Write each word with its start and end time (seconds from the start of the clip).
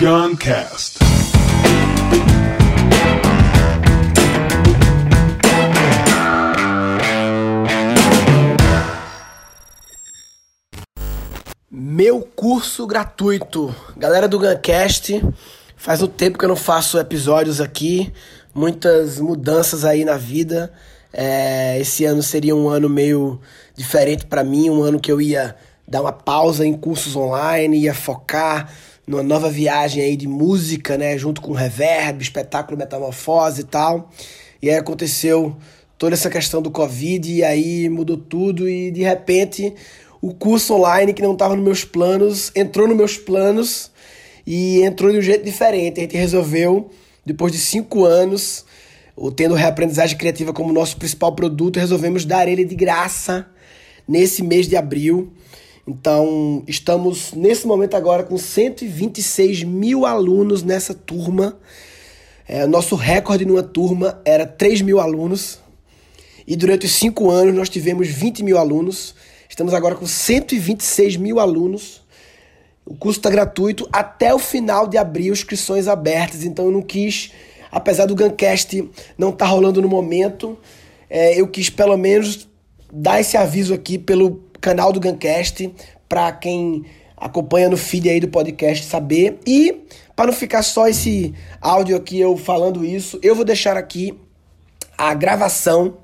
Guncast. 0.00 0.98
Meu 11.70 12.22
curso 12.22 12.86
gratuito. 12.86 13.74
Galera 13.94 14.26
do 14.26 14.38
Guncast, 14.38 15.22
faz 15.76 16.00
um 16.00 16.06
tempo 16.06 16.38
que 16.38 16.46
eu 16.46 16.48
não 16.48 16.56
faço 16.56 16.98
episódios 16.98 17.60
aqui, 17.60 18.10
muitas 18.54 19.20
mudanças 19.20 19.84
aí 19.84 20.02
na 20.02 20.16
vida. 20.16 20.72
É, 21.12 21.78
esse 21.78 22.06
ano 22.06 22.22
seria 22.22 22.56
um 22.56 22.70
ano 22.70 22.88
meio 22.88 23.38
diferente 23.76 24.24
para 24.24 24.42
mim, 24.42 24.70
um 24.70 24.82
ano 24.82 24.98
que 24.98 25.12
eu 25.12 25.20
ia 25.20 25.54
dar 25.86 26.00
uma 26.00 26.12
pausa 26.12 26.64
em 26.64 26.72
cursos 26.72 27.14
online, 27.14 27.80
ia 27.80 27.92
focar 27.92 28.72
numa 29.10 29.24
nova 29.24 29.50
viagem 29.50 30.04
aí 30.04 30.16
de 30.16 30.28
música, 30.28 30.96
né, 30.96 31.18
junto 31.18 31.40
com 31.40 31.52
reverb, 31.52 32.22
espetáculo 32.22 32.78
metamorfose 32.78 33.62
e 33.62 33.64
tal. 33.64 34.08
E 34.62 34.70
aí 34.70 34.76
aconteceu 34.76 35.56
toda 35.98 36.14
essa 36.14 36.30
questão 36.30 36.62
do 36.62 36.70
Covid 36.70 37.28
e 37.28 37.42
aí 37.42 37.88
mudou 37.88 38.16
tudo 38.16 38.68
e 38.68 38.92
de 38.92 39.02
repente 39.02 39.74
o 40.22 40.32
curso 40.32 40.74
online 40.74 41.12
que 41.12 41.22
não 41.22 41.32
estava 41.32 41.56
nos 41.56 41.64
meus 41.64 41.84
planos 41.84 42.52
entrou 42.54 42.86
nos 42.86 42.96
meus 42.96 43.16
planos 43.16 43.90
e 44.46 44.80
entrou 44.82 45.10
de 45.10 45.18
um 45.18 45.22
jeito 45.22 45.44
diferente. 45.44 45.98
A 45.98 46.02
gente 46.04 46.16
resolveu, 46.16 46.88
depois 47.26 47.50
de 47.50 47.58
cinco 47.58 48.04
anos, 48.04 48.64
tendo 49.34 49.56
reaprendizagem 49.56 50.16
criativa 50.16 50.52
como 50.52 50.72
nosso 50.72 50.96
principal 50.96 51.34
produto, 51.34 51.80
resolvemos 51.80 52.24
dar 52.24 52.46
ele 52.46 52.64
de 52.64 52.76
graça 52.76 53.44
nesse 54.06 54.40
mês 54.40 54.68
de 54.68 54.76
abril. 54.76 55.32
Então, 55.90 56.62
estamos 56.68 57.32
nesse 57.32 57.66
momento 57.66 57.96
agora 57.96 58.22
com 58.22 58.38
126 58.38 59.64
mil 59.64 60.06
alunos 60.06 60.62
nessa 60.62 60.94
turma. 60.94 61.58
É, 62.46 62.64
nosso 62.64 62.94
recorde 62.94 63.44
numa 63.44 63.64
turma 63.64 64.22
era 64.24 64.46
3 64.46 64.82
mil 64.82 65.00
alunos. 65.00 65.58
E 66.46 66.54
durante 66.54 66.86
os 66.86 66.92
cinco 66.92 67.28
anos 67.28 67.52
nós 67.52 67.68
tivemos 67.68 68.06
20 68.06 68.44
mil 68.44 68.56
alunos. 68.56 69.16
Estamos 69.48 69.74
agora 69.74 69.96
com 69.96 70.06
126 70.06 71.16
mil 71.16 71.40
alunos. 71.40 72.02
O 72.86 72.94
curso 72.94 73.18
está 73.18 73.28
gratuito 73.28 73.88
até 73.92 74.32
o 74.32 74.38
final 74.38 74.86
de 74.86 74.96
abril, 74.96 75.32
inscrições 75.32 75.88
abertas. 75.88 76.44
Então 76.44 76.66
eu 76.66 76.70
não 76.70 76.82
quis, 76.82 77.32
apesar 77.68 78.06
do 78.06 78.14
Guncast 78.14 78.88
não 79.18 79.30
estar 79.30 79.46
tá 79.46 79.50
rolando 79.50 79.82
no 79.82 79.88
momento, 79.88 80.56
é, 81.08 81.40
eu 81.40 81.48
quis 81.48 81.68
pelo 81.68 81.96
menos 81.96 82.48
dar 82.92 83.20
esse 83.20 83.36
aviso 83.36 83.74
aqui 83.74 83.98
pelo 83.98 84.49
canal 84.60 84.92
do 84.92 85.00
Guncast 85.00 85.72
para 86.08 86.32
quem 86.32 86.84
acompanha 87.16 87.68
no 87.68 87.76
feed 87.76 88.08
aí 88.08 88.20
do 88.20 88.28
podcast 88.28 88.84
saber. 88.86 89.38
E 89.46 89.84
para 90.16 90.26
não 90.26 90.32
ficar 90.32 90.62
só 90.62 90.88
esse 90.88 91.34
áudio 91.60 91.96
aqui 91.96 92.18
eu 92.20 92.36
falando 92.36 92.84
isso, 92.84 93.18
eu 93.22 93.34
vou 93.34 93.44
deixar 93.44 93.76
aqui 93.76 94.18
a 94.96 95.14
gravação 95.14 95.98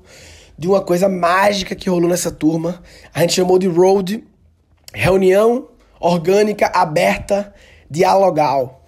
de 0.57 0.67
uma 0.67 0.81
coisa 0.81 1.07
mágica 1.07 1.75
que 1.75 1.89
rolou 1.89 2.09
nessa 2.09 2.31
turma. 2.31 2.81
A 3.13 3.21
gente 3.21 3.33
chamou 3.33 3.59
de 3.59 3.67
Road 3.67 4.23
Reunião 4.93 5.67
Orgânica 5.99 6.67
Aberta 6.67 7.53
Dialogal. 7.89 8.85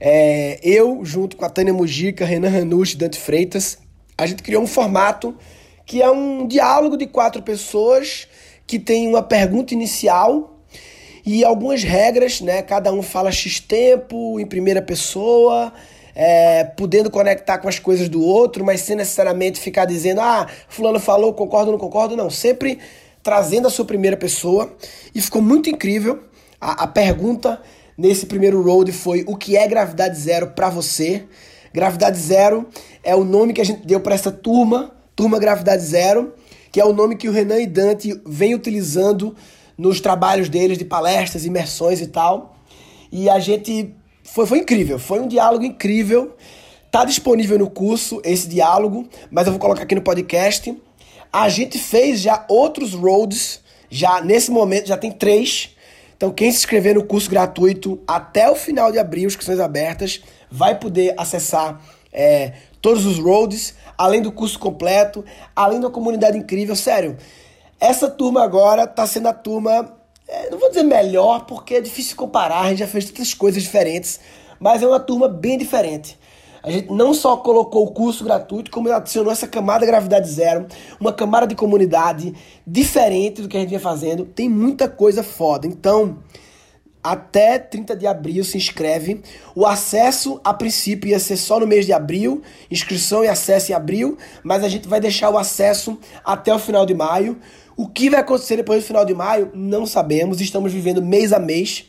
É, 0.00 0.58
eu, 0.62 1.04
junto 1.04 1.36
com 1.36 1.44
a 1.44 1.50
Tânia 1.50 1.74
Mujica, 1.74 2.24
Renan 2.24 2.48
Ranucci, 2.48 2.96
Dante 2.96 3.18
Freitas, 3.18 3.78
a 4.16 4.26
gente 4.26 4.42
criou 4.42 4.62
um 4.62 4.66
formato 4.66 5.36
que 5.84 6.00
é 6.00 6.10
um 6.10 6.46
diálogo 6.46 6.96
de 6.96 7.06
quatro 7.06 7.42
pessoas 7.42 8.28
que 8.70 8.78
tem 8.78 9.08
uma 9.08 9.20
pergunta 9.20 9.74
inicial 9.74 10.56
e 11.26 11.44
algumas 11.44 11.82
regras, 11.82 12.40
né? 12.40 12.62
Cada 12.62 12.92
um 12.92 13.02
fala 13.02 13.32
X 13.32 13.58
tempo, 13.58 14.38
em 14.38 14.46
primeira 14.46 14.80
pessoa, 14.80 15.72
é, 16.14 16.62
podendo 16.62 17.10
conectar 17.10 17.58
com 17.58 17.68
as 17.68 17.80
coisas 17.80 18.08
do 18.08 18.22
outro, 18.22 18.64
mas 18.64 18.82
sem 18.82 18.94
necessariamente 18.94 19.58
ficar 19.58 19.86
dizendo, 19.86 20.20
ah, 20.20 20.46
fulano 20.68 21.00
falou, 21.00 21.34
concordo 21.34 21.72
não 21.72 21.78
concordo, 21.80 22.16
não. 22.16 22.30
Sempre 22.30 22.78
trazendo 23.24 23.66
a 23.66 23.70
sua 23.70 23.84
primeira 23.84 24.16
pessoa. 24.16 24.72
E 25.12 25.20
ficou 25.20 25.42
muito 25.42 25.68
incrível. 25.68 26.20
A, 26.60 26.84
a 26.84 26.86
pergunta 26.86 27.60
nesse 27.98 28.24
primeiro 28.24 28.62
road 28.62 28.92
foi 28.92 29.24
o 29.26 29.34
que 29.34 29.56
é 29.56 29.66
gravidade 29.66 30.16
zero 30.16 30.52
para 30.52 30.70
você? 30.70 31.24
Gravidade 31.74 32.20
zero 32.20 32.68
é 33.02 33.16
o 33.16 33.24
nome 33.24 33.52
que 33.52 33.60
a 33.60 33.64
gente 33.64 33.84
deu 33.84 33.98
para 33.98 34.14
essa 34.14 34.30
turma, 34.30 34.92
turma 35.16 35.40
Gravidade 35.40 35.82
Zero, 35.82 36.32
que 36.70 36.80
é 36.80 36.84
o 36.84 36.92
nome 36.92 37.16
que 37.16 37.28
o 37.28 37.32
Renan 37.32 37.60
e 37.60 37.66
Dante 37.66 38.20
vem 38.26 38.54
utilizando 38.54 39.34
nos 39.76 40.00
trabalhos 40.00 40.48
deles 40.48 40.78
de 40.78 40.84
palestras, 40.84 41.44
imersões 41.44 42.00
e 42.00 42.06
tal. 42.06 42.56
E 43.10 43.28
a 43.28 43.38
gente 43.38 43.94
foi, 44.22 44.46
foi 44.46 44.58
incrível, 44.58 44.98
foi 44.98 45.20
um 45.20 45.26
diálogo 45.26 45.64
incrível. 45.64 46.36
Tá 46.90 47.04
disponível 47.04 47.58
no 47.58 47.70
curso 47.70 48.20
esse 48.24 48.48
diálogo, 48.48 49.08
mas 49.30 49.46
eu 49.46 49.52
vou 49.52 49.60
colocar 49.60 49.82
aqui 49.82 49.94
no 49.94 50.02
podcast. 50.02 50.76
A 51.32 51.48
gente 51.48 51.78
fez 51.78 52.20
já 52.20 52.44
outros 52.48 52.94
roads, 52.94 53.60
já 53.88 54.20
nesse 54.20 54.50
momento 54.50 54.86
já 54.88 54.96
tem 54.96 55.10
três. 55.10 55.70
Então 56.16 56.30
quem 56.30 56.50
se 56.50 56.58
inscrever 56.58 56.94
no 56.94 57.04
curso 57.04 57.30
gratuito 57.30 58.00
até 58.06 58.50
o 58.50 58.54
final 58.54 58.92
de 58.92 58.98
abril, 58.98 59.26
inscrições 59.26 59.58
abertas, 59.58 60.20
vai 60.50 60.78
poder 60.78 61.14
acessar 61.16 61.80
é, 62.12 62.52
todos 62.82 63.06
os 63.06 63.18
roads, 63.18 63.74
além 64.00 64.22
do 64.22 64.32
curso 64.32 64.58
completo, 64.58 65.22
além 65.54 65.78
da 65.78 65.90
comunidade 65.90 66.38
incrível. 66.38 66.74
Sério, 66.74 67.18
essa 67.78 68.08
turma 68.08 68.42
agora 68.42 68.86
tá 68.86 69.06
sendo 69.06 69.28
a 69.28 69.32
turma 69.34 69.94
é, 70.26 70.48
não 70.48 70.58
vou 70.58 70.70
dizer 70.70 70.84
melhor, 70.84 71.44
porque 71.44 71.74
é 71.74 71.80
difícil 71.82 72.16
comparar, 72.16 72.60
a 72.60 72.68
gente 72.70 72.78
já 72.78 72.86
fez 72.86 73.04
tantas 73.04 73.34
coisas 73.34 73.62
diferentes, 73.62 74.18
mas 74.58 74.82
é 74.82 74.86
uma 74.86 75.00
turma 75.00 75.28
bem 75.28 75.58
diferente. 75.58 76.18
A 76.62 76.70
gente 76.70 76.90
não 76.90 77.12
só 77.12 77.36
colocou 77.36 77.84
o 77.84 77.90
curso 77.90 78.24
gratuito, 78.24 78.70
como 78.70 78.90
adicionou 78.90 79.32
essa 79.32 79.46
camada 79.46 79.84
gravidade 79.84 80.30
zero, 80.30 80.66
uma 80.98 81.12
camada 81.12 81.46
de 81.46 81.54
comunidade 81.54 82.34
diferente 82.66 83.42
do 83.42 83.48
que 83.48 83.56
a 83.56 83.60
gente 83.60 83.70
vinha 83.70 83.80
fazendo. 83.80 84.24
Tem 84.24 84.48
muita 84.48 84.88
coisa 84.88 85.22
foda. 85.22 85.66
Então, 85.66 86.18
até 87.02 87.58
30 87.58 87.96
de 87.96 88.06
abril 88.06 88.44
se 88.44 88.56
inscreve. 88.56 89.22
O 89.54 89.66
acesso, 89.66 90.40
a 90.44 90.52
princípio, 90.52 91.08
ia 91.08 91.18
ser 91.18 91.36
só 91.36 91.58
no 91.58 91.66
mês 91.66 91.86
de 91.86 91.92
abril, 91.92 92.42
inscrição 92.70 93.24
e 93.24 93.28
acesso 93.28 93.72
em 93.72 93.74
abril, 93.74 94.18
mas 94.42 94.62
a 94.62 94.68
gente 94.68 94.86
vai 94.86 95.00
deixar 95.00 95.30
o 95.30 95.38
acesso 95.38 95.98
até 96.24 96.54
o 96.54 96.58
final 96.58 96.84
de 96.84 96.94
maio. 96.94 97.38
O 97.76 97.88
que 97.88 98.10
vai 98.10 98.20
acontecer 98.20 98.56
depois 98.56 98.82
do 98.82 98.86
final 98.86 99.04
de 99.04 99.14
maio, 99.14 99.50
não 99.54 99.86
sabemos. 99.86 100.40
Estamos 100.40 100.72
vivendo 100.72 101.00
mês 101.00 101.32
a 101.32 101.38
mês. 101.38 101.86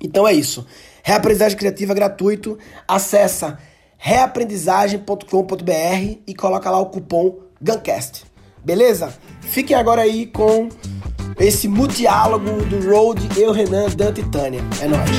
Então 0.00 0.28
é 0.28 0.32
isso. 0.32 0.64
Reaprendizagem 1.02 1.58
criativa 1.58 1.92
gratuito. 1.92 2.56
Acessa 2.86 3.58
reaprendizagem.com.br 3.96 6.18
e 6.26 6.34
coloca 6.34 6.70
lá 6.70 6.78
o 6.78 6.86
cupom 6.86 7.40
GUNCAST. 7.60 8.24
Beleza? 8.64 9.12
Fiquem 9.40 9.76
agora 9.76 10.02
aí 10.02 10.26
com 10.26 10.68
esse 11.38 11.68
multiálogo 11.68 12.64
do 12.64 12.90
Road, 12.90 13.28
eu, 13.40 13.52
Renan, 13.52 13.88
Dante 13.90 14.20
e 14.20 14.28
Tânia. 14.28 14.60
É 14.82 14.88
nóis. 14.88 15.10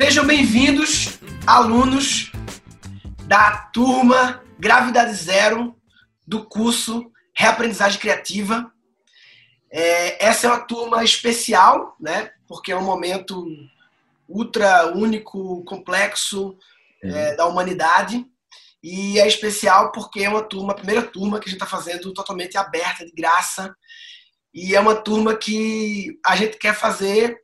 Sejam 0.00 0.24
bem-vindos, 0.24 1.18
alunos 1.44 2.30
da 3.26 3.50
turma 3.72 4.42
Gravidade 4.58 5.14
Zero 5.14 5.74
do 6.24 6.44
curso 6.44 7.10
Reaprendizagem 7.34 7.98
Criativa. 7.98 8.70
É, 9.68 10.24
essa 10.24 10.46
é 10.46 10.50
uma 10.50 10.60
turma 10.60 11.02
especial, 11.02 11.96
né? 12.00 12.30
Porque 12.46 12.70
é 12.70 12.76
um 12.76 12.84
momento 12.84 13.44
ultra 14.28 14.86
único, 14.94 15.64
complexo 15.64 16.56
é, 17.02 17.34
da 17.34 17.46
humanidade. 17.46 18.24
E 18.82 19.18
é 19.18 19.26
especial 19.26 19.90
porque 19.92 20.22
é 20.22 20.28
uma 20.28 20.42
turma, 20.42 20.72
a 20.72 20.76
primeira 20.76 21.02
turma 21.02 21.40
que 21.40 21.48
a 21.48 21.50
gente 21.50 21.62
está 21.62 21.66
fazendo 21.66 22.12
totalmente 22.12 22.56
aberta, 22.56 23.04
de 23.04 23.12
graça. 23.12 23.74
E 24.54 24.74
é 24.74 24.80
uma 24.80 24.94
turma 24.94 25.36
que 25.36 26.18
a 26.24 26.36
gente 26.36 26.56
quer 26.56 26.74
fazer 26.74 27.36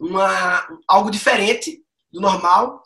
uma, 0.00 0.66
algo 0.88 1.10
diferente 1.10 1.82
do 2.12 2.20
normal 2.20 2.82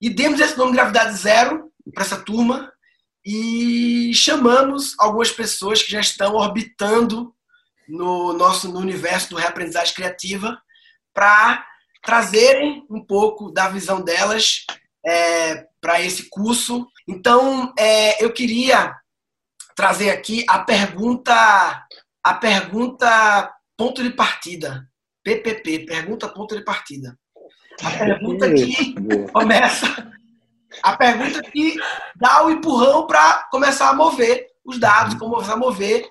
e 0.00 0.10
demos 0.10 0.40
esse 0.40 0.56
nome 0.56 0.72
Gravidade 0.72 1.16
Zero 1.16 1.72
para 1.92 2.04
essa 2.04 2.20
turma 2.20 2.72
e 3.24 4.12
chamamos 4.14 4.94
algumas 4.98 5.30
pessoas 5.30 5.82
que 5.82 5.90
já 5.90 6.00
estão 6.00 6.34
orbitando 6.34 7.34
no 7.88 8.32
nosso 8.32 8.70
no 8.70 8.80
universo 8.80 9.30
do 9.30 9.36
reaprendizagem 9.36 9.94
criativa 9.94 10.60
para 11.12 11.64
trazerem 12.02 12.86
um 12.90 13.02
pouco 13.02 13.50
da 13.50 13.68
visão 13.68 14.02
delas 14.02 14.66
é, 15.06 15.66
para 15.84 16.00
esse 16.00 16.30
curso. 16.30 16.88
Então, 17.06 17.74
é, 17.78 18.24
eu 18.24 18.32
queria 18.32 18.96
trazer 19.76 20.08
aqui 20.08 20.42
a 20.48 20.60
pergunta, 20.60 21.86
a 22.24 22.34
pergunta 22.34 23.54
ponto 23.76 24.02
de 24.02 24.08
partida, 24.08 24.88
PPP, 25.22 25.80
pergunta 25.80 26.26
ponto 26.26 26.56
de 26.56 26.64
partida. 26.64 27.18
A 27.82 27.90
pergunta 27.90 28.50
que 28.50 28.94
começa. 29.30 30.10
A 30.82 30.96
pergunta 30.96 31.42
que 31.42 31.76
dá 32.16 32.46
o 32.46 32.50
empurrão 32.50 33.06
para 33.06 33.46
começar 33.50 33.90
a 33.90 33.94
mover 33.94 34.46
os 34.64 34.78
dados, 34.78 35.16
começar 35.16 35.52
a 35.52 35.58
mover, 35.58 36.08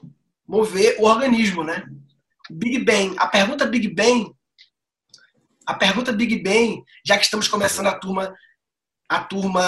mover 0.48 0.98
o 1.00 1.06
organismo, 1.06 1.64
né? 1.64 1.84
Big 2.48 2.78
Bang. 2.86 3.16
A 3.18 3.26
pergunta 3.26 3.66
Big 3.66 3.88
Bang, 3.88 4.32
a 5.66 5.74
pergunta 5.74 6.12
Big 6.12 6.44
Bang, 6.44 6.84
já 7.04 7.18
que 7.18 7.24
estamos 7.24 7.48
começando 7.48 7.88
a 7.88 7.98
turma, 7.98 8.34
a 9.14 9.24
turma 9.24 9.62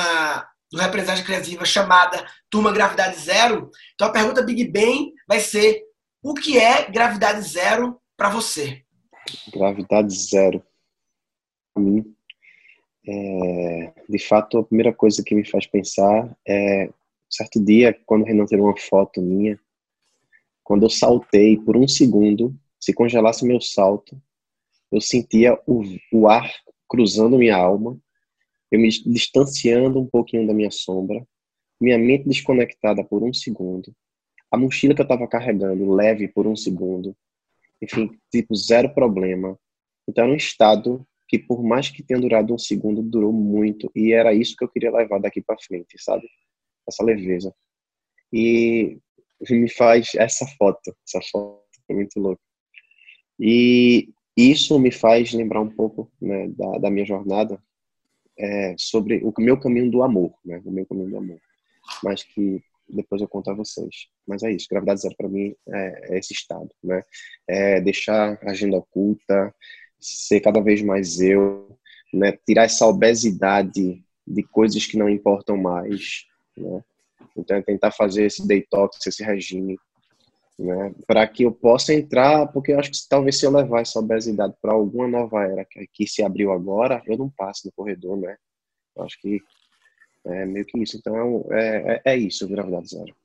do 0.72 0.80
Representante 0.80 1.24
Criativa 1.24 1.64
chamada 1.66 2.26
Turma 2.50 2.72
Gravidade 2.72 3.20
Zero, 3.20 3.70
então 3.94 4.08
a 4.08 4.12
pergunta 4.12 4.42
Big 4.42 4.68
Bang 4.72 5.14
vai 5.28 5.40
ser: 5.40 5.84
o 6.24 6.34
que 6.34 6.58
é 6.58 6.90
gravidade 6.90 7.42
zero 7.48 8.02
para 8.18 8.30
você? 8.30 8.82
Gravidade 9.54 10.12
zero. 10.16 10.64
Para 11.72 11.84
mim, 11.84 12.16
é, 13.08 13.94
de 14.10 14.18
fato, 14.18 14.58
a 14.58 14.64
primeira 14.64 14.92
coisa 14.92 15.24
que 15.24 15.36
me 15.36 15.48
faz 15.48 15.68
pensar 15.68 16.36
é 16.48 16.90
certo 17.30 17.64
dia, 17.64 17.96
quando 18.06 18.24
o 18.24 18.26
Renan 18.26 18.46
tirou 18.46 18.66
uma 18.66 18.78
foto 18.78 19.22
minha, 19.22 19.60
quando 20.64 20.84
eu 20.84 20.90
saltei 20.90 21.58
por 21.58 21.78
um 21.78 21.88
segundo, 21.88 22.56
se 22.80 22.94
congelasse 22.94 23.46
meu 23.46 23.62
salto, 23.62 24.20
eu 24.92 25.00
sentia 25.00 25.60
o, 25.68 25.84
o 26.12 26.28
ar 26.28 26.52
cruzando 26.88 27.38
minha 27.38 27.56
alma, 27.56 28.00
eu 28.72 28.80
me 28.80 28.90
distanciando 28.90 30.00
um 30.00 30.06
pouquinho 30.06 30.48
da 30.48 30.54
minha 30.54 30.72
sombra, 30.72 31.26
minha 31.80 31.98
mente 31.98 32.28
desconectada 32.28 33.04
por 33.04 33.24
um 33.24 33.34
segundo, 33.34 33.94
a 34.52 34.58
mochila 34.58 34.96
que 34.96 35.02
eu 35.02 35.06
estava 35.06 35.28
carregando 35.28 35.92
leve 35.92 36.28
por 36.28 36.48
um 36.48 36.56
segundo, 36.56 37.16
enfim, 37.82 38.10
tipo, 38.32 38.56
zero 38.56 38.94
problema. 38.94 39.60
Então 40.08 40.24
era 40.24 40.34
um 40.34 40.38
estado 40.38 41.06
que 41.28 41.40
por 41.40 41.64
mais 41.64 41.90
que 41.90 42.04
tenha 42.04 42.20
durado 42.20 42.54
um 42.54 42.58
segundo, 42.58 43.02
durou 43.02 43.34
muito. 43.34 43.92
E 43.96 44.14
era 44.14 44.34
isso 44.34 44.56
que 44.56 44.64
eu 44.64 44.70
queria 44.70 44.92
levar 44.92 45.20
daqui 45.20 45.42
para 45.42 45.58
frente, 45.60 45.98
sabe? 45.98 46.30
Essa 46.88 47.04
leveza. 47.04 47.54
E 48.32 49.00
me 49.50 49.70
faz 49.70 50.12
essa 50.16 50.46
foto, 50.58 50.96
essa 51.08 51.20
foto 51.32 51.62
é 51.90 51.94
muito 51.94 52.20
louca. 52.20 52.42
E 53.40 54.14
isso 54.38 54.80
me 54.80 54.92
faz 54.92 55.34
lembrar 55.34 55.62
um 55.62 55.70
pouco 55.70 56.12
né, 56.22 56.48
da, 56.50 56.78
da 56.78 56.92
minha 56.92 57.06
jornada 57.06 57.62
é, 58.38 58.76
sobre 58.78 59.22
o 59.24 59.34
meu 59.40 59.60
caminho 59.60 59.90
do 59.90 60.04
amor, 60.04 60.34
né? 60.44 60.62
O 60.66 60.72
meu 60.72 60.86
caminho 60.86 61.10
do 61.10 61.18
amor. 61.18 61.40
Mas 62.04 62.24
que 62.24 62.64
depois 62.88 63.22
eu 63.22 63.28
conto 63.28 63.50
a 63.50 63.54
vocês. 63.54 64.08
Mas 64.28 64.44
é 64.44 64.52
isso, 64.52 64.68
gravidade 64.70 65.02
zero 65.02 65.16
para 65.18 65.30
mim 65.30 65.56
é, 65.68 66.16
é, 66.16 66.20
esse 66.20 66.34
estado, 66.34 66.70
né? 66.84 67.04
É 67.48 67.82
deixar 67.82 68.40
a 68.44 68.52
agenda 68.52 68.78
oculta, 68.78 69.54
ser 70.00 70.40
cada 70.42 70.62
vez 70.62 70.82
mais 70.82 71.20
eu, 71.20 71.78
né? 72.14 72.38
Tirar 72.46 72.64
essa 72.64 72.86
obesidade 72.86 74.04
de 74.28 74.44
coisas 74.44 74.86
que 74.86 74.98
não 74.98 75.10
importam 75.10 75.58
mais, 75.58 76.26
né? 76.58 76.84
Então 77.38 77.58
é 77.58 77.62
tentar 77.62 77.92
fazer 77.92 78.26
esse 78.26 78.48
detox, 78.48 79.06
esse 79.06 79.24
regime, 79.24 79.78
né? 80.58 80.94
Para 81.06 81.28
que 81.28 81.44
eu 81.44 81.52
possa 81.52 81.94
entrar, 81.94 82.48
porque 82.48 82.72
eu 82.72 82.80
acho 82.80 82.92
que 82.92 82.98
talvez 83.10 83.38
se 83.38 83.46
eu 83.46 83.52
levar 83.52 83.82
essa 83.82 84.00
obesidade 84.00 84.54
para 84.62 84.74
alguma 84.74 85.08
nova 85.08 85.44
era 85.44 85.66
que, 85.66 85.86
que 85.92 86.08
se 86.08 86.24
abriu 86.24 86.52
agora, 86.52 87.02
eu 87.06 87.18
não 87.18 87.30
passo 87.30 87.68
no 87.68 87.74
corredor, 87.74 88.18
né? 88.18 88.38
Eu 88.96 89.04
acho 89.04 89.20
que 89.20 89.42
é 90.26 90.46
meio 90.46 90.66
que 90.66 90.82
isso. 90.82 90.98
Então 90.98 91.46
é, 91.52 92.02
é, 92.06 92.14
é 92.14 92.18
isso, 92.18 92.48
gravidade 92.48 92.90
zero. 92.90 93.16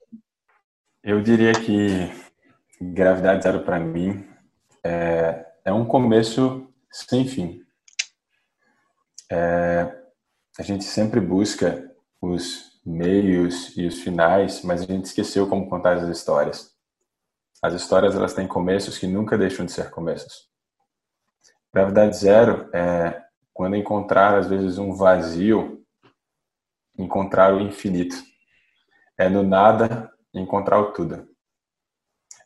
Eu 1.02 1.22
diria 1.22 1.52
que 1.52 2.10
gravidade 2.80 3.44
zero 3.44 3.62
para 3.62 3.78
mim 3.78 4.26
é, 4.84 5.46
é 5.64 5.72
um 5.72 5.84
começo 5.84 6.68
sem 6.90 7.26
fim. 7.26 7.62
É, 9.30 9.96
a 10.58 10.62
gente 10.62 10.82
sempre 10.84 11.20
busca 11.20 11.90
os 12.20 12.80
meios 12.84 13.76
e 13.76 13.86
os 13.86 14.00
finais, 14.00 14.62
mas 14.62 14.82
a 14.82 14.86
gente 14.86 15.04
esqueceu 15.04 15.48
como 15.48 15.68
contar 15.68 15.96
as 15.96 16.08
histórias. 16.08 16.79
As 17.62 17.74
histórias 17.74 18.16
elas 18.16 18.32
têm 18.32 18.48
começos 18.48 18.98
que 18.98 19.06
nunca 19.06 19.36
deixam 19.36 19.66
de 19.66 19.72
ser 19.72 19.90
começos. 19.90 20.48
Gravidade 21.72 22.16
zero 22.16 22.70
é 22.74 23.22
quando 23.52 23.76
encontrar 23.76 24.38
às 24.38 24.48
vezes 24.48 24.78
um 24.78 24.94
vazio 24.94 25.84
encontrar 26.98 27.54
o 27.54 27.60
infinito. 27.60 28.16
É 29.18 29.28
no 29.28 29.42
nada 29.42 30.10
encontrar 30.32 30.80
o 30.80 30.92
tudo. 30.92 31.28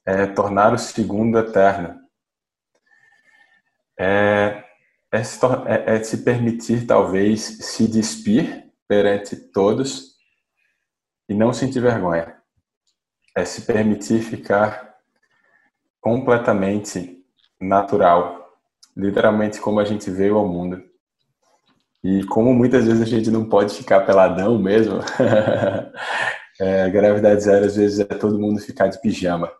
É 0.05 0.27
tornar 0.27 0.73
o 0.73 0.79
segundo 0.79 1.39
eterno. 1.39 2.01
É, 3.99 4.65
é, 5.13 5.23
se, 5.23 5.39
é, 5.67 5.95
é 5.95 6.03
se 6.03 6.25
permitir, 6.25 6.87
talvez, 6.87 7.41
se 7.41 7.89
despir 7.89 8.73
perante 8.89 9.37
todos 9.37 10.17
e 11.29 11.35
não 11.35 11.53
sentir 11.53 11.81
vergonha. 11.81 12.37
É 13.37 13.45
se 13.45 13.63
permitir 13.63 14.21
ficar 14.21 14.94
completamente 16.05 17.19
natural, 17.59 18.47
literalmente 18.95 19.59
como 19.59 19.81
a 19.81 19.87
gente 19.87 20.11
veio 20.11 20.37
ao 20.37 20.47
mundo 20.47 20.83
e 22.05 22.23
como 22.25 22.53
muitas 22.53 22.85
vezes 22.85 23.01
a 23.01 23.07
gente 23.07 23.31
não 23.31 23.49
pode 23.49 23.75
ficar 23.75 24.05
peladão 24.05 24.59
mesmo, 24.59 24.99
é, 26.61 26.91
gravidade 26.91 27.43
zero 27.43 27.65
às 27.65 27.77
vezes 27.77 28.01
é 28.01 28.05
todo 28.05 28.39
mundo 28.39 28.61
ficar 28.61 28.89
de 28.89 29.01
pijama. 29.01 29.51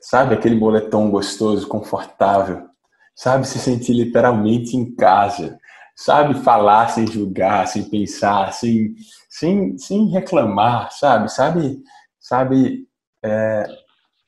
Sabe 0.00 0.34
aquele 0.34 0.54
moletom 0.54 1.10
gostoso, 1.10 1.68
confortável? 1.68 2.66
Sabe 3.14 3.46
se 3.46 3.58
sentir 3.58 3.92
literalmente 3.92 4.74
em 4.74 4.94
casa? 4.94 5.58
Sabe 5.94 6.42
falar 6.42 6.88
sem 6.88 7.06
julgar, 7.06 7.68
sem 7.68 7.82
pensar, 7.90 8.54
sem, 8.54 8.94
sem, 9.28 9.76
sem 9.76 10.08
reclamar, 10.08 10.90
sabe? 10.92 11.30
Sabe, 11.30 11.82
sabe 12.18 12.88
é, 13.22 13.66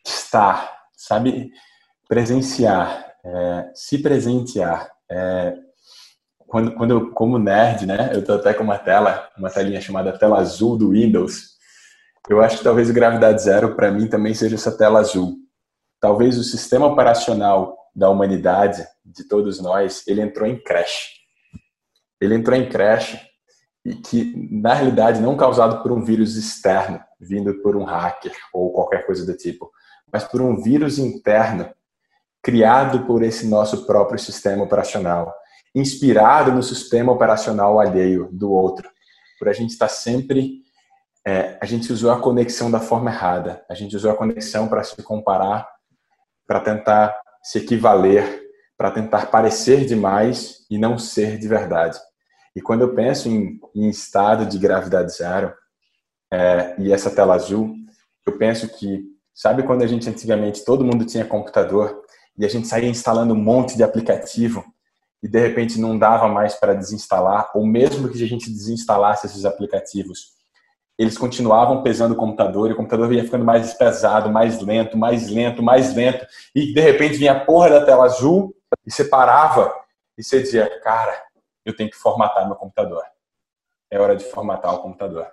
estar, 0.05 0.72
sabe 1.03 1.51
presenciar, 2.09 3.13
é, 3.25 3.71
se 3.75 3.99
presentear. 3.99 4.89
É, 5.11 5.55
quando, 6.47 6.75
quando 6.75 6.91
eu, 6.91 7.11
como 7.13 7.39
nerd, 7.39 7.87
né, 7.87 8.11
eu 8.13 8.25
tô 8.25 8.35
até 8.35 8.55
com 8.55 8.63
uma 8.63 8.79
tela, 8.79 9.29
uma 9.37 9.51
telinha 9.51 9.81
chamada 9.81 10.17
tela 10.17 10.39
azul 10.39 10.77
do 10.77 10.91
Windows. 10.91 11.53
Eu 12.29 12.41
acho 12.41 12.59
que 12.59 12.65
talvez 12.65 12.91
Gravidade 12.91 13.43
Zero 13.43 13.75
para 13.75 13.91
mim 13.91 14.07
também 14.07 14.33
seja 14.33 14.55
essa 14.55 14.77
tela 14.77 15.01
azul. 15.01 15.37
Talvez 16.01 16.39
o 16.39 16.45
sistema 16.45 16.87
operacional 16.87 17.77
da 17.95 18.09
humanidade, 18.09 18.87
de 19.05 19.25
todos 19.25 19.61
nós, 19.61 20.07
ele 20.07 20.21
entrou 20.21 20.49
em 20.49 20.63
crash. 20.63 21.09
Ele 22.21 22.35
entrou 22.35 22.57
em 22.57 22.69
crash 22.69 23.19
e 23.85 23.95
que 23.97 24.33
na 24.51 24.75
realidade 24.75 25.21
não 25.21 25.37
causado 25.37 25.83
por 25.83 25.91
um 25.91 26.05
vírus 26.05 26.37
externo, 26.37 27.01
vindo 27.21 27.55
por 27.63 27.77
um 27.77 27.85
hacker 27.85 28.33
ou 28.53 28.73
qualquer 28.73 29.05
coisa 29.05 29.27
do 29.27 29.37
tipo, 29.37 29.71
mas 30.13 30.25
por 30.25 30.41
um 30.41 30.63
vírus 30.63 30.99
interno 30.99 31.71
criado 32.43 33.07
por 33.07 33.23
esse 33.23 33.47
nosso 33.47 33.87
próprio 33.87 34.19
sistema 34.19 34.65
operacional 34.65 35.33
inspirado 35.75 36.53
no 36.53 36.63
sistema 36.63 37.13
operacional 37.13 37.81
alheio 37.81 38.29
do 38.31 38.53
outro. 38.53 38.89
Por 39.39 39.49
a 39.49 39.53
gente 39.53 39.71
estar 39.71 39.89
tá 39.89 39.93
sempre. 39.93 40.63
É, 41.27 41.57
a 41.61 41.67
gente 41.67 41.93
usou 41.93 42.11
a 42.11 42.21
conexão 42.21 42.71
da 42.71 42.81
forma 42.81 43.11
errada. 43.11 43.65
A 43.71 43.75
gente 43.75 43.95
usou 43.95 44.11
a 44.11 44.17
conexão 44.17 44.69
para 44.69 44.83
se 44.83 45.01
comparar, 45.03 45.69
para 46.47 46.61
tentar 46.61 47.17
se 47.43 47.59
equivaler, 47.59 48.43
para 48.77 48.91
tentar 48.91 49.27
parecer 49.27 49.85
demais 49.87 50.67
e 50.71 50.79
não 50.79 50.99
ser 50.99 51.39
de 51.39 51.49
verdade. 51.49 51.99
E 52.55 52.61
quando 52.61 52.83
eu 52.83 52.95
penso 52.95 53.29
em, 53.29 53.59
em 53.75 53.89
estado 53.89 54.45
de 54.47 54.59
gravidade 54.59 55.13
zero 55.13 55.55
é, 56.31 56.75
e 56.79 56.93
essa 56.93 57.11
tela 57.11 57.35
azul, 57.35 57.75
eu 58.27 58.37
penso 58.37 58.69
que, 58.69 59.05
sabe 59.35 59.63
quando 59.63 59.83
a 59.83 59.87
gente 59.87 60.09
antigamente, 60.09 60.65
todo 60.65 60.85
mundo 60.85 61.05
tinha 61.05 61.25
computador 61.25 62.03
e 62.39 62.45
a 62.45 62.49
gente 62.49 62.67
saía 62.67 62.89
instalando 62.89 63.35
um 63.35 63.43
monte 63.43 63.77
de 63.77 63.83
aplicativo 63.83 64.65
e 65.23 65.29
de 65.29 65.39
repente 65.39 65.81
não 65.81 65.99
dava 65.99 66.29
mais 66.29 66.55
para 66.55 66.75
desinstalar, 66.75 67.51
ou 67.55 67.65
mesmo 67.65 68.09
que 68.09 68.23
a 68.23 68.27
gente 68.27 68.51
desinstalasse 68.51 69.27
esses 69.27 69.45
aplicativos, 69.45 70.33
eles 70.99 71.17
continuavam 71.17 71.83
pesando 71.83 72.13
o 72.13 72.17
computador 72.17 72.69
e 72.71 72.73
o 72.73 72.77
computador 72.77 73.13
ia 73.13 73.25
ficando 73.25 73.45
mais 73.45 73.73
pesado, 73.75 74.31
mais 74.31 74.61
lento, 74.61 74.97
mais 74.97 75.29
lento, 75.29 75.63
mais 75.63 75.95
lento, 75.95 76.27
e 76.55 76.73
de 76.73 76.81
repente 76.81 77.17
vinha 77.17 77.33
a 77.33 77.45
porra 77.45 77.71
da 77.71 77.85
tela 77.85 78.05
azul 78.05 78.55
e 78.87 78.91
você 78.91 79.05
parava 79.05 79.75
e 80.17 80.23
você 80.23 80.43
dizia, 80.43 80.81
cara, 80.81 81.23
eu 81.65 81.75
tenho 81.75 81.91
que 81.91 81.97
formatar 81.97 82.47
meu 82.47 82.57
computador. 82.57 83.03
É 83.91 83.99
hora 83.99 84.17
de 84.17 84.25
formatar 84.25 84.75
o 84.75 84.79
computador. 84.79 85.27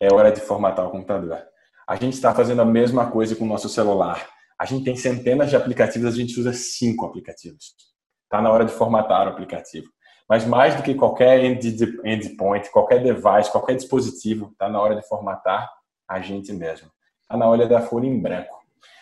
É 0.00 0.12
hora 0.12 0.30
de 0.32 0.40
formatar 0.40 0.86
o 0.86 0.90
computador. 0.90 1.49
A 1.90 1.96
gente 1.96 2.12
está 2.12 2.32
fazendo 2.32 2.62
a 2.62 2.64
mesma 2.64 3.10
coisa 3.10 3.34
com 3.34 3.44
o 3.44 3.48
nosso 3.48 3.68
celular. 3.68 4.30
A 4.56 4.64
gente 4.64 4.84
tem 4.84 4.94
centenas 4.94 5.50
de 5.50 5.56
aplicativos, 5.56 6.14
a 6.14 6.16
gente 6.16 6.38
usa 6.38 6.52
cinco 6.52 7.04
aplicativos. 7.04 7.74
Está 8.22 8.40
na 8.40 8.48
hora 8.48 8.64
de 8.64 8.70
formatar 8.70 9.26
o 9.26 9.30
aplicativo. 9.30 9.88
Mas 10.28 10.46
mais 10.46 10.76
do 10.76 10.84
que 10.84 10.94
qualquer 10.94 11.42
endpoint, 11.42 12.70
qualquer 12.70 13.02
device, 13.02 13.50
qualquer 13.50 13.74
dispositivo, 13.74 14.50
está 14.52 14.68
na 14.68 14.80
hora 14.80 14.94
de 14.94 15.02
formatar 15.08 15.68
a 16.08 16.20
gente 16.20 16.52
mesmo. 16.52 16.88
Está 17.22 17.36
na 17.36 17.48
hora 17.48 17.66
da 17.66 17.80
folha 17.80 18.06
em 18.06 18.20
branco. 18.20 18.56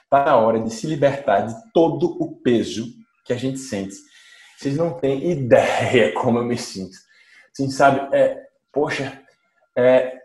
Está 0.05 0.25
na 0.25 0.37
hora 0.39 0.59
de 0.59 0.71
se 0.71 0.87
libertar 0.87 1.43
de 1.43 1.55
todo 1.75 2.17
o 2.19 2.37
peso 2.41 2.87
que 3.23 3.35
a 3.35 3.37
gente 3.37 3.59
sente. 3.59 3.97
Vocês 4.57 4.79
não 4.79 4.95
têm 4.95 5.29
ideia 5.31 6.15
como 6.15 6.39
eu 6.39 6.45
me 6.45 6.57
sinto. 6.57 6.97
Assim, 7.53 7.69
sabe, 7.69 8.17
é, 8.17 8.47
poxa, 8.73 9.21
é, 9.77 10.18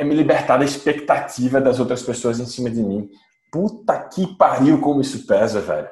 é 0.00 0.04
me 0.04 0.14
libertar 0.14 0.56
da 0.56 0.64
expectativa 0.64 1.60
das 1.60 1.78
outras 1.78 2.02
pessoas 2.02 2.40
em 2.40 2.46
cima 2.46 2.70
de 2.70 2.82
mim. 2.82 3.10
puta 3.52 3.98
que 4.08 4.34
pariu 4.36 4.80
como 4.80 5.00
isso 5.02 5.26
pesa, 5.26 5.60
velho. 5.60 5.90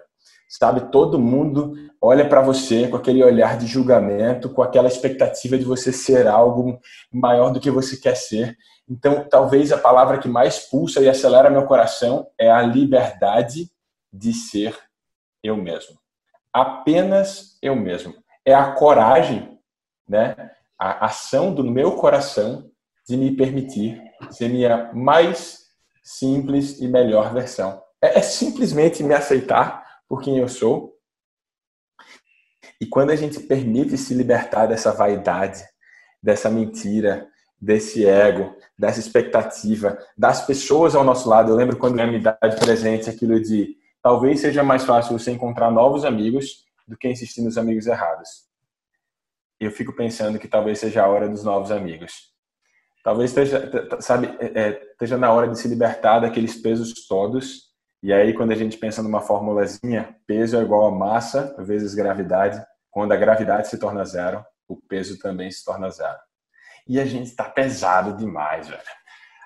Sabe, 0.49 0.91
todo 0.91 1.19
mundo 1.19 1.75
olha 2.01 2.27
para 2.27 2.41
você 2.41 2.89
com 2.89 2.97
aquele 2.97 3.23
olhar 3.23 3.59
de 3.59 3.67
julgamento, 3.67 4.49
com 4.49 4.63
aquela 4.63 4.89
expectativa 4.89 5.59
de 5.59 5.65
você 5.65 5.93
ser 5.93 6.27
algo 6.27 6.81
maior 7.13 7.51
do 7.51 7.61
que 7.61 7.71
você 7.71 7.99
quer 7.99 8.15
ser. 8.15 8.57
Então, 8.89 9.27
talvez 9.29 9.73
a 9.73 9.77
palavra 9.77 10.17
que 10.17 10.29
mais 10.29 10.59
pulsa 10.59 11.01
e 11.01 11.09
acelera 11.09 11.51
meu 11.51 11.67
coração 11.67 12.29
é 12.39 12.51
a 12.51 12.63
liberdade 12.63 13.69
de 14.11 14.33
ser 14.33 14.75
eu 15.43 15.55
mesmo. 15.55 15.99
Apenas 16.51 17.59
eu 17.61 17.77
mesmo. 17.77 18.15
É 18.43 18.55
a 18.55 18.73
coragem, 18.73 19.59
né? 20.09 20.53
A 20.79 21.07
ação 21.07 21.53
do 21.53 21.63
meu 21.63 21.97
coração 21.97 22.68
de 23.09 23.17
me 23.17 23.35
permitir 23.35 24.01
ser 24.31 24.49
minha 24.49 24.93
mais 24.93 25.69
simples 26.03 26.79
e 26.81 26.87
melhor 26.87 27.33
versão. 27.33 27.83
É, 28.03 28.19
é 28.19 28.23
simplesmente 28.23 29.03
me 29.03 29.15
aceitar 29.15 29.85
por 30.09 30.23
quem 30.23 30.39
eu 30.39 30.49
sou. 30.49 30.95
E 32.81 32.87
quando 32.87 33.11
a 33.11 33.17
gente 33.17 33.41
permite 33.41 33.97
se 33.97 34.15
libertar 34.15 34.67
dessa 34.67 34.93
vaidade, 34.93 35.65
dessa 36.23 36.49
mentira, 36.49 37.29
desse 37.61 38.07
ego, 38.07 38.55
dessa 38.79 39.01
expectativa, 39.01 39.99
das 40.17 40.47
pessoas 40.47 40.95
ao 40.95 41.03
nosso 41.03 41.29
lado. 41.29 41.51
Eu 41.51 41.57
lembro 41.57 41.77
quando 41.77 41.97
na 41.97 42.07
minha 42.07 42.19
idade 42.19 42.57
presente 42.61 43.11
aquilo 43.11 43.41
de 43.41 43.77
talvez 44.01 44.41
seja 44.41 44.63
mais 44.63 44.85
fácil 44.85 45.19
você 45.19 45.33
encontrar 45.33 45.71
novos 45.71 46.05
amigos 46.05 46.65
do 46.87 46.97
que 46.97 47.09
insistir 47.09 47.43
nos 47.43 47.59
amigos 47.59 47.87
errados. 47.87 48.47
Eu 49.59 49.73
fico 49.73 49.93
pensando 49.93 50.39
que 50.39 50.47
talvez 50.47 50.79
seja 50.79 51.03
a 51.03 51.09
hora 51.09 51.29
dos 51.29 51.43
novos 51.43 51.73
amigos. 51.73 52.33
Talvez 53.03 53.31
esteja, 53.31 53.71
sabe, 54.01 54.37
é, 54.39 54.61
é, 54.61 54.83
esteja 54.93 55.17
na 55.17 55.33
hora 55.33 55.49
de 55.49 55.59
se 55.59 55.69
libertar 55.69 56.21
daqueles 56.21 56.61
pesos 56.61 57.07
todos 57.07 57.69
e 58.01 58.13
aí, 58.13 58.33
quando 58.33 58.53
a 58.53 58.55
gente 58.55 58.77
pensa 58.77 59.03
numa 59.03 59.21
formulazinha, 59.21 60.17
peso 60.25 60.57
é 60.57 60.63
igual 60.63 60.87
a 60.87 60.91
massa 60.97 61.57
vezes 61.59 61.95
gravidade. 61.95 62.65
Quando 62.91 63.11
a 63.11 63.17
gravidade 63.17 63.69
se 63.69 63.79
torna 63.79 64.05
zero, 64.05 64.45
o 64.69 64.77
peso 64.77 65.19
também 65.19 65.51
se 65.51 65.65
torna 65.65 65.91
zero. 65.91 66.17
E 66.87 67.01
a 67.01 67.05
gente 67.05 67.27
está 67.27 67.45
pesado 67.45 68.17
demais, 68.17 68.69
velho. 68.69 68.81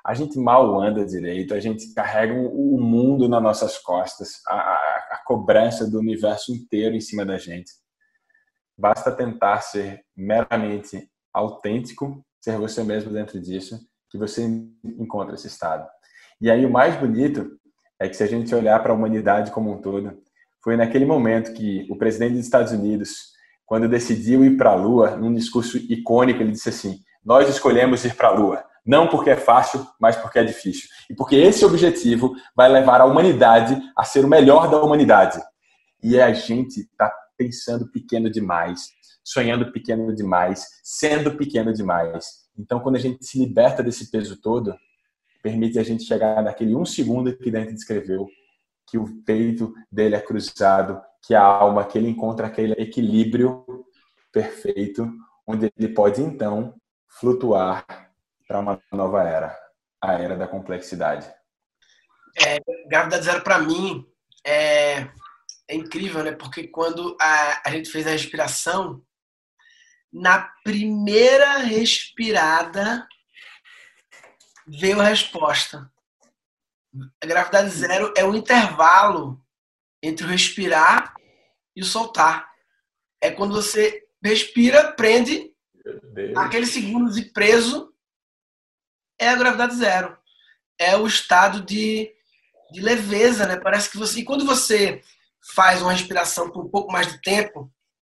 A 0.04 0.12
gente 0.12 0.38
mal 0.38 0.78
anda 0.80 1.06
direito, 1.06 1.54
a 1.54 1.60
gente 1.60 1.94
carrega 1.94 2.34
o 2.34 2.78
mundo 2.78 3.26
nas 3.28 3.42
nossas 3.42 3.78
costas, 3.78 4.42
a, 4.46 4.54
a, 4.54 4.76
a 5.12 5.22
cobrança 5.24 5.88
do 5.88 5.98
universo 5.98 6.52
inteiro 6.52 6.94
em 6.94 7.00
cima 7.00 7.24
da 7.24 7.38
gente. 7.38 7.72
Basta 8.76 9.10
tentar 9.10 9.62
ser 9.62 10.04
meramente 10.14 11.08
autêntico, 11.32 12.22
ser 12.42 12.58
você 12.58 12.82
mesmo 12.82 13.12
dentro 13.12 13.40
disso, 13.40 13.78
que 14.10 14.18
você 14.18 14.42
encontra 14.84 15.34
esse 15.34 15.46
estado. 15.46 15.88
E 16.40 16.50
aí 16.50 16.66
o 16.66 16.70
mais 16.70 16.96
bonito 16.96 17.56
é 18.00 18.08
que 18.08 18.16
se 18.16 18.22
a 18.22 18.26
gente 18.26 18.52
olhar 18.54 18.82
para 18.82 18.92
a 18.92 18.94
humanidade 18.94 19.52
como 19.52 19.72
um 19.72 19.80
todo, 19.80 20.20
foi 20.62 20.76
naquele 20.76 21.06
momento 21.06 21.54
que 21.54 21.86
o 21.88 21.96
presidente 21.96 22.34
dos 22.34 22.44
Estados 22.44 22.72
Unidos, 22.72 23.32
quando 23.64 23.88
decidiu 23.88 24.44
ir 24.44 24.56
para 24.56 24.70
a 24.70 24.74
Lua, 24.74 25.16
num 25.16 25.32
discurso 25.32 25.76
icônico, 25.76 26.42
ele 26.42 26.52
disse 26.52 26.68
assim: 26.68 26.98
Nós 27.24 27.48
escolhemos 27.48 28.04
ir 28.04 28.16
para 28.16 28.28
a 28.28 28.32
Lua, 28.32 28.64
não 28.84 29.06
porque 29.06 29.30
é 29.30 29.36
fácil, 29.36 29.86
mas 30.00 30.16
porque 30.16 30.40
é 30.40 30.44
difícil. 30.44 30.88
E 31.08 31.14
porque 31.14 31.36
esse 31.36 31.64
objetivo 31.64 32.34
vai 32.56 32.68
levar 32.68 33.00
a 33.00 33.04
humanidade 33.04 33.80
a 33.96 34.04
ser 34.04 34.24
o 34.24 34.28
melhor 34.28 34.68
da 34.68 34.82
humanidade. 34.82 35.40
E 36.02 36.20
a 36.20 36.32
gente 36.32 36.80
está 36.80 37.12
pensando 37.36 37.90
pequeno 37.90 38.28
demais, 38.30 38.88
sonhando 39.24 39.72
pequeno 39.72 40.14
demais, 40.14 40.66
sendo 40.82 41.36
pequeno 41.36 41.72
demais. 41.72 42.42
Então, 42.58 42.80
quando 42.80 42.96
a 42.96 43.00
gente 43.00 43.24
se 43.24 43.38
liberta 43.38 43.82
desse 43.82 44.10
peso 44.10 44.40
todo, 44.40 44.74
permite 45.42 45.78
a 45.78 45.82
gente 45.82 46.04
chegar 46.04 46.42
naquele 46.42 46.74
um 46.74 46.84
segundo 46.84 47.36
que 47.36 47.50
Dante 47.50 47.72
descreveu, 47.72 48.28
que 48.86 48.98
o 48.98 49.22
peito 49.24 49.72
dele 49.90 50.14
é 50.14 50.20
cruzado, 50.20 51.00
que 51.26 51.34
a 51.34 51.42
alma, 51.42 51.84
que 51.84 51.98
ele 51.98 52.08
encontra 52.08 52.46
aquele 52.46 52.74
equilíbrio 52.74 53.64
perfeito, 54.32 55.10
onde 55.46 55.72
ele 55.76 55.88
pode 55.88 56.20
então 56.22 56.74
flutuar 57.08 57.84
para 58.46 58.60
uma 58.60 58.80
nova 58.92 59.22
era, 59.22 59.58
a 60.00 60.14
era 60.14 60.36
da 60.36 60.46
complexidade. 60.46 61.30
É, 62.40 62.58
gravidade 62.88 63.24
zero 63.24 63.42
para 63.42 63.58
mim 63.58 64.06
é, 64.44 65.08
é 65.68 65.74
incrível, 65.74 66.22
né? 66.24 66.32
Porque 66.32 66.66
quando 66.68 67.16
a, 67.20 67.68
a 67.68 67.70
gente 67.70 67.90
fez 67.90 68.06
a 68.06 68.10
respiração, 68.10 69.02
na 70.12 70.40
primeira 70.62 71.58
respirada 71.58 73.08
veio 74.66 75.00
a 75.00 75.04
resposta. 75.04 75.90
A 77.22 77.26
gravidade 77.26 77.70
zero 77.70 78.12
é 78.16 78.24
o 78.24 78.34
intervalo 78.34 79.42
entre 80.02 80.26
o 80.26 80.28
respirar 80.28 81.14
e 81.74 81.80
o 81.80 81.84
soltar. 81.84 82.50
É 83.20 83.30
quando 83.30 83.54
você 83.54 84.04
respira, 84.22 84.92
prende 84.92 85.50
aqueles 86.36 86.70
segundos 86.70 87.14
de 87.14 87.22
preso, 87.32 87.92
é 89.18 89.28
a 89.28 89.36
gravidade 89.36 89.74
zero. 89.74 90.16
É 90.78 90.96
o 90.96 91.06
estado 91.06 91.62
de, 91.62 92.12
de 92.72 92.80
leveza, 92.80 93.46
né? 93.46 93.56
Parece 93.56 93.90
que 93.90 93.96
você. 93.96 94.20
E 94.20 94.24
quando 94.24 94.44
você 94.44 95.02
faz 95.54 95.80
uma 95.80 95.92
respiração 95.92 96.50
por 96.50 96.64
um 96.64 96.68
pouco 96.68 96.92
mais 96.92 97.06
de 97.10 97.20
tempo, 97.22 97.72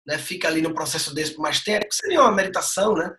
né? 0.09 0.19
Fica 0.19 0.49
ali 0.49 0.61
no 0.61 0.75
processo 0.75 1.15
desse 1.15 1.35
por 1.35 1.43
mais 1.43 1.61
tempo, 1.61 1.87
seria 1.93 2.23
uma 2.23 2.33
meditação, 2.33 2.95
né? 2.95 3.15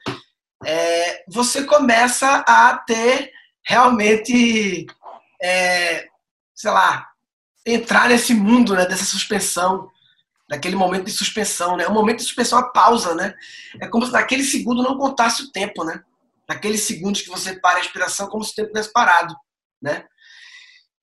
é, 0.65 1.23
você 1.27 1.63
começa 1.63 2.43
a 2.47 2.77
ter 2.77 3.31
realmente, 3.65 4.85
é, 5.41 6.07
sei 6.53 6.71
lá, 6.71 7.07
entrar 7.65 8.09
nesse 8.09 8.33
mundo 8.33 8.73
né, 8.73 8.85
dessa 8.85 9.05
suspensão, 9.05 9.89
naquele 10.49 10.75
momento 10.75 11.05
de 11.05 11.11
suspensão, 11.11 11.77
né? 11.77 11.85
O 11.85 11.93
momento 11.93 12.17
de 12.17 12.23
suspensão, 12.23 12.57
a 12.57 12.71
pausa, 12.71 13.13
né? 13.13 13.35
É 13.79 13.87
como 13.87 14.05
se 14.05 14.11
naquele 14.11 14.43
segundo 14.43 14.81
não 14.81 14.97
contasse 14.97 15.43
o 15.43 15.51
tempo, 15.51 15.83
né? 15.83 16.03
Naqueles 16.47 16.81
segundos 16.81 17.21
que 17.21 17.29
você 17.29 17.59
para 17.59 17.77
a 17.77 17.81
respiração, 17.81 18.27
como 18.27 18.43
se 18.43 18.53
o 18.53 18.55
tempo 18.55 18.69
tivesse 18.69 18.91
parado, 18.91 19.35
né? 19.79 20.05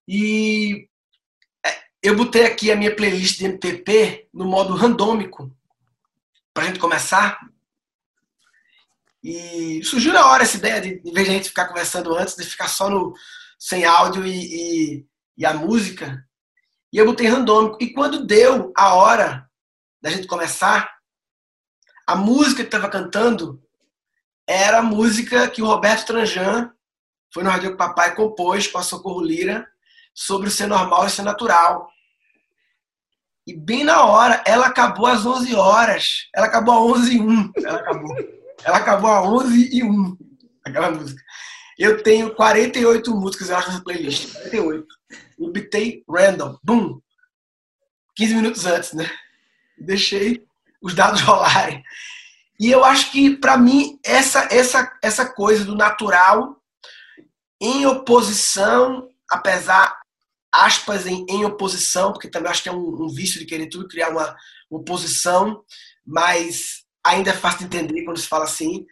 E 0.08 0.88
é, 1.64 1.76
eu 2.02 2.16
botei 2.16 2.44
aqui 2.44 2.72
a 2.72 2.76
minha 2.76 2.94
playlist 2.94 3.38
de 3.38 3.44
MPP 3.44 4.28
no 4.34 4.46
modo 4.46 4.74
randômico, 4.74 5.55
para 6.56 6.64
a 6.64 6.68
gente 6.68 6.78
começar, 6.78 7.38
e 9.22 9.84
surgiu 9.84 10.10
na 10.10 10.24
hora 10.24 10.42
essa 10.42 10.56
ideia 10.56 10.80
de, 10.80 11.02
em 11.04 11.12
vez 11.12 11.26
de 11.26 11.32
a 11.32 11.36
gente 11.36 11.50
ficar 11.50 11.68
conversando 11.68 12.14
antes, 12.14 12.34
de 12.34 12.44
ficar 12.44 12.66
só 12.66 12.88
no 12.88 13.12
sem 13.58 13.84
áudio 13.84 14.26
e, 14.26 14.30
e, 14.30 15.06
e 15.36 15.44
a 15.44 15.52
música. 15.52 16.26
E 16.90 16.96
eu 16.96 17.04
botei 17.04 17.26
randômico. 17.26 17.76
E 17.78 17.92
quando 17.92 18.24
deu 18.24 18.72
a 18.74 18.94
hora 18.94 19.46
da 20.00 20.08
gente 20.08 20.26
começar, 20.26 20.90
a 22.06 22.16
música 22.16 22.62
que 22.62 22.68
estava 22.68 22.88
cantando 22.88 23.62
era 24.48 24.78
a 24.78 24.82
música 24.82 25.50
que 25.50 25.60
o 25.60 25.66
Roberto 25.66 26.06
Tranjan 26.06 26.72
foi 27.34 27.44
no 27.44 27.50
Rádio 27.50 27.76
Papai 27.76 28.14
compôs 28.14 28.66
com 28.66 28.78
a 28.78 28.82
Socorro 28.82 29.20
Lira 29.20 29.68
sobre 30.14 30.48
o 30.48 30.50
ser 30.50 30.68
normal 30.68 31.06
e 31.06 31.10
ser 31.10 31.22
natural. 31.22 31.90
E 33.46 33.54
bem 33.56 33.84
na 33.84 34.04
hora, 34.04 34.42
ela 34.44 34.66
acabou 34.66 35.06
às 35.06 35.24
11 35.24 35.54
horas. 35.54 36.28
Ela 36.34 36.46
acabou 36.46 36.94
às 36.94 37.00
11 37.00 37.16
h 37.16 37.24
01. 37.24 37.52
Ela 37.64 37.78
acabou. 37.78 38.16
Ela 38.64 38.76
acabou 38.78 39.10
a 39.10 39.22
11 39.22 39.70
e 39.72 39.84
1, 39.84 40.18
aquela 40.64 40.90
música. 40.90 41.22
Eu 41.78 42.02
tenho 42.02 42.34
48 42.34 43.14
músicas, 43.14 43.50
eu 43.50 43.56
acho, 43.56 43.68
nessa 43.68 43.84
playlist. 43.84 44.32
48. 44.32 44.86
Eu 45.38 45.52
bitei 45.52 46.02
random. 46.08 46.58
Bum! 46.64 47.00
15 48.16 48.34
minutos 48.34 48.66
antes, 48.66 48.92
né? 48.94 49.08
Deixei 49.78 50.44
os 50.82 50.94
dados 50.94 51.20
rolarem. 51.22 51.82
E 52.58 52.70
eu 52.70 52.84
acho 52.84 53.12
que, 53.12 53.36
para 53.36 53.56
mim, 53.58 54.00
essa, 54.04 54.48
essa, 54.50 54.90
essa 55.02 55.26
coisa 55.26 55.64
do 55.64 55.76
natural 55.76 56.56
em 57.60 57.86
oposição, 57.86 59.08
apesar, 59.30 59.95
aspas, 60.64 61.06
em, 61.06 61.24
em 61.28 61.44
oposição, 61.44 62.12
porque 62.12 62.28
também 62.28 62.50
acho 62.50 62.62
que 62.62 62.68
é 62.68 62.72
um, 62.72 63.04
um 63.04 63.08
vício 63.08 63.38
de 63.38 63.46
querer 63.46 63.68
tudo 63.68 63.88
criar 63.88 64.10
uma 64.10 64.36
oposição, 64.70 65.62
mas 66.04 66.84
ainda 67.04 67.30
é 67.30 67.34
fácil 67.34 67.60
de 67.60 67.64
entender 67.66 68.04
quando 68.04 68.18
se 68.18 68.28
fala 68.28 68.44
assim, 68.44 68.86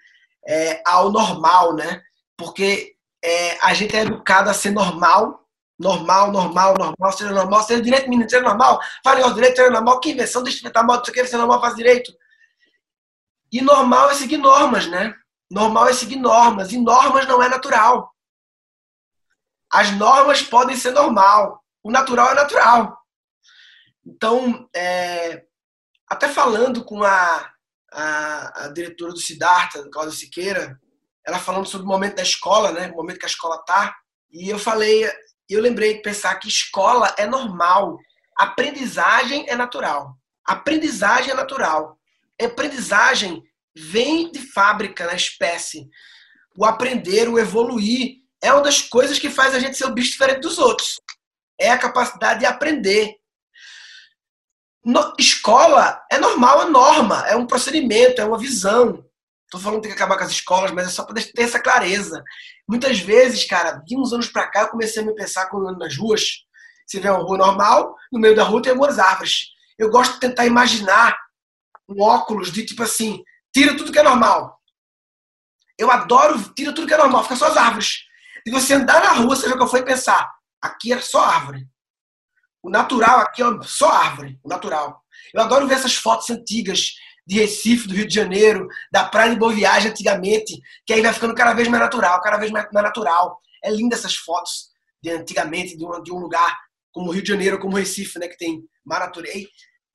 é, 0.47 0.83
ao 0.87 1.11
normal, 1.11 1.75
né? 1.75 2.03
Porque 2.37 2.95
é, 3.25 3.59
a 3.63 3.75
gente 3.75 3.97
é 3.97 4.03
educado 4.03 4.51
a 4.51 4.55
ser 4.55 4.71
normal, 4.71 5.45
normal, 5.79 6.31
normal, 6.31 6.75
normal, 6.79 7.13
seja 7.13 7.33
normal, 7.33 7.63
seja 7.63 7.83
direito, 7.83 8.09
menino, 8.09 8.29
seja 8.29 8.43
normal, 8.43 8.79
fale 9.03 9.23
aos 9.23 9.35
direitos, 9.35 9.57
seja 9.57 9.71
normal, 9.71 10.01
que 10.01 10.11
invenção, 10.11 10.43
deixa 10.43 10.59
de 10.59 10.65
inventar 10.65 10.85
isso 10.85 11.11
aqui, 11.11 11.27
ser 11.27 11.37
normal, 11.37 11.61
faz 11.61 11.75
direito. 11.75 12.13
E 13.51 13.61
normal 13.61 14.11
é 14.11 14.15
seguir 14.15 14.37
normas, 14.37 14.87
né? 14.87 15.15
Normal 15.51 15.89
é 15.89 15.93
seguir 15.93 16.17
normas, 16.17 16.73
e 16.73 16.79
normas 16.79 17.27
não 17.27 17.43
é 17.43 17.49
natural. 17.49 18.14
As 19.75 19.91
normas 19.93 20.43
podem 20.43 20.77
ser 20.77 20.93
normal, 20.93 21.63
o 21.83 21.91
natural 21.91 22.31
é 22.31 22.35
natural. 22.35 22.97
Então, 24.07 24.69
é, 24.75 25.43
até 26.09 26.29
falando 26.29 26.85
com 26.85 27.03
a 27.03 27.55
a, 27.95 28.65
a 28.65 28.69
diretora 28.69 29.13
do 29.13 29.19
Siddhartha, 29.19 29.89
Cláudia 29.91 30.15
Siqueira, 30.15 30.79
ela 31.25 31.39
falando 31.39 31.67
sobre 31.67 31.87
o 31.87 31.89
momento 31.89 32.17
da 32.17 32.23
escola, 32.23 32.73
né? 32.73 32.91
O 32.91 32.97
momento 32.97 33.19
que 33.19 33.25
a 33.25 33.29
escola 33.29 33.63
tá. 33.65 33.95
E 34.31 34.51
eu 34.51 34.59
falei 34.59 35.09
eu 35.49 35.61
lembrei 35.61 35.95
de 35.95 36.03
pensar 36.03 36.35
que 36.37 36.49
escola 36.49 37.15
é 37.19 37.27
normal, 37.27 37.99
aprendizagem 38.37 39.45
é 39.49 39.55
natural. 39.55 40.17
Aprendizagem 40.45 41.33
é 41.33 41.35
natural. 41.35 41.99
Aprendizagem 42.41 43.43
vem 43.77 44.31
de 44.33 44.41
fábrica 44.41 45.07
na 45.07 45.15
espécie. 45.15 45.87
O 46.57 46.65
aprender, 46.65 47.29
o 47.29 47.39
evoluir, 47.39 48.17
é 48.45 48.53
uma 48.53 48.63
das 48.63 48.83
coisas 48.83 49.19
que 49.19 49.31
faz 49.31 49.55
a 49.55 49.59
gente 49.59 49.77
ser 49.77 49.87
um 49.87 49.95
bicho 49.95 50.13
diferente 50.13 50.41
dos 50.41 50.59
outros. 50.59 51.01
É 51.59 51.71
a 51.71 51.79
capacidade 51.79 52.41
de 52.41 52.47
aprender. 52.47 53.17
No, 54.85 55.15
escola 55.19 56.05
é 56.13 56.19
normal, 56.19 56.63
é 56.63 56.67
norma, 56.67 57.27
é 57.27 57.35
um 57.35 57.47
procedimento, 57.47 58.21
é 58.21 58.25
uma 58.25 58.39
visão. 58.39 59.03
Estou 59.47 59.59
falando 59.59 59.81
que 59.81 59.89
tem 59.89 59.97
que 59.97 60.03
acabar 60.03 60.19
com 60.19 60.25
as 60.25 60.31
escolas, 60.31 60.73
mas 60.73 60.89
é 60.89 60.91
só 60.91 61.05
para 61.05 61.15
ter 61.15 61.43
essa 61.43 61.59
clareza. 61.59 62.23
Muitas 62.69 62.99
vezes, 62.99 63.47
cara, 63.47 63.83
de 63.87 63.97
uns 63.97 64.13
anos 64.13 64.29
para 64.29 64.47
cá, 64.47 64.63
eu 64.63 64.69
comecei 64.69 65.03
a 65.03 65.07
me 65.07 65.15
pensar 65.15 65.47
quando 65.47 65.67
ando 65.67 65.79
nas 65.79 65.97
ruas. 65.97 66.45
Você 66.87 67.01
vê 67.01 67.09
uma 67.09 67.23
rua 67.23 67.39
normal, 67.39 67.97
no 68.13 68.21
meio 68.21 68.37
da 68.37 68.45
rua 68.45 68.61
tem 68.61 68.73
algumas 68.73 68.99
árvores. 68.99 69.47
Eu 69.79 69.89
gosto 69.89 70.15
de 70.15 70.21
tentar 70.21 70.45
imaginar 70.45 71.17
um 71.89 72.03
óculos 72.03 72.53
de 72.53 72.67
tipo 72.67 72.83
assim, 72.83 73.25
tira 73.55 73.75
tudo 73.75 73.91
que 73.91 73.99
é 73.99 74.03
normal. 74.03 74.61
Eu 75.79 75.91
adoro, 75.91 76.39
tira 76.55 76.75
tudo 76.75 76.87
que 76.87 76.93
é 76.93 76.99
normal, 76.99 77.23
fica 77.23 77.37
só 77.37 77.47
as 77.47 77.57
árvores. 77.57 78.05
E 78.47 78.51
você 78.51 78.75
andar 78.75 79.03
na 79.03 79.13
rua, 79.13 79.37
você 79.37 79.49
o 79.49 79.57
que 79.57 79.63
eu 79.63 79.69
fui 79.69 79.83
pensar. 79.83 80.31
Aqui 80.61 80.93
era 80.93 81.01
só 81.01 81.25
árvore. 81.25 81.67
O 82.63 82.71
natural 82.71 83.21
aqui 83.21 83.43
é 83.43 83.47
só 83.63 83.91
árvore, 83.91 84.39
o 84.43 84.49
natural. 84.49 85.03
Eu 85.33 85.43
adoro 85.43 85.67
ver 85.67 85.75
essas 85.75 85.95
fotos 85.95 86.31
antigas 86.31 86.93
de 87.27 87.39
Recife, 87.39 87.89
do 87.89 87.95
Rio 87.95 88.07
de 88.07 88.15
Janeiro, 88.15 88.67
da 88.93 89.05
praia 89.05 89.33
de 89.33 89.39
Boa 89.39 89.53
Viagem 89.53 89.91
antigamente, 89.91 90.61
que 90.87 90.93
aí 90.93 91.01
vai 91.01 91.13
ficando 91.13 91.35
cada 91.35 91.55
vez 91.55 91.69
mais 91.69 91.83
natural, 91.83 92.21
cada 92.21 92.37
vez 92.37 92.51
mais, 92.51 92.67
natural. 92.73 93.39
É 93.63 93.71
linda 93.71 93.97
essas 93.97 94.15
fotos 94.15 94.69
de 95.03 95.11
antigamente, 95.11 95.77
de 95.77 95.85
um, 95.85 96.03
de 96.03 96.13
um 96.13 96.19
lugar 96.19 96.59
como 96.93 97.11
Rio 97.11 97.23
de 97.23 97.29
Janeiro, 97.29 97.59
como 97.59 97.77
Recife, 97.77 98.19
né, 98.19 98.29
que 98.29 98.39
tem 98.39 98.63
mar 98.85 99.01
natural. 99.01 99.33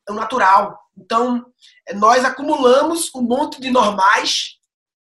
É 0.07 0.11
o 0.11 0.15
natural. 0.15 0.79
Então, 0.97 1.45
é, 1.87 1.93
nós 1.93 2.25
acumulamos 2.25 3.09
um 3.15 3.21
monte 3.21 3.61
de 3.61 3.69
normais, 3.69 4.58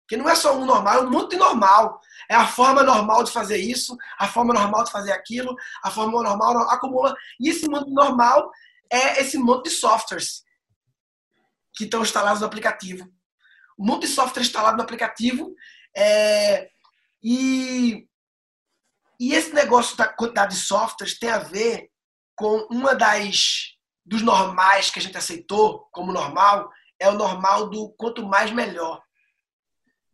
que 0.09 0.17
não 0.17 0.29
é 0.29 0.35
só 0.35 0.57
um 0.57 0.65
normal, 0.65 0.95
é 0.95 1.01
um 1.07 1.11
monte 1.11 1.31
de 1.31 1.37
normal. 1.37 2.01
É 2.31 2.35
a 2.35 2.47
forma 2.47 2.83
normal 2.83 3.25
de 3.25 3.33
fazer 3.33 3.59
isso, 3.59 3.97
a 4.19 4.27
forma 4.29 4.55
normal 4.55 4.85
de 4.85 4.91
fazer 4.91 5.13
aquilo, 5.13 5.55
a 5.83 5.91
forma 5.91 6.23
normal 6.23 6.57
acumula. 6.71 7.15
E 7.41 7.49
esse 7.49 7.69
monte 7.69 7.91
normal 7.91 8.51
é 8.91 9.21
esse 9.21 9.39
monte 9.39 9.65
de 9.65 9.71
softwares 9.71 10.43
que 11.75 11.85
estão 11.85 12.03
instalados 12.03 12.41
no 12.41 12.47
aplicativo. 12.47 13.05
Um 13.79 13.87
monte 13.87 14.03
de 14.03 14.09
software 14.09 14.43
instalado 14.43 14.77
no 14.77 14.83
aplicativo. 14.83 15.55
É, 15.97 16.69
e, 17.23 18.07
e 19.19 19.35
esse 19.35 19.53
negócio 19.53 19.97
da 19.97 20.07
quantidade 20.07 20.55
de 20.55 20.61
softwares 20.61 21.19
tem 21.19 21.31
a 21.31 21.39
ver 21.39 21.91
com 22.37 22.67
uma 22.71 22.95
das 22.95 23.75
dos 24.05 24.21
normais 24.21 24.91
que 24.91 24.99
a 24.99 25.03
gente 25.03 25.17
aceitou 25.17 25.89
como 25.91 26.13
normal, 26.13 26.71
é 27.01 27.09
o 27.09 27.15
normal 27.15 27.71
do 27.71 27.89
quanto 27.97 28.27
mais 28.27 28.51
melhor. 28.51 29.03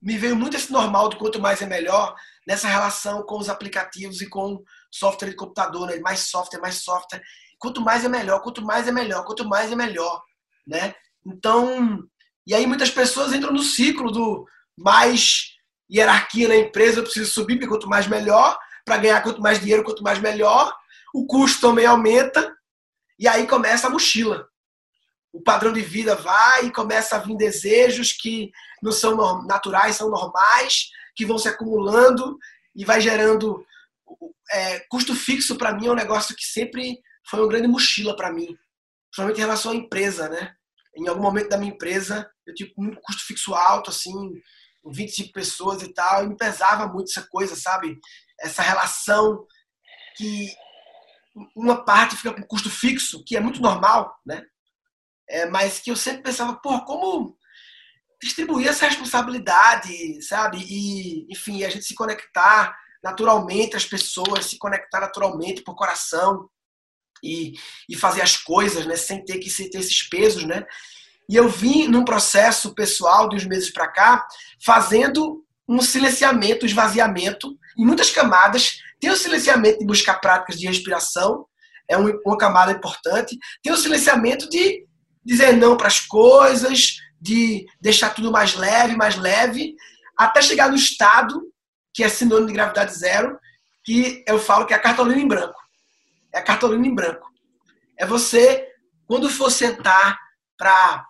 Me 0.00 0.16
veio 0.16 0.34
muito 0.34 0.56
esse 0.56 0.72
normal 0.72 1.08
do 1.08 1.16
quanto 1.16 1.40
mais 1.40 1.60
é 1.60 1.66
melhor 1.66 2.14
nessa 2.46 2.68
relação 2.68 3.22
com 3.22 3.38
os 3.38 3.48
aplicativos 3.48 4.20
e 4.20 4.28
com 4.28 4.62
software 4.90 5.30
de 5.30 5.36
computador, 5.36 5.86
né? 5.86 5.98
mais 6.00 6.20
software, 6.30 6.60
mais 6.60 6.76
software. 6.76 7.22
Quanto 7.58 7.80
mais 7.82 8.04
é 8.04 8.08
melhor, 8.08 8.40
quanto 8.40 8.64
mais 8.64 8.88
é 8.88 8.92
melhor, 8.92 9.24
quanto 9.24 9.46
mais 9.46 9.70
é 9.70 9.76
melhor, 9.76 10.22
né? 10.66 10.94
Então, 11.26 12.02
e 12.46 12.54
aí 12.54 12.66
muitas 12.66 12.90
pessoas 12.90 13.34
entram 13.34 13.52
no 13.52 13.62
ciclo 13.62 14.10
do 14.10 14.46
mais 14.78 15.50
hierarquia 15.92 16.48
na 16.48 16.56
empresa, 16.56 17.00
eu 17.00 17.02
preciso 17.02 17.30
subir, 17.30 17.56
porque 17.56 17.68
quanto 17.68 17.88
mais 17.88 18.06
melhor, 18.06 18.58
para 18.84 18.96
ganhar 18.96 19.20
quanto 19.22 19.42
mais 19.42 19.60
dinheiro, 19.60 19.84
quanto 19.84 20.02
mais 20.02 20.18
melhor. 20.18 20.74
O 21.12 21.26
custo 21.26 21.60
também 21.60 21.84
aumenta, 21.84 22.56
e 23.18 23.28
aí 23.28 23.46
começa 23.46 23.86
a 23.86 23.90
mochila. 23.90 24.48
O 25.32 25.40
padrão 25.40 25.72
de 25.72 25.80
vida 25.80 26.14
vai 26.16 26.66
e 26.66 26.72
começa 26.72 27.16
a 27.16 27.18
vir 27.18 27.36
desejos 27.36 28.12
que 28.12 28.50
não 28.82 28.92
são 28.92 29.44
naturais, 29.46 29.96
são 29.96 30.10
normais, 30.10 30.88
que 31.14 31.26
vão 31.26 31.38
se 31.38 31.48
acumulando 31.48 32.38
e 32.74 32.84
vai 32.84 33.00
gerando 33.00 33.64
é, 34.52 34.80
custo 34.88 35.14
fixo 35.14 35.56
para 35.56 35.72
mim 35.72 35.86
é 35.86 35.90
um 35.90 35.94
negócio 35.94 36.34
que 36.34 36.44
sempre 36.44 36.98
foi 37.28 37.40
uma 37.40 37.48
grande 37.48 37.68
mochila 37.68 38.16
para 38.16 38.32
mim, 38.32 38.56
principalmente 39.10 39.38
em 39.38 39.40
relação 39.40 39.72
à 39.72 39.74
empresa, 39.76 40.28
né? 40.28 40.54
em 40.96 41.08
algum 41.08 41.22
momento 41.22 41.48
da 41.48 41.56
minha 41.58 41.72
empresa, 41.72 42.30
eu 42.46 42.54
tive 42.54 42.72
um 42.76 42.94
custo 42.94 43.24
fixo 43.26 43.54
alto, 43.54 43.90
assim, 43.90 44.12
25 44.84 45.32
pessoas 45.32 45.82
e 45.82 45.92
tal, 45.92 46.24
e 46.24 46.28
me 46.28 46.36
pesava 46.36 46.86
muito 46.86 47.10
essa 47.10 47.26
coisa, 47.28 47.54
sabe? 47.54 47.98
Essa 48.40 48.62
relação 48.62 49.46
que 50.16 50.48
uma 51.54 51.84
parte 51.84 52.16
fica 52.16 52.34
com 52.34 52.42
custo 52.42 52.70
fixo, 52.70 53.22
que 53.24 53.36
é 53.36 53.40
muito 53.40 53.60
normal, 53.60 54.14
né? 54.26 54.44
É, 55.30 55.46
mas 55.46 55.78
que 55.78 55.90
eu 55.90 55.96
sempre 55.96 56.22
pensava, 56.22 56.54
pô, 56.56 56.80
como 56.84 57.36
distribuir 58.20 58.68
essa 58.68 58.86
responsabilidade, 58.86 60.20
sabe? 60.22 60.58
E, 60.68 61.26
enfim, 61.32 61.64
a 61.64 61.70
gente 61.70 61.84
se 61.84 61.94
conectar 61.94 62.76
naturalmente, 63.02 63.76
as 63.76 63.86
pessoas 63.86 64.46
se 64.46 64.58
conectar 64.58 65.00
naturalmente 65.00 65.62
por 65.62 65.74
coração, 65.74 66.50
e, 67.22 67.54
e 67.88 67.96
fazer 67.96 68.22
as 68.22 68.36
coisas, 68.36 68.86
né, 68.86 68.96
sem 68.96 69.24
ter 69.24 69.38
que 69.38 69.50
ter 69.50 69.78
esses 69.78 70.08
pesos, 70.08 70.44
né? 70.44 70.64
E 71.28 71.36
eu 71.36 71.48
vim 71.48 71.86
num 71.86 72.04
processo 72.04 72.74
pessoal 72.74 73.28
de 73.28 73.36
uns 73.36 73.44
meses 73.44 73.70
para 73.70 73.88
cá, 73.88 74.26
fazendo 74.64 75.44
um 75.68 75.80
silenciamento, 75.80 76.66
esvaziamento 76.66 77.56
em 77.78 77.86
muitas 77.86 78.10
camadas. 78.10 78.78
Tem 78.98 79.10
o 79.10 79.16
silenciamento 79.16 79.78
de 79.78 79.86
buscar 79.86 80.14
práticas 80.14 80.58
de 80.58 80.66
respiração, 80.66 81.46
é 81.88 81.96
uma 81.96 82.36
camada 82.36 82.72
importante. 82.72 83.38
Tem 83.62 83.72
o 83.72 83.76
silenciamento 83.76 84.48
de 84.48 84.84
dizer 85.24 85.56
não 85.56 85.76
para 85.76 85.88
as 85.88 86.00
coisas, 86.00 86.96
de 87.20 87.66
deixar 87.80 88.10
tudo 88.10 88.30
mais 88.30 88.54
leve, 88.54 88.96
mais 88.96 89.16
leve, 89.16 89.74
até 90.16 90.40
chegar 90.42 90.68
no 90.68 90.76
estado, 90.76 91.42
que 91.92 92.02
é 92.02 92.08
sinônimo 92.08 92.48
de 92.48 92.54
gravidade 92.54 92.94
zero, 92.94 93.38
que 93.84 94.24
eu 94.26 94.38
falo 94.38 94.66
que 94.66 94.72
é 94.72 94.76
a 94.76 94.80
cartolina 94.80 95.20
em 95.20 95.28
branco 95.28 95.60
é 96.32 96.38
a 96.38 96.42
cartolina 96.42 96.86
em 96.86 96.94
branco. 96.94 97.28
É 97.98 98.06
você, 98.06 98.68
quando 99.06 99.28
for 99.28 99.50
sentar 99.50 100.18
para 100.56 101.06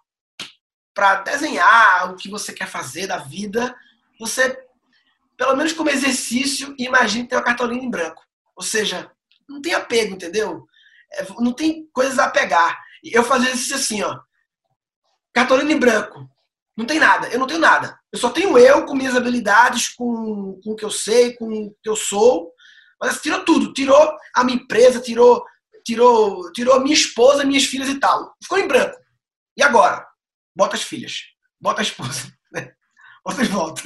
para 0.92 1.23
desenhar 1.23 2.11
o 2.11 2.16
que 2.16 2.29
você 2.29 2.53
quer 2.53 2.66
fazer 2.66 3.07
da 3.07 3.16
vida, 3.16 3.75
você, 4.18 4.59
pelo 5.37 5.57
menos 5.57 5.73
como 5.73 5.88
exercício, 5.88 6.75
imagine 6.79 7.27
ter 7.27 7.37
uma 7.37 7.44
cartolina 7.44 7.83
em 7.83 7.88
branco. 7.88 8.23
Ou 8.57 8.62
seja, 8.62 9.11
não 9.49 9.62
tem 9.62 9.73
apego, 9.73 10.14
entendeu? 10.14 10.66
É, 11.12 11.27
não 11.38 11.53
tem 11.53 11.88
coisas 11.92 12.18
a 12.18 12.29
pegar. 12.29 12.79
Eu 13.05 13.25
fazia 13.25 13.53
isso 13.53 13.75
assim, 13.75 14.03
ó. 14.03 14.19
Cartolina 15.33 15.73
em 15.73 15.79
branco. 15.79 16.29
Não 16.77 16.87
tem 16.87 16.99
nada. 16.99 17.29
Eu 17.29 17.39
não 17.39 17.47
tenho 17.47 17.61
nada. 17.61 17.99
Eu 18.13 18.19
só 18.19 18.31
tenho 18.31 18.59
eu 18.59 18.85
com 18.85 18.95
minhas 18.95 19.15
habilidades, 19.15 19.89
com, 19.89 20.61
com 20.63 20.73
o 20.73 20.77
que 20.77 20.85
eu 20.85 20.91
sei, 20.91 21.35
com 21.35 21.47
o 21.47 21.75
que 21.83 21.89
eu 21.89 21.97
sou. 21.97 22.53
Mas 23.01 23.21
tirou 23.21 23.45
tudo, 23.45 23.73
tirou 23.73 24.13
a 24.35 24.45
minha 24.45 24.59
empresa, 24.59 25.01
tirou, 25.01 25.45
tirou, 25.85 26.51
tirou 26.53 26.75
a 26.75 26.81
minha 26.81 26.95
esposa, 26.95 27.45
minhas 27.45 27.65
filhas 27.65 27.89
e 27.89 27.99
tal. 27.99 28.35
Ficou 28.43 28.59
em 28.59 28.69
branco. 28.69 28.97
E 29.57 29.63
agora? 29.63 30.07
Bota 30.55 30.77
as 30.77 30.83
filhas, 30.83 31.23
bota 31.61 31.81
a 31.81 31.83
esposa? 31.83 32.33
Bota 33.23 33.43
de 33.43 33.49
volta. 33.51 33.83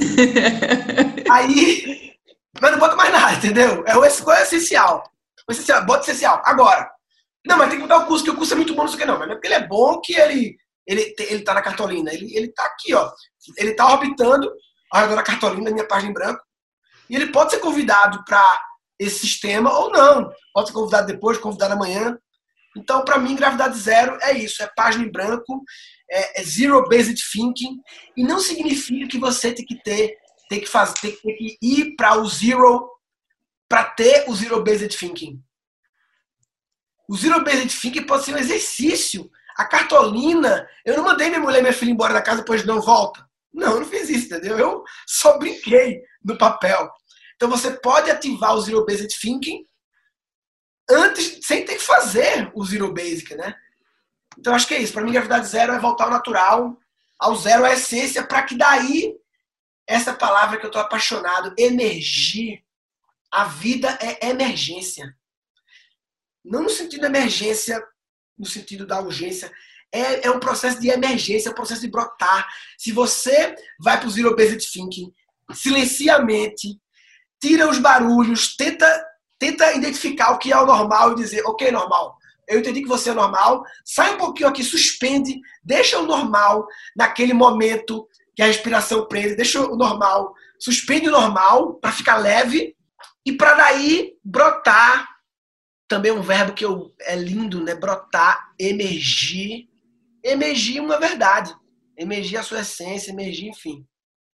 Aí, 1.29 2.17
mas 2.61 2.71
não 2.71 2.79
bota 2.79 2.95
mais 2.95 3.13
nada, 3.13 3.35
entendeu? 3.35 3.83
É 3.85 3.97
o, 3.97 4.05
é 4.05 4.09
o 4.09 4.33
essencial. 4.33 5.13
O 5.49 5.51
essencial, 5.51 5.85
bota 5.85 6.01
o 6.01 6.03
essencial. 6.03 6.41
Agora. 6.45 6.94
Não, 7.47 7.59
mas 7.59 7.69
tem 7.69 7.79
que 7.79 7.87
botar 7.87 7.99
o 7.99 8.07
curso, 8.07 8.25
que 8.25 8.31
o 8.31 8.37
curso 8.37 8.55
é 8.55 8.57
muito 8.57 8.75
bom, 8.75 8.83
não 8.83 8.89
sei 8.89 8.97
o 8.97 9.01
que 9.01 9.07
não. 9.07 9.19
Mas 9.19 9.29
não 9.29 9.35
é 9.35 9.37
porque 9.37 9.49
ele 9.49 9.55
é 9.55 9.67
bom 9.67 10.01
que 10.01 10.15
ele, 10.15 10.57
ele, 10.87 11.15
ele 11.19 11.43
tá 11.43 11.55
na 11.55 11.63
cartolina. 11.63 12.13
Ele, 12.13 12.35
ele 12.37 12.49
tá 12.49 12.65
aqui, 12.65 12.95
ó. 12.95 13.11
Ele 13.59 13.75
tá 13.75 13.87
orbitando 13.93 14.51
ao 14.91 15.03
redor 15.03 15.17
da 15.17 15.23
cartolina, 15.23 15.71
minha 15.71 15.87
página 15.87 16.11
em 16.11 16.15
branco. 16.15 16.41
E 17.09 17.17
ele 17.17 17.27
pode 17.33 17.51
ser 17.51 17.59
convidado 17.59 18.25
para 18.25 18.63
esse 18.99 19.21
sistema 19.21 19.73
ou 19.73 19.91
não. 19.91 20.31
Pode 20.53 20.69
ser 20.69 20.75
convidado 20.75 21.07
depois, 21.07 21.39
convidado 21.39 21.75
amanhã. 21.75 22.19
Então, 22.77 23.05
para 23.05 23.19
mim, 23.19 23.37
gravidade 23.37 23.79
zero 23.79 24.19
é 24.23 24.33
isso: 24.33 24.63
é 24.63 24.71
página 24.75 25.05
em 25.05 25.11
branco, 25.11 25.63
é, 26.11 26.41
é 26.41 26.45
zero 26.45 26.83
based 26.89 27.23
thinking, 27.33 27.81
e 28.17 28.25
não 28.25 28.41
significa 28.41 29.07
que 29.07 29.19
você 29.19 29.53
tem 29.53 29.65
que 29.65 29.81
ter, 29.83 30.17
tem 30.49 30.61
que 30.61 30.67
fazer, 30.67 30.95
tem, 31.01 31.17
que 31.37 31.59
ir 31.63 31.95
para 31.97 32.17
o 32.17 32.27
zero 32.27 32.91
para 33.69 33.85
ter 33.85 34.29
o 34.29 34.35
zero 34.35 34.63
based 34.63 34.97
thinking. 34.97 35.41
O 37.09 37.17
zero 37.17 37.45
based 37.45 37.81
thinking 37.81 38.07
pode 38.07 38.25
ser 38.25 38.35
um 38.35 38.39
exercício. 38.39 39.31
A 39.57 39.65
cartolina, 39.65 40.69
eu 40.85 40.97
não 40.97 41.05
mandei 41.05 41.29
minha 41.29 41.41
mulher 41.41 41.59
e 41.59 41.63
minha 41.63 41.73
filha 41.73 41.91
embora 41.91 42.15
da 42.15 42.23
casa 42.23 42.41
depois 42.41 42.65
não 42.65 42.81
volta. 42.81 43.25
Não, 43.53 43.75
eu 43.75 43.81
não 43.81 43.87
fiz 43.87 44.09
isso, 44.09 44.27
entendeu? 44.27 44.59
Eu 44.59 44.85
só 45.07 45.39
brinquei 45.39 46.03
no 46.25 46.37
papel. 46.37 46.91
Então 47.37 47.49
você 47.49 47.71
pode 47.71 48.11
ativar 48.11 48.55
o 48.55 48.61
Zero 48.61 48.85
Based 48.85 49.17
Thinking 49.21 49.65
antes, 50.91 51.39
sem 51.47 51.65
ter 51.65 51.75
que 51.75 51.83
fazer 51.83 52.51
o 52.55 52.65
Zero 52.65 52.93
Basic, 52.93 53.35
né? 53.35 53.55
Então 54.39 54.55
acho 54.55 54.67
que 54.67 54.75
é 54.75 54.83
isso. 54.83 54.93
Para 54.93 55.05
mim, 55.05 55.13
gravidade 55.13 55.47
zero 55.47 55.73
é 55.73 55.79
voltar 55.79 56.05
ao 56.05 56.11
natural, 56.11 56.77
ao 57.19 57.37
zero, 57.37 57.65
à 57.65 57.73
essência, 57.73 58.27
para 58.27 58.43
que 58.43 58.57
daí 58.57 59.15
essa 59.87 60.15
palavra 60.15 60.59
que 60.59 60.65
eu 60.65 60.69
estou 60.69 60.83
apaixonado, 60.83 61.55
energia. 61.59 62.59
A 63.31 63.45
vida 63.45 63.99
é 64.01 64.31
emergência. 64.31 65.17
Não 66.45 66.65
no 66.65 66.71
sentido 66.71 67.01
de 67.01 67.07
emergência, 67.07 67.83
no 68.39 68.47
sentido 68.47 68.87
da 68.87 69.01
urgência, 69.01 69.51
é, 69.93 70.27
é 70.27 70.31
um 70.31 70.41
processo 70.41 70.81
de 70.81 70.89
emergência, 70.89 71.49
é 71.49 71.53
um 71.53 71.55
processo 71.55 71.81
de 71.81 71.91
brotar. 71.91 72.49
Se 72.77 72.91
você 72.93 73.55
vai 73.81 73.99
para 73.99 74.09
o 74.09 74.11
Zero 74.11 74.35
Based 74.35 74.71
Thinking, 74.73 75.13
silencia 75.53 76.17
a 76.17 76.23
mente, 76.23 76.79
tira 77.41 77.69
os 77.69 77.79
barulhos, 77.79 78.57
tenta, 78.57 79.07
tenta 79.39 79.73
identificar 79.73 80.33
o 80.33 80.39
que 80.39 80.53
é 80.53 80.57
o 80.57 80.67
normal 80.67 81.13
e 81.13 81.17
dizer, 81.17 81.43
ok, 81.47 81.71
normal, 81.71 82.17
eu 82.49 82.59
entendi 82.59 82.83
que 82.83 82.89
você 82.89 83.11
é 83.11 83.15
normal, 83.15 83.65
sai 83.85 84.15
um 84.15 84.19
pouquinho 84.19 84.49
aqui, 84.49 84.63
suspende, 84.63 85.41
deixa 85.63 85.99
o 85.99 86.07
normal 86.07 86.67
naquele 86.97 87.33
momento 87.33 88.07
que 88.35 88.43
a 88.43 88.47
respiração 88.47 89.07
prende, 89.07 89.37
deixa 89.37 89.61
o 89.61 89.77
normal, 89.77 90.35
suspende 90.59 91.09
o 91.09 91.13
normal 91.13 91.75
para 91.75 91.93
ficar 91.93 92.17
leve 92.17 92.77
e 93.25 93.33
para 93.33 93.55
daí 93.55 94.15
brotar. 94.23 95.14
Também 95.89 96.13
um 96.13 96.23
verbo 96.23 96.53
que 96.53 96.65
eu, 96.65 96.95
é 97.01 97.15
lindo, 97.15 97.63
né? 97.63 97.75
Brotar, 97.75 98.53
emergir. 98.59 99.69
Emergir 100.23 100.81
uma 100.81 100.99
verdade. 100.99 101.55
Emergir 101.97 102.39
a 102.39 102.43
sua 102.43 102.61
essência, 102.61 103.11
emergir, 103.11 103.49
enfim. 103.49 103.85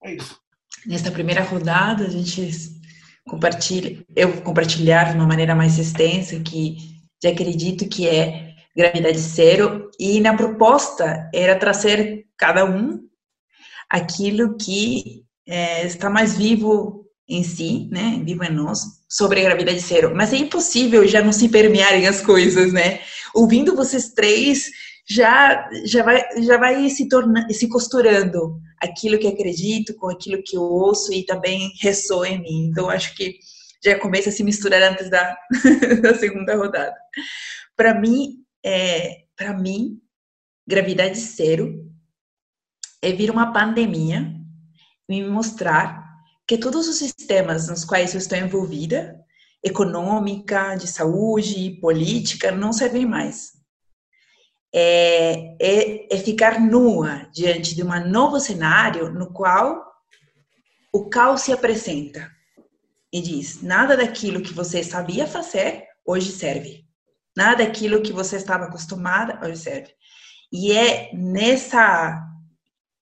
É 0.04 0.14
isso. 0.14 0.40
Nesta 0.86 1.10
primeira 1.10 1.42
rodada, 1.42 2.04
a 2.04 2.10
gente 2.10 2.80
compartilha, 3.28 4.04
eu 4.16 4.40
compartilhar 4.42 5.10
de 5.10 5.16
uma 5.16 5.26
maneira 5.26 5.54
mais 5.54 5.78
extensa 5.78 6.40
que 6.40 6.76
já 7.22 7.30
acredito 7.30 7.88
que 7.88 8.08
é 8.08 8.54
gravidade 8.74 9.18
zero 9.18 9.90
e 9.98 10.20
na 10.20 10.36
proposta 10.36 11.28
era 11.34 11.58
trazer 11.58 12.26
cada 12.36 12.64
um 12.64 13.00
aquilo 13.88 14.56
que 14.56 15.24
é, 15.46 15.84
está 15.84 16.08
mais 16.08 16.36
vivo 16.36 17.06
em 17.30 17.44
si, 17.44 17.88
né, 17.92 18.20
vivo 18.24 18.42
em 18.42 18.52
nós, 18.52 18.80
sobre 19.08 19.40
a 19.40 19.44
gravidade 19.44 19.78
zero. 19.78 20.14
Mas 20.14 20.32
é 20.32 20.36
impossível 20.36 21.06
já 21.06 21.22
não 21.22 21.32
se 21.32 21.48
permearem 21.48 22.08
as 22.08 22.20
coisas, 22.20 22.72
né? 22.72 23.00
Ouvindo 23.32 23.76
vocês 23.76 24.12
três, 24.12 24.68
já 25.08 25.68
já 25.84 26.02
vai 26.02 26.22
já 26.42 26.56
vai 26.58 26.88
se 26.90 27.08
tornando 27.08 27.52
se 27.52 27.68
costurando 27.68 28.60
aquilo 28.80 29.18
que 29.18 29.28
acredito 29.28 29.94
com 29.94 30.08
aquilo 30.08 30.42
que 30.44 30.56
eu 30.56 30.62
ouço 30.62 31.12
e 31.12 31.24
também 31.24 31.72
ressoa 31.80 32.28
em 32.28 32.42
mim. 32.42 32.68
Então 32.68 32.90
acho 32.90 33.14
que 33.14 33.38
já 33.82 33.98
começa 33.98 34.28
a 34.28 34.32
se 34.32 34.42
misturar 34.44 34.82
antes 34.82 35.08
da, 35.08 35.36
da 36.02 36.14
segunda 36.14 36.56
rodada. 36.56 36.94
Para 37.76 37.94
mim, 37.94 38.44
é, 38.64 39.22
para 39.36 39.56
mim, 39.56 40.00
gravidade 40.66 41.18
zero 41.18 41.88
é 43.02 43.12
vir 43.12 43.30
uma 43.30 43.52
pandemia 43.52 44.34
e 45.08 45.22
me 45.22 45.28
mostrar 45.28 46.09
que 46.50 46.58
todos 46.58 46.88
os 46.88 46.96
sistemas 46.96 47.68
nos 47.68 47.84
quais 47.84 48.12
eu 48.12 48.18
estou 48.18 48.36
envolvida, 48.36 49.24
econômica, 49.62 50.74
de 50.74 50.88
saúde, 50.88 51.78
política, 51.80 52.50
não 52.50 52.72
servem 52.72 53.06
mais. 53.06 53.52
É, 54.74 55.54
é, 55.60 56.12
é, 56.12 56.18
ficar 56.18 56.60
nua 56.60 57.28
diante 57.32 57.76
de 57.76 57.84
um 57.84 58.08
novo 58.08 58.40
cenário 58.40 59.12
no 59.12 59.32
qual 59.32 59.80
o 60.92 61.08
caos 61.08 61.42
se 61.42 61.52
apresenta 61.52 62.28
e 63.12 63.22
diz: 63.22 63.62
nada 63.62 63.96
daquilo 63.96 64.42
que 64.42 64.52
você 64.52 64.82
sabia 64.82 65.28
fazer 65.28 65.84
hoje 66.04 66.32
serve, 66.32 66.84
nada 67.36 67.64
daquilo 67.64 68.02
que 68.02 68.12
você 68.12 68.34
estava 68.34 68.64
acostumada 68.64 69.38
hoje 69.46 69.56
serve. 69.56 69.92
E 70.52 70.72
é 70.72 71.12
nessa 71.14 72.20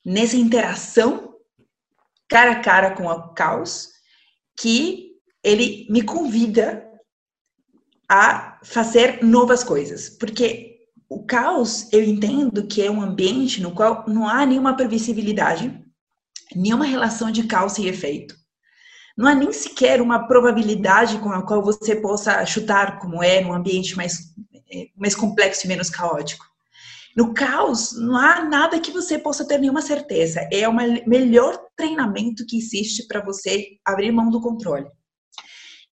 nessa 0.05 0.37
interação 0.37 1.28
cara 2.29 2.53
a 2.53 2.61
cara 2.61 2.91
com 2.93 3.07
o 3.07 3.35
caos 3.35 3.88
que 4.59 5.12
ele 5.43 5.87
me 5.88 6.03
convida 6.03 6.85
a 8.09 8.59
fazer 8.62 9.23
novas 9.23 9.62
coisas, 9.62 10.09
porque 10.09 10.79
o 11.09 11.25
caos 11.25 11.91
eu 11.93 12.03
entendo 12.03 12.67
que 12.67 12.83
é 12.83 12.91
um 12.91 13.01
ambiente 13.01 13.62
no 13.62 13.73
qual 13.73 14.05
não 14.09 14.29
há 14.29 14.45
nenhuma 14.45 14.77
previsibilidade, 14.77 15.83
nenhuma 16.55 16.85
relação 16.85 17.31
de 17.31 17.45
causa 17.45 17.81
e 17.81 17.88
efeito. 17.88 18.35
Não 19.17 19.27
há 19.27 19.35
nem 19.35 19.53
sequer 19.53 20.01
uma 20.01 20.27
probabilidade 20.27 21.19
com 21.19 21.31
a 21.31 21.45
qual 21.45 21.62
você 21.62 21.97
possa 21.97 22.45
chutar 22.47 22.99
como 23.01 23.23
é 23.23 23.41
num 23.41 23.53
ambiente 23.53 23.97
mais, 23.97 24.33
mais 24.97 25.14
complexo 25.14 25.67
e 25.67 25.69
menos 25.69 25.91
caótico. 25.91 26.47
No 27.18 27.35
caos, 27.35 27.98
não 27.98 28.16
há 28.16 28.44
nada 28.44 28.78
que 28.78 28.92
você 28.92 29.18
possa 29.18 29.44
ter 29.44 29.59
nenhuma 29.59 29.83
certeza. 29.83 30.48
É 30.52 30.68
o 30.68 30.72
melhor 30.72 31.61
treinamento 31.76 32.46
que 32.46 32.57
existe 32.57 33.09
para 33.09 33.20
você 33.20 33.70
abrir 33.85 34.12
mão 34.12 34.31
do 34.31 34.40
controle. 34.40 34.87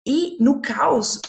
E 0.04 0.37
no 0.40 0.61
caos, 0.61 1.20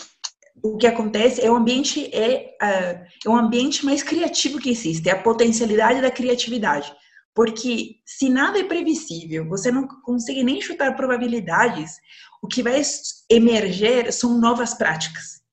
o 0.63 0.77
que 0.77 0.88
acontece 0.88 1.45
é 1.45 1.51
o 1.51 1.56
ambiente 1.56 2.10
é, 2.12 2.56
uh, 2.60 3.06
é 3.23 3.29
um 3.29 3.36
ambiente 3.36 3.86
mais 3.86 4.01
criativo 4.01 4.58
que 4.58 4.71
existe, 4.71 5.08
é 5.08 5.12
a 5.12 5.21
potencialidade 5.21 6.01
da 6.01 6.10
criatividade. 6.10 6.91
Porque 7.32 7.97
se 8.03 8.29
nada 8.29 8.58
é 8.58 8.63
previsível, 8.63 9.47
você 9.47 9.71
não 9.71 9.88
consegue 10.01 10.41
nem 10.41 10.60
chutar 10.60 10.95
probabilidades, 10.95 11.97
o 12.41 12.47
que 12.47 12.63
vai 12.63 12.82
emerger 13.29 14.12
são 14.12 14.39
novas 14.39 14.73
práticas. 14.73 15.43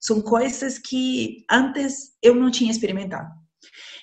São 0.00 0.22
coisas 0.22 0.78
que 0.78 1.44
antes 1.50 2.12
eu 2.22 2.34
não 2.34 2.50
tinha 2.50 2.70
experimentado. 2.70 3.39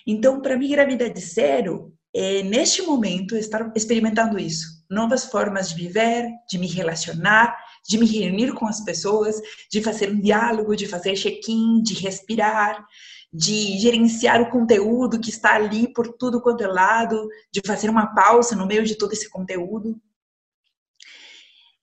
Então, 0.08 0.42
para 0.42 0.58
mim, 0.58 0.70
gravidade 0.70 1.20
zero 1.20 1.94
é, 2.16 2.42
neste 2.42 2.82
momento, 2.82 3.36
estar 3.36 3.74
experimentando 3.76 4.40
isso. 4.40 4.86
Novas 4.90 5.26
formas 5.26 5.70
de 5.70 5.76
viver, 5.76 6.26
de 6.50 6.58
me 6.58 6.66
relacionar, 6.66 7.54
de 7.86 7.98
me 7.98 8.08
reunir 8.08 8.54
com 8.54 8.66
as 8.66 8.80
pessoas, 8.80 9.36
de 9.70 9.84
fazer 9.84 10.10
um 10.10 10.22
diálogo, 10.22 10.78
de 10.78 10.88
fazer 10.88 11.14
check-in, 11.16 11.84
de 11.84 11.94
respirar, 11.96 12.86
de 13.34 13.78
gerenciar 13.78 14.42
o 14.42 14.50
conteúdo 14.50 15.20
que 15.20 15.30
está 15.30 15.56
ali 15.56 15.92
por 15.92 16.14
tudo 16.14 16.42
quanto 16.42 16.64
é 16.64 16.68
lado, 16.68 17.28
de 17.52 17.62
fazer 17.68 17.90
uma 17.90 18.16
pausa 18.16 18.56
no 18.56 18.66
meio 18.66 18.86
de 18.86 18.96
todo 18.96 19.12
esse 19.12 19.30
conteúdo. 19.30 20.02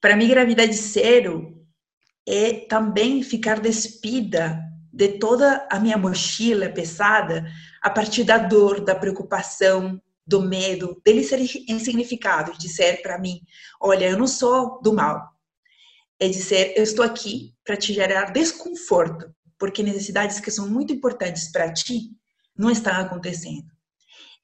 Para 0.00 0.16
mim, 0.16 0.28
gravidade 0.28 0.74
zero 0.74 1.62
é 2.26 2.54
também 2.66 3.22
ficar 3.22 3.60
despida 3.60 4.58
de 4.94 5.18
toda 5.18 5.66
a 5.68 5.80
minha 5.80 5.98
mochila 5.98 6.68
pesada 6.68 7.44
a 7.82 7.90
partir 7.90 8.22
da 8.22 8.38
dor, 8.38 8.80
da 8.80 8.94
preocupação, 8.94 10.00
do 10.24 10.40
medo, 10.40 11.02
dele 11.04 11.24
ser 11.24 11.40
insignificado, 11.68 12.56
de 12.56 12.68
ser 12.68 13.02
para 13.02 13.18
mim, 13.18 13.40
olha, 13.80 14.08
eu 14.08 14.16
não 14.16 14.28
sou 14.28 14.80
do 14.80 14.94
mal. 14.94 15.20
É 16.18 16.28
dizer, 16.28 16.74
eu 16.76 16.84
estou 16.84 17.04
aqui 17.04 17.52
para 17.64 17.76
te 17.76 17.92
gerar 17.92 18.30
desconforto, 18.30 19.34
porque 19.58 19.82
necessidades 19.82 20.38
que 20.38 20.50
são 20.50 20.68
muito 20.68 20.92
importantes 20.92 21.50
para 21.50 21.72
ti 21.72 22.12
não 22.56 22.70
estão 22.70 22.94
acontecendo. 22.94 23.66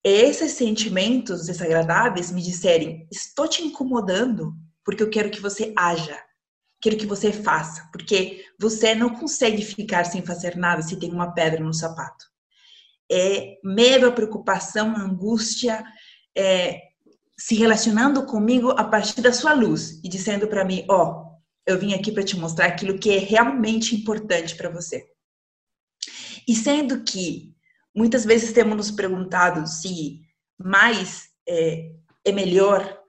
Esses 0.03 0.53
sentimentos 0.53 1.47
desagradáveis 1.47 2.33
me 2.33 2.43
disserem, 2.43 3.07
estou 3.11 3.47
te 3.47 3.63
incomodando 3.63 4.53
porque 4.85 5.03
eu 5.03 5.11
quero 5.11 5.31
que 5.31 5.41
você 5.41 5.73
haja, 5.77 6.19
quero 6.81 6.97
que 6.97 7.07
você 7.07 7.33
faça, 7.33 7.89
porque 7.93 8.45
você 8.59 8.95
não 8.95 9.11
consegue 9.11 9.63
ficar 9.65 10.05
sem 10.05 10.25
fazer 10.25 10.57
nada 10.57 10.83
se 10.83 10.99
tem 10.99 11.11
uma 11.13 11.33
pedra 11.33 11.61
no 11.61 11.75
sapato 11.75 12.31
é, 13.11 13.59
medo, 13.65 14.13
preocupação, 14.13 14.97
angústia, 14.97 15.83
é, 16.37 16.81
se 17.37 17.57
relacionando 17.57 18.25
comigo 18.25 18.71
a 18.71 18.85
partir 18.85 19.21
da 19.21 19.33
sua 19.33 19.53
luz 19.53 20.01
e 20.05 20.09
dizendo 20.09 20.47
para 20.47 20.65
mim: 20.65 20.85
Ó, 20.89 21.05
oh, 21.05 21.41
eu 21.67 21.79
vim 21.79 21.93
aqui 21.93 22.13
para 22.13 22.23
te 22.23 22.37
mostrar 22.37 22.67
aquilo 22.67 22.99
que 22.99 23.11
é 23.11 23.19
realmente 23.19 23.97
importante 23.97 24.55
para 24.55 24.71
você. 24.71 25.05
E 26.47 26.55
sendo 26.55 27.03
que 27.03 27.53
muitas 27.95 28.25
vezes 28.25 28.53
temos 28.53 28.77
nos 28.77 28.91
perguntado 28.91 29.67
se 29.67 30.21
mais 30.59 31.29
é, 31.49 31.91
é 32.25 32.33
melhor, 32.33 33.00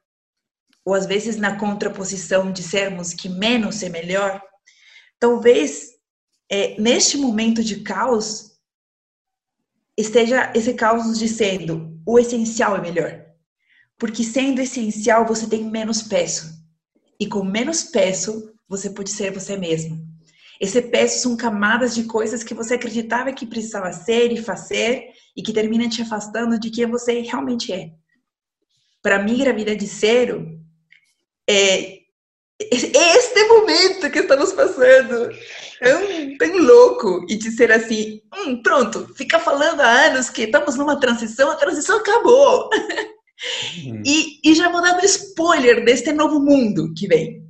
ou 0.85 0.93
às 0.93 1.05
vezes 1.05 1.37
na 1.37 1.57
contraposição 1.57 2.51
de 2.51 2.63
sermos 2.63 3.13
que 3.13 3.29
menos 3.29 3.83
é 3.83 3.89
melhor, 3.89 4.41
talvez 5.19 5.91
é, 6.49 6.79
neste 6.79 7.17
momento 7.17 7.63
de 7.63 7.81
caos 7.81 8.51
esteja 9.97 10.51
esse 10.55 10.73
caos 10.73 11.05
nos 11.05 11.19
dizendo 11.19 11.99
o 12.05 12.17
essencial 12.17 12.75
é 12.75 12.81
melhor. 12.81 13.25
Porque 13.97 14.23
sendo 14.23 14.59
essencial, 14.59 15.25
você 15.27 15.47
tem 15.47 15.63
menos 15.63 16.01
peso. 16.01 16.51
E 17.19 17.27
com 17.27 17.43
menos 17.43 17.83
peso, 17.83 18.51
você 18.67 18.89
pode 18.89 19.11
ser 19.11 19.31
você 19.31 19.55
mesmo. 19.55 20.03
Esse 20.59 20.81
peso 20.81 21.19
são 21.19 21.37
camadas 21.37 21.93
de 21.93 22.05
coisas 22.05 22.43
que 22.43 22.53
você 22.53 22.73
acreditava 22.73 23.31
que 23.31 23.45
precisava 23.45 23.93
ser 23.93 24.31
e 24.31 24.41
fazer 24.41 25.09
e 25.35 25.43
que 25.43 25.53
terminam 25.53 25.87
te 25.87 26.01
afastando 26.01 26.59
de 26.59 26.71
quem 26.71 26.87
você 26.87 27.21
realmente 27.21 27.71
é. 27.71 27.91
Para 29.01 29.21
mim, 29.21 29.37
gravidez 29.37 29.77
de 29.77 29.85
zero 29.85 30.60
é 31.47 32.01
este 32.59 33.47
momento 33.47 34.09
que 34.11 34.19
estamos 34.19 34.53
passando 34.53 35.31
é 35.81 35.95
um 35.95 36.37
tão 36.37 36.57
louco 36.59 37.25
e 37.27 37.35
dizer 37.35 37.71
assim, 37.71 38.21
hum, 38.33 38.61
pronto, 38.61 39.11
fica 39.15 39.39
falando 39.39 39.81
há 39.81 40.05
anos 40.05 40.29
que 40.29 40.43
estamos 40.43 40.75
numa 40.75 40.99
transição, 40.99 41.49
a 41.49 41.55
transição 41.55 41.97
acabou. 41.97 42.69
Uhum. 43.83 44.03
E, 44.05 44.39
e 44.45 44.53
já 44.53 44.69
vou 44.69 44.83
dando 44.83 45.03
spoiler 45.03 45.83
deste 45.83 46.11
novo 46.11 46.39
mundo 46.39 46.93
que 46.95 47.07
vem. 47.07 47.40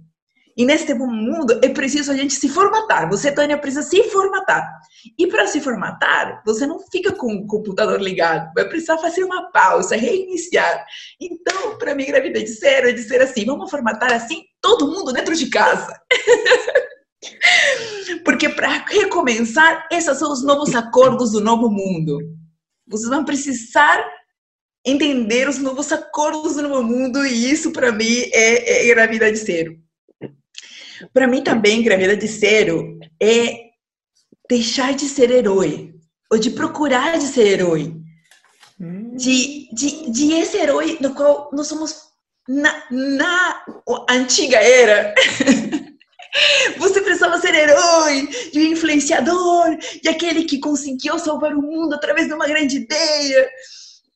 E 0.57 0.65
neste 0.65 0.93
mundo 0.93 1.59
é 1.63 1.69
preciso 1.69 2.11
a 2.11 2.15
gente 2.15 2.33
se 2.33 2.49
formatar. 2.49 3.09
Você, 3.09 3.31
Tânia, 3.31 3.57
precisa 3.57 3.83
se 3.83 4.03
formatar. 4.03 4.69
E 5.17 5.27
para 5.27 5.47
se 5.47 5.61
formatar, 5.61 6.41
você 6.45 6.67
não 6.67 6.79
fica 6.91 7.11
com 7.11 7.33
o 7.33 7.47
computador 7.47 8.01
ligado. 8.01 8.51
Vai 8.53 8.67
precisar 8.67 8.97
fazer 8.97 9.23
uma 9.23 9.51
pausa, 9.51 9.95
reiniciar. 9.95 10.85
Então, 11.19 11.77
para 11.77 11.95
mim, 11.95 12.05
gravidez 12.05 12.59
zero 12.59 12.89
é 12.89 12.93
dizer 12.93 13.21
assim: 13.21 13.45
vamos 13.45 13.71
formatar 13.71 14.13
assim 14.13 14.43
todo 14.61 14.87
mundo 14.87 15.13
dentro 15.13 15.35
de 15.35 15.49
casa. 15.49 15.95
Porque 18.25 18.49
para 18.49 18.85
recomeçar, 18.87 19.87
esses 19.91 20.17
são 20.17 20.31
os 20.31 20.43
novos 20.43 20.75
acordos 20.75 21.31
do 21.31 21.41
novo 21.41 21.69
mundo. 21.69 22.19
Vocês 22.87 23.09
vão 23.09 23.23
precisar 23.23 24.03
entender 24.85 25.47
os 25.47 25.59
novos 25.59 25.91
acordos 25.91 26.55
do 26.55 26.63
novo 26.63 26.83
mundo 26.83 27.25
e 27.25 27.51
isso 27.51 27.71
para 27.71 27.91
mim 27.91 28.29
é, 28.33 28.89
é 28.89 28.93
gravidade 28.93 29.37
zero. 29.37 29.75
Para 31.13 31.27
mim 31.27 31.43
também, 31.43 31.83
gravidade 31.83 32.27
zero 32.27 32.99
é 33.21 33.71
deixar 34.49 34.93
de 34.93 35.07
ser 35.07 35.31
herói 35.31 35.93
ou 36.31 36.37
de 36.37 36.51
procurar 36.51 37.17
de 37.17 37.25
ser 37.25 37.47
herói. 37.47 37.95
De, 39.15 39.69
de, 39.73 40.11
de 40.11 40.33
esse 40.33 40.57
herói 40.57 40.97
no 40.99 41.13
qual 41.13 41.49
nós 41.53 41.67
somos 41.67 42.11
na, 42.47 42.83
na 42.89 43.63
antiga 44.09 44.57
era. 44.57 45.13
Você 46.77 47.01
precisava 47.01 47.39
ser 47.39 47.53
herói, 47.53 48.27
de 48.51 48.59
um 48.59 48.71
influenciador, 48.71 49.77
de 50.01 50.09
aquele 50.09 50.45
que 50.45 50.59
conseguiu 50.59 51.19
salvar 51.19 51.53
o 51.53 51.61
mundo 51.61 51.93
através 51.93 52.27
de 52.27 52.33
uma 52.33 52.47
grande 52.47 52.77
ideia. 52.77 53.49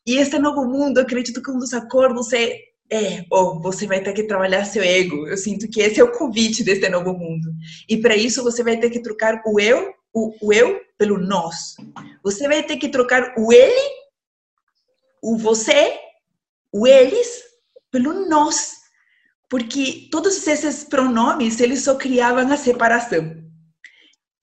E 0.07 0.17
esse 0.17 0.39
novo 0.39 0.65
mundo, 0.65 0.99
acredito 0.99 1.41
que 1.41 1.51
um 1.51 1.59
dos 1.59 1.73
acordos 1.73 2.31
é, 2.31 2.57
é 2.91 3.25
oh, 3.31 3.59
você 3.61 3.87
vai 3.87 4.01
ter 4.01 4.13
que 4.13 4.23
trabalhar 4.23 4.65
seu 4.65 4.83
ego. 4.83 5.27
Eu 5.27 5.37
sinto 5.37 5.67
que 5.67 5.81
esse 5.81 5.99
é 5.99 6.03
o 6.03 6.11
convite 6.11 6.63
desse 6.63 6.87
novo 6.89 7.13
mundo. 7.13 7.51
E 7.89 7.97
para 7.97 8.15
isso 8.15 8.43
você 8.43 8.63
vai 8.63 8.77
ter 8.77 8.89
que 8.89 9.01
trocar 9.01 9.41
o 9.45 9.59
eu, 9.59 9.93
o, 10.13 10.33
o 10.41 10.53
eu 10.53 10.79
pelo 10.97 11.17
nós. 11.17 11.75
Você 12.23 12.47
vai 12.47 12.63
ter 12.63 12.77
que 12.77 12.89
trocar 12.89 13.33
o 13.37 13.51
ele, 13.51 13.91
o 15.21 15.37
você, 15.37 15.99
o 16.71 16.85
eles 16.85 17.43
pelo 17.91 18.27
nós 18.27 18.85
porque 19.49 20.07
todos 20.11 20.45
esses 20.47 20.83
pronomes 20.83 21.59
eles 21.59 21.83
só 21.83 21.95
criavam 21.95 22.51
a 22.51 22.57
separação. 22.57 23.43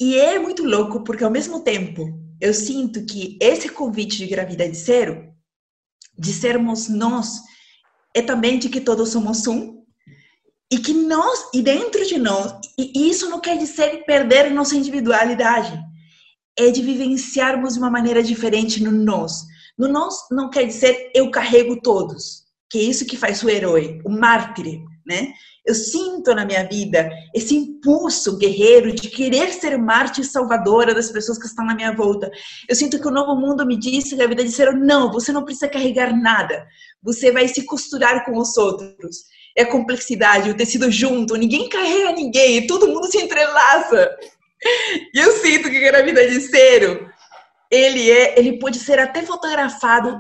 E 0.01 0.17
é 0.19 0.39
muito 0.39 0.65
louco 0.65 1.05
porque 1.05 1.25
ao 1.25 1.31
mesmo 1.31 1.61
tempo 1.61 2.19
eu 2.41 2.53
sinto 2.53 3.05
que 3.05 3.39
esse 3.41 3.69
convite 3.69 4.19
de 4.19 4.27
gravidade 4.27 4.77
zero, 4.77 5.33
de 6.19 6.33
sermos 6.33 6.89
nós, 6.89 7.41
é 8.15 8.23
também 8.23 8.59
de 8.59 8.69
que 8.69 8.81
todos 8.81 9.11
somos 9.11 9.47
um 9.47 9.83
e 10.71 10.79
que 10.79 10.95
nós 10.95 11.51
e 11.53 11.63
dentro 11.63 12.07
de 12.07 12.19
nós 12.19 12.55
e 12.79 13.09
isso 13.09 13.29
não 13.29 13.41
quer 13.41 13.59
dizer 13.59 14.05
perder 14.05 14.51
nossa 14.51 14.75
individualidade, 14.75 15.79
é 16.59 16.71
de 16.71 16.83
vivenciarmos 16.83 17.75
de 17.75 17.79
uma 17.79 17.91
maneira 17.91 18.23
diferente 18.23 18.83
no 18.83 18.91
nós. 18.91 19.45
No 19.79 19.89
nós 19.89 20.15
não 20.31 20.51
quer 20.51 20.65
dizer 20.65 21.11
eu 21.15 21.31
carrego 21.31 21.81
todos, 21.81 22.45
que 22.71 22.79
é 22.79 22.83
isso 22.83 23.07
que 23.07 23.17
faz 23.17 23.43
o 23.43 23.51
herói, 23.51 24.01
o 24.05 24.11
mártir 24.11 24.81
né? 25.07 25.33
Eu 25.65 25.77
sinto 25.77 26.35
na 26.35 26.45
minha 26.45 26.65
vida 26.65 27.09
esse 27.33 27.55
impulso 27.55 28.37
guerreiro 28.37 28.93
de 28.93 29.09
querer 29.09 29.53
ser 29.53 29.79
mártir 29.79 30.25
salvadora 30.25 30.93
das 30.93 31.11
pessoas 31.11 31.39
que 31.39 31.47
estão 31.47 31.65
na 31.65 31.75
minha 31.75 31.95
volta. 31.95 32.31
Eu 32.69 32.75
sinto 32.75 33.01
que 33.01 33.07
o 33.07 33.13
novo 33.13 33.37
mundo 33.41 33.65
me 33.65 33.79
disse 33.79 34.17
que 34.17 34.23
a 34.23 34.27
vida 34.27 34.45
disseram 34.45 34.73
não, 34.73 35.13
você 35.13 35.31
não 35.31 35.45
precisa 35.45 35.69
carregar 35.69 36.17
nada. 36.21 36.67
Você 37.01 37.31
vai 37.31 37.47
se 37.47 37.65
costurar 37.65 38.25
com 38.25 38.39
os 38.39 38.57
outros. 38.57 39.19
É 39.57 39.63
a 39.63 39.71
complexidade, 39.71 40.51
o 40.51 40.57
tecido 40.57 40.91
junto, 40.91 41.37
ninguém 41.37 41.69
carrega 41.69 42.13
ninguém, 42.13 42.67
todo 42.67 42.89
mundo 42.89 43.07
se 43.07 43.19
entrelaça. 43.19 44.11
E 45.15 45.19
eu 45.19 45.33
sinto 45.39 45.71
que 45.71 45.89
a 45.89 46.03
vida 46.03 46.27
de 46.29 46.41
cero, 46.41 47.09
ele 47.71 48.11
é, 48.11 48.39
ele 48.39 48.59
pode 48.59 48.79
ser 48.79 48.99
até 48.99 49.23
fotografado, 49.23 50.17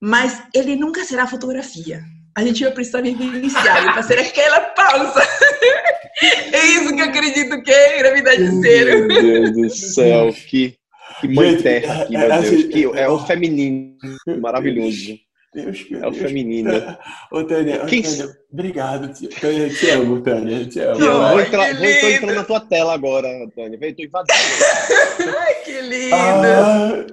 mas 0.00 0.42
ele 0.54 0.74
nunca 0.74 1.04
será 1.04 1.26
fotografia 1.26 2.02
a 2.36 2.44
gente 2.44 2.62
vai 2.62 2.72
precisar 2.72 3.02
vivenciar 3.02 3.88
e 3.88 3.94
fazer 3.94 4.18
aquela 4.18 4.60
pausa. 4.60 5.22
é 6.52 6.66
isso 6.66 6.94
que 6.94 7.00
eu 7.00 7.06
acredito 7.06 7.62
que 7.62 7.70
é 7.70 7.98
gravidade 7.98 8.60
zero. 8.60 9.06
Meu 9.06 9.22
Deus 9.22 9.52
do 9.52 9.70
céu, 9.70 10.32
que, 10.32 10.76
que 11.20 11.28
mãe 11.28 11.56
terra 11.56 12.02
aqui, 12.02 12.16
meu 12.16 12.28
Deus. 12.28 12.64
Que 12.64 12.84
é 12.98 13.08
o 13.08 13.18
feminino, 13.26 13.96
maravilhoso. 14.40 15.18
Deus, 15.52 15.84
é 15.90 16.06
o 16.06 16.12
feminino. 16.12 16.70
Ô, 17.32 17.42
Tânia, 17.42 17.84
Quem... 17.86 18.02
Tânia, 18.02 18.36
obrigado. 18.52 19.12
Tânia, 19.40 19.68
te 19.68 19.90
amo, 19.90 20.20
Tânia. 20.20 20.64
Te 20.64 20.78
amo. 20.78 21.00
Não, 21.00 21.30
vou, 21.30 21.40
entrar, 21.40 21.74
vou 21.74 21.86
entrar 21.86 22.34
na 22.34 22.44
tua 22.44 22.60
tela 22.60 22.94
agora, 22.94 23.28
Tânia. 23.56 23.76
Vem, 23.76 23.92
tô 23.92 24.04
invadindo. 24.04 24.38
Ai, 25.38 25.54
que 25.64 25.80
lindo. 25.80 26.14
Ah, 26.14 27.04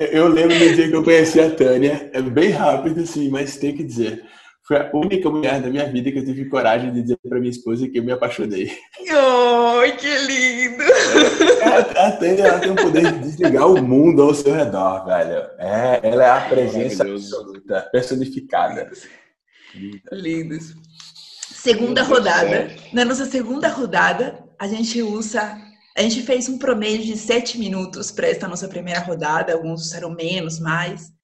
eu 0.00 0.28
lembro 0.28 0.58
do 0.58 0.74
dia 0.74 0.88
que 0.88 0.96
eu 0.96 1.04
conheci 1.04 1.38
a 1.38 1.50
Tânia. 1.50 2.10
É 2.14 2.22
bem 2.22 2.50
rápido, 2.50 3.02
assim, 3.02 3.28
mas 3.28 3.58
tem 3.58 3.76
que 3.76 3.84
dizer. 3.84 4.24
Foi 4.66 4.76
a 4.78 4.90
única 4.92 5.30
mulher 5.30 5.62
da 5.62 5.70
minha 5.70 5.86
vida 5.86 6.10
que 6.10 6.18
eu 6.18 6.24
tive 6.24 6.48
coragem 6.48 6.92
de 6.92 7.02
dizer 7.02 7.18
para 7.22 7.38
minha 7.38 7.50
esposa 7.50 7.88
que 7.88 7.98
eu 7.98 8.04
me 8.04 8.10
apaixonei. 8.10 8.76
Ai, 9.08 9.96
que 9.96 10.18
lindo! 10.18 10.82
A, 11.62 12.06
a 12.08 12.12
Tânia 12.12 12.42
ela 12.42 12.58
tem 12.58 12.72
o 12.72 12.74
poder 12.74 13.12
de 13.12 13.18
desligar 13.20 13.70
o 13.70 13.80
mundo 13.80 14.22
ao 14.22 14.34
seu 14.34 14.52
redor, 14.52 15.04
velho. 15.04 15.48
É, 15.58 16.00
ela 16.02 16.24
é 16.24 16.30
a 16.30 16.48
presença 16.48 17.04
absoluta, 17.04 17.88
personificada. 17.92 18.90
Lindos. 20.10 20.74
Segunda 21.52 22.02
rodada. 22.02 22.68
Na 22.92 23.04
nossa 23.04 23.26
segunda 23.26 23.68
rodada, 23.68 24.44
a 24.58 24.66
gente 24.66 25.00
usa. 25.00 25.56
A 25.96 26.02
gente 26.02 26.22
fez 26.22 26.48
um 26.48 26.58
promédio 26.58 27.06
de 27.06 27.16
sete 27.16 27.56
minutos 27.56 28.10
para 28.10 28.26
esta 28.26 28.48
nossa 28.48 28.66
primeira 28.66 28.98
rodada, 28.98 29.52
alguns 29.52 29.82
usaram 29.82 30.10
menos, 30.10 30.58
mais. 30.58 31.15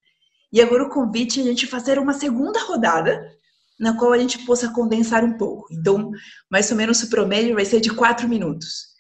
E 0.53 0.61
agora 0.61 0.85
o 0.85 0.91
convite 0.91 1.41
é 1.41 1.43
a 1.43 1.47
gente 1.47 1.67
fazer 1.67 1.99
uma 1.99 2.13
segunda 2.13 2.61
rodada, 2.61 3.27
na 3.81 3.97
qual 3.97 4.13
a 4.13 4.19
gente 4.19 4.45
possa 4.45 4.73
condensar 4.73 5.25
um 5.25 5.37
pouco. 5.37 5.67
Então, 5.73 6.11
mais 6.51 6.71
ou 6.71 6.77
menos 6.77 7.03
o 7.03 7.11
promédio 7.11 7.55
vai 7.55 7.65
ser 7.65 7.81
de 7.81 7.95
quatro 7.95 8.29
minutos. 8.29 8.93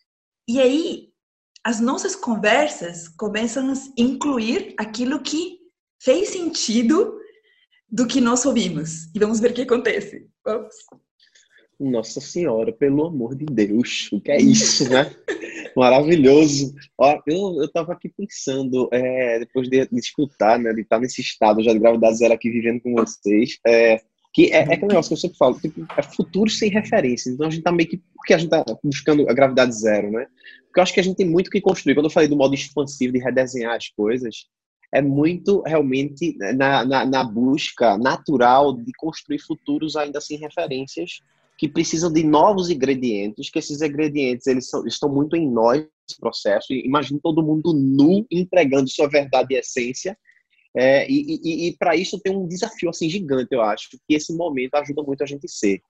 E 0.48 0.60
aí, 0.60 1.08
as 1.62 1.78
nossas 1.78 2.16
conversas 2.16 3.06
começam 3.08 3.70
a 3.70 3.74
incluir 3.96 4.74
aquilo 4.78 5.22
que 5.22 5.58
fez 6.02 6.30
sentido 6.30 7.16
do 7.88 8.06
que 8.06 8.20
nós 8.20 8.44
ouvimos. 8.44 9.14
E 9.14 9.18
vamos 9.18 9.38
ver 9.38 9.50
o 9.50 9.54
que 9.54 9.62
acontece. 9.62 10.26
Vamos. 10.44 10.74
Nossa 11.90 12.20
Senhora, 12.20 12.72
pelo 12.72 13.06
amor 13.06 13.34
de 13.34 13.44
Deus, 13.44 14.08
o 14.12 14.20
que 14.20 14.30
é 14.30 14.40
isso, 14.40 14.88
né? 14.88 15.10
Maravilhoso. 15.76 16.74
Ó, 16.98 17.18
eu, 17.26 17.62
eu 17.62 17.72
tava 17.72 17.92
aqui 17.92 18.08
pensando, 18.08 18.88
é, 18.92 19.40
depois 19.40 19.68
de, 19.68 19.86
de, 19.86 19.98
escutar, 19.98 20.58
né, 20.58 20.72
de 20.72 20.82
estar 20.82 20.98
nesse 20.98 21.20
estado 21.20 21.62
já 21.62 21.72
de 21.72 21.78
gravidade 21.78 22.18
zero 22.18 22.34
aqui 22.34 22.50
vivendo 22.50 22.80
com 22.80 22.94
vocês, 22.94 23.58
é, 23.66 24.00
que 24.32 24.46
é, 24.46 24.58
é 24.58 24.62
aquele 24.62 24.88
negócio 24.88 25.10
que 25.10 25.14
eu 25.14 25.18
sempre 25.18 25.36
falo, 25.36 25.60
tipo, 25.60 25.86
é 25.96 26.02
futuro 26.02 26.50
sem 26.50 26.70
referências. 26.70 27.34
Então 27.34 27.46
a 27.46 27.50
gente 27.50 27.62
tá 27.62 27.72
meio 27.72 27.88
que. 27.88 27.98
Por 27.98 28.24
que 28.26 28.34
a 28.34 28.38
gente 28.38 28.50
tá 28.50 28.64
buscando 28.82 29.28
a 29.28 29.32
gravidade 29.34 29.74
zero, 29.74 30.10
né? 30.10 30.26
Porque 30.66 30.80
eu 30.80 30.82
acho 30.82 30.94
que 30.94 31.00
a 31.00 31.02
gente 31.02 31.16
tem 31.16 31.28
muito 31.28 31.50
que 31.50 31.60
construir. 31.60 31.94
Quando 31.94 32.06
eu 32.06 32.10
falei 32.10 32.28
do 32.28 32.36
modo 32.36 32.54
expansivo 32.54 33.12
de 33.12 33.18
redesenhar 33.18 33.74
as 33.74 33.88
coisas, 33.88 34.46
é 34.92 35.02
muito 35.02 35.62
realmente 35.62 36.36
na, 36.54 36.84
na, 36.84 37.04
na 37.04 37.24
busca 37.24 37.98
natural 37.98 38.74
de 38.76 38.92
construir 38.96 39.38
futuros 39.38 39.96
ainda 39.96 40.20
sem 40.20 40.38
referências 40.38 41.20
que 41.62 41.68
precisam 41.68 42.12
de 42.12 42.24
novos 42.24 42.70
ingredientes, 42.70 43.48
que 43.48 43.60
esses 43.60 43.80
ingredientes 43.82 44.48
eles 44.48 44.68
são, 44.68 44.84
estão 44.84 45.08
muito 45.08 45.36
em 45.36 45.48
nós, 45.48 45.86
esse 46.10 46.18
processo. 46.18 46.72
Imagina 46.72 47.20
todo 47.22 47.40
mundo 47.40 47.72
nu, 47.72 48.26
entregando 48.28 48.90
sua 48.90 49.08
verdade 49.08 49.54
e 49.54 49.58
essência. 49.58 50.18
É, 50.76 51.08
e, 51.08 51.38
e, 51.40 51.68
e 51.68 51.76
para 51.76 51.94
isso 51.94 52.18
tem 52.18 52.36
um 52.36 52.48
desafio 52.48 52.90
assim 52.90 53.08
gigante, 53.08 53.50
eu 53.52 53.62
acho, 53.62 53.90
que 53.90 54.16
esse 54.16 54.34
momento 54.36 54.74
ajuda 54.74 55.04
muito 55.04 55.22
a 55.22 55.26
gente 55.26 55.44
a 55.44 55.48
ser. 55.48 55.80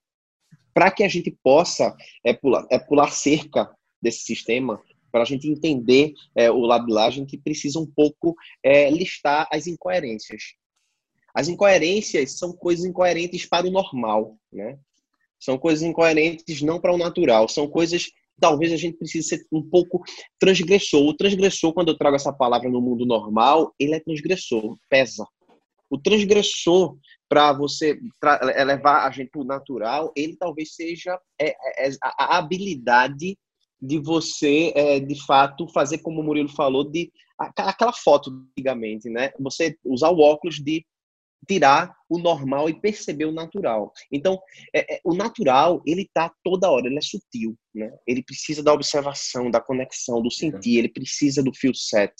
Para 0.75 0.91
que 0.91 1.03
a 1.05 1.09
gente 1.09 1.35
possa 1.43 1.97
é, 2.23 2.35
pular, 2.35 2.67
é, 2.71 2.79
pular 2.79 3.11
cerca 3.11 3.75
desse 4.03 4.25
sistema, 4.25 4.79
para 5.11 5.23
a 5.23 5.25
gente 5.25 5.49
entender 5.49 6.13
é, 6.37 6.51
o 6.51 6.61
lado 6.61 6.85
de 6.85 6.93
lá, 6.93 7.07
a 7.07 7.11
gente 7.11 7.39
precisa 7.39 7.79
um 7.79 7.87
pouco 7.87 8.37
é, 8.63 8.91
listar 8.91 9.49
as 9.51 9.67
incoerências. 9.67 10.43
As 11.35 11.49
incoerências 11.49 12.37
são 12.39 12.53
coisas 12.53 12.85
incoerentes 12.85 13.47
para 13.47 13.67
o 13.67 13.71
normal, 13.71 14.37
né? 14.53 14.79
São 15.43 15.59
coisas 15.59 15.83
incoerentes 15.83 16.63
não 16.63 16.81
para 16.81 16.95
o 16.95 16.99
natural, 16.99 17.49
são 17.49 17.67
coisas 17.67 18.09
talvez 18.41 18.73
a 18.73 18.77
gente 18.77 18.97
precise 18.97 19.29
ser 19.29 19.47
um 19.53 19.63
pouco 19.63 20.03
transgressor. 20.39 21.03
O 21.07 21.15
transgressor, 21.15 21.73
quando 21.73 21.89
eu 21.89 21.99
trago 21.99 22.17
essa 22.17 22.33
palavra 22.33 22.69
no 22.69 22.81
mundo 22.81 23.05
normal, 23.05 23.75
ele 23.79 23.95
é 23.95 24.01
transgressor, 24.01 24.77
pesa. 24.89 25.27
O 25.91 25.99
transgressor, 25.99 26.97
para 27.29 27.53
você 27.53 27.99
é, 28.55 28.65
levar 28.65 29.07
a 29.07 29.11
gente 29.11 29.31
para 29.31 29.43
o 29.43 29.45
natural, 29.45 30.13
ele 30.17 30.37
talvez 30.37 30.75
seja 30.75 31.19
é, 31.41 31.51
é, 31.51 31.89
é 31.89 31.97
a 32.19 32.39
habilidade 32.39 33.37
de 33.81 33.99
você, 33.99 34.73
é, 34.77 35.01
de 35.01 35.21
fato, 35.25 35.69
fazer 35.69 35.99
como 35.99 36.21
o 36.21 36.25
Murilo 36.25 36.49
falou, 36.49 36.85
de 36.85 37.13
aquela 37.39 37.93
foto 37.93 38.31
antigamente, 38.31 39.11
né? 39.11 39.33
Você 39.41 39.77
usar 39.85 40.11
o 40.11 40.21
óculos 40.21 40.57
de 40.57 40.85
tirar 41.47 41.95
o 42.09 42.19
normal 42.19 42.69
e 42.69 42.81
perceber 42.81 43.25
o 43.25 43.33
natural. 43.33 43.93
Então, 44.11 44.39
é, 44.75 44.97
é, 44.97 45.01
o 45.05 45.15
natural, 45.15 45.83
ele 45.87 46.03
está 46.03 46.33
toda 46.45 46.71
hora, 46.71 46.87
ele 46.87 46.99
é 46.99 47.01
sutil, 47.01 47.57
né? 47.75 47.91
Ele 48.07 48.23
precisa 48.23 48.63
da 48.63 48.73
observação, 48.73 49.51
da 49.51 49.61
conexão, 49.61 50.23
do 50.23 50.31
sentir, 50.31 50.79
ele 50.79 50.89
precisa 50.89 51.43
do 51.43 51.53
feel 51.55 51.75
set 51.75 52.13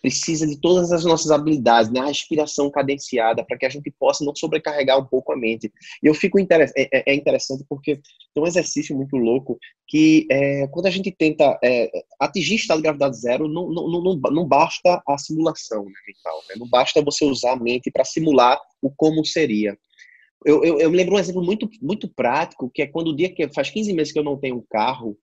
precisa 0.00 0.46
de 0.46 0.60
todas 0.60 0.92
as 0.92 1.04
nossas 1.04 1.30
habilidades, 1.30 1.90
né? 1.90 2.00
a 2.00 2.06
respiração 2.06 2.70
cadenciada, 2.70 3.44
para 3.44 3.56
que 3.56 3.66
a 3.66 3.68
gente 3.68 3.90
possa 3.90 4.24
não 4.24 4.34
sobrecarregar 4.34 4.98
um 4.98 5.04
pouco 5.04 5.32
a 5.32 5.36
mente. 5.36 5.72
E 6.02 6.06
eu 6.06 6.14
fico 6.14 6.38
interess 6.38 6.72
é, 6.76 6.88
é, 6.92 7.12
é, 7.12 7.14
interessante 7.14 7.64
porque 7.68 8.00
tem 8.34 8.42
um 8.42 8.46
exercício 8.46 8.96
muito 8.96 9.16
louco 9.16 9.58
que 9.88 10.26
é, 10.30 10.66
quando 10.68 10.86
a 10.86 10.90
gente 10.90 11.10
tenta 11.10 11.58
é, 11.62 11.90
atingir 12.20 12.56
estado 12.56 12.78
de 12.78 12.82
gravidade 12.82 13.16
zero, 13.16 13.48
não, 13.48 13.68
não, 13.68 13.88
não, 13.88 14.16
não 14.16 14.44
basta 14.44 15.02
a 15.06 15.18
simulação 15.18 15.84
né, 15.84 15.92
mental, 16.06 16.42
né? 16.48 16.54
não 16.58 16.68
basta 16.68 17.02
você 17.02 17.24
usar 17.24 17.52
a 17.52 17.56
mente 17.56 17.90
para 17.90 18.04
simular 18.04 18.60
o 18.82 18.90
como 18.90 19.24
seria. 19.24 19.76
Eu, 20.44 20.62
eu, 20.62 20.78
eu, 20.78 20.90
me 20.90 20.96
lembro 20.96 21.14
um 21.16 21.18
exemplo 21.18 21.42
muito, 21.42 21.68
muito 21.80 22.08
prático, 22.08 22.70
que 22.72 22.82
é 22.82 22.86
quando 22.86 23.08
o 23.08 23.16
dia 23.16 23.32
que 23.32 23.48
faz 23.52 23.70
15 23.70 23.92
meses 23.92 24.12
que 24.12 24.18
eu 24.18 24.24
não 24.24 24.38
tenho 24.38 24.56
um 24.56 24.64
carro, 24.70 25.18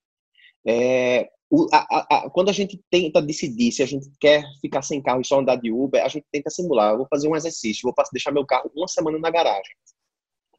é, 0.65 1.29
o, 1.55 1.67
a, 1.71 2.07
a, 2.09 2.29
quando 2.31 2.49
a 2.49 2.51
gente 2.51 2.83
tenta 2.89 3.21
decidir 3.21 3.71
se 3.71 3.83
a 3.83 3.85
gente 3.85 4.09
quer 4.19 4.43
ficar 4.59 4.81
sem 4.81 4.99
carro 4.99 5.21
e 5.21 5.27
só 5.27 5.39
andar 5.39 5.57
de 5.57 5.71
Uber, 5.71 6.03
a 6.03 6.07
gente 6.07 6.25
tenta 6.31 6.49
simular. 6.49 6.93
Eu 6.93 6.97
vou 6.97 7.07
fazer 7.07 7.27
um 7.27 7.35
exercício, 7.35 7.83
vou 7.83 7.93
deixar 8.11 8.31
meu 8.31 8.43
carro 8.43 8.71
uma 8.75 8.87
semana 8.87 9.19
na 9.19 9.29
garagem. 9.29 9.75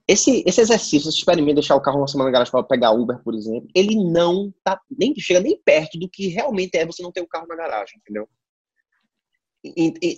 Esse, 0.07 0.45
esse 0.47 0.61
exercício, 0.61 1.09
esse 1.09 1.19
experimento, 1.19 1.55
deixar 1.55 1.75
o 1.75 1.81
carro 1.81 1.99
uma 1.99 2.07
semana 2.07 2.29
na 2.29 2.35
garagem 2.35 2.53
para 2.53 2.63
pegar 2.63 2.93
Uber, 2.93 3.21
por 3.25 3.35
exemplo, 3.35 3.69
ele 3.75 3.97
não 3.97 4.55
tá 4.63 4.81
nem 4.89 5.13
chega 5.19 5.41
nem 5.41 5.61
perto 5.65 5.99
do 5.99 6.09
que 6.09 6.29
realmente 6.29 6.77
é 6.77 6.87
você 6.87 7.03
não 7.03 7.11
ter 7.11 7.23
o 7.23 7.25
um 7.25 7.29
carro 7.29 7.49
na 7.49 7.57
garagem, 7.57 7.99
entendeu? 7.99 8.29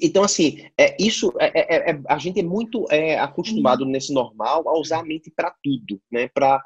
Então, 0.02 0.24
assim, 0.24 0.68
é, 0.76 0.94
isso 1.00 1.32
é, 1.40 1.52
é, 1.54 1.90
é, 1.92 2.00
a 2.06 2.18
gente 2.18 2.40
é 2.40 2.42
muito 2.42 2.84
é, 2.90 3.18
acostumado 3.18 3.84
uhum. 3.84 3.90
nesse 3.90 4.12
normal 4.12 4.68
a 4.68 4.78
usar 4.78 4.98
a 4.98 5.04
mente 5.04 5.32
para 5.34 5.54
tudo, 5.62 6.02
né? 6.12 6.28
Para 6.28 6.60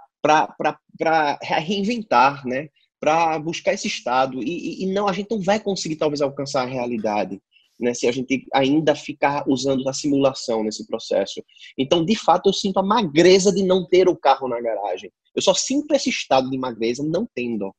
reinventar, 1.42 2.44
né? 2.44 2.70
Para 3.00 3.38
buscar 3.38 3.72
esse 3.72 3.88
estado. 3.88 4.42
E, 4.42 4.84
e, 4.84 4.86
não, 4.86 5.08
a 5.08 5.12
gente 5.12 5.30
não 5.30 5.40
vai 5.40 5.58
conseguir 5.58 5.96
talvez 5.96 6.20
alcançar 6.20 6.62
a 6.62 6.66
realidade, 6.66 7.40
né, 7.78 7.94
se 7.94 8.06
a 8.06 8.12
gente 8.12 8.46
ainda 8.52 8.94
ficar 8.94 9.42
usando 9.48 9.88
a 9.88 9.92
simulação 9.94 10.62
nesse 10.62 10.86
processo. 10.86 11.42
Então, 11.78 12.04
de 12.04 12.14
fato, 12.14 12.50
eu 12.50 12.52
sinto 12.52 12.78
a 12.78 12.82
magreza 12.82 13.50
de 13.50 13.62
não 13.62 13.86
ter 13.88 14.06
o 14.06 14.16
carro 14.16 14.46
na 14.46 14.60
garagem. 14.60 15.10
Eu 15.34 15.40
só 15.40 15.54
sinto 15.54 15.94
esse 15.94 16.10
estado 16.10 16.50
de 16.50 16.58
magreza 16.58 17.02
não 17.02 17.26
tendo, 17.34 17.74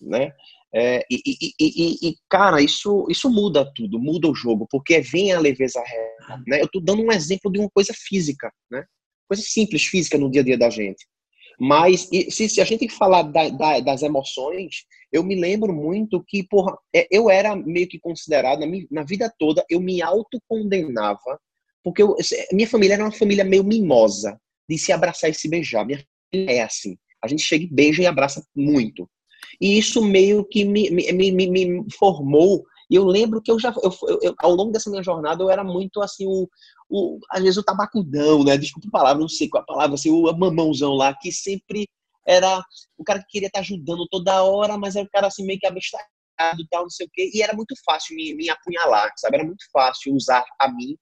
né? 0.00 0.32
É, 0.72 1.04
e, 1.10 1.22
e, 1.58 2.08
e, 2.08 2.16
cara, 2.28 2.60
isso, 2.60 3.06
isso 3.08 3.30
muda 3.30 3.70
tudo, 3.74 3.98
muda 3.98 4.28
o 4.28 4.34
jogo, 4.34 4.66
porque 4.70 5.00
vem 5.00 5.32
a 5.32 5.40
leveza 5.40 5.82
real, 5.82 6.38
né? 6.46 6.60
Eu 6.60 6.68
tô 6.68 6.80
dando 6.80 7.02
um 7.02 7.10
exemplo 7.10 7.50
de 7.50 7.58
uma 7.58 7.70
coisa 7.70 7.94
física, 7.94 8.52
né? 8.70 8.84
Coisa 9.26 9.42
simples, 9.42 9.84
física 9.84 10.18
no 10.18 10.30
dia 10.30 10.42
a 10.42 10.44
dia 10.44 10.58
da 10.58 10.68
gente. 10.70 11.06
Mas 11.58 12.08
se, 12.30 12.48
se 12.48 12.60
a 12.60 12.64
gente 12.64 12.88
falar 12.88 13.22
da, 13.22 13.48
da, 13.48 13.80
das 13.80 14.02
emoções, 14.02 14.84
eu 15.10 15.22
me 15.22 15.34
lembro 15.34 15.72
muito 15.72 16.22
que, 16.22 16.42
porra, 16.42 16.76
é, 16.94 17.06
eu 17.10 17.30
era 17.30 17.56
meio 17.56 17.88
que 17.88 17.98
considerado, 17.98 18.60
na, 18.60 18.66
minha, 18.66 18.86
na 18.90 19.02
vida 19.02 19.32
toda, 19.38 19.64
eu 19.70 19.80
me 19.80 20.02
autocondenava, 20.02 21.40
porque 21.82 22.02
eu, 22.02 22.16
minha 22.52 22.68
família 22.68 22.94
era 22.94 23.04
uma 23.04 23.12
família 23.12 23.44
meio 23.44 23.64
mimosa, 23.64 24.38
de 24.68 24.76
se 24.76 24.92
abraçar 24.92 25.30
e 25.30 25.34
se 25.34 25.48
beijar. 25.48 25.86
Minha 25.86 26.04
família 26.30 26.52
é 26.56 26.62
assim. 26.62 26.98
A 27.22 27.28
gente 27.28 27.42
chega 27.42 27.64
e 27.64 27.72
beija 27.72 28.02
e 28.02 28.06
abraça 28.06 28.44
muito. 28.54 29.08
E 29.60 29.78
isso 29.78 30.04
meio 30.04 30.44
que 30.44 30.64
me, 30.64 30.90
me, 30.90 31.32
me, 31.32 31.46
me 31.46 31.86
formou 31.96 32.64
e 32.90 32.94
eu 32.94 33.04
lembro 33.04 33.42
que 33.42 33.50
eu 33.50 33.58
já, 33.58 33.74
eu, 33.82 34.18
eu, 34.22 34.34
ao 34.38 34.52
longo 34.52 34.70
dessa 34.70 34.90
minha 34.90 35.02
jornada, 35.02 35.42
eu 35.42 35.50
era 35.50 35.64
muito 35.64 36.00
assim, 36.00 36.26
o, 36.26 36.48
o, 36.88 37.18
às 37.30 37.42
vezes 37.42 37.56
o 37.56 37.62
tabacudão, 37.62 38.44
né? 38.44 38.56
Desculpa 38.56 38.88
a 38.88 38.92
palavra, 38.92 39.20
não 39.20 39.28
sei 39.28 39.48
qual 39.48 39.62
a 39.62 39.66
palavra, 39.66 39.94
assim, 39.94 40.10
o 40.10 40.32
mamãozão 40.32 40.94
lá, 40.94 41.14
que 41.14 41.32
sempre 41.32 41.88
era 42.26 42.62
o 42.98 43.04
cara 43.04 43.20
que 43.20 43.26
queria 43.28 43.46
estar 43.46 43.60
ajudando 43.60 44.06
toda 44.08 44.42
hora, 44.42 44.76
mas 44.76 44.96
era 44.96 45.06
o 45.06 45.10
cara 45.10 45.28
assim 45.28 45.44
meio 45.44 45.58
que 45.58 45.66
abestalhado 45.66 46.08
e 46.60 46.66
tal, 46.68 46.82
não 46.82 46.90
sei 46.90 47.06
o 47.06 47.10
quê. 47.12 47.30
E 47.32 47.42
era 47.42 47.54
muito 47.54 47.74
fácil 47.84 48.16
me, 48.16 48.34
me 48.34 48.50
apunhalar, 48.50 49.12
sabe? 49.16 49.36
Era 49.36 49.44
muito 49.44 49.64
fácil 49.72 50.14
usar 50.14 50.44
a 50.58 50.68
mim, 50.70 50.96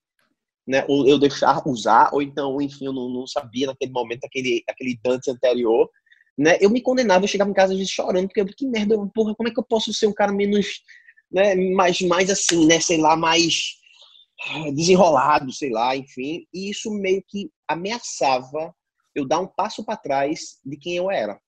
né? 0.66 0.84
Ou 0.88 1.06
eu 1.06 1.18
deixar 1.18 1.66
usar, 1.66 2.10
ou 2.12 2.22
então, 2.22 2.60
enfim, 2.60 2.86
eu 2.86 2.92
não, 2.92 3.08
não 3.08 3.26
sabia 3.26 3.66
naquele 3.66 3.92
momento, 3.92 4.24
aquele, 4.24 4.62
aquele 4.68 4.98
Dante 5.02 5.30
anterior, 5.30 5.90
né? 6.36 6.58
Eu 6.60 6.70
me 6.70 6.80
condenava, 6.82 7.24
eu 7.24 7.28
chegava 7.28 7.50
em 7.50 7.54
casa 7.54 7.72
às 7.72 7.78
vezes 7.78 7.92
chorando, 7.92 8.26
porque 8.26 8.40
eu, 8.40 8.46
que 8.46 8.66
merda, 8.66 8.96
porra, 9.14 9.34
como 9.34 9.48
é 9.48 9.52
que 9.52 9.58
eu 9.58 9.64
posso 9.64 9.92
ser 9.92 10.06
um 10.06 10.14
cara 10.14 10.32
menos, 10.32 10.82
né? 11.30 11.54
Mais, 11.54 12.00
mais 12.02 12.30
assim, 12.30 12.66
né? 12.66 12.80
Sei 12.80 12.98
lá, 12.98 13.16
mais 13.16 13.76
desenrolado, 14.74 15.52
sei 15.52 15.70
lá, 15.70 15.96
enfim, 15.96 16.46
e 16.52 16.68
isso 16.70 16.90
meio 16.92 17.22
que 17.26 17.50
ameaçava 17.66 18.74
eu 19.14 19.26
dar 19.26 19.40
um 19.40 19.46
passo 19.46 19.84
para 19.84 19.96
trás 19.96 20.58
de 20.64 20.76
quem 20.76 20.96
eu 20.96 21.10
era. 21.10 21.40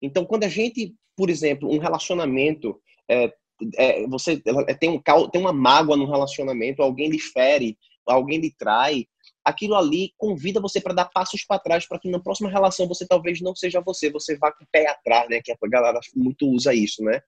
Então, 0.00 0.24
quando 0.24 0.44
a 0.44 0.48
gente, 0.48 0.94
por 1.16 1.30
exemplo, 1.30 1.72
um 1.72 1.78
relacionamento, 1.78 2.80
é, 3.08 3.32
é, 3.76 4.06
você 4.06 4.42
é, 4.68 4.74
tem, 4.74 4.90
um, 4.90 5.00
tem 5.30 5.40
uma 5.40 5.52
mágoa 5.52 5.96
no 5.96 6.10
relacionamento, 6.10 6.82
alguém 6.82 7.08
lhe 7.08 7.18
fere, 7.18 7.78
alguém 8.06 8.38
lhe 8.38 8.52
trai, 8.52 9.06
aquilo 9.44 9.74
ali 9.74 10.12
convida 10.16 10.60
você 10.60 10.80
para 10.80 10.94
dar 10.94 11.06
passos 11.06 11.44
para 11.44 11.58
trás 11.58 11.86
para 11.86 11.98
que 11.98 12.08
na 12.08 12.20
próxima 12.20 12.48
relação 12.48 12.86
você 12.86 13.06
talvez 13.06 13.40
não 13.40 13.54
seja 13.54 13.80
você, 13.80 14.10
você 14.10 14.36
vá 14.36 14.52
com 14.52 14.64
o 14.64 14.68
pé 14.70 14.88
atrás, 14.88 15.28
né? 15.28 15.40
Que 15.42 15.52
a 15.52 15.56
galera 15.68 16.00
muito 16.14 16.48
usa 16.48 16.74
isso, 16.74 17.02
né? 17.02 17.20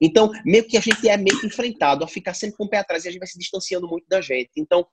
Então, 0.00 0.30
meio 0.44 0.66
que 0.66 0.76
a 0.76 0.80
gente 0.80 1.08
é 1.08 1.16
meio 1.16 1.38
que 1.38 1.46
enfrentado 1.46 2.04
a 2.04 2.08
ficar 2.08 2.34
sempre 2.34 2.56
com 2.56 2.64
o 2.64 2.68
pé 2.68 2.78
atrás 2.78 3.04
e 3.04 3.08
a 3.08 3.10
gente 3.10 3.20
vai 3.20 3.28
se 3.28 3.38
distanciando 3.38 3.86
muito 3.86 4.06
da 4.08 4.20
gente. 4.20 4.50
Então, 4.56 4.86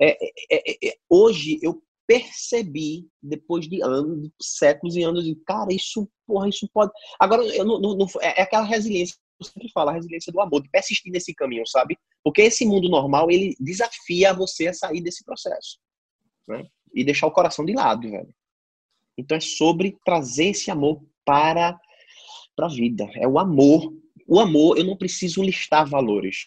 é, 0.00 0.10
é, 0.12 0.70
é, 0.70 0.88
é 0.88 0.96
hoje 1.08 1.58
eu 1.62 1.82
percebi, 2.06 3.08
depois 3.22 3.68
de 3.68 3.82
anos, 3.82 4.22
de 4.22 4.30
séculos 4.40 4.96
e 4.96 5.02
anos, 5.02 5.24
de 5.24 5.34
cara, 5.46 5.72
isso, 5.72 6.08
porra, 6.26 6.48
isso 6.48 6.68
pode. 6.72 6.92
Agora, 7.18 7.42
eu 7.44 7.64
não, 7.64 7.80
não, 7.80 7.96
não, 7.96 8.06
é, 8.20 8.40
é 8.40 8.42
aquela 8.42 8.64
resiliência 8.64 9.16
eu 9.40 9.46
sempre 9.46 9.70
falo, 9.72 9.90
a 9.90 9.94
resiliência 9.94 10.32
do 10.32 10.40
amor, 10.40 10.62
de 10.62 10.70
persistir 10.70 11.10
nesse 11.10 11.34
caminho, 11.34 11.66
sabe? 11.66 11.98
Porque 12.22 12.42
esse 12.42 12.64
mundo 12.64 12.88
normal, 12.88 13.28
ele 13.28 13.56
desafia 13.58 14.32
você 14.32 14.68
a 14.68 14.72
sair 14.72 15.00
desse 15.00 15.24
processo 15.24 15.78
né? 16.48 16.66
E 16.94 17.04
deixar 17.04 17.26
o 17.26 17.32
coração 17.32 17.64
de 17.64 17.72
lado, 17.72 18.10
velho. 18.10 18.34
Então 19.16 19.36
é 19.36 19.40
sobre 19.40 19.98
trazer 20.04 20.46
esse 20.46 20.70
amor 20.70 21.02
para 21.24 21.78
para 22.54 22.66
a 22.66 22.70
vida. 22.70 23.08
É 23.14 23.26
o 23.26 23.38
amor. 23.38 23.92
O 24.28 24.38
amor, 24.38 24.78
eu 24.78 24.84
não 24.84 24.96
preciso 24.96 25.42
listar 25.42 25.88
valores. 25.88 26.44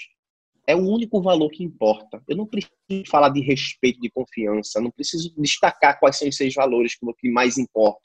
É 0.68 0.76
o 0.76 0.80
único 0.80 1.22
valor 1.22 1.50
que 1.50 1.64
importa. 1.64 2.24
Eu 2.28 2.38
não 2.38 2.46
preciso 2.46 2.72
falar 3.08 3.30
de 3.30 3.42
respeito, 3.42 4.00
de 4.00 4.10
confiança. 4.10 4.82
Não 4.82 4.92
preciso 4.92 5.34
destacar 5.38 6.00
quais 6.00 6.18
são 6.18 6.28
os 6.28 6.36
seis 6.36 6.54
valores 6.54 6.96
que 6.96 7.30
mais 7.30 7.58
importa. 7.58 8.02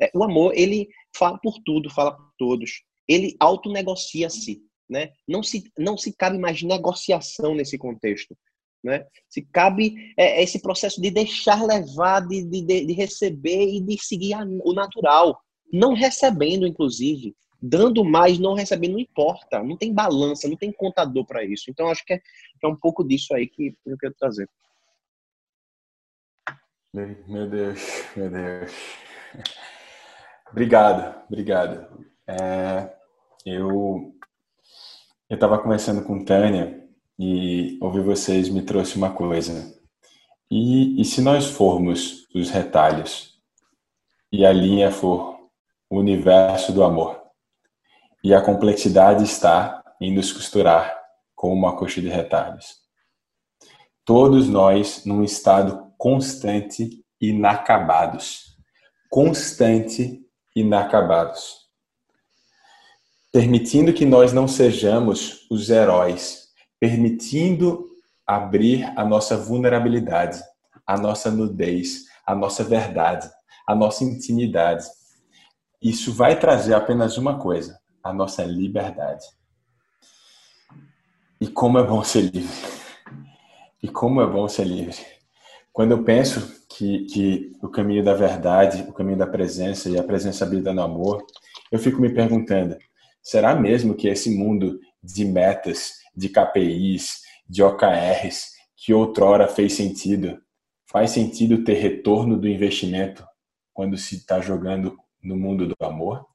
É, 0.00 0.10
o 0.14 0.22
amor, 0.22 0.52
ele 0.54 0.88
fala 1.16 1.38
por 1.38 1.58
tudo, 1.64 1.90
fala 1.90 2.16
por 2.16 2.30
todos. 2.38 2.82
Ele 3.06 3.34
autonegocia-se. 3.40 4.62
Né? 4.88 5.10
Não, 5.26 5.42
se, 5.42 5.70
não 5.78 5.96
se 5.98 6.14
cabe 6.14 6.38
mais 6.38 6.62
negociação 6.62 7.54
nesse 7.54 7.76
contexto. 7.76 8.36
Né? 8.82 9.04
Se 9.28 9.42
cabe 9.42 10.14
é, 10.16 10.40
é, 10.40 10.42
esse 10.42 10.62
processo 10.62 11.00
de 11.00 11.10
deixar 11.10 11.62
levar, 11.64 12.20
de, 12.20 12.44
de, 12.44 12.86
de 12.86 12.92
receber 12.92 13.74
e 13.74 13.80
de 13.80 13.98
seguir 14.02 14.34
a, 14.34 14.44
o 14.64 14.72
natural, 14.72 15.40
não 15.72 15.94
recebendo, 15.94 16.66
inclusive, 16.66 17.34
dando 17.60 18.04
mais, 18.04 18.38
não 18.38 18.54
recebendo, 18.54 18.92
não 18.92 19.00
importa, 19.00 19.62
não 19.62 19.76
tem 19.76 19.92
balança, 19.92 20.48
não 20.48 20.56
tem 20.56 20.72
contador 20.72 21.26
para 21.26 21.44
isso. 21.44 21.70
Então, 21.70 21.88
acho 21.88 22.04
que 22.04 22.14
é, 22.14 22.20
é, 22.62 22.68
um 22.68 22.76
pouco 22.76 23.02
disso 23.02 23.34
aí 23.34 23.48
que 23.48 23.74
eu 23.84 23.98
quero 23.98 24.14
trazer. 24.14 24.48
Meu 26.94 27.48
Deus, 27.48 27.80
meu 28.16 28.30
Deus. 28.30 28.72
Obrigado, 30.50 31.24
obrigado. 31.28 32.06
É, 32.26 32.96
eu 33.44 34.14
eu 35.28 35.34
estava 35.34 35.58
conversando 35.58 36.02
com 36.04 36.24
Tânia 36.24 36.87
e 37.18 37.76
ouvir 37.80 38.02
vocês 38.02 38.48
me 38.48 38.62
trouxe 38.62 38.96
uma 38.96 39.10
coisa. 39.10 39.76
E, 40.50 41.00
e 41.00 41.04
se 41.04 41.20
nós 41.20 41.46
formos 41.46 42.26
os 42.34 42.48
retalhos 42.48 43.38
e 44.30 44.46
a 44.46 44.52
linha 44.52 44.90
for 44.90 45.36
o 45.90 45.98
universo 45.98 46.72
do 46.72 46.84
amor 46.84 47.20
e 48.22 48.32
a 48.32 48.40
complexidade 48.40 49.24
está 49.24 49.82
em 50.00 50.14
nos 50.14 50.32
costurar 50.32 50.96
com 51.34 51.52
uma 51.52 51.76
coxa 51.76 52.00
de 52.00 52.08
retalhos? 52.08 52.76
Todos 54.04 54.48
nós 54.48 55.04
num 55.04 55.24
estado 55.24 55.92
constante 55.98 57.04
inacabados. 57.20 58.56
Constante 59.10 60.24
inacabados. 60.54 61.68
Permitindo 63.32 63.92
que 63.92 64.06
nós 64.06 64.32
não 64.32 64.46
sejamos 64.48 65.46
os 65.50 65.68
heróis 65.68 66.47
permitindo 66.80 67.86
abrir 68.26 68.84
a 68.96 69.04
nossa 69.04 69.36
vulnerabilidade, 69.36 70.42
a 70.86 70.96
nossa 70.96 71.30
nudez, 71.30 72.04
a 72.26 72.34
nossa 72.34 72.62
verdade, 72.62 73.28
a 73.66 73.74
nossa 73.74 74.04
intimidade. 74.04 74.86
Isso 75.80 76.12
vai 76.12 76.38
trazer 76.38 76.74
apenas 76.74 77.16
uma 77.16 77.38
coisa: 77.38 77.78
a 78.02 78.12
nossa 78.12 78.44
liberdade. 78.44 79.24
E 81.40 81.46
como 81.46 81.78
é 81.78 81.84
bom 81.84 82.02
ser 82.02 82.22
livre. 82.22 82.68
E 83.82 83.88
como 83.88 84.20
é 84.20 84.26
bom 84.26 84.48
ser 84.48 84.64
livre. 84.64 84.96
quando 85.72 85.92
eu 85.92 86.02
penso 86.02 86.66
que, 86.68 87.04
que 87.04 87.52
o 87.62 87.68
caminho 87.68 88.02
da 88.02 88.12
verdade, 88.12 88.84
o 88.88 88.92
caminho 88.92 89.16
da 89.16 89.26
presença 89.26 89.88
e 89.88 89.96
a 89.96 90.02
presença 90.02 90.44
habita 90.44 90.74
no 90.74 90.82
amor, 90.82 91.24
eu 91.70 91.78
fico 91.78 92.00
me 92.00 92.12
perguntando: 92.12 92.76
será 93.22 93.54
mesmo 93.54 93.94
que 93.94 94.08
esse 94.08 94.36
mundo 94.36 94.80
de 95.02 95.24
metas, 95.24 95.92
de 96.18 96.28
KPIs, 96.28 97.22
de 97.48 97.62
OKRs, 97.62 98.52
que 98.76 98.92
outrora 98.92 99.46
fez 99.46 99.72
sentido, 99.72 100.40
faz 100.86 101.10
sentido 101.10 101.64
ter 101.64 101.74
retorno 101.74 102.36
do 102.36 102.48
investimento 102.48 103.24
quando 103.72 103.96
se 103.96 104.16
está 104.16 104.40
jogando 104.40 104.98
no 105.22 105.36
mundo 105.36 105.66
do 105.66 105.76
amor? 105.80 106.26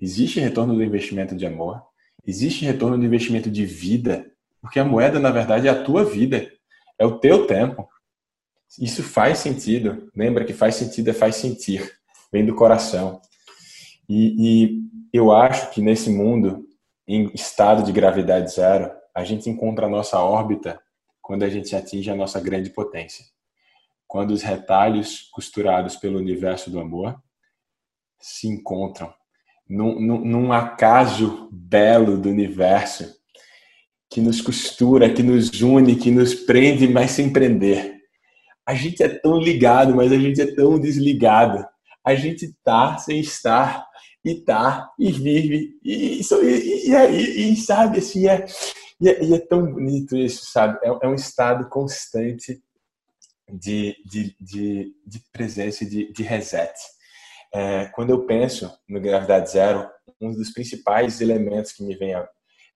Existe 0.00 0.40
retorno 0.40 0.74
do 0.74 0.82
investimento 0.82 1.36
de 1.36 1.46
amor? 1.46 1.82
Existe 2.26 2.64
retorno 2.64 2.98
do 2.98 3.04
investimento 3.04 3.50
de 3.50 3.64
vida? 3.64 4.30
Porque 4.60 4.78
a 4.78 4.84
moeda, 4.84 5.18
na 5.18 5.30
verdade, 5.30 5.68
é 5.68 5.70
a 5.70 5.82
tua 5.82 6.04
vida, 6.04 6.50
é 6.98 7.06
o 7.06 7.18
teu 7.18 7.46
tempo. 7.46 7.88
Isso 8.78 9.02
faz 9.02 9.38
sentido. 9.38 10.10
Lembra 10.14 10.44
que 10.44 10.52
faz 10.52 10.74
sentido 10.74 11.10
é 11.10 11.12
faz 11.12 11.36
sentir, 11.36 11.90
vem 12.32 12.44
do 12.44 12.54
coração. 12.54 13.20
E, 14.08 14.34
e 14.38 14.82
eu 15.12 15.32
acho 15.32 15.70
que 15.70 15.80
nesse 15.80 16.10
mundo, 16.10 16.66
em 17.06 17.30
estado 17.34 17.82
de 17.82 17.92
gravidade 17.92 18.52
zero, 18.52 18.90
a 19.18 19.24
gente 19.24 19.50
encontra 19.50 19.86
a 19.86 19.88
nossa 19.88 20.20
órbita 20.20 20.80
quando 21.20 21.42
a 21.42 21.48
gente 21.48 21.74
atinge 21.74 22.08
a 22.08 22.14
nossa 22.14 22.40
grande 22.40 22.70
potência. 22.70 23.24
Quando 24.06 24.30
os 24.30 24.42
retalhos 24.42 25.28
costurados 25.32 25.96
pelo 25.96 26.18
universo 26.18 26.70
do 26.70 26.78
amor 26.78 27.20
se 28.20 28.46
encontram 28.46 29.12
num, 29.68 30.00
num, 30.00 30.24
num 30.24 30.52
acaso 30.52 31.48
belo 31.50 32.16
do 32.16 32.28
universo 32.28 33.12
que 34.08 34.20
nos 34.20 34.40
costura, 34.40 35.12
que 35.12 35.22
nos 35.22 35.50
une, 35.62 35.96
que 35.96 36.12
nos 36.12 36.32
prende, 36.32 36.86
mas 36.86 37.10
sem 37.10 37.32
prender. 37.32 37.98
A 38.64 38.72
gente 38.72 39.02
é 39.02 39.08
tão 39.08 39.36
ligado, 39.36 39.96
mas 39.96 40.12
a 40.12 40.16
gente 40.16 40.40
é 40.40 40.54
tão 40.54 40.78
desligado. 40.78 41.66
A 42.04 42.14
gente 42.14 42.54
tá 42.62 42.96
sem 42.98 43.18
estar 43.18 43.84
e 44.24 44.36
tá 44.36 44.88
e 44.96 45.10
vive 45.10 45.76
e, 45.82 46.20
e, 46.20 46.22
e, 46.22 46.92
e, 46.92 47.52
e 47.52 47.56
sabe 47.56 47.98
assim 47.98 48.28
é 48.28 48.46
e, 49.00 49.08
é, 49.08 49.32
é 49.34 49.38
tão 49.38 49.64
bonito 49.64 50.16
isso, 50.16 50.46
sabe? 50.50 50.78
É, 50.82 50.88
é 50.88 51.08
um 51.08 51.14
estado 51.14 51.68
constante 51.68 52.62
de, 53.48 53.96
de, 54.04 54.36
de, 54.40 54.94
de 55.06 55.22
presença 55.32 55.84
e 55.84 55.88
de, 55.88 56.12
de 56.12 56.22
reset. 56.22 56.74
É, 57.52 57.86
quando 57.86 58.10
eu 58.10 58.26
penso 58.26 58.70
no 58.88 59.00
Gravidade 59.00 59.50
Zero, 59.50 59.88
um 60.20 60.32
dos 60.32 60.50
principais 60.50 61.20
elementos 61.20 61.72
que 61.72 61.82
me 61.82 61.96
vem 61.96 62.14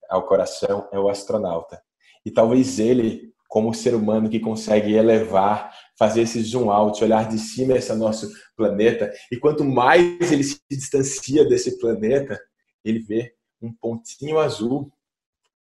ao 0.09 0.27
coração 0.27 0.89
é 0.93 0.99
o 0.99 1.09
astronauta. 1.09 1.83
E 2.25 2.31
talvez 2.31 2.79
ele, 2.79 3.33
como 3.49 3.75
ser 3.75 3.95
humano 3.95 4.31
que 4.31 4.41
consegue 4.41 4.95
elevar, 4.95 5.75
fazer 5.99 6.23
esse 6.23 6.41
zoom 6.43 6.71
out, 6.71 7.03
olhar 7.03 7.29
de 7.29 7.39
cima 7.39 7.77
esse 7.77 7.93
nosso 7.95 8.31
planeta, 8.57 9.13
e 9.31 9.37
quanto 9.37 9.65
mais 9.65 10.33
ele 10.33 10.45
se 10.45 10.61
distancia 10.71 11.45
desse 11.45 11.79
planeta, 11.79 12.41
ele 12.85 13.01
vê 13.01 13.35
um 13.61 13.73
pontinho 13.73 14.39
azul, 14.39 14.91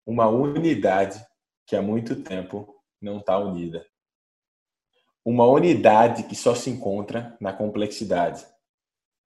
uma 0.09 0.27
unidade 0.27 1.23
que 1.67 1.75
há 1.75 1.83
muito 1.83 2.23
tempo 2.23 2.75
não 2.99 3.19
está 3.19 3.37
unida. 3.37 3.85
Uma 5.23 5.45
unidade 5.45 6.23
que 6.23 6.35
só 6.35 6.55
se 6.55 6.71
encontra 6.71 7.37
na 7.39 7.53
complexidade. 7.53 8.43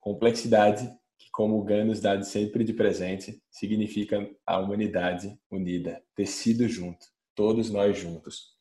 Complexidade 0.01 0.86
que, 1.17 1.31
como 1.31 1.57
o 1.57 1.63
Ganos 1.63 2.01
dá 2.01 2.21
sempre 2.21 2.65
de 2.65 2.73
presente, 2.73 3.41
significa 3.49 4.29
a 4.45 4.59
humanidade 4.59 5.39
unida, 5.49 6.03
tecido 6.13 6.67
junto, 6.67 7.05
todos 7.34 7.69
nós 7.69 7.97
juntos. 7.97 8.57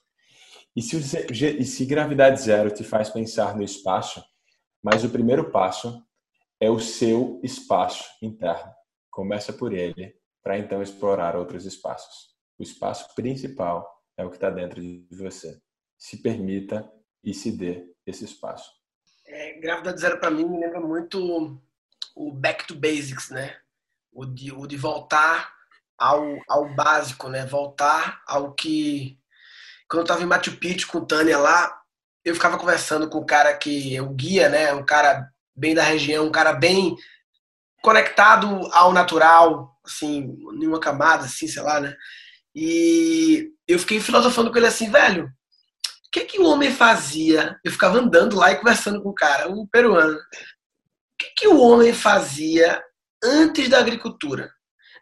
E 0.76 0.80
se, 0.80 0.96
e 1.58 1.64
se 1.64 1.84
gravidade 1.84 2.40
zero 2.40 2.70
te 2.70 2.84
faz 2.84 3.10
pensar 3.10 3.56
no 3.56 3.64
espaço, 3.64 4.24
mas 4.80 5.02
o 5.02 5.10
primeiro 5.10 5.50
passo 5.50 6.00
é 6.60 6.70
o 6.70 6.78
seu 6.78 7.40
espaço 7.42 8.04
interno. 8.22 8.72
Começa 9.10 9.52
por 9.52 9.72
ele, 9.72 10.14
para 10.42 10.58
então 10.58 10.82
explorar 10.82 11.36
outros 11.36 11.64
espaços. 11.64 12.32
O 12.58 12.62
espaço 12.62 13.14
principal 13.14 13.88
é 14.16 14.24
o 14.24 14.30
que 14.30 14.36
está 14.36 14.50
dentro 14.50 14.80
de 14.80 15.06
você. 15.10 15.60
Se 15.98 16.20
permita 16.20 16.90
e 17.22 17.32
se 17.32 17.52
dê 17.52 17.86
esse 18.06 18.24
espaço. 18.24 18.70
É, 19.26 19.58
gravidade 19.60 20.00
zero 20.00 20.18
para 20.18 20.30
mim 20.30 20.44
me 20.44 20.58
lembra 20.58 20.80
muito 20.80 21.60
o 22.14 22.32
back 22.32 22.66
to 22.66 22.74
basics, 22.74 23.30
né? 23.30 23.56
O 24.12 24.26
de, 24.26 24.52
o 24.52 24.66
de 24.66 24.76
voltar 24.76 25.54
ao, 25.96 26.38
ao 26.48 26.74
básico, 26.74 27.28
né? 27.28 27.46
Voltar 27.46 28.22
ao 28.26 28.52
que 28.52 29.18
quando 29.88 30.00
eu 30.00 30.06
tava 30.06 30.22
em 30.22 30.26
Machu 30.26 30.56
Picchu 30.56 30.88
com 30.88 31.04
Tânia 31.04 31.38
lá, 31.38 31.82
eu 32.24 32.34
ficava 32.34 32.58
conversando 32.58 33.10
com 33.10 33.18
o 33.18 33.26
cara 33.26 33.54
que 33.54 33.94
é 33.94 34.00
o 34.00 34.08
guia, 34.08 34.48
né? 34.48 34.72
Um 34.72 34.84
cara 34.84 35.28
bem 35.54 35.74
da 35.74 35.82
região, 35.82 36.26
um 36.26 36.32
cara 36.32 36.52
bem 36.52 36.96
conectado 37.82 38.46
ao 38.72 38.92
natural, 38.92 39.71
assim, 39.84 40.36
nenhuma 40.58 40.80
camada, 40.80 41.24
assim, 41.24 41.46
sei 41.46 41.62
lá, 41.62 41.80
né? 41.80 41.94
E 42.54 43.50
eu 43.66 43.78
fiquei 43.78 44.00
filosofando 44.00 44.50
com 44.50 44.58
ele 44.58 44.66
assim, 44.66 44.90
velho, 44.90 45.30
que, 46.12 46.26
que 46.26 46.38
o 46.38 46.46
homem 46.46 46.70
fazia? 46.70 47.58
Eu 47.64 47.72
ficava 47.72 47.98
andando 47.98 48.36
lá 48.36 48.52
e 48.52 48.56
conversando 48.56 49.02
com 49.02 49.08
o 49.08 49.14
cara, 49.14 49.50
o 49.50 49.66
peruano. 49.66 50.14
O 50.14 50.20
que, 51.18 51.30
que 51.38 51.48
o 51.48 51.58
homem 51.58 51.94
fazia 51.94 52.82
antes 53.24 53.68
da 53.70 53.78
agricultura? 53.78 54.50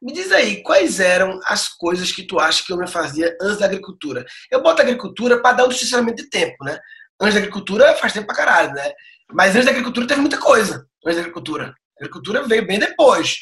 Me 0.01 0.13
diz 0.13 0.31
aí, 0.31 0.63
quais 0.63 1.01
eram 1.01 1.41
as 1.45 1.69
coisas 1.69 2.13
que 2.13 2.23
tu 2.23 2.39
acha 2.39 2.65
que 2.65 2.73
o 2.73 2.77
homem 2.77 2.89
fazia 2.89 3.37
antes 3.43 3.59
da 3.59 3.67
agricultura? 3.67 4.25
Eu 4.51 4.63
boto 4.63 4.81
a 4.81 4.85
agricultura 4.85 5.43
para 5.43 5.57
dar 5.57 5.65
um 5.65 5.69
distanciamento 5.69 6.23
de 6.23 6.31
tempo, 6.31 6.65
né? 6.65 6.79
Antes 7.21 7.35
da 7.35 7.41
agricultura 7.41 7.95
faz 7.97 8.13
tempo 8.13 8.27
pra 8.27 8.37
caralho, 8.37 8.73
né? 8.73 8.93
Mas 9.33 9.55
antes 9.55 9.65
da 9.65 9.73
agricultura 9.73 10.07
teve 10.07 10.21
muita 10.21 10.39
coisa. 10.39 10.87
Antes 11.05 11.17
da 11.17 11.23
agricultura. 11.23 11.75
A 11.99 12.05
agricultura 12.05 12.47
veio 12.47 12.67
bem 12.67 12.79
depois. 12.79 13.37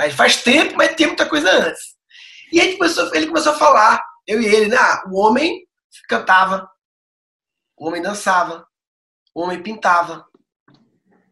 Mas 0.00 0.14
faz 0.14 0.42
tempo, 0.42 0.78
mas 0.78 0.94
tem 0.94 1.08
muita 1.08 1.28
coisa 1.28 1.50
antes. 1.50 1.94
E 2.50 2.58
aí 2.58 2.78
começou, 2.78 3.14
ele 3.14 3.26
começou 3.26 3.52
a 3.52 3.58
falar, 3.58 4.02
eu 4.26 4.40
e 4.40 4.46
ele, 4.46 4.68
né? 4.68 4.76
Ah, 4.78 5.02
o 5.06 5.20
homem 5.20 5.68
cantava, 6.08 6.66
o 7.76 7.86
homem 7.86 8.00
dançava, 8.00 8.66
o 9.34 9.42
homem 9.42 9.62
pintava, 9.62 10.24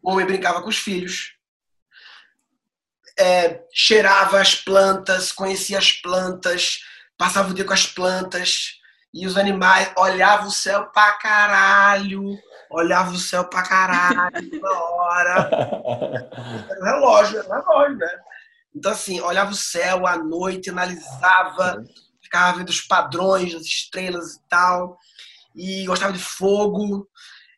o 0.03 0.13
homem 0.13 0.27
brincava 0.27 0.61
com 0.61 0.69
os 0.69 0.77
filhos, 0.77 1.33
é, 3.19 3.65
cheirava 3.73 4.39
as 4.39 4.55
plantas, 4.55 5.33
conhecia 5.33 5.79
as 5.79 5.93
plantas, 5.93 6.81
passava 7.17 7.49
o 7.49 7.55
dia 7.55 7.65
com 7.65 7.73
as 7.73 7.87
plantas 7.87 8.75
e 9.15 9.27
os 9.27 9.39
animais, 9.39 9.91
olhava 9.97 10.47
o 10.47 10.51
céu 10.51 10.89
pra 10.89 11.13
caralho, 11.13 12.39
olhava 12.71 13.13
o 13.13 13.19
céu 13.19 13.47
pra 13.47 13.63
caralho 13.63 14.51
toda 14.51 14.79
hora. 14.79 15.49
Era 16.71 16.81
um 16.81 16.85
relógio, 16.85 17.39
era 17.39 17.49
um 17.49 17.53
relógio, 17.53 17.97
né? 17.97 18.29
Então, 18.75 18.93
assim, 18.93 19.21
olhava 19.21 19.51
o 19.51 19.57
céu 19.57 20.07
à 20.07 20.17
noite, 20.17 20.71
analisava, 20.71 21.83
ficava 22.21 22.59
vendo 22.59 22.69
os 22.69 22.81
padrões 22.81 23.53
das 23.53 23.63
estrelas 23.63 24.35
e 24.35 24.49
tal 24.49 24.99
e 25.59 25.85
gostava 25.85 26.13
de 26.13 26.19
fogo. 26.19 27.09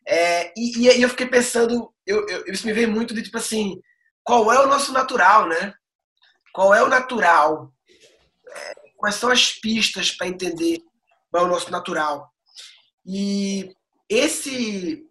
É, 0.05 0.51
e, 0.57 0.79
e, 0.79 1.01
eu 1.01 1.09
fiquei 1.09 1.27
pensando, 1.27 1.93
eu, 2.05 2.27
eu, 2.27 2.45
isso 2.47 2.65
me 2.65 2.73
veio 2.73 2.91
muito 2.91 3.13
de 3.13 3.21
tipo 3.21 3.37
assim, 3.37 3.79
qual 4.23 4.51
é 4.51 4.59
o 4.59 4.67
nosso 4.67 4.91
natural, 4.91 5.47
né? 5.47 5.73
Qual 6.51 6.73
é 6.73 6.83
o 6.83 6.89
natural? 6.89 7.71
É, 8.49 8.73
quais 8.97 9.15
são 9.15 9.29
as 9.29 9.53
pistas 9.53 10.11
para 10.11 10.27
entender 10.27 10.79
qual 11.29 11.43
é 11.43 11.47
o 11.47 11.51
nosso 11.51 11.71
natural? 11.71 12.29
E 13.05 13.71
esse, 14.09 15.05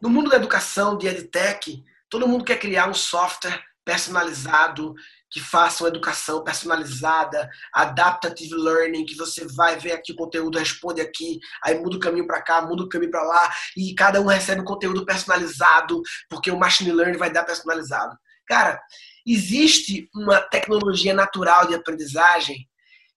no 0.00 0.08
mundo 0.08 0.30
da 0.30 0.36
educação, 0.36 0.96
de 0.96 1.06
EdTech, 1.06 1.84
todo 2.08 2.26
mundo 2.26 2.44
quer 2.44 2.58
criar 2.58 2.88
um 2.88 2.94
software 2.94 3.62
personalizado 3.84 4.94
que 5.32 5.40
façam 5.40 5.86
educação 5.86 6.44
personalizada, 6.44 7.48
adaptative 7.72 8.54
learning, 8.54 9.06
que 9.06 9.16
você 9.16 9.46
vai 9.46 9.78
ver 9.78 9.92
aqui 9.92 10.12
o 10.12 10.16
conteúdo, 10.16 10.58
responde 10.58 11.00
aqui, 11.00 11.40
aí 11.64 11.78
muda 11.80 11.96
o 11.96 12.00
caminho 12.00 12.26
para 12.26 12.42
cá, 12.42 12.60
muda 12.60 12.82
o 12.82 12.88
caminho 12.88 13.10
para 13.10 13.22
lá, 13.22 13.50
e 13.74 13.94
cada 13.94 14.20
um 14.20 14.26
recebe 14.26 14.60
o 14.60 14.64
conteúdo 14.64 15.06
personalizado, 15.06 16.02
porque 16.28 16.50
o 16.50 16.58
machine 16.58 16.92
learning 16.92 17.16
vai 17.16 17.32
dar 17.32 17.44
personalizado. 17.44 18.14
Cara, 18.46 18.78
existe 19.26 20.10
uma 20.14 20.38
tecnologia 20.38 21.14
natural 21.14 21.66
de 21.66 21.74
aprendizagem 21.74 22.68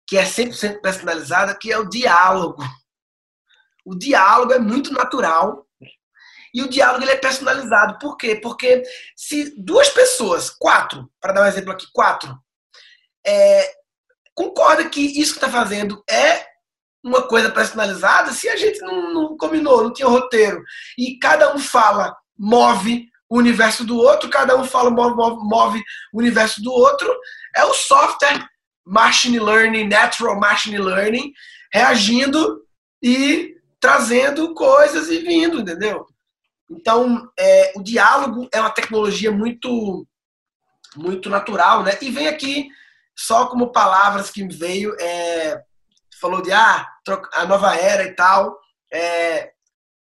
que 0.08 0.18
é 0.18 0.24
100% 0.24 0.82
personalizada, 0.82 1.58
que 1.60 1.72
é 1.72 1.78
o 1.78 1.90
diálogo. 1.90 2.64
O 3.84 3.94
diálogo 3.94 4.54
é 4.54 4.60
muito 4.60 4.94
natural 4.94 5.65
e 6.56 6.62
o 6.62 6.70
diálogo 6.70 7.04
ele 7.04 7.12
é 7.12 7.18
personalizado. 7.18 8.00
Por 8.00 8.16
quê? 8.16 8.34
Porque 8.34 8.82
se 9.14 9.54
duas 9.58 9.90
pessoas, 9.90 10.50
quatro, 10.50 11.12
para 11.20 11.34
dar 11.34 11.44
um 11.44 11.48
exemplo 11.48 11.74
aqui, 11.74 11.86
quatro, 11.92 12.34
é, 13.28 13.70
concorda 14.34 14.88
que 14.88 15.02
isso 15.02 15.34
que 15.34 15.46
está 15.46 15.50
fazendo 15.50 16.02
é 16.10 16.46
uma 17.04 17.24
coisa 17.28 17.52
personalizada, 17.52 18.32
se 18.32 18.48
a 18.48 18.56
gente 18.56 18.80
não, 18.80 19.14
não 19.14 19.38
combinou, 19.38 19.84
não 19.84 19.94
tinha 19.94 20.08
roteiro, 20.08 20.64
e 20.98 21.20
cada 21.20 21.54
um 21.54 21.60
fala, 21.60 22.16
move 22.40 23.10
o 23.30 23.38
universo 23.38 23.84
do 23.84 23.98
outro, 23.98 24.30
cada 24.30 24.56
um 24.56 24.64
fala, 24.64 24.90
move, 24.90 25.14
move, 25.14 25.38
move 25.44 25.84
o 26.14 26.20
universo 26.20 26.64
do 26.64 26.72
outro, 26.72 27.14
é 27.54 27.66
o 27.66 27.74
software 27.74 28.48
Machine 28.86 29.40
Learning, 29.40 29.90
Natural 29.90 30.40
Machine 30.40 30.78
Learning, 30.78 31.34
reagindo 31.72 32.66
e 33.04 33.56
trazendo 33.80 34.54
coisas 34.54 35.10
e 35.10 35.20
vindo, 35.20 35.60
entendeu? 35.60 36.08
Então, 36.70 37.32
é, 37.38 37.74
o 37.76 37.84
diálogo 37.84 38.48
é 38.52 38.60
uma 38.60 38.72
tecnologia 38.72 39.32
muito, 39.32 40.08
muito 40.96 41.30
natural, 41.30 41.84
né? 41.84 41.98
E 42.02 42.10
vem 42.10 42.28
aqui 42.28 42.68
só 43.16 43.48
como 43.48 43.72
palavras 43.72 44.30
que 44.30 44.46
veio, 44.48 44.96
é, 45.00 45.64
falou 46.20 46.42
de 46.42 46.52
ah, 46.52 46.88
a 47.34 47.46
nova 47.46 47.76
era 47.76 48.04
e 48.04 48.14
tal, 48.14 48.58
é, 48.92 49.52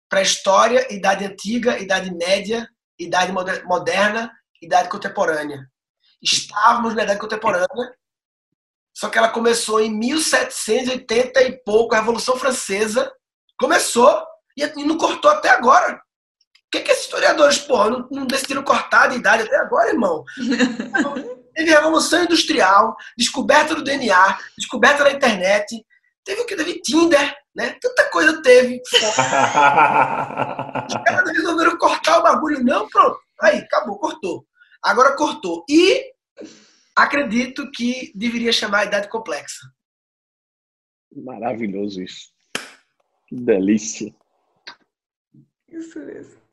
pré-história, 0.09 0.93
idade 0.93 1.25
antiga, 1.25 1.77
idade 1.77 2.13
média, 2.13 2.67
idade 2.97 3.31
moderna, 3.65 4.31
idade 4.61 4.89
contemporânea. 4.89 5.69
Estávamos 6.21 6.95
na 6.95 7.03
idade 7.03 7.19
contemporânea, 7.19 7.67
só 8.93 9.09
que 9.09 9.17
ela 9.17 9.29
começou 9.29 9.81
em 9.81 9.93
1780 9.93 11.43
e 11.43 11.63
pouco, 11.63 11.93
a 11.93 11.99
Revolução 11.99 12.37
Francesa 12.37 13.11
começou 13.59 14.25
e 14.55 14.65
não 14.85 14.97
cortou 14.97 15.29
até 15.29 15.49
agora. 15.49 16.01
O 16.75 16.77
que, 16.77 16.83
que 16.83 16.91
esses 16.91 17.05
historiadores, 17.05 17.57
porra, 17.59 17.89
não, 17.89 18.05
não 18.11 18.25
decidiram 18.25 18.61
cortar 18.61 19.07
de 19.07 19.15
idade 19.15 19.43
até 19.43 19.55
agora, 19.55 19.91
irmão? 19.91 20.25
Teve 21.55 21.71
Revolução 21.71 22.23
Industrial, 22.25 22.97
descoberta 23.17 23.73
do 23.73 23.81
DNA, 23.81 24.37
descoberta 24.57 25.05
da 25.05 25.11
internet, 25.11 25.85
teve 26.25 26.41
o 26.41 26.45
que? 26.45 26.53
Teve 26.53 26.81
Tinder, 26.81 27.33
né? 27.55 27.77
Tanta 27.81 28.09
coisa 28.09 28.41
teve. 28.41 28.81
Os 28.91 28.99
caras 31.05 31.31
resolveram 31.31 31.77
cortar 31.77 32.19
o 32.19 32.23
bagulho, 32.23 32.61
não, 32.61 32.89
pronto. 32.89 33.17
Aí, 33.41 33.59
acabou, 33.59 33.97
cortou. 33.97 34.45
Agora 34.83 35.15
cortou. 35.15 35.63
E 35.69 36.11
acredito 36.93 37.71
que 37.71 38.11
deveria 38.13 38.51
chamar 38.51 38.79
a 38.79 38.85
idade 38.85 39.07
complexa. 39.07 39.61
Maravilhoso 41.15 42.01
isso. 42.01 42.33
Que 43.27 43.35
delícia. 43.37 44.13
Isso 45.69 45.99
mesmo. 45.99 46.44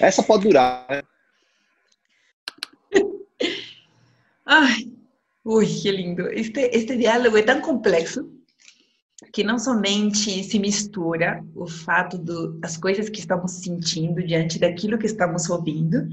Essa 0.00 0.22
pode 0.22 0.44
durar, 0.44 0.86
né? 0.88 1.02
Ai, 4.44 4.90
ui, 5.44 5.66
que 5.66 5.90
lindo. 5.90 6.26
Este, 6.28 6.70
este 6.72 6.96
diálogo 6.96 7.36
é 7.36 7.42
tão 7.42 7.60
complexo 7.60 8.28
que 9.32 9.44
não 9.44 9.58
somente 9.58 10.42
se 10.42 10.58
mistura 10.58 11.44
o 11.54 11.66
fato 11.66 12.16
das 12.60 12.76
coisas 12.76 13.08
que 13.08 13.20
estamos 13.20 13.52
sentindo 13.52 14.22
diante 14.24 14.58
daquilo 14.58 14.98
que 14.98 15.06
estamos 15.06 15.50
ouvindo, 15.50 16.08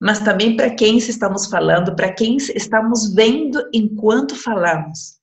mas 0.00 0.20
também 0.20 0.56
para 0.56 0.70
quem 0.70 0.98
estamos 0.98 1.46
falando, 1.46 1.94
para 1.94 2.12
quem 2.12 2.36
estamos 2.36 3.14
vendo 3.14 3.66
enquanto 3.72 4.34
falamos. 4.34 5.18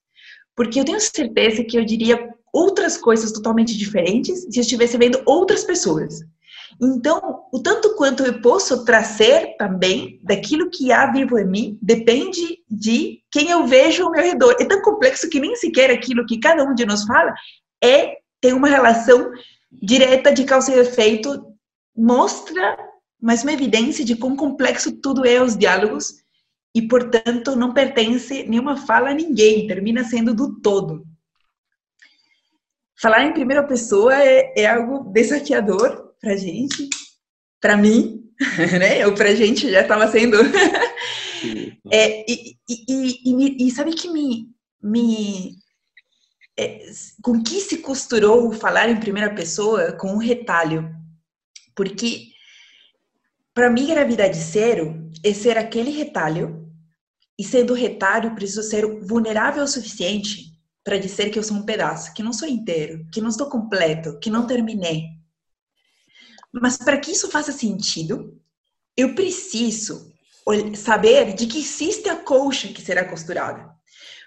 Porque 0.56 0.80
eu 0.80 0.86
tenho 0.86 1.00
certeza 1.00 1.64
que 1.64 1.78
eu 1.78 1.86
diria 1.86 2.34
outras 2.54 2.98
coisas 2.98 3.32
totalmente 3.32 3.78
diferentes 3.78 4.48
se 4.50 4.58
eu 4.58 4.62
estivesse 4.62 4.98
vendo 4.98 5.22
outras 5.26 5.64
pessoas. 5.64 6.22
Então, 6.82 7.46
o 7.52 7.60
tanto 7.60 7.96
quanto 7.96 8.24
eu 8.24 8.42
posso 8.42 8.84
trazer 8.84 9.56
também 9.58 10.20
daquilo 10.24 10.70
que 10.70 10.92
há 10.92 11.12
vivo 11.12 11.38
em 11.38 11.46
mim 11.46 11.80
depende 11.82 12.60
de 12.70 13.20
quem 13.32 13.50
eu 13.50 13.66
vejo 13.66 14.04
ao 14.04 14.12
meu 14.12 14.24
redor. 14.24 14.56
É 14.60 14.66
tão 14.66 14.82
complexo 14.82 15.30
que 15.30 15.40
nem 15.40 15.56
sequer 15.56 15.90
aquilo 15.90 16.26
que 16.26 16.40
cada 16.40 16.64
um 16.64 16.74
de 16.74 16.86
nós 16.86 17.04
fala 17.06 17.34
é 17.84 18.18
tem 18.42 18.54
uma 18.54 18.68
relação 18.68 19.32
direta 19.72 20.32
de 20.32 20.44
causa 20.44 20.74
e 20.74 20.80
efeito, 20.80 21.46
mostra 21.96 22.78
mais 23.22 23.44
uma 23.44 23.54
evidência 23.54 24.06
de 24.06 24.16
quão 24.16 24.36
complexo 24.36 24.92
tudo 25.02 25.26
é 25.26 25.42
os 25.42 25.58
diálogos 25.58 26.16
e, 26.74 26.88
portanto, 26.88 27.56
não 27.56 27.74
pertence 27.74 28.44
nenhuma 28.44 28.76
fala 28.76 29.10
a 29.10 29.14
ninguém, 29.14 29.66
termina 29.66 30.04
sendo 30.04 30.34
do 30.34 30.60
todo. 30.60 31.06
Falar 33.02 33.24
em 33.24 33.34
primeira 33.34 33.64
pessoa 33.64 34.14
é, 34.16 34.54
é 34.58 34.66
algo 34.66 35.12
desafiador 35.12 36.05
pra 36.26 36.36
gente, 36.36 36.90
pra 37.62 37.78
mim, 37.78 38.24
né? 38.80 39.06
Ou 39.06 39.14
pra 39.14 39.36
gente 39.36 39.70
já 39.70 39.82
estava 39.82 40.08
sendo. 40.08 40.38
é, 41.92 42.26
e, 42.28 42.58
e, 42.68 43.22
e, 43.24 43.68
e, 43.68 43.72
sabe 43.72 43.94
que 43.94 44.10
me. 44.10 44.50
me 44.82 45.56
é, 46.58 46.88
com 47.22 47.44
que 47.44 47.62
se 47.62 47.78
costurou 47.78 48.52
falar 48.52 48.90
em 48.90 49.00
primeira 49.00 49.36
pessoa 49.36 49.92
com 49.92 50.14
um 50.14 50.18
retalho? 50.18 50.90
Porque, 51.76 52.30
para 53.54 53.70
mim, 53.70 53.88
gravidade 53.88 54.40
zero 54.40 55.12
é 55.24 55.32
ser 55.32 55.60
aquele 55.60 55.92
retalho, 55.92 56.66
e 57.38 57.44
sendo 57.44 57.74
retalho, 57.74 58.34
preciso 58.34 58.64
ser 58.64 58.84
vulnerável 59.02 59.64
o 59.64 59.68
suficiente 59.68 60.56
para 60.84 60.98
dizer 60.98 61.30
que 61.30 61.38
eu 61.38 61.44
sou 61.44 61.58
um 61.58 61.66
pedaço, 61.66 62.14
que 62.14 62.24
não 62.24 62.32
sou 62.34 62.48
inteiro, 62.48 63.06
que 63.12 63.22
não 63.22 63.30
estou 63.30 63.48
completo, 63.48 64.18
que 64.20 64.30
não 64.30 64.48
terminei. 64.48 65.15
Mas 66.62 66.78
para 66.78 66.98
que 66.98 67.12
isso 67.12 67.30
faça 67.30 67.52
sentido, 67.52 68.40
eu 68.96 69.14
preciso 69.14 70.14
saber 70.76 71.34
de 71.34 71.48
que 71.48 71.60
existe 71.60 72.08
a 72.08 72.16
colcha 72.16 72.70
que 72.70 72.82
será 72.82 73.04
costurada. 73.04 73.74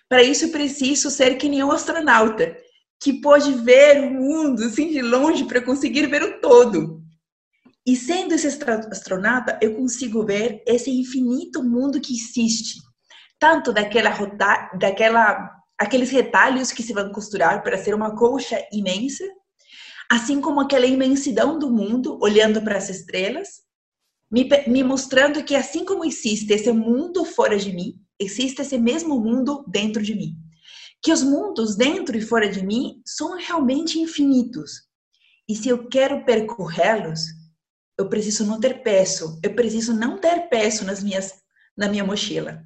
Para 0.08 0.22
isso, 0.22 0.46
eu 0.46 0.50
preciso 0.50 1.10
ser 1.10 1.36
que 1.36 1.48
nem 1.48 1.62
um 1.62 1.70
astronauta, 1.70 2.56
que 3.00 3.20
pode 3.20 3.52
ver 3.54 4.02
o 4.02 4.10
mundo 4.10 4.64
assim 4.64 4.90
de 4.90 5.00
longe 5.00 5.44
para 5.44 5.62
conseguir 5.62 6.06
ver 6.06 6.22
o 6.22 6.40
todo. 6.40 7.02
E 7.86 7.96
sendo 7.96 8.34
esse 8.34 8.46
astronauta, 8.46 9.58
eu 9.62 9.76
consigo 9.76 10.24
ver 10.24 10.62
esse 10.66 10.90
infinito 10.90 11.62
mundo 11.62 12.00
que 12.00 12.12
existe, 12.12 12.78
tanto 13.38 13.72
daquela 13.72 14.10
daquela 14.78 15.56
aqueles 15.78 16.10
retalhos 16.10 16.72
que 16.72 16.82
se 16.82 16.92
vão 16.92 17.10
costurar 17.12 17.62
para 17.62 17.78
ser 17.78 17.94
uma 17.94 18.16
colcha 18.16 18.58
imensa, 18.72 19.24
assim 20.10 20.40
como 20.40 20.60
aquela 20.60 20.86
imensidão 20.86 21.58
do 21.58 21.70
mundo, 21.70 22.18
olhando 22.22 22.62
para 22.62 22.78
as 22.78 22.88
estrelas, 22.88 23.62
me, 24.30 24.48
me 24.66 24.82
mostrando 24.82 25.44
que 25.44 25.54
assim 25.54 25.84
como 25.84 26.04
existe 26.04 26.52
esse 26.52 26.72
mundo 26.72 27.24
fora 27.24 27.58
de 27.58 27.72
mim, 27.72 28.00
existe 28.18 28.62
esse 28.62 28.78
mesmo 28.78 29.20
mundo 29.20 29.64
dentro 29.68 30.02
de 30.02 30.14
mim. 30.14 30.34
Que 31.02 31.12
os 31.12 31.22
mundos 31.22 31.76
dentro 31.76 32.16
e 32.16 32.20
fora 32.20 32.48
de 32.48 32.64
mim 32.64 33.00
são 33.06 33.36
realmente 33.36 33.98
infinitos. 33.98 34.88
E 35.48 35.54
se 35.54 35.68
eu 35.68 35.88
quero 35.88 36.24
percorrê-los, 36.24 37.20
eu 37.98 38.08
preciso 38.08 38.44
não 38.46 38.60
ter 38.60 38.82
peso, 38.82 39.38
eu 39.42 39.54
preciso 39.54 39.94
não 39.94 40.18
ter 40.18 40.48
peso 40.48 40.84
nas 40.84 41.02
minhas, 41.02 41.34
na 41.76 41.88
minha 41.88 42.04
mochila. 42.04 42.62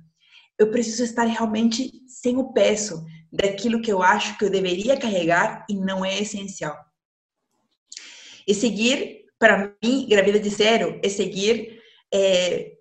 Eu 0.58 0.70
preciso 0.70 1.02
estar 1.02 1.24
realmente 1.24 1.90
sem 2.06 2.36
o 2.36 2.52
peso 2.52 3.04
daquilo 3.32 3.80
que 3.80 3.90
eu 3.90 4.02
acho 4.02 4.36
que 4.36 4.44
eu 4.44 4.50
deveria 4.50 4.98
carregar 4.98 5.64
e 5.68 5.74
não 5.74 6.04
é 6.04 6.20
essencial. 6.20 6.76
E 8.46 8.54
seguir, 8.54 9.26
para 9.38 9.72
mim, 9.82 10.06
gravidez 10.08 10.42
de 10.42 10.50
zero, 10.50 11.00
é 11.02 11.08
seguir 11.08 11.80
é, 12.12 12.72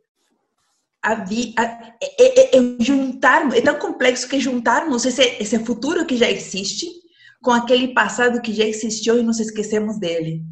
a, 1.02 1.16
vi, 1.16 1.54
a, 1.58 1.64
é, 1.64 1.98
é, 2.02 2.58
é, 2.58 2.84
juntar, 2.84 3.56
é 3.56 3.62
tão 3.62 3.80
complexo 3.80 4.28
que 4.28 4.40
juntarmos 4.40 5.06
esse, 5.06 5.22
esse 5.40 5.60
futuro 5.60 6.06
que 6.06 6.18
já 6.18 6.30
existe 6.30 6.88
com 7.42 7.52
aquele 7.52 7.94
passado 7.94 8.42
que 8.42 8.54
já 8.54 8.64
existiu 8.64 9.20
e 9.20 9.24
nos 9.24 9.40
esquecemos 9.40 9.98
dele. 9.98 10.44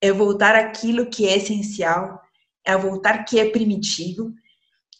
É 0.00 0.12
voltar 0.12 0.54
aquilo 0.54 1.06
que 1.06 1.26
é 1.26 1.38
essencial, 1.38 2.20
é 2.64 2.76
voltar 2.76 3.24
que 3.24 3.40
é 3.40 3.48
primitivo, 3.48 4.34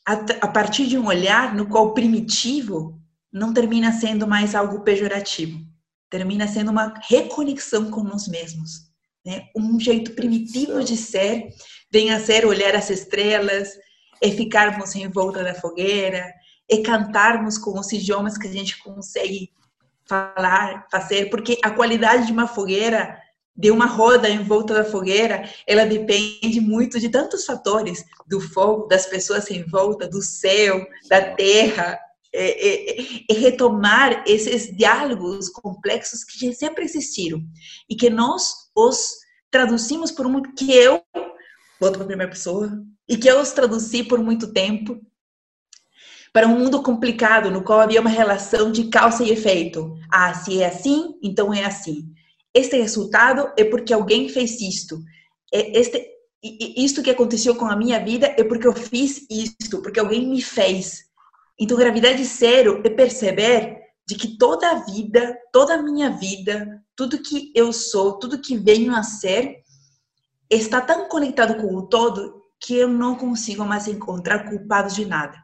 a, 0.07 0.13
a 0.41 0.49
partir 0.49 0.87
de 0.87 0.97
um 0.97 1.07
olhar 1.07 1.55
no 1.55 1.67
qual 1.67 1.93
primitivo 1.93 2.99
não 3.31 3.53
termina 3.53 3.93
sendo 3.93 4.27
mais 4.27 4.55
algo 4.55 4.81
pejorativo, 4.81 5.61
termina 6.09 6.49
sendo 6.49 6.71
uma 6.71 6.95
reconexão 7.09 7.91
com 7.91 8.03
nós 8.03 8.29
mesmos. 8.29 8.86
Né? 9.27 9.49
Um 9.57 9.81
jeito 9.81 10.13
primitivo 10.13 10.85
de 10.85 10.97
ser 10.97 11.49
vem 11.91 12.13
a 12.13 12.21
ser 12.21 12.47
olhar 12.47 12.77
as 12.77 12.91
estrelas, 12.91 13.77
é 14.23 14.31
ficarmos 14.31 14.95
em 14.95 15.09
volta 15.09 15.43
da 15.43 15.53
fogueira, 15.53 16.33
é 16.71 16.77
cantarmos 16.79 17.59
com 17.59 17.77
os 17.77 17.91
idiomas 17.91 18.39
que 18.39 18.47
a 18.47 18.53
gente 18.53 18.79
consegue 18.79 19.51
falar, 20.09 20.87
fazer, 20.93 21.29
porque 21.29 21.59
a 21.65 21.71
qualidade 21.71 22.27
de 22.27 22.33
uma 22.33 22.47
fogueira, 22.47 23.19
de 23.57 23.73
uma 23.73 23.87
roda 23.87 24.29
em 24.29 24.45
volta 24.45 24.75
da 24.75 24.85
fogueira, 24.85 25.51
ela 25.67 25.85
depende 25.85 26.61
muito 26.61 27.01
de 27.01 27.09
tantos 27.09 27.45
fatores, 27.45 28.05
do 28.29 28.41
fogo, 28.41 28.87
das 28.87 29.07
pessoas 29.07 29.51
em 29.51 29.65
volta, 29.65 30.07
do 30.07 30.23
céu, 30.23 30.87
da 31.09 31.35
terra, 31.35 31.99
é, 32.37 33.01
é, 33.01 33.25
é, 33.31 33.35
retomar 33.35 34.25
esses 34.27 34.77
diálogos 34.77 35.49
complexos 35.49 36.23
que 36.25 36.53
sempre 36.55 36.85
existiram 36.85 37.43
e 37.89 37.97
que 37.97 38.11
nós 38.11 38.53
os 38.75 39.15
traduzimos 39.51 40.11
por 40.11 40.29
muito 40.29 40.53
que 40.55 40.73
eu 40.73 41.03
volto 41.81 41.95
para 41.95 42.05
a 42.05 42.07
primeira 42.07 42.31
pessoa 42.31 42.71
e 43.09 43.17
que 43.17 43.29
eu 43.29 43.41
os 43.41 43.53
traduzi 43.53 44.05
por 44.05 44.19
muito 44.19 44.53
tempo 44.53 45.01
para 46.33 46.47
um 46.47 46.59
mundo 46.59 46.83
complicado 46.83 47.51
no 47.51 47.63
qual 47.63 47.81
havia 47.81 48.01
uma 48.01 48.11
relação 48.11 48.71
de 48.71 48.89
causa 48.89 49.25
e 49.25 49.31
efeito. 49.31 49.97
Ah, 50.13 50.35
se 50.35 50.61
é 50.61 50.67
assim, 50.67 51.15
então 51.23 51.55
é 51.55 51.65
assim. 51.65 52.13
Este 52.53 52.77
resultado 52.77 53.51
é 53.57 53.65
porque 53.65 53.93
alguém 53.95 54.29
fez 54.29 54.61
isto. 54.61 55.01
Este 55.51 56.15
isto 56.77 57.03
que 57.03 57.11
aconteceu 57.11 57.55
com 57.57 57.67
a 57.67 57.77
minha 57.77 57.99
vida 57.99 58.27
é 58.37 58.45
porque 58.45 58.67
eu 58.67 58.75
fiz 58.75 59.27
isto, 59.31 59.81
porque 59.81 59.99
alguém 59.99 60.29
me 60.29 60.43
fez. 60.43 61.06
Então, 61.59 61.77
gravidade 61.77 62.25
zero 62.25 62.83
é 62.85 62.91
perceber 62.91 63.79
de 64.07 64.15
que 64.15 64.37
toda 64.37 64.71
a 64.71 64.85
vida, 64.85 65.37
toda 65.53 65.75
a 65.75 65.83
minha 65.83 66.11
vida, 66.11 66.83
tudo 66.95 67.23
que 67.23 67.51
eu 67.55 67.73
sou, 67.73 68.19
tudo 68.19 68.41
que 68.41 68.57
venho 68.57 68.95
a 68.95 69.03
ser, 69.03 69.57
está 70.51 70.81
tão 70.81 71.09
conectado 71.09 71.61
com 71.61 71.75
o 71.75 71.89
todo 71.89 72.43
que 72.61 72.75
eu 72.75 72.89
não 72.89 73.17
consigo 73.17 73.65
mais 73.65 73.89
encontrar 73.89 74.49
culpados 74.49 74.95
de 74.95 75.05
nada. 75.05 75.37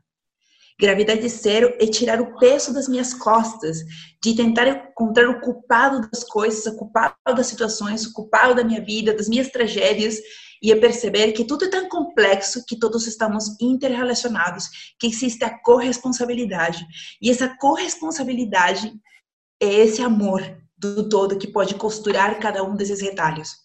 Gravidade 0.80 1.28
zero 1.28 1.74
é 1.78 1.86
tirar 1.86 2.20
o 2.20 2.36
peso 2.38 2.72
das 2.72 2.88
minhas 2.88 3.12
costas, 3.14 3.78
de 4.22 4.34
tentar 4.34 4.66
encontrar 4.66 5.28
o 5.28 5.40
culpado 5.40 6.08
das 6.10 6.24
coisas, 6.24 6.66
o 6.66 6.76
culpado 6.76 7.14
das 7.36 7.46
situações, 7.46 8.04
o 8.06 8.12
culpado 8.12 8.54
da 8.54 8.64
minha 8.64 8.80
vida, 8.80 9.14
das 9.14 9.28
minhas 9.28 9.48
tragédias, 9.48 10.16
e 10.62 10.70
é 10.70 10.76
perceber 10.76 11.32
que 11.32 11.44
tudo 11.44 11.64
é 11.64 11.68
tão 11.68 11.88
complexo 11.88 12.64
que 12.64 12.78
todos 12.78 13.06
estamos 13.06 13.56
interrelacionados, 13.60 14.94
que 14.98 15.08
existe 15.08 15.44
a 15.44 15.58
corresponsabilidade. 15.58 16.86
E 17.20 17.28
essa 17.30 17.48
corresponsabilidade 17.56 18.94
é 19.60 19.66
esse 19.66 20.00
amor 20.00 20.40
do 20.78 21.08
todo 21.08 21.38
que 21.38 21.48
pode 21.48 21.74
costurar 21.74 22.38
cada 22.38 22.62
um 22.62 22.76
desses 22.76 23.00
retalhos. 23.00 23.56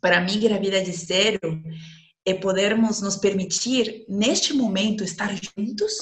Para 0.00 0.20
mim, 0.20 0.38
gravidade 0.38 0.92
zero 0.92 1.40
é 2.26 2.34
podermos 2.34 3.00
nos 3.00 3.16
permitir, 3.16 4.04
neste 4.06 4.52
momento, 4.52 5.02
estar 5.02 5.30
juntos, 5.34 5.94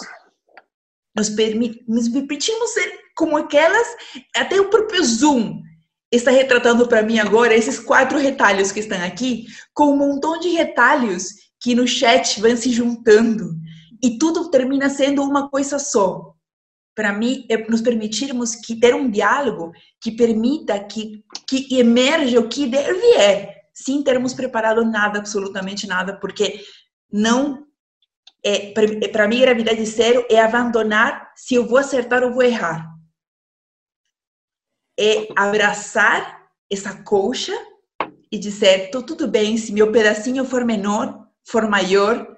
nos, 1.16 1.30
permi 1.30 1.84
nos 1.86 2.08
permitirmos 2.08 2.70
ser 2.70 3.00
como 3.14 3.36
aquelas, 3.36 3.86
até 4.34 4.60
o 4.60 4.70
próprio 4.70 5.04
Zoom 5.04 5.62
está 6.12 6.30
retratando 6.30 6.86
para 6.86 7.02
mim 7.02 7.18
agora 7.18 7.56
esses 7.56 7.78
quatro 7.78 8.18
retalhos 8.18 8.70
que 8.70 8.80
estão 8.80 9.02
aqui, 9.02 9.46
com 9.72 9.86
um 9.86 9.96
montão 9.96 10.38
de 10.38 10.48
retalhos 10.50 11.28
que 11.58 11.74
no 11.74 11.86
chat 11.88 12.40
vão 12.40 12.54
se 12.54 12.70
juntando 12.70 13.54
e 14.02 14.18
tudo 14.18 14.50
termina 14.50 14.90
sendo 14.90 15.22
uma 15.22 15.48
coisa 15.48 15.78
só. 15.78 16.34
Para 16.94 17.12
mim, 17.12 17.46
é 17.48 17.56
nos 17.56 17.80
permitirmos 17.80 18.54
que 18.54 18.76
ter 18.76 18.94
um 18.94 19.10
diálogo 19.10 19.72
que 19.98 20.10
permita 20.10 20.78
que, 20.78 21.24
que 21.48 21.78
emerja 21.78 22.38
o 22.38 22.48
que 22.48 22.66
deve 22.66 23.06
é, 23.16 23.62
sem 23.72 24.02
termos 24.02 24.34
preparado 24.34 24.84
nada, 24.84 25.18
absolutamente 25.18 25.86
nada, 25.86 26.18
porque 26.20 26.60
não 27.10 27.64
é 28.44 28.72
para 29.12 29.28
mim 29.28 29.40
gravidade 29.40 29.86
zero 29.86 30.26
é 30.28 30.40
abandonar 30.40 31.32
se 31.36 31.54
eu 31.54 31.66
vou 31.66 31.78
acertar 31.78 32.24
ou 32.24 32.32
vou 32.32 32.42
errar 32.42 32.91
é 34.98 35.28
abraçar 35.36 36.42
essa 36.70 36.94
colcha 37.02 37.52
e 38.30 38.38
dizer: 38.38 38.90
tô 38.90 39.02
tudo 39.02 39.28
bem 39.28 39.56
se 39.56 39.72
meu 39.72 39.92
pedacinho 39.92 40.44
for 40.44 40.64
menor, 40.64 41.26
for 41.44 41.68
maior, 41.68 42.36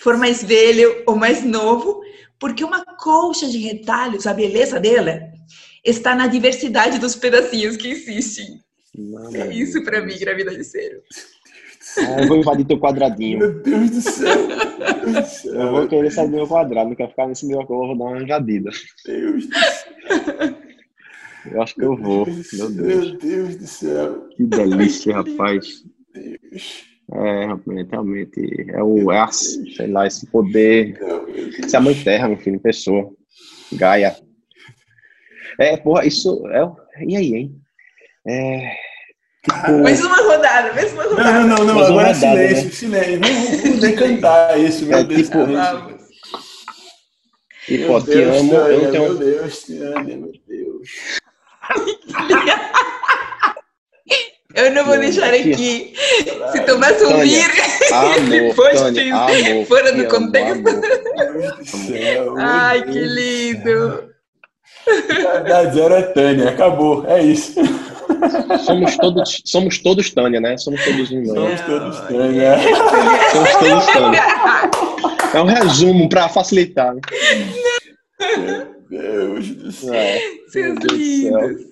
for 0.00 0.16
mais 0.16 0.42
velho 0.42 1.02
ou 1.06 1.16
mais 1.16 1.44
novo, 1.44 2.00
porque 2.38 2.64
uma 2.64 2.84
colcha 2.84 3.46
de 3.48 3.58
retalhos, 3.58 4.26
a 4.26 4.32
beleza 4.32 4.80
dela 4.80 5.20
está 5.84 6.14
na 6.14 6.26
diversidade 6.26 6.98
dos 6.98 7.16
pedacinhos 7.16 7.76
que 7.76 7.88
existem. 7.88 8.60
Não, 8.96 9.34
é 9.34 9.54
isso 9.54 9.82
para 9.84 10.00
mim, 10.00 10.18
gravidade 10.18 10.62
zero. 10.62 11.02
Ah, 11.98 12.22
eu 12.22 12.28
vou 12.28 12.36
invadir 12.36 12.66
teu 12.66 12.78
quadradinho. 12.78 13.38
Meu 13.38 13.62
Deus 13.62 13.90
do 13.90 14.00
céu. 14.00 14.38
Eu 15.44 15.70
vou 15.70 15.88
querer 15.88 16.10
sair 16.10 16.28
do 16.28 16.36
meu 16.36 16.46
quadrado, 16.46 16.90
não 16.90 16.96
quero 16.96 17.10
ficar 17.10 17.26
nesse 17.26 17.46
meu 17.46 17.64
colo, 17.66 17.88
vou 17.88 17.98
dar 17.98 18.04
uma 18.04 18.22
invadida. 18.22 18.70
Deus 19.04 19.46
do 19.46 19.54
céu. 19.54 20.69
Eu 21.46 21.62
acho 21.62 21.74
que 21.74 21.84
eu 21.84 21.96
vou. 21.96 22.26
Meu 22.26 22.70
Deus. 22.70 23.10
Meu 23.10 23.18
Deus 23.18 23.56
do 23.56 23.66
céu. 23.66 24.28
Que 24.36 24.44
delícia, 24.44 25.14
rapaz. 25.14 25.84
É, 27.12 27.46
realmente, 27.90 28.70
é 28.70 28.82
o, 28.82 29.10
é 29.10 29.18
a, 29.18 29.28
sei 29.28 29.86
lá, 29.88 30.06
esse 30.06 30.26
poder. 30.26 30.98
Essa 31.62 31.76
é 31.76 31.78
a 31.78 31.80
mãe 31.80 31.94
terra, 31.94 32.28
meu 32.28 32.38
filho, 32.38 32.60
pessoa. 32.60 33.10
Gaia. 33.72 34.16
É, 35.58 35.76
porra, 35.76 36.06
isso 36.06 36.46
é. 36.48 37.04
E 37.06 37.16
aí, 37.16 37.34
hein? 37.34 37.60
É. 38.26 38.72
Tipo... 39.42 39.78
Mais 39.82 40.04
uma 40.04 40.16
rodada, 40.16 40.72
mais 40.74 40.92
uma 40.92 41.04
rodada. 41.04 41.32
Não, 41.32 41.48
não, 41.48 41.64
não, 41.64 41.74
não. 41.74 41.84
agora 41.86 42.10
é 42.10 42.14
silêncio, 42.14 42.64
né? 42.64 42.70
silêncio. 42.70 43.20
Vamos, 43.20 43.60
vamos 43.62 43.80
decantar 43.80 44.60
isso, 44.60 44.86
meu 44.86 44.98
é, 44.98 45.04
Deus. 45.04 45.22
Tipo, 45.22 45.38
Vamos. 45.46 46.00
Tipo, 47.66 48.02
te 48.02 48.22
amo, 48.22 48.54
eu 48.54 48.90
tenho... 48.90 49.02
Meu 49.02 49.18
Deus, 49.18 49.62
te 49.62 49.78
amo, 49.78 50.04
meu 50.04 50.32
Deus. 50.46 51.20
Eu 54.54 54.72
não 54.72 54.84
vou 54.84 54.98
deixar 54.98 55.32
aqui. 55.32 55.94
Se 56.52 56.60
Tomás 56.66 57.00
ouvir, 57.02 57.46
depois 58.28 58.80
Tânia, 58.80 59.16
amor, 59.16 59.66
fora 59.66 59.92
do 59.92 60.08
contexto. 60.08 60.64
Ai, 62.38 62.82
que 62.82 62.98
lindo. 62.98 64.10
Da 65.46 65.64
zero 65.66 65.94
é 65.94 66.02
Tânia, 66.02 66.50
acabou, 66.50 67.06
é 67.06 67.22
isso. 67.22 67.60
Somos 68.64 68.96
todos, 68.96 69.42
somos 69.44 69.78
todos 69.78 70.10
Tânia, 70.10 70.40
né? 70.40 70.56
Somos 70.58 70.84
todos 70.84 71.12
um, 71.12 71.24
Somos 71.26 71.60
todos 71.60 72.00
Tânia. 72.00 72.56
Somos 73.32 73.56
todos 73.56 73.86
Tânia. 73.86 74.22
É 75.32 75.40
um 75.40 75.44
resumo 75.44 76.08
para 76.08 76.28
facilitar. 76.28 76.92
Deus 78.90 79.48
do 79.54 79.72
céu. 79.72 79.94
É, 79.94 80.18
Seus 80.48 80.78
lindos. 80.92 81.70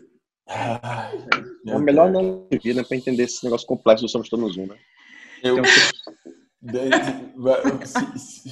É 1.66 1.76
o 1.76 1.80
melhor 1.80 2.10
nome 2.10 2.46
de 2.50 2.58
vida 2.58 2.82
para 2.82 2.96
entender 2.96 3.24
esse 3.24 3.44
negócio 3.44 3.66
complexo 3.66 4.04
do 4.04 4.08
Somos 4.08 4.28
Todos 4.28 4.56
Um, 4.56 4.66
né? 4.66 4.76
Eu... 5.42 5.56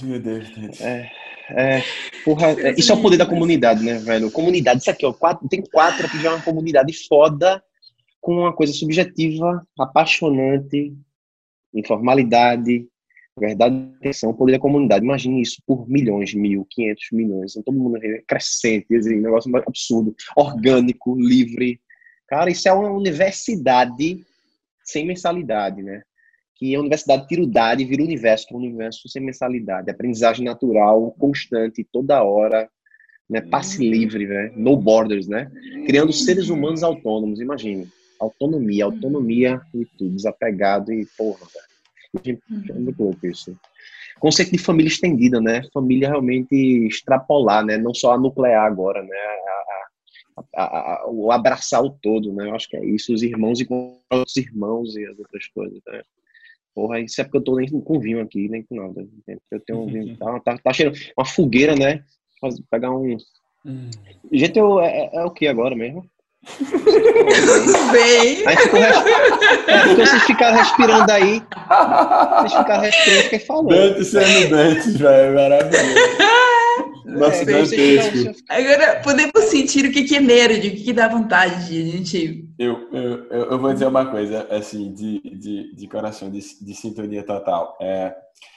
Meu 0.02 0.20
Deus, 0.20 0.80
é, 0.80 1.10
é, 1.50 1.82
porra, 2.24 2.48
é, 2.52 2.74
isso 2.78 2.92
é 2.92 2.94
o 2.94 3.02
poder 3.02 3.16
da 3.16 3.26
comunidade, 3.26 3.82
né, 3.84 3.98
velho? 3.98 4.30
Comunidade, 4.30 4.80
isso 4.80 4.90
aqui, 4.90 5.04
ó, 5.04 5.12
quatro, 5.12 5.48
tem 5.48 5.62
quatro 5.62 6.06
aqui 6.06 6.20
já 6.20 6.30
é 6.30 6.34
uma 6.34 6.42
comunidade 6.42 6.92
foda, 7.08 7.62
com 8.20 8.40
uma 8.40 8.52
coisa 8.52 8.72
subjetiva, 8.72 9.66
apaixonante, 9.78 10.94
informalidade, 11.74 12.86
Verdade 13.38 13.92
atenção, 13.98 14.32
poder 14.32 14.52
da 14.52 14.58
comunidade. 14.58 15.04
Imagine 15.04 15.42
isso 15.42 15.62
por 15.66 15.86
milhões, 15.86 16.32
mil, 16.32 16.66
quinhentos 16.70 17.08
milhões. 17.12 17.52
Então, 17.52 17.64
todo 17.64 17.78
mundo 17.78 18.00
crescente, 18.26 18.96
assim, 18.96 19.18
um 19.18 19.22
negócio 19.22 19.54
absurdo, 19.54 20.16
orgânico, 20.34 21.14
livre. 21.14 21.78
Cara, 22.26 22.50
isso 22.50 22.66
é 22.66 22.72
uma 22.72 22.90
universidade 22.90 24.24
sem 24.82 25.06
mensalidade, 25.06 25.82
né? 25.82 26.02
Que 26.54 26.74
a 26.74 26.80
universidade 26.80 27.28
tira 27.28 27.42
o 27.42 27.46
dado 27.46 27.82
e 27.82 27.84
vira 27.84 28.00
o 28.00 28.06
universo, 28.06 28.46
é 28.50 28.54
um 28.54 28.58
universo 28.58 29.06
sem 29.06 29.22
mensalidade. 29.22 29.90
Aprendizagem 29.90 30.42
natural, 30.42 31.14
constante, 31.18 31.86
toda 31.92 32.22
hora, 32.22 32.70
né? 33.28 33.42
Passe 33.42 33.86
livre, 33.86 34.26
né? 34.26 34.50
No 34.56 34.78
borders, 34.78 35.28
né? 35.28 35.50
Criando 35.84 36.10
seres 36.10 36.48
humanos 36.48 36.82
autônomos, 36.82 37.38
imagine. 37.38 37.86
Autonomia, 38.18 38.86
autonomia 38.86 39.60
e 39.74 39.84
tudo, 39.84 40.16
desapegado 40.16 40.90
e 40.90 41.04
porra, 41.18 41.44
velho. 41.52 41.75
É 42.24 42.72
muito 42.72 43.02
louco 43.02 43.26
isso. 43.26 43.58
Conceito 44.18 44.52
de 44.52 44.58
família 44.58 44.88
estendida, 44.88 45.40
né? 45.40 45.62
Família 45.72 46.08
realmente 46.08 46.54
extrapolar, 46.86 47.64
né? 47.64 47.76
Não 47.76 47.92
só 47.92 48.12
a 48.12 48.18
nuclear 48.18 48.64
agora, 48.64 49.02
né? 49.02 49.16
A, 50.36 50.62
a, 50.62 50.64
a, 50.64 51.10
o 51.10 51.30
abraçar 51.30 51.82
o 51.82 51.90
todo, 51.90 52.32
né? 52.32 52.48
Eu 52.48 52.54
acho 52.54 52.68
que 52.68 52.76
é 52.76 52.84
isso. 52.84 53.12
Os 53.12 53.22
irmãos 53.22 53.60
e 53.60 53.66
com 53.66 54.00
os 54.12 54.36
irmãos 54.36 54.96
e 54.96 55.04
as 55.04 55.18
outras 55.18 55.46
coisas, 55.48 55.80
né? 55.86 56.02
Porra, 56.74 57.00
isso 57.00 57.20
é 57.20 57.24
porque 57.24 57.38
eu 57.38 57.44
tô 57.44 57.56
nem 57.56 57.68
com 57.68 58.00
vinho 58.00 58.20
aqui, 58.20 58.48
nem 58.48 58.62
com 58.62 58.74
nada. 58.74 59.06
Eu 59.50 59.60
tenho 59.60 59.80
um 59.80 59.86
vinho, 59.86 60.16
tá, 60.18 60.40
tá, 60.40 60.58
tá 60.58 60.72
cheirando 60.72 60.96
uma 61.16 61.24
fogueira, 61.24 61.74
né? 61.74 62.04
pegar 62.70 62.90
um. 62.90 63.16
Hum. 63.64 63.90
Gente, 64.30 64.58
eu, 64.58 64.80
é, 64.80 65.06
é, 65.06 65.16
é 65.16 65.24
o 65.24 65.30
que 65.30 65.46
agora 65.46 65.74
mesmo? 65.74 66.08
Tudo 66.46 67.92
bem. 67.92 68.46
Aí 68.46 68.56
ficou 68.56 68.78
é, 68.78 68.92
porque 69.84 70.06
vocês 70.06 70.22
ficaram 70.22 70.56
respirando 70.56 71.12
aí. 71.12 71.42
Vocês 72.38 72.54
ficaram 72.54 72.82
respirando, 72.82 73.22
fiquei 73.24 73.38
falando. 73.40 73.68
Dante 73.68 74.04
sendo 74.04 74.56
Dante, 74.56 74.90
velho. 74.90 75.34
Maravilhoso. 75.34 76.46
Nossa, 77.04 77.42
é, 77.42 77.44
dantesco. 77.44 78.42
Agora, 78.48 79.00
podemos 79.02 79.44
sentir 79.44 79.86
o 79.86 79.92
que, 79.92 80.04
que 80.04 80.16
é 80.16 80.20
nerd, 80.20 80.58
o 80.58 80.70
que, 80.72 80.84
que 80.84 80.92
dá 80.92 81.08
vontade 81.08 81.66
de 81.66 81.82
a 81.82 81.84
gente. 81.84 82.48
Eu, 82.58 82.88
eu, 82.92 83.24
eu 83.30 83.58
vou 83.58 83.72
dizer 83.72 83.86
uma 83.86 84.06
coisa, 84.06 84.46
assim, 84.50 84.92
de, 84.92 85.20
de, 85.20 85.74
de 85.74 85.88
coração, 85.88 86.30
de, 86.30 86.40
de 86.40 86.74
sintonia 86.74 87.22
total. 87.22 87.76
É, 87.80 88.14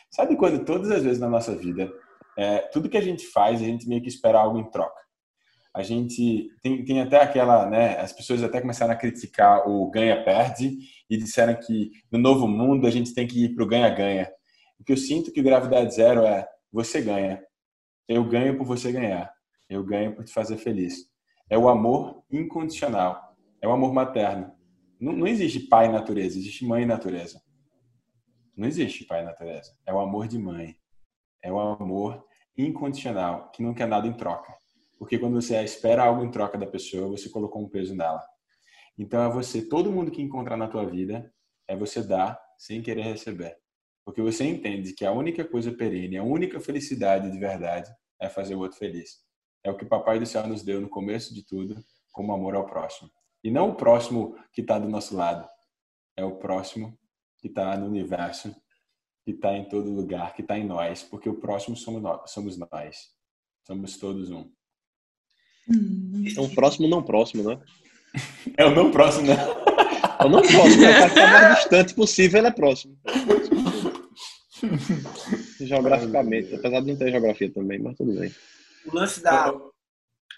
sabe 0.10 0.36
quando 0.36 0.66
todas 0.66 0.92
as 0.92 1.04
vezes 1.04 1.20
na 1.20 1.30
nossa 1.30 1.56
vida, 1.56 1.92
é, 2.38 2.60
tudo 2.74 2.90
que 2.90 2.98
a 2.98 3.02
gente 3.02 3.26
faz, 3.28 3.62
a 3.62 3.66
gente 3.66 3.88
meio 3.88 4.02
que 4.02 4.10
espera 4.10 4.40
algo 4.40 4.60
em 4.60 4.70
troca 4.70 5.00
a 5.80 5.84
gente 5.84 6.50
tem, 6.62 6.84
tem 6.84 7.02
até 7.02 7.22
aquela, 7.22 7.66
né? 7.66 7.98
As 8.00 8.12
pessoas 8.12 8.44
até 8.44 8.60
começaram 8.60 8.92
a 8.92 8.98
criticar 8.98 9.66
o 9.66 9.90
ganha-perde 9.90 10.78
e 11.10 11.18
disseram 11.18 11.56
que 11.56 11.92
no 12.12 12.20
novo 12.20 12.48
mundo 12.48 12.86
a 12.86 12.92
gente 12.92 13.14
tem 13.14 13.26
que 13.26 13.46
ir 13.46 13.56
para 13.56 13.64
o 13.64 13.68
ganha-ganha. 13.68 14.30
O 14.78 14.84
que 14.84 14.92
eu 14.92 14.98
sinto 14.98 15.32
que 15.32 15.42
gravidade 15.42 15.96
zero 15.96 16.26
é 16.26 16.46
você 16.72 17.02
ganha. 17.02 17.42
Eu 18.08 18.26
ganho 18.26 18.58
por 18.58 18.66
você 18.66 18.92
ganhar. 18.92 19.32
Eu 19.70 19.84
ganho 19.84 20.14
por 20.14 20.26
te 20.26 20.34
fazer 20.34 20.58
feliz. 20.58 21.10
É 21.50 21.58
o 21.58 21.70
amor 21.70 22.24
incondicional. 22.30 23.36
É 23.62 23.68
o 23.68 23.72
amor 23.72 23.94
materno. 23.94 24.52
Não, 25.00 25.14
não 25.14 25.28
existe 25.28 25.62
pai 25.62 25.90
natureza, 25.90 26.38
existe 26.38 26.66
mãe 26.66 26.86
natureza. 26.86 27.42
Não 28.56 28.68
existe 28.68 29.06
pai 29.06 29.24
natureza. 29.24 29.74
É 29.86 29.94
o 29.94 30.00
amor 30.00 30.28
de 30.28 30.38
mãe. 30.38 30.76
É 31.42 31.50
o 31.52 31.58
amor 31.58 32.26
incondicional, 32.58 33.50
que 33.52 33.64
não 33.64 33.74
quer 33.74 33.88
nada 33.88 34.06
em 34.06 34.14
troca 34.14 34.59
Porque 35.00 35.18
quando 35.18 35.42
você 35.42 35.64
espera 35.64 36.04
algo 36.04 36.24
em 36.26 36.30
troca 36.30 36.58
da 36.58 36.68
pessoa, 36.68 37.08
você 37.08 37.30
colocou 37.30 37.64
um 37.64 37.70
peso 37.70 37.96
nela. 37.96 38.22
Então 38.98 39.24
é 39.24 39.34
você, 39.34 39.62
todo 39.62 39.92
mundo 39.92 40.12
que 40.12 40.22
encontrar 40.22 40.58
na 40.58 40.68
tua 40.68 40.86
vida, 40.86 41.34
é 41.70 41.76
você 41.76 42.04
dar 42.04 42.38
sem 42.58 42.82
querer 42.82 43.04
receber. 43.04 43.58
Porque 44.04 44.22
você 44.22 44.44
entende 44.44 44.94
que 44.94 45.06
a 45.06 45.12
única 45.14 45.46
coisa 45.46 45.72
perene, 45.72 46.18
a 46.18 46.24
única 46.24 46.60
felicidade 46.60 47.32
de 47.32 47.40
verdade 47.40 47.90
é 48.20 48.28
fazer 48.28 48.56
o 48.56 48.60
outro 48.60 48.78
feliz. 48.78 49.24
É 49.64 49.72
o 49.72 49.78
que 49.78 49.86
Papai 49.86 50.20
do 50.20 50.26
Céu 50.26 50.46
nos 50.46 50.64
deu 50.64 50.82
no 50.82 50.90
começo 50.90 51.34
de 51.34 51.46
tudo, 51.46 51.82
como 52.12 52.34
amor 52.34 52.56
ao 52.56 52.66
próximo. 52.66 53.10
E 53.42 53.50
não 53.50 53.70
o 53.70 53.76
próximo 53.76 54.36
que 54.52 54.60
está 54.60 54.78
do 54.78 54.90
nosso 54.90 55.16
lado, 55.16 55.48
é 56.18 56.26
o 56.26 56.36
próximo 56.36 57.00
que 57.38 57.48
está 57.48 57.78
no 57.78 57.86
universo, 57.86 58.54
que 59.24 59.32
está 59.32 59.56
em 59.56 59.70
todo 59.70 59.94
lugar, 59.94 60.34
que 60.34 60.42
está 60.42 60.58
em 60.58 60.66
nós, 60.66 61.04
porque 61.04 61.30
o 61.30 61.40
próximo 61.40 61.78
somos 61.78 62.02
nós, 62.02 62.32
somos 62.32 62.58
nós. 62.58 63.18
Somos 63.66 63.98
todos 63.98 64.32
um. 64.32 64.52
É 66.36 66.42
um 66.42 66.50
próximo 66.50 66.88
não 66.88 67.04
próximo, 67.04 67.44
né? 67.44 67.60
É 68.58 68.66
o 68.66 68.72
não 68.74 68.92
próximo, 68.92 69.28
né? 69.28 69.36
É 70.20 70.26
o 70.26 70.30
não 70.30 70.42
próximo, 70.42 70.84
é 70.84 71.06
o 71.06 71.32
mais 71.32 71.56
distante 71.58 71.94
possível, 71.94 72.40
ele 72.40 72.48
é 72.48 72.52
próximo. 72.52 72.98
Geograficamente, 75.60 76.56
apesar 76.56 76.82
de 76.82 76.88
não 76.88 76.98
ter 76.98 77.12
geografia 77.12 77.52
também, 77.52 77.80
mas 77.80 77.96
tudo 77.96 78.14
bem. 78.20 78.34
O 78.86 78.96
lance 78.96 79.22
da 79.22 79.54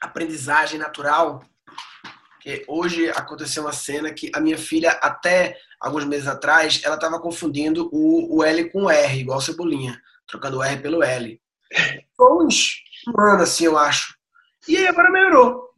aprendizagem 0.01 0.79
natural, 0.79 1.43
que 2.41 2.63
hoje 2.67 3.09
aconteceu 3.09 3.63
uma 3.63 3.71
cena 3.71 4.11
que 4.11 4.31
a 4.33 4.39
minha 4.39 4.57
filha, 4.57 4.91
até 4.91 5.57
alguns 5.79 6.05
meses 6.05 6.27
atrás, 6.27 6.81
ela 6.83 6.95
estava 6.95 7.19
confundindo 7.19 7.89
o, 7.91 8.37
o 8.37 8.43
L 8.43 8.69
com 8.69 8.83
o 8.83 8.89
R, 8.89 9.19
igual 9.19 9.39
Cebolinha, 9.41 10.01
trocando 10.27 10.57
o 10.57 10.63
R 10.63 10.81
pelo 10.81 11.03
L. 11.03 11.39
Foi 12.15 12.45
uns 12.45 12.81
um 13.07 13.19
ano 13.19 13.43
assim, 13.43 13.65
eu 13.65 13.77
acho. 13.77 14.15
E 14.67 14.77
aí 14.77 14.87
agora 14.87 15.11
melhorou. 15.11 15.69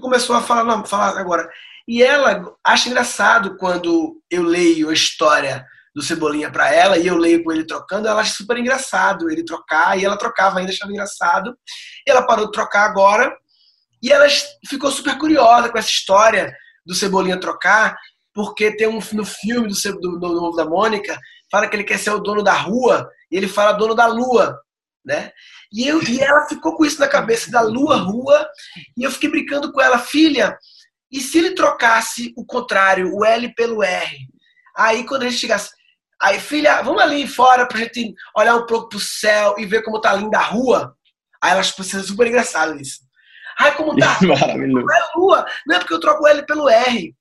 Começou 0.00 0.36
a 0.36 0.42
falar, 0.42 0.64
não, 0.64 0.84
falar 0.84 1.18
agora. 1.18 1.48
E 1.88 2.02
ela 2.02 2.54
acha 2.64 2.88
engraçado 2.88 3.56
quando 3.56 4.20
eu 4.30 4.42
leio 4.42 4.90
a 4.90 4.92
história 4.92 5.64
do 5.94 6.02
Cebolinha 6.02 6.50
para 6.50 6.70
ela 6.70 6.98
e 6.98 7.06
eu 7.06 7.16
leio 7.16 7.42
com 7.42 7.50
ele 7.50 7.64
trocando, 7.64 8.06
ela 8.06 8.20
acha 8.20 8.34
super 8.34 8.58
engraçado 8.58 9.30
ele 9.30 9.42
trocar 9.42 9.98
e 9.98 10.04
ela 10.04 10.18
trocava 10.18 10.58
ainda, 10.58 10.70
achava 10.70 10.92
engraçado. 10.92 11.56
E 12.06 12.10
ela 12.10 12.26
parou 12.26 12.46
de 12.46 12.52
trocar 12.52 12.84
agora 12.84 13.34
e 14.02 14.12
ela 14.12 14.26
ficou 14.68 14.90
super 14.90 15.16
curiosa 15.16 15.70
com 15.70 15.78
essa 15.78 15.88
história 15.88 16.54
do 16.84 16.94
Cebolinha 16.94 17.40
trocar, 17.40 17.96
porque 18.34 18.76
tem 18.76 18.86
um 18.86 19.00
no 19.12 19.24
filme 19.24 19.68
do, 19.68 20.00
do, 20.00 20.18
do 20.18 20.34
Novo 20.34 20.56
da 20.56 20.66
Mônica, 20.66 21.18
fala 21.50 21.66
que 21.66 21.74
ele 21.74 21.84
quer 21.84 21.98
ser 21.98 22.10
o 22.10 22.20
dono 22.20 22.42
da 22.42 22.52
rua 22.52 23.08
e 23.30 23.36
ele 23.36 23.48
fala 23.48 23.72
dono 23.72 23.94
da 23.94 24.06
lua, 24.06 24.60
né? 25.06 25.30
E, 25.72 25.86
eu, 25.86 26.02
e 26.02 26.20
ela 26.20 26.46
ficou 26.46 26.76
com 26.76 26.84
isso 26.84 27.00
na 27.00 27.08
cabeça 27.08 27.50
da 27.50 27.60
lua, 27.62 27.96
rua, 27.96 28.46
e 28.96 29.04
eu 29.04 29.10
fiquei 29.10 29.30
brincando 29.30 29.72
com 29.72 29.80
ela, 29.80 29.98
filha, 29.98 30.58
e 31.10 31.20
se 31.20 31.38
ele 31.38 31.52
trocasse 31.52 32.34
o 32.36 32.44
contrário, 32.44 33.14
o 33.14 33.24
L 33.24 33.54
pelo 33.54 33.82
R? 33.82 34.18
Aí 34.76 35.04
quando 35.06 35.22
a 35.22 35.28
gente 35.28 35.38
chegasse, 35.38 35.70
Aí, 36.20 36.40
filha, 36.40 36.80
vamos 36.80 37.02
ali 37.02 37.26
fora 37.28 37.68
pra 37.68 37.78
gente 37.78 38.14
olhar 38.34 38.56
um 38.56 38.64
pouco 38.64 38.88
pro 38.88 38.98
céu 38.98 39.54
e 39.58 39.66
ver 39.66 39.82
como 39.82 40.00
tá 40.00 40.14
linda 40.14 40.38
a 40.38 40.42
rua. 40.42 40.96
Aí 41.42 41.52
elas 41.52 41.70
precisam 41.70 42.02
super 42.02 42.26
engraçado 42.26 42.74
isso. 42.80 43.00
Ai, 43.58 43.74
como 43.74 43.94
tá? 43.96 44.18
Maravilhoso. 44.24 44.86
Não 44.86 44.94
é 44.94 45.10
lua, 45.14 45.46
não 45.66 45.76
é 45.76 45.78
porque 45.78 45.92
eu 45.92 46.00
troco 46.00 46.24
o 46.24 46.26
L 46.26 46.42
pelo 46.46 46.68
R. 46.68 47.14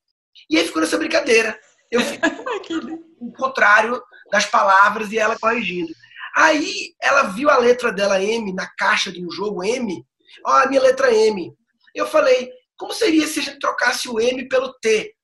E 0.50 0.58
aí 0.58 0.66
ficou 0.66 0.82
nessa 0.82 0.98
brincadeira. 0.98 1.58
Eu 1.92 2.02
fico 2.02 2.26
o 3.20 3.34
contrário 3.34 4.02
das 4.32 4.46
palavras 4.46 5.12
e 5.12 5.18
ela 5.18 5.38
corrigindo. 5.38 5.92
Aí 6.36 6.94
ela 7.02 7.24
viu 7.24 7.50
a 7.50 7.58
letra 7.58 7.92
dela 7.94 8.22
M 8.22 8.54
na 8.54 8.68
caixa 8.68 9.12
de 9.12 9.26
um 9.26 9.32
jogo 9.32 9.64
M. 9.64 10.06
Ó, 10.46 10.52
a 10.52 10.68
minha 10.68 10.82
letra 10.82 11.14
M. 11.14 11.54
Eu 11.94 12.06
falei, 12.06 12.52
como 12.78 12.94
seria 12.94 13.26
se 13.26 13.40
a 13.40 13.44
gente 13.44 13.60
trocasse 13.60 14.10
o 14.10 14.20
M 14.20 14.48
pelo 14.50 14.74
T? 14.80 15.16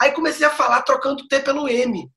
Aí 0.00 0.12
comecei 0.12 0.46
a 0.46 0.50
falar 0.50 0.82
trocando 0.82 1.22
o 1.22 1.28
T 1.28 1.40
pelo 1.40 1.68
M. 1.68 2.10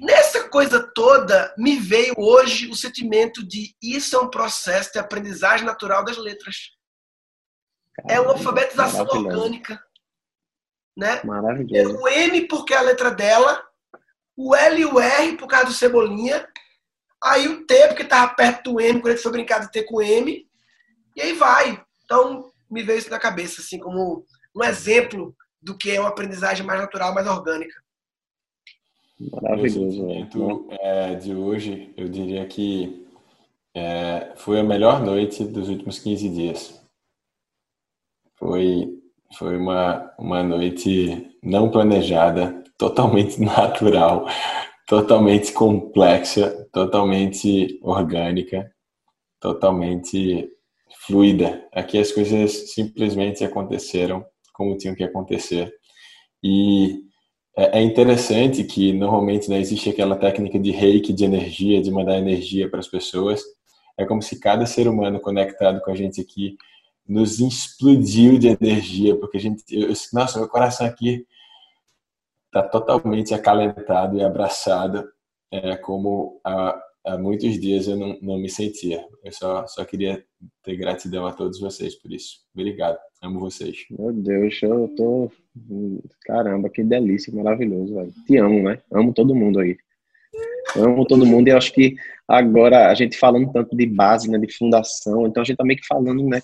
Nessa 0.00 0.48
coisa 0.48 0.80
toda, 0.94 1.52
me 1.58 1.76
veio 1.76 2.14
hoje 2.16 2.70
o 2.70 2.76
sentimento 2.76 3.44
de 3.46 3.74
isso 3.82 4.14
é 4.14 4.20
um 4.20 4.30
processo 4.30 4.92
de 4.92 5.00
aprendizagem 5.00 5.66
natural 5.66 6.04
das 6.04 6.16
letras. 6.16 6.56
Caramba, 7.96 8.14
é 8.14 8.20
uma 8.20 8.32
alfabetização 8.32 9.04
orgânica. 9.04 9.82
Né? 10.96 11.20
Maravilhoso. 11.24 11.98
O 12.00 12.08
M 12.08 12.46
porque 12.46 12.72
é 12.72 12.76
a 12.76 12.82
letra 12.82 13.10
dela, 13.10 13.60
o 14.36 14.54
L 14.54 14.80
e 14.80 14.86
o 14.86 15.00
R 15.00 15.36
por 15.36 15.48
causa 15.48 15.66
do 15.66 15.72
Cebolinha, 15.72 16.48
aí 17.22 17.48
o 17.48 17.66
T 17.66 17.88
porque 17.88 18.02
estava 18.02 18.34
perto 18.34 18.72
do 18.72 18.80
M, 18.80 19.00
quando 19.00 19.12
ele 19.12 19.22
foi 19.22 19.32
brincar 19.32 19.60
de 19.60 19.70
T 19.70 19.84
com 19.84 20.02
M, 20.02 20.46
e 21.16 21.22
aí 21.22 21.32
vai. 21.34 21.82
Então, 22.04 22.50
me 22.70 22.82
veio 22.82 22.98
isso 22.98 23.10
na 23.10 23.18
cabeça, 23.18 23.60
assim, 23.60 23.78
como 23.78 24.24
um 24.54 24.64
exemplo 24.64 25.34
do 25.60 25.76
que 25.76 25.90
é 25.90 26.00
uma 26.00 26.08
aprendizagem 26.08 26.66
mais 26.66 26.80
natural, 26.80 27.14
mais 27.14 27.26
orgânica. 27.26 27.74
Maravilhoso. 29.40 30.04
O 30.04 30.68
é, 30.70 31.14
de 31.14 31.34
hoje, 31.34 31.92
eu 31.96 32.08
diria 32.08 32.44
que 32.46 33.06
é, 33.74 34.32
foi 34.36 34.60
a 34.60 34.64
melhor 34.64 35.00
noite 35.00 35.44
dos 35.44 35.68
últimos 35.68 35.98
15 35.98 36.28
dias. 36.28 36.82
Foi, 38.36 39.00
foi 39.38 39.56
uma, 39.56 40.12
uma 40.18 40.42
noite 40.42 41.36
não 41.42 41.70
planejada, 41.70 42.62
totalmente 42.76 43.40
natural, 43.40 44.26
totalmente 44.86 45.52
complexa, 45.52 46.68
totalmente 46.72 47.78
orgânica, 47.82 48.70
totalmente 49.40 50.48
fluida. 51.06 51.66
Aqui 51.72 51.98
as 51.98 52.12
coisas 52.12 52.72
simplesmente 52.72 53.44
aconteceram 53.44 54.24
como 54.52 54.76
tinham 54.76 54.94
que 54.94 55.04
acontecer. 55.04 55.72
E 56.42 57.00
é, 57.56 57.78
é 57.80 57.82
interessante 57.82 58.64
que 58.64 58.92
normalmente 58.92 59.48
né, 59.48 59.58
existe 59.58 59.90
aquela 59.90 60.16
técnica 60.16 60.58
de 60.58 60.70
reiki, 60.70 61.12
de 61.12 61.24
energia, 61.24 61.82
de 61.82 61.90
mandar 61.90 62.18
energia 62.18 62.68
para 62.70 62.80
as 62.80 62.88
pessoas. 62.88 63.42
É 63.98 64.04
como 64.04 64.22
se 64.22 64.38
cada 64.40 64.66
ser 64.66 64.88
humano 64.88 65.20
conectado 65.20 65.80
com 65.80 65.90
a 65.90 65.94
gente 65.94 66.20
aqui 66.20 66.56
nos 67.06 67.40
explodiu 67.40 68.38
de 68.38 68.48
energia, 68.48 69.16
porque 69.16 69.36
a 69.36 69.40
gente, 69.40 69.62
eu, 69.70 69.92
nossa, 70.12 70.38
meu 70.38 70.48
coração 70.48 70.86
aqui 70.86 71.26
está 72.52 72.62
totalmente 72.62 73.32
acalentado 73.32 74.18
e 74.18 74.22
abraçado, 74.22 75.08
é, 75.50 75.74
como 75.76 76.38
há, 76.44 76.78
há 77.06 77.16
muitos 77.16 77.58
dias 77.58 77.88
eu 77.88 77.96
não, 77.96 78.18
não 78.20 78.38
me 78.38 78.50
sentia. 78.50 79.02
Eu 79.24 79.32
só, 79.32 79.66
só 79.66 79.82
queria 79.86 80.22
ter 80.62 80.76
gratidão 80.76 81.26
a 81.26 81.32
todos 81.32 81.58
vocês 81.58 81.94
por 81.94 82.12
isso. 82.12 82.40
Obrigado. 82.54 82.98
Amo 83.22 83.40
vocês. 83.40 83.86
Meu 83.90 84.12
Deus, 84.12 84.60
eu 84.62 84.88
tô. 84.96 85.30
Caramba, 86.26 86.68
que 86.68 86.84
delícia, 86.84 87.32
maravilhoso, 87.34 87.94
velho. 87.94 88.12
Te 88.26 88.36
amo, 88.36 88.62
né? 88.62 88.78
Amo 88.92 89.14
todo 89.14 89.34
mundo 89.34 89.58
aí. 89.58 89.78
Amo 90.76 91.06
todo 91.06 91.24
mundo 91.24 91.48
e 91.48 91.52
acho 91.52 91.72
que 91.72 91.96
agora 92.32 92.88
a 92.90 92.94
gente 92.94 93.18
falando 93.18 93.52
tanto 93.52 93.76
de 93.76 93.84
base, 93.84 94.30
né, 94.30 94.38
de 94.38 94.50
fundação, 94.56 95.26
então 95.26 95.42
a 95.42 95.44
gente 95.44 95.58
tá 95.58 95.64
meio 95.64 95.78
que 95.78 95.86
falando, 95.86 96.26
né, 96.26 96.40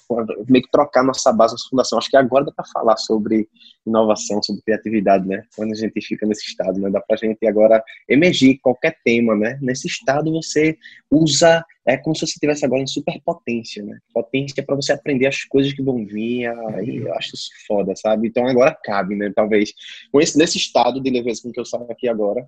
meio 0.47 0.62
que 0.62 0.70
trocar 0.70 1.03
nossa 1.03 1.32
base, 1.32 1.55
nossa 1.55 1.66
fundação. 1.70 1.99
Acho 1.99 2.11
que 2.11 2.16
agora 2.18 2.45
dá 2.45 2.53
para 2.53 2.66
falar 2.66 2.99
sobre 2.99 3.49
inovação, 3.86 4.43
sobre 4.43 4.61
criatividade, 4.61 5.26
né? 5.26 5.45
Quando 5.57 5.72
a 5.72 5.74
gente 5.74 5.99
fica 6.03 6.26
nesse 6.26 6.47
estado, 6.47 6.78
né, 6.78 6.91
dá 6.91 7.01
pra 7.01 7.16
gente 7.16 7.47
agora 7.47 7.82
emergir 8.07 8.59
qualquer 8.59 8.99
tema, 9.03 9.34
né? 9.34 9.59
Nesse 9.62 9.86
estado 9.86 10.30
você 10.30 10.76
usa 11.11 11.64
é 11.86 11.97
como 11.97 12.14
se 12.14 12.20
você 12.20 12.32
estivesse 12.32 12.66
agora 12.66 12.82
em 12.82 12.86
superpotência, 12.86 13.82
né? 13.82 13.99
Potência 14.12 14.62
para 14.62 14.76
você 14.76 14.93
aprender 14.93 15.26
as 15.26 15.43
coisas 15.45 15.72
que 15.72 15.82
vão 15.82 16.05
vir, 16.05 16.49
aí 16.74 16.99
eu 16.99 17.14
acho 17.14 17.34
isso 17.34 17.49
foda, 17.66 17.97
sabe? 17.97 18.28
Então 18.28 18.47
agora 18.47 18.76
cabe, 18.84 19.16
né, 19.16 19.32
talvez, 19.34 19.72
com 20.12 20.20
esse, 20.20 20.36
nesse 20.36 20.59
estado 20.59 21.01
de 21.01 21.09
leveza 21.09 21.41
com 21.43 21.51
que 21.51 21.59
eu 21.59 21.64
saio 21.64 21.91
aqui 21.91 22.07
agora, 22.07 22.47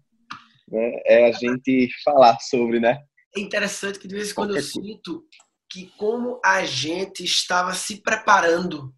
né, 0.71 1.01
é 1.07 1.31
a 1.31 1.33
gente 1.33 1.89
falar 2.05 2.39
sobre, 2.41 2.79
né? 2.79 3.01
É 3.37 3.41
interessante 3.41 3.99
que 3.99 4.09
de 4.09 4.15
vez 4.15 4.31
em 4.31 4.35
quando 4.35 4.57
eu 4.57 4.63
sinto 4.63 5.25
que 5.71 5.87
como 5.97 6.41
a 6.45 6.65
gente 6.65 7.23
estava 7.23 7.73
se 7.75 8.03
preparando, 8.03 8.93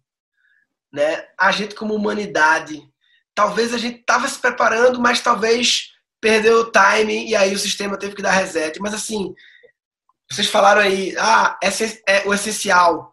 né? 0.91 1.27
A 1.39 1.51
gente 1.51 1.75
como 1.75 1.93
humanidade, 1.93 2.81
talvez 3.35 3.73
a 3.73 3.77
gente 3.77 3.99
estava 3.99 4.27
se 4.27 4.39
preparando, 4.39 4.99
mas 4.99 5.21
talvez 5.21 5.91
perdeu 6.19 6.61
o 6.61 6.71
time 6.71 7.27
e 7.27 7.35
aí 7.35 7.53
o 7.53 7.59
sistema 7.59 7.97
teve 7.97 8.15
que 8.15 8.21
dar 8.21 8.31
reset. 8.31 8.79
Mas 8.79 8.93
assim, 8.93 9.35
vocês 10.31 10.47
falaram 10.47 10.81
aí, 10.81 11.15
ah, 11.19 11.57
é 12.07 12.27
o 12.27 12.33
essencial. 12.33 13.11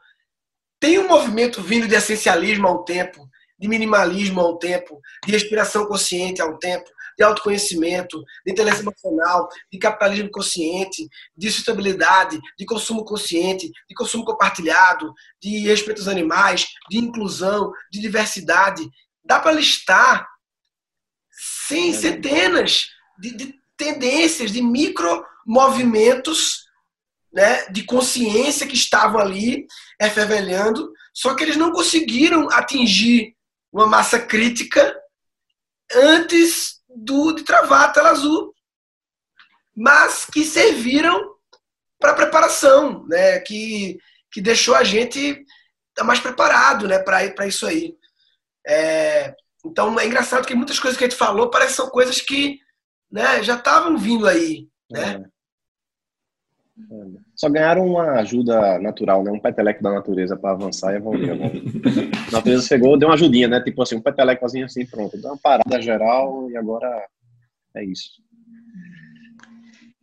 Tem 0.81 0.99
um 0.99 1.09
movimento 1.09 1.61
vindo 1.61 1.87
de 1.87 1.95
essencialismo 1.95 2.67
há 2.67 2.73
um 2.73 2.85
tempo, 2.85 3.29
de 3.59 3.69
minimalismo 3.69 4.41
há 4.41 4.49
um 4.49 4.59
tempo, 4.59 4.99
de 5.27 5.33
respiração 5.33 5.85
consciente 5.87 6.41
há 6.41 6.47
um 6.47 6.59
tempo, 6.59 6.89
de 7.21 7.25
autoconhecimento, 7.25 8.25
de 8.47 8.53
inteligência 8.53 8.83
emocional, 8.83 9.47
de 9.71 9.79
capitalismo 9.79 10.31
consciente, 10.31 11.07
de 11.37 11.51
sustentabilidade, 11.51 12.41
de 12.59 12.65
consumo 12.65 13.05
consciente, 13.05 13.71
de 13.87 13.95
consumo 13.95 14.25
compartilhado, 14.25 15.13
de 15.41 15.67
respeito 15.67 15.99
aos 15.99 16.09
animais, 16.09 16.67
de 16.89 16.97
inclusão, 16.97 17.71
de 17.93 18.01
diversidade. 18.01 18.89
Dá 19.23 19.39
para 19.39 19.53
listar 19.53 20.27
sim, 21.69 21.93
centenas 21.93 22.89
de, 23.19 23.37
de 23.37 23.55
tendências, 23.77 24.51
de 24.51 24.63
micro 24.63 25.23
movimentos 25.47 26.65
né, 27.31 27.67
de 27.67 27.85
consciência 27.85 28.67
que 28.67 28.75
estavam 28.75 29.21
ali 29.21 29.67
efervelhando, 30.01 30.91
Só 31.13 31.35
que 31.35 31.45
eles 31.45 31.57
não 31.57 31.71
conseguiram 31.71 32.49
atingir 32.51 33.35
uma 33.71 33.87
massa 33.87 34.19
crítica 34.19 34.97
antes 35.93 36.80
do, 36.97 37.33
de 37.33 37.43
tela 37.43 38.11
azul, 38.11 38.55
mas 39.77 40.27
que 40.27 40.45
serviram 40.45 41.35
para 41.99 42.15
preparação, 42.15 43.07
né? 43.07 43.39
que, 43.41 43.99
que 44.33 44.41
deixou 44.41 44.75
a 44.75 44.85
gente 44.85 45.45
mais 46.03 46.19
preparado 46.19 46.89
né? 46.89 46.99
para 46.99 47.47
isso 47.47 47.67
aí. 47.67 47.95
É, 48.67 49.35
então 49.65 49.99
é 49.99 50.07
engraçado 50.07 50.47
que 50.47 50.55
muitas 50.55 50.79
coisas 50.79 50.97
que 50.97 51.05
a 51.05 51.09
gente 51.09 51.19
falou 51.19 51.51
parecem 51.51 51.77
são 51.77 51.91
coisas 51.91 52.21
que 52.21 52.59
né, 53.11 53.43
já 53.43 53.57
estavam 53.57 53.99
vindo 53.99 54.27
aí. 54.27 54.69
Né? 54.91 55.25
É. 56.91 57.30
Só 57.41 57.49
ganharam 57.49 57.87
uma 57.87 58.21
ajuda 58.21 58.79
natural, 58.81 59.25
né? 59.25 59.31
Um 59.31 59.41
peteleco 59.41 59.83
da 59.83 59.93
natureza 59.93 60.37
para 60.37 60.51
avançar 60.51 60.93
e 60.93 60.97
evoluir. 60.97 61.35
Né? 61.35 61.51
A 62.29 62.33
natureza 62.33 62.67
chegou, 62.67 62.99
deu 62.99 63.09
uma 63.09 63.15
ajudinha, 63.15 63.49
né? 63.49 63.63
Tipo 63.63 63.81
assim, 63.81 63.97
um 63.97 64.03
petelecozinho 64.03 64.67
assim, 64.67 64.85
pronto. 64.85 65.17
Deu 65.17 65.31
uma 65.31 65.39
parada 65.39 65.81
geral 65.81 66.51
e 66.51 66.57
agora 66.59 66.87
é 67.75 67.83
isso. 67.83 68.11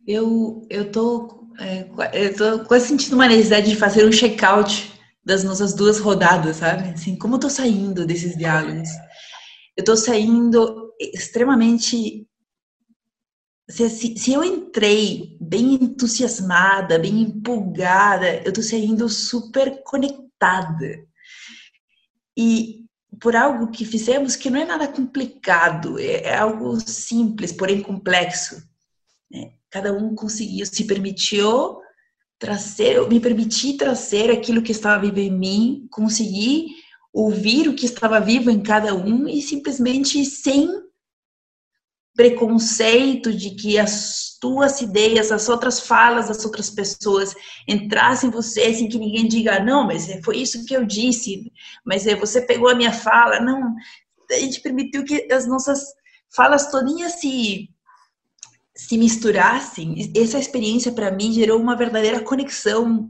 Eu, 0.04 0.66
eu 0.68 0.90
tô, 0.90 1.46
é, 1.60 1.88
eu 2.12 2.34
tô 2.34 2.64
quase 2.64 2.88
sentindo 2.88 3.14
uma 3.14 3.28
necessidade 3.28 3.70
de 3.70 3.76
fazer 3.76 4.04
um 4.04 4.10
check-out 4.10 4.92
das 5.24 5.44
nossas 5.44 5.72
duas 5.72 6.00
rodadas, 6.00 6.56
sabe? 6.56 6.88
Assim, 6.88 7.16
como 7.16 7.36
eu 7.36 7.38
tô 7.38 7.48
saindo 7.48 8.04
desses 8.04 8.36
diálogos? 8.36 8.88
Eu 9.76 9.84
tô 9.84 9.94
saindo 9.94 10.92
extremamente 10.98 12.26
se, 13.68 14.16
se, 14.16 14.32
eu 14.32 14.42
entrei 14.42 15.36
bem 15.40 15.74
entusiasmada, 15.74 16.98
bem 16.98 17.20
empolgada, 17.20 18.42
eu 18.42 18.52
tô 18.52 18.62
saindo 18.62 19.08
super 19.08 19.82
conectada. 19.84 21.06
E 22.36 22.86
por 23.20 23.36
algo 23.36 23.70
que 23.70 23.84
fizemos 23.84 24.36
que 24.36 24.48
não 24.48 24.60
é 24.60 24.64
nada 24.64 24.88
complicado, 24.88 25.98
é, 25.98 26.22
é 26.22 26.36
algo 26.36 26.80
simples, 26.80 27.52
porém 27.52 27.82
complexo. 27.82 28.62
Né? 29.30 29.52
Cada 29.70 29.92
um 29.92 30.14
conseguiu, 30.14 30.64
se 30.64 30.84
permitiu 30.84 31.78
trazer, 32.38 32.96
eu 32.96 33.08
me 33.08 33.20
permiti 33.20 33.76
trazer 33.76 34.30
aquilo 34.30 34.62
que 34.62 34.72
estava 34.72 35.02
vivo 35.02 35.18
em 35.18 35.30
mim, 35.30 35.88
conseguir 35.90 36.68
ouvir 37.12 37.68
o 37.68 37.74
que 37.74 37.84
estava 37.84 38.20
vivo 38.20 38.50
em 38.50 38.62
cada 38.62 38.94
um 38.94 39.28
e 39.28 39.42
simplesmente 39.42 40.24
sem 40.24 40.87
preconceito 42.18 43.32
de 43.32 43.50
que 43.50 43.78
as 43.78 44.36
tuas 44.40 44.80
ideias, 44.80 45.30
as 45.30 45.48
outras 45.48 45.78
falas 45.78 46.26
das 46.26 46.44
outras 46.44 46.68
pessoas 46.68 47.32
entrassem 47.66 48.28
em 48.28 48.32
você 48.32 48.74
sem 48.74 48.88
que 48.88 48.98
ninguém 48.98 49.28
diga, 49.28 49.62
não, 49.62 49.86
mas 49.86 50.08
foi 50.24 50.38
isso 50.38 50.66
que 50.66 50.74
eu 50.74 50.84
disse, 50.84 51.52
mas 51.86 52.08
é, 52.08 52.16
você 52.16 52.42
pegou 52.42 52.68
a 52.68 52.74
minha 52.74 52.92
fala. 52.92 53.38
Não, 53.38 53.72
a 54.28 54.34
gente 54.34 54.60
permitiu 54.60 55.04
que 55.04 55.32
as 55.32 55.46
nossas 55.46 55.80
falas 56.28 56.68
todinhas 56.72 57.20
se, 57.20 57.70
se 58.74 58.98
misturassem. 58.98 60.12
Essa 60.16 60.40
experiência, 60.40 60.90
para 60.90 61.12
mim, 61.12 61.32
gerou 61.32 61.60
uma 61.60 61.76
verdadeira 61.76 62.18
conexão, 62.18 63.08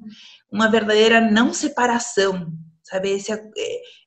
uma 0.53 0.71
verdadeira 0.71 1.19
não 1.19 1.55
separação 1.55 2.53
sabe? 2.89 3.11
Esse, 3.11 3.33
é, 3.33 3.41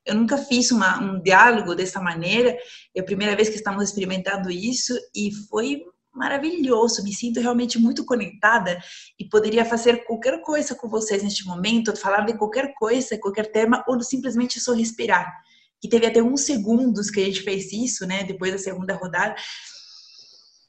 eu 0.06 0.14
nunca 0.14 0.36
fiz 0.36 0.70
uma, 0.70 1.00
um 1.00 1.22
diálogo 1.22 1.74
dessa 1.74 2.00
maneira, 2.00 2.56
é 2.94 3.00
a 3.00 3.04
primeira 3.04 3.36
vez 3.36 3.48
que 3.48 3.56
estamos 3.56 3.84
experimentando 3.84 4.50
isso 4.50 4.94
e 5.14 5.32
foi 5.48 5.82
maravilhoso, 6.14 7.02
me 7.02 7.12
sinto 7.12 7.40
realmente 7.40 7.78
muito 7.78 8.04
conectada 8.04 8.78
e 9.18 9.26
poderia 9.28 9.64
fazer 9.64 10.04
qualquer 10.04 10.42
coisa 10.42 10.74
com 10.74 10.88
vocês 10.88 11.22
neste 11.22 11.46
momento, 11.46 11.96
falar 11.96 12.26
de 12.26 12.36
qualquer 12.36 12.74
coisa, 12.74 13.18
qualquer 13.18 13.50
tema, 13.50 13.82
ou 13.88 14.00
simplesmente 14.02 14.60
só 14.60 14.74
respirar. 14.74 15.32
Que 15.80 15.88
teve 15.88 16.06
até 16.06 16.22
uns 16.22 16.42
segundos 16.42 17.10
que 17.10 17.20
a 17.20 17.24
gente 17.24 17.42
fez 17.42 17.72
isso, 17.72 18.06
né, 18.06 18.24
depois 18.24 18.52
da 18.52 18.58
segunda 18.58 18.94
rodada, 18.94 19.34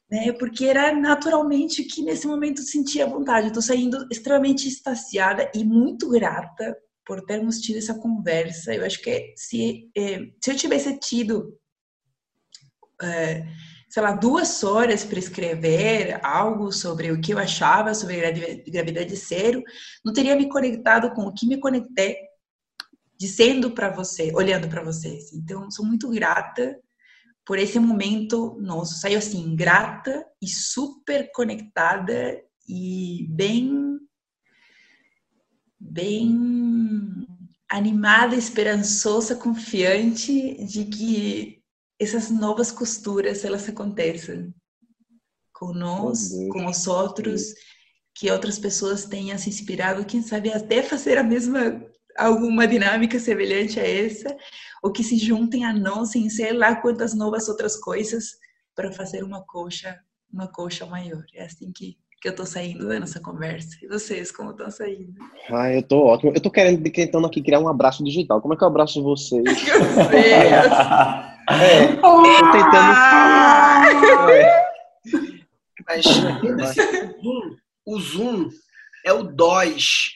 né, 0.10 0.32
porque 0.34 0.66
era 0.66 0.94
naturalmente 0.94 1.84
que 1.84 2.02
nesse 2.02 2.26
momento 2.26 2.62
sentia 2.62 3.06
vontade. 3.06 3.48
Estou 3.48 3.62
saindo 3.62 4.08
extremamente 4.10 4.68
extasiada 4.68 5.52
e 5.54 5.64
muito 5.64 6.10
grata 6.10 6.76
por 7.06 7.22
termos 7.26 7.60
tido 7.60 7.78
essa 7.78 8.00
conversa. 8.00 8.74
Eu 8.74 8.86
acho 8.86 9.02
que 9.02 9.34
se, 9.36 9.90
eh, 9.96 10.32
se 10.42 10.52
eu 10.52 10.56
tivesse 10.56 10.98
tido, 11.00 11.58
eh, 13.02 13.46
sei 13.90 14.04
lá, 14.04 14.14
duas 14.14 14.64
horas 14.64 15.04
para 15.04 15.20
escrever 15.20 16.20
algo 16.26 16.72
sobre 16.72 17.12
o 17.12 17.22
que 17.22 17.34
eu 17.34 17.38
achava 17.38 17.94
sobre 17.94 18.22
gravidade 18.68 19.16
zero, 19.16 19.62
não 20.04 20.14
teria 20.14 20.36
me 20.36 20.50
conectado 20.50 21.14
com 21.14 21.24
o 21.24 21.34
que 21.34 21.48
me 21.48 21.60
conectei 21.60 22.18
dizendo 23.20 23.72
para 23.72 23.90
você, 23.90 24.32
olhando 24.34 24.68
para 24.68 24.84
vocês. 24.84 25.32
Então, 25.34 25.70
sou 25.72 25.86
muito 25.86 26.10
grata 26.10 26.78
por 27.46 27.60
esse 27.60 27.80
momento 27.80 28.58
nosso. 28.60 29.00
Saiu 29.00 29.20
assim, 29.20 29.56
grata 29.56 30.26
e 30.42 30.48
super 30.48 31.30
conectada 31.34 32.42
e 32.68 33.28
bem 33.30 34.00
bem 35.84 37.28
animada, 37.70 38.36
esperançosa, 38.36 39.36
confiante 39.36 40.64
de 40.66 40.86
que 40.86 41.62
essas 42.00 42.30
novas 42.30 42.72
costuras 42.72 43.44
elas 43.44 43.68
aconteçam 43.68 44.54
com 45.54 45.74
nós, 45.74 46.30
com 46.52 46.66
os 46.66 46.88
outros, 46.88 47.54
que 48.16 48.32
outras 48.32 48.58
pessoas 48.58 49.06
tenham 49.06 49.38
se 49.38 49.50
inspirado, 49.50 50.06
quem 50.06 50.22
sabe 50.22 50.52
até 50.52 50.82
fazer 50.82 51.18
a 51.18 51.24
mesma 51.24 51.82
alguma 52.18 52.68
dinâmica 52.68 53.20
semelhante 53.20 53.80
a 53.80 53.88
essa, 53.88 54.36
ou 54.84 54.92
que 54.92 55.04
se 55.04 55.18
juntem 55.18 55.66
a 55.66 55.74
nós 55.74 56.16
em 56.16 56.30
sei 56.30 56.54
lá 56.54 56.76
quantas 56.76 57.14
novas 57.14 57.50
outras 57.50 57.76
coisas 57.76 58.38
para 58.76 58.92
fazer 58.92 59.24
uma 59.24 59.44
coxa, 59.46 60.00
uma 60.32 60.48
coxa 60.48 60.86
maior. 60.86 61.24
É 61.34 61.46
assim 61.46 61.72
que 61.72 61.98
que 62.24 62.30
eu 62.30 62.36
tô 62.36 62.46
saindo 62.46 62.88
da 62.88 62.98
nossa 63.02 63.20
conversa. 63.20 63.78
E 63.82 63.88
vocês, 63.88 64.32
como 64.32 64.52
estão 64.52 64.72
saindo? 64.72 65.14
Ah, 65.52 65.74
eu 65.74 65.84
tô 65.84 66.06
ótimo. 66.06 66.32
Eu 66.34 66.40
tô 66.40 66.50
querendo, 66.50 66.82
tentando 66.90 67.28
aqui 67.28 67.42
criar 67.42 67.60
um 67.60 67.68
abraço 67.68 68.02
digital. 68.02 68.42
Como 68.42 68.54
é 68.54 68.58
que 68.58 68.64
eu 68.64 68.68
abraço 68.70 69.04
vocês? 69.04 69.44
eu 69.46 70.10
sei. 70.10 70.32
é, 71.50 71.96
tô 71.98 72.24
tentando. 72.54 72.94
É. 74.32 74.64
Mas 75.86 76.06
assim, 76.62 77.14
o 77.86 78.00
Zoom 78.00 78.48
é 79.06 79.12
o 79.12 79.24
DOS 79.24 80.14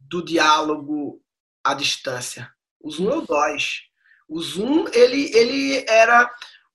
do 0.00 0.24
diálogo 0.24 1.20
à 1.62 1.74
distância. 1.74 2.48
O 2.80 2.90
Zoom 2.90 3.10
é 3.10 3.16
o 3.16 3.20
DOS. 3.20 3.82
O 4.26 4.40
Zoom, 4.40 4.86
ele, 4.94 5.30
ele 5.36 5.84
era 5.86 6.26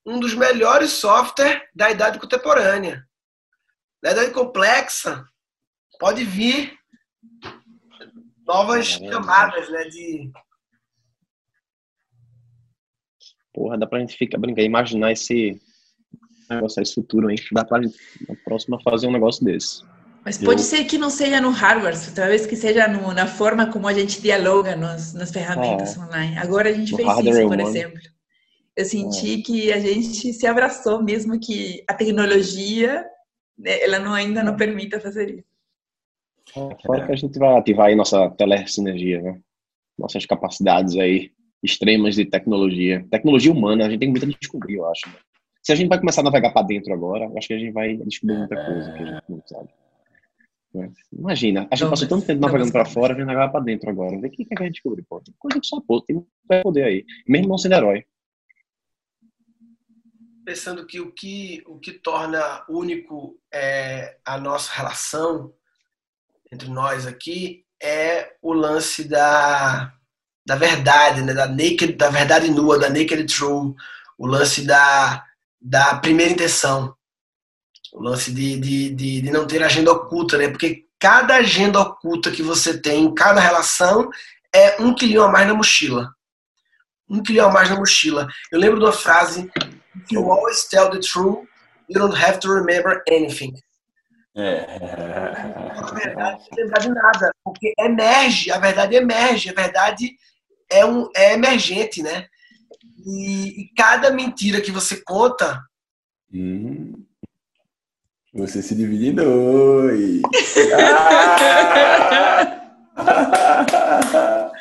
um 0.06 0.20
dos 0.20 0.36
melhores 0.36 0.92
softwares 0.92 1.60
da 1.74 1.90
idade 1.90 2.20
contemporânea 2.20 3.09
Verdade 4.02 4.32
complexa, 4.32 5.26
pode 6.00 6.24
vir 6.24 6.78
novas 8.48 8.98
camadas, 8.98 9.70
né, 9.70 9.84
de... 9.90 10.32
Porra, 13.54 13.78
dá 13.78 13.86
pra 13.86 14.00
gente 14.00 14.18
ficar 14.18 14.38
brincando, 14.38 14.66
imaginar 14.66 15.12
esse 15.12 15.62
negócio, 16.50 16.82
esse 16.82 16.96
futuro, 16.96 17.30
hein? 17.30 17.38
Dá 17.52 17.66
pra 17.66 17.82
gente, 17.82 17.98
na 18.28 18.36
próxima, 18.44 18.80
fazer 18.82 19.08
um 19.08 19.12
negócio 19.12 19.44
desse. 19.44 19.84
Mas 20.24 20.38
pode 20.38 20.62
Eu... 20.62 20.66
ser 20.66 20.84
que 20.86 20.98
não 20.98 21.10
seja 21.10 21.42
no 21.42 21.50
hardware, 21.50 21.96
talvez 22.14 22.46
que 22.46 22.56
seja 22.56 22.88
no, 22.88 23.14
na 23.14 23.28
forma 23.28 23.72
como 23.72 23.88
a 23.88 23.94
gente 23.94 24.22
dialoga 24.22 24.76
nos, 24.76 25.14
nas 25.14 25.32
ferramentas 25.32 25.96
é. 25.96 26.00
online. 26.00 26.38
Agora 26.38 26.70
a 26.70 26.74
gente 26.74 26.92
no 26.92 26.98
fez 26.98 27.10
isso, 27.26 27.48
por 27.48 27.60
exemplo. 27.60 28.00
Eu 28.76 28.86
senti 28.86 29.40
é. 29.40 29.44
que 29.44 29.74
a 29.74 29.80
gente 29.80 30.34
se 30.34 30.48
abraçou 30.48 31.04
mesmo 31.04 31.40
que 31.40 31.84
a 31.88 31.94
tecnologia 31.94 33.06
ela 33.64 34.00
não, 34.00 34.14
ainda 34.14 34.44
não 34.44 34.56
permita 34.56 35.00
fazer 35.00 35.30
isso. 35.30 35.50
Fora 36.54 37.06
que 37.06 37.12
a 37.12 37.16
gente 37.16 37.38
vai 37.38 37.58
ativar 37.58 37.88
aí 37.88 37.96
nossa 37.96 38.30
telesinergia, 38.32 39.22
né? 39.22 39.40
Nossas 39.98 40.26
capacidades 40.26 40.96
aí 40.98 41.32
extremas 41.62 42.16
de 42.16 42.26
tecnologia. 42.26 43.06
Tecnologia 43.12 43.52
humana, 43.52 43.86
a 43.86 43.90
gente 43.90 44.00
tem 44.00 44.10
muito 44.10 44.26
a 44.26 44.30
descobrir, 44.30 44.76
eu 44.76 44.90
acho. 44.90 45.08
Né? 45.08 45.16
Se 45.62 45.74
a 45.74 45.76
gente 45.76 45.90
vai 45.90 46.00
começar 46.00 46.22
a 46.22 46.24
navegar 46.24 46.52
para 46.52 46.66
dentro 46.66 46.94
agora, 46.94 47.26
eu 47.26 47.38
acho 47.38 47.48
que 47.48 47.54
a 47.54 47.60
gente 47.60 47.74
vai 47.74 47.96
descobrir 47.98 48.38
muita 48.38 48.66
coisa 48.66 48.92
que 48.94 49.04
a 49.04 49.06
gente 49.06 49.24
não 49.30 49.44
sabe. 49.46 49.70
Né? 50.74 50.92
Imagina, 51.12 51.68
a 51.70 51.76
gente 51.76 51.90
passou 51.90 52.08
tanto 52.08 52.26
tempo 52.26 52.42
navegando 52.42 52.72
para 52.72 52.86
fora, 52.86 53.14
a 53.14 53.18
gente 53.20 53.26
vai 53.26 53.52
para 53.52 53.60
dentro 53.60 53.90
agora. 53.90 54.20
Vê 54.20 54.28
o 54.28 54.32
que, 54.32 54.46
que 54.46 54.54
a 54.58 54.64
gente 54.64 54.76
descobre, 54.76 55.04
pô. 55.08 55.22
Coisa 55.38 55.60
que 55.60 55.68
só 55.68 55.82
pô, 55.82 56.02
tem 56.02 56.16
muito 56.16 56.30
poder 56.64 56.84
aí. 56.84 57.06
Mesmo 57.28 57.50
não 57.50 57.58
sendo 57.58 57.76
herói 57.76 58.06
pensando 60.50 60.84
que 60.84 61.00
o 61.00 61.12
que, 61.12 61.64
o 61.68 61.78
que 61.78 61.92
torna 61.92 62.66
único 62.68 63.40
é, 63.54 64.18
a 64.26 64.36
nossa 64.40 64.72
relação 64.74 65.54
entre 66.52 66.68
nós 66.68 67.06
aqui 67.06 67.64
é 67.80 68.34
o 68.42 68.52
lance 68.52 69.04
da, 69.04 69.94
da 70.44 70.56
verdade, 70.56 71.22
né? 71.22 71.36
da, 71.36 71.46
naked, 71.46 71.94
da 71.94 72.10
verdade 72.10 72.50
nua, 72.50 72.80
da 72.80 72.90
naked 72.90 73.28
true, 73.28 73.76
o 74.18 74.26
lance 74.26 74.66
da, 74.66 75.24
da 75.62 75.94
primeira 76.00 76.34
intenção, 76.34 76.96
o 77.94 78.02
lance 78.02 78.34
de, 78.34 78.60
de, 78.60 78.90
de, 78.90 79.22
de 79.22 79.32
não 79.32 79.46
ter 79.46 79.62
agenda 79.62 79.92
oculta, 79.92 80.36
né? 80.36 80.50
porque 80.50 80.88
cada 80.98 81.36
agenda 81.36 81.80
oculta 81.80 82.32
que 82.32 82.42
você 82.42 82.76
tem 82.76 83.04
em 83.04 83.14
cada 83.14 83.40
relação 83.40 84.10
é 84.52 84.82
um 84.82 84.96
quilhão 84.96 85.26
a 85.26 85.32
mais 85.32 85.48
na 85.48 85.54
mochila. 85.54 86.12
Um 87.08 87.22
quilhão 87.22 87.50
a 87.50 87.54
mais 87.54 87.70
na 87.70 87.76
mochila. 87.76 88.28
Eu 88.52 88.60
lembro 88.60 88.80
de 88.80 88.86
uma 88.86 88.92
frase: 88.92 89.48
you 90.10 90.32
always 90.32 90.68
tell 90.70 90.90
the 90.90 91.00
truth, 91.00 91.48
you 91.88 92.00
don't 92.00 92.16
have 92.16 92.40
to 92.40 92.50
remember 92.50 93.04
anything. 93.10 93.56
É. 94.36 94.62
A 95.76 95.92
verdade 95.94 96.46
não 96.52 96.58
lembrar 96.58 96.80
de 96.80 96.90
nada, 96.90 97.32
porque 97.44 97.74
emerge, 97.78 98.52
a 98.52 98.60
verdade 98.60 98.96
emerge, 98.96 99.50
a 99.50 99.54
verdade 99.54 100.12
é, 100.72 100.86
um, 100.86 101.10
é 101.16 101.34
emergente, 101.34 102.02
né? 102.02 102.28
E, 103.06 103.62
e 103.62 103.74
cada 103.76 104.12
mentira 104.12 104.62
que 104.62 104.72
você 104.72 105.02
conta. 105.04 105.62
Hum. 106.34 106.94
Você 108.34 108.62
se 108.62 108.76
divide 108.76 109.08
em 109.08 109.16
dois. 109.16 110.22
ah! 110.76 112.62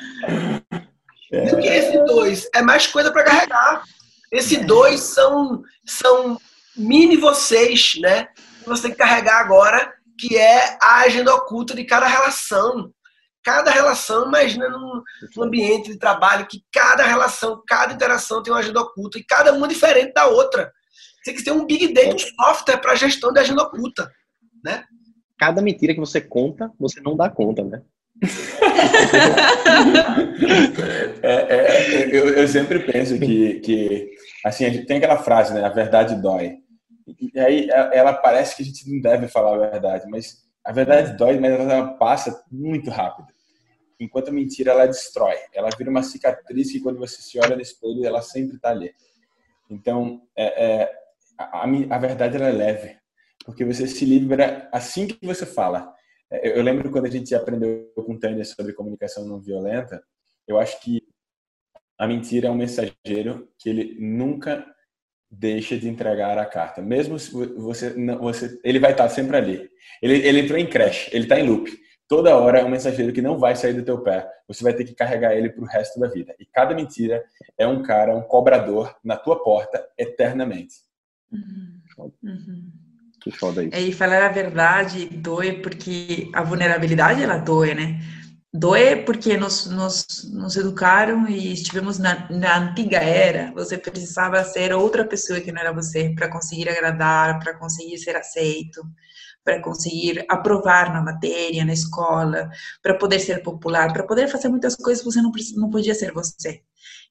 é. 1.31 1.55
o 1.55 1.61
que 1.61 1.69
é 1.69 1.79
esse 1.79 2.05
dois? 2.05 2.49
É 2.55 2.63
mais 2.63 2.87
coisa 2.87 3.13
para 3.13 3.25
carregar. 3.25 3.85
Esse 4.31 4.59
dois 4.65 5.01
são, 5.01 5.63
são 5.85 6.39
mini 6.77 7.17
vocês, 7.17 7.99
né? 8.01 8.29
Você 8.67 8.83
tem 8.83 8.91
que 8.93 8.99
carregar 8.99 9.41
agora, 9.41 9.93
que 10.19 10.37
é 10.37 10.77
a 10.83 11.01
agenda 11.01 11.35
oculta 11.35 11.75
de 11.75 11.85
cada 11.85 12.07
relação. 12.07 12.93
Cada 13.43 13.71
relação, 13.71 14.27
imagina 14.27 14.69
num, 14.69 15.03
num 15.35 15.43
ambiente 15.45 15.91
de 15.91 15.99
trabalho 15.99 16.47
que 16.47 16.63
cada 16.71 17.05
relação, 17.05 17.63
cada 17.67 17.95
interação 17.95 18.43
tem 18.43 18.53
uma 18.53 18.59
agenda 18.61 18.81
oculta 18.81 19.19
e 19.19 19.25
cada 19.25 19.53
uma 19.53 19.67
diferente 19.67 20.13
da 20.13 20.27
outra. 20.27 20.71
Tem 21.25 21.35
que 21.35 21.43
ter 21.43 21.53
um 21.53 21.65
big 21.65 21.93
data, 21.95 22.15
um 22.15 22.19
software 22.19 22.79
para 22.79 22.95
gestão 22.95 23.33
de 23.33 23.41
agenda 23.41 23.63
oculta, 23.63 24.11
né? 24.63 24.85
Cada 25.39 25.63
mentira 25.63 25.95
que 25.95 26.01
você 26.01 26.21
conta, 26.21 26.71
você 26.79 27.01
não 27.01 27.17
dá 27.17 27.31
conta, 27.31 27.63
né? 27.63 27.83
É, 31.23 31.31
é, 31.31 32.17
eu, 32.17 32.31
eu, 32.31 32.49
sempre 32.49 32.81
penso 32.81 33.19
que, 33.19 33.61
que 33.61 34.11
assim, 34.45 34.65
a 34.65 34.71
gente 34.71 34.87
tem 34.87 34.97
aquela 34.99 35.19
frase, 35.19 35.55
né? 35.55 35.65
A 35.65 35.69
verdade 35.69 36.21
dói. 36.21 36.57
E 37.21 37.39
aí 37.39 37.69
ela 37.93 38.13
parece 38.13 38.57
que 38.57 38.63
a 38.63 38.65
gente 38.65 38.91
não 38.91 39.01
deve 39.01 39.29
falar 39.29 39.55
a 39.55 39.71
verdade, 39.71 40.07
mas 40.09 40.45
a 40.65 40.73
verdade 40.73 41.17
dói, 41.17 41.39
mas 41.39 41.53
ela 41.53 41.95
passa 41.95 42.45
muito 42.51 42.91
rápido. 42.91 43.29
Enquanto 44.01 44.29
a 44.29 44.33
mentira 44.33 44.73
ela 44.73 44.87
destrói, 44.87 45.37
ela 45.55 45.71
vira 45.77 45.91
uma 45.91 46.03
cicatriz 46.03 46.71
que 46.71 46.81
quando 46.81 46.99
você 46.99 47.21
se 47.23 47.39
olha 47.39 47.57
no 47.57 47.63
espelho 47.63 48.05
ela 48.05 48.23
sempre 48.23 48.57
está 48.57 48.71
ali. 48.71 48.93
Então, 49.71 50.23
é, 50.37 50.65
é, 50.67 50.93
a, 51.37 51.65
a, 51.65 51.99
verdade 51.99 52.37
ela 52.37 52.49
é 52.49 52.53
leve, 52.53 52.97
porque 53.45 53.65
você 53.65 53.87
se 53.87 54.05
livra 54.05 54.69
assim 54.73 55.07
que 55.07 55.27
você 55.27 55.47
fala. 55.47 55.95
É, 56.31 56.59
eu 56.59 56.63
lembro 56.63 56.91
quando 56.91 57.07
a 57.07 57.11
gente 57.11 57.35
aprendeu 57.35 57.91
com 57.95 58.13
o 58.13 58.19
Tânia 58.19 58.45
sobre 58.45 58.73
comunicação 58.73 59.27
não 59.27 59.41
violenta, 59.41 60.03
eu 60.47 60.59
acho 60.59 60.81
que 60.81 61.03
a 61.99 62.07
mentira 62.07 62.49
é 62.49 62.51
um 62.51 62.57
mensageiro 62.57 63.49
que 63.59 63.69
ele 63.69 63.97
nunca 63.99 64.65
deixa 65.31 65.77
de 65.77 65.89
entregar 65.89 66.39
a 66.39 66.47
carta. 66.47 66.81
Mesmo 66.81 67.19
se 67.19 67.31
você 67.31 67.91
não, 67.91 68.19
você, 68.19 68.59
ele 68.65 68.79
vai 68.79 68.93
estar 68.93 69.09
sempre 69.09 69.37
ali. 69.37 69.71
Ele, 70.01 70.15
ele 70.27 70.41
entrou 70.41 70.59
em 70.59 70.69
creche, 70.69 71.11
ele 71.13 71.25
está 71.25 71.39
em 71.39 71.47
loop. 71.47 71.71
Toda 72.07 72.37
hora 72.37 72.61
é 72.61 72.65
um 72.65 72.71
mensageiro 72.71 73.13
que 73.13 73.21
não 73.21 73.39
vai 73.39 73.55
sair 73.55 73.75
do 73.75 73.85
teu 73.85 74.03
pé. 74.03 74.27
Você 74.47 74.65
vai 74.65 74.73
ter 74.73 74.85
que 74.85 74.95
carregar 74.95 75.37
ele 75.37 75.51
para 75.51 75.63
o 75.63 75.67
resto 75.67 76.01
da 76.01 76.09
vida. 76.09 76.35
E 76.39 76.47
cada 76.47 76.75
mentira 76.75 77.23
é 77.59 77.67
um 77.67 77.83
cara, 77.83 78.17
um 78.17 78.23
cobrador 78.23 78.97
na 79.05 79.17
tua 79.17 79.43
porta 79.43 79.87
eternamente. 79.99 80.77
Uhum. 81.31 81.83
Uhum. 82.23 82.73
Que 83.29 83.39
foda 83.39 83.63
isso. 83.63 83.77
É, 83.77 83.83
e 83.83 83.93
falar 83.93 84.25
a 84.25 84.33
verdade 84.33 85.07
doe 85.07 85.61
porque 85.61 86.31
a 86.33 86.43
vulnerabilidade 86.43 87.23
ela 87.23 87.37
doe, 87.37 87.75
né? 87.75 88.01
Doe 88.51 89.05
porque 89.05 89.37
nos, 89.37 89.67
nos, 89.67 90.07
nos 90.33 90.57
educaram 90.57 91.29
e 91.29 91.53
estivemos 91.53 91.99
na, 91.99 92.27
na 92.31 92.57
antiga 92.57 92.97
era. 92.97 93.53
Você 93.53 93.77
precisava 93.77 94.43
ser 94.45 94.73
outra 94.73 95.05
pessoa 95.05 95.43
que 95.43 95.53
não 95.53 95.61
era 95.61 95.75
você 95.75 96.09
para 96.15 96.31
conseguir 96.31 96.71
agradar, 96.71 97.39
para 97.39 97.53
conseguir 97.59 97.99
ser 97.99 98.17
aceito, 98.17 98.81
para 99.45 99.61
conseguir 99.61 100.25
aprovar 100.27 100.91
na 100.91 101.03
matéria, 101.03 101.67
na 101.67 101.75
escola, 101.75 102.49
para 102.83 102.95
poder 102.95 103.19
ser 103.19 103.43
popular, 103.43 103.93
para 103.93 104.05
poder 104.05 104.29
fazer 104.29 104.49
muitas 104.49 104.75
coisas 104.75 105.05
você 105.05 105.21
não, 105.21 105.31
não 105.57 105.69
podia 105.69 105.95
ser 105.95 106.13
você. 106.15 106.63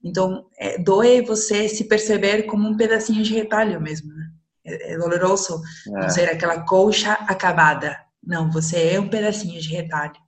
Então, 0.03 0.47
é, 0.57 0.80
doe 0.80 1.22
você 1.22 1.70
se 1.70 1.84
perceber 1.84 2.43
como 2.47 2.68
um 2.68 2.76
pedacinho 2.76 3.22
de 3.22 3.36
retalho 3.36 3.80
mesmo. 3.80 4.11
Né? 4.11 4.32
É, 4.68 4.93
é 4.93 4.97
doloroso 4.97 5.61
é. 5.88 5.91
não 5.91 6.09
ser 6.09 6.30
aquela 6.30 6.61
colcha 6.61 7.13
acabada. 7.13 7.97
Não, 8.24 8.51
você 8.51 8.89
é 8.93 8.99
um 8.99 9.09
pedacinho 9.09 9.59
de 9.61 9.70
retalho. 9.70 10.28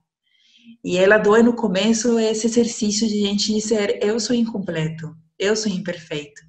E 0.82 0.96
ela 0.96 1.18
doe 1.18 1.42
no 1.42 1.54
começo 1.54 2.18
esse 2.18 2.46
exercício 2.46 3.06
de 3.06 3.20
gente 3.20 3.52
dizer: 3.52 3.98
eu 4.02 4.18
sou 4.18 4.34
incompleto, 4.34 5.14
eu 5.38 5.54
sou 5.54 5.70
imperfeito. 5.70 6.40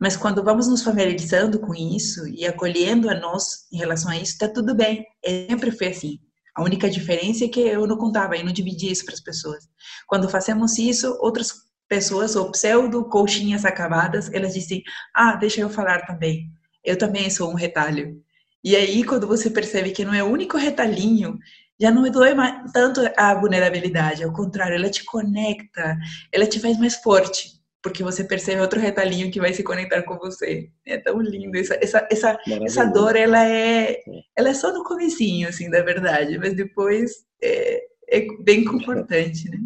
Mas 0.00 0.16
quando 0.16 0.44
vamos 0.44 0.68
nos 0.68 0.82
familiarizando 0.82 1.58
com 1.58 1.74
isso 1.74 2.26
e 2.28 2.46
acolhendo 2.46 3.10
a 3.10 3.14
nós 3.14 3.66
em 3.72 3.78
relação 3.78 4.10
a 4.10 4.16
isso, 4.16 4.32
está 4.32 4.48
tudo 4.48 4.74
bem. 4.74 5.04
sempre 5.24 5.72
foi 5.72 5.88
assim. 5.88 6.18
A 6.54 6.62
única 6.62 6.90
diferença 6.90 7.44
é 7.44 7.48
que 7.48 7.60
eu 7.60 7.86
não 7.86 7.96
contava, 7.96 8.36
eu 8.36 8.44
não 8.44 8.52
dividia 8.52 8.92
isso 8.92 9.04
para 9.04 9.14
as 9.14 9.20
pessoas. 9.20 9.64
Quando 10.06 10.28
fazemos 10.28 10.78
isso, 10.78 11.16
outras 11.20 11.52
pessoas 11.88 12.36
ou 12.36 12.50
pseudo 12.50 13.08
coxinhas 13.08 13.64
acabadas, 13.64 14.32
elas 14.32 14.54
dizem: 14.54 14.82
"Ah, 15.14 15.36
deixa 15.36 15.60
eu 15.60 15.70
falar 15.70 16.06
também. 16.06 16.48
Eu 16.88 16.98
também 16.98 17.30
sou 17.30 17.50
um 17.50 17.54
retalho". 17.54 18.20
E 18.64 18.74
aí 18.76 19.04
quando 19.04 19.26
você 19.26 19.50
percebe 19.50 19.90
que 19.90 20.04
não 20.04 20.14
é 20.14 20.22
o 20.22 20.30
único 20.30 20.56
retalhinho 20.56 21.38
já 21.80 21.90
não 21.90 22.10
doe 22.10 22.34
mais, 22.34 22.72
tanto 22.72 23.00
a 23.16 23.34
vulnerabilidade, 23.34 24.24
ao 24.24 24.32
contrário, 24.32 24.74
ela 24.74 24.90
te 24.90 25.04
conecta, 25.04 25.96
ela 26.32 26.46
te 26.46 26.58
faz 26.58 26.76
mais 26.76 26.96
forte, 26.96 27.52
porque 27.80 28.02
você 28.02 28.24
percebe 28.24 28.60
outro 28.60 28.80
retalhinho 28.80 29.30
que 29.30 29.40
vai 29.40 29.54
se 29.54 29.62
conectar 29.62 30.02
com 30.02 30.18
você. 30.18 30.68
É 30.84 30.98
tão 30.98 31.20
lindo 31.20 31.56
essa 31.56 31.78
essa 31.80 32.08
essa, 32.10 32.38
essa 32.64 32.84
dor, 32.84 33.14
ela 33.14 33.46
é 33.46 34.00
ela 34.36 34.48
é 34.48 34.54
só 34.54 34.72
no 34.72 34.82
comecinho 34.82 35.48
assim, 35.48 35.70
da 35.70 35.82
verdade, 35.82 36.36
mas 36.36 36.54
depois 36.54 37.12
é, 37.40 37.80
é 38.08 38.26
bem 38.42 38.64
confortante, 38.64 39.48
né? 39.48 39.58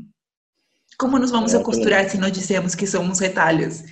Como 0.98 1.18
nos 1.18 1.30
vamos 1.30 1.54
é, 1.54 1.56
acosturar 1.56 2.08
se 2.10 2.18
nós 2.18 2.32
dissemos 2.32 2.74
que 2.74 2.86
somos 2.86 3.18
retalhos? 3.18 3.82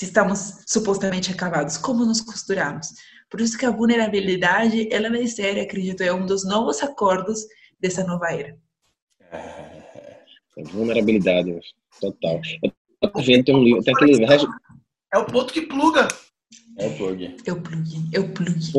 Se 0.00 0.06
estamos 0.06 0.64
supostamente 0.66 1.30
acabados, 1.30 1.76
como 1.76 2.06
nos 2.06 2.22
costuramos? 2.22 2.88
Por 3.28 3.38
isso 3.38 3.58
que 3.58 3.66
a 3.66 3.70
vulnerabilidade, 3.70 4.88
ela 4.90 5.10
vai 5.10 5.26
ser, 5.26 5.60
acredito 5.60 6.02
eu, 6.02 6.16
um 6.16 6.24
dos 6.24 6.42
novos 6.42 6.82
acordos 6.82 7.40
dessa 7.78 8.02
nova 8.04 8.32
era. 8.32 8.56
É, 9.30 10.22
vulnerabilidade, 10.72 11.60
total. 12.00 12.40
Eu 13.02 13.10
tô 13.10 13.20
vendo, 13.20 13.44
tem 13.44 13.54
um 13.54 13.62
livro, 13.62 13.82
tem 13.82 13.92
aquele 13.94 14.14
livro. 14.14 14.48
É 15.12 15.18
o 15.18 15.26
ponto 15.26 15.52
que 15.52 15.66
pluga. 15.66 16.08
É 16.78 16.86
o 16.86 16.96
plug. 16.96 17.36
É 17.44 17.52
o 17.52 17.60
plug. 17.60 18.08
É 18.14 18.20
o 18.20 18.28
plug. 18.32 18.72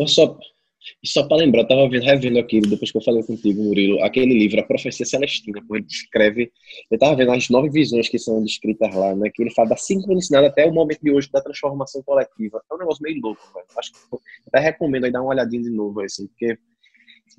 Só, 1.04 1.22
só 1.22 1.28
para 1.28 1.38
lembrar, 1.38 1.62
eu 1.62 1.68
tava 1.68 1.90
vendo, 1.90 2.04
revendo 2.04 2.40
aqui, 2.40 2.60
depois 2.62 2.92
que 2.92 2.98
eu 2.98 3.02
falei 3.02 3.24
contigo, 3.24 3.64
Murilo, 3.64 4.04
aquele 4.04 4.34
livro, 4.38 4.60
A 4.60 4.64
Profecia 4.64 5.06
Celestina, 5.06 5.64
pô, 5.68 5.76
ele 5.76 5.86
descreve, 5.86 6.52
eu 6.90 6.98
tava 6.98 7.16
vendo 7.16 7.32
as 7.32 7.50
nove 7.50 7.70
visões 7.70 8.08
que 8.10 8.20
são 8.20 8.44
descritas 8.44 8.94
lá, 8.94 9.16
né, 9.16 9.30
que 9.34 9.42
ele 9.42 9.52
fala 9.52 9.70
da 9.70 9.78
sincronicidade 9.78 10.48
até 10.48 10.66
o 10.66 10.74
momento 10.74 11.02
de 11.02 11.12
hoje 11.12 11.30
da 11.32 11.42
transformação 11.42 12.02
coletiva. 12.04 12.62
É 12.70 12.76
um 12.76 12.78
negócio 12.78 13.02
meio 13.02 13.20
louco, 13.22 13.42
velho. 13.54 13.66
Acho 13.78 13.92
que 13.92 14.00
até 14.48 14.60
recomendo 14.60 15.06
aí 15.06 15.12
dar 15.12 15.22
uma 15.22 15.32
olhadinha 15.32 15.62
de 15.62 15.70
novo, 15.70 16.02
assim, 16.02 16.28
porque 16.28 16.58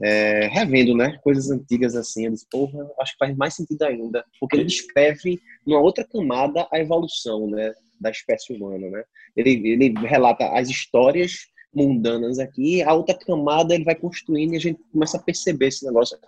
é, 0.02 0.48
revendo, 0.48 0.96
né, 0.96 1.18
coisas 1.22 1.50
antigas 1.50 1.94
assim, 1.94 2.26
eu 2.26 2.32
disse, 2.32 2.46
porra, 2.50 2.88
acho 3.00 3.12
que 3.12 3.18
faz 3.18 3.36
mais 3.36 3.54
sentido 3.54 3.82
ainda, 3.82 4.24
porque 4.40 4.56
ele 4.56 4.64
descreve 4.64 5.40
numa 5.66 5.80
outra 5.80 6.04
camada 6.04 6.66
a 6.72 6.78
evolução, 6.78 7.46
né, 7.48 7.72
da 8.00 8.10
espécie 8.10 8.52
humana, 8.54 8.88
né. 8.90 9.04
Ele, 9.36 9.68
ele 9.68 9.94
relata 10.06 10.46
as 10.52 10.68
histórias 10.68 11.51
mundanas 11.74 12.38
aqui, 12.38 12.82
a 12.82 12.92
outra 12.92 13.14
camada 13.14 13.74
ele 13.74 13.84
vai 13.84 13.94
construindo 13.94 14.54
e 14.54 14.56
a 14.56 14.60
gente 14.60 14.80
começa 14.92 15.16
a 15.16 15.22
perceber 15.22 15.68
esse 15.68 15.84
negócio. 15.84 16.18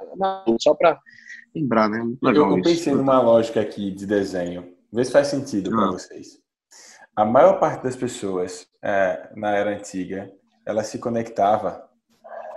Só 0.58 0.74
para 0.74 0.98
lembrar, 1.54 1.88
né? 1.88 2.02
Legal 2.22 2.50
eu 2.50 2.56
pensei 2.56 2.74
isso. 2.74 2.96
numa 2.96 3.20
lógica 3.20 3.60
aqui 3.60 3.90
de 3.90 4.06
desenho, 4.06 4.74
vê 4.92 5.04
se 5.04 5.12
faz 5.12 5.28
sentido 5.28 5.70
ah. 5.74 5.76
para 5.76 5.92
vocês. 5.92 6.42
A 7.14 7.24
maior 7.24 7.60
parte 7.60 7.84
das 7.84 7.94
pessoas 7.94 8.66
é, 8.82 9.30
na 9.36 9.54
era 9.54 9.70
antiga, 9.70 10.32
ela 10.66 10.82
se 10.82 10.98
conectava 10.98 11.88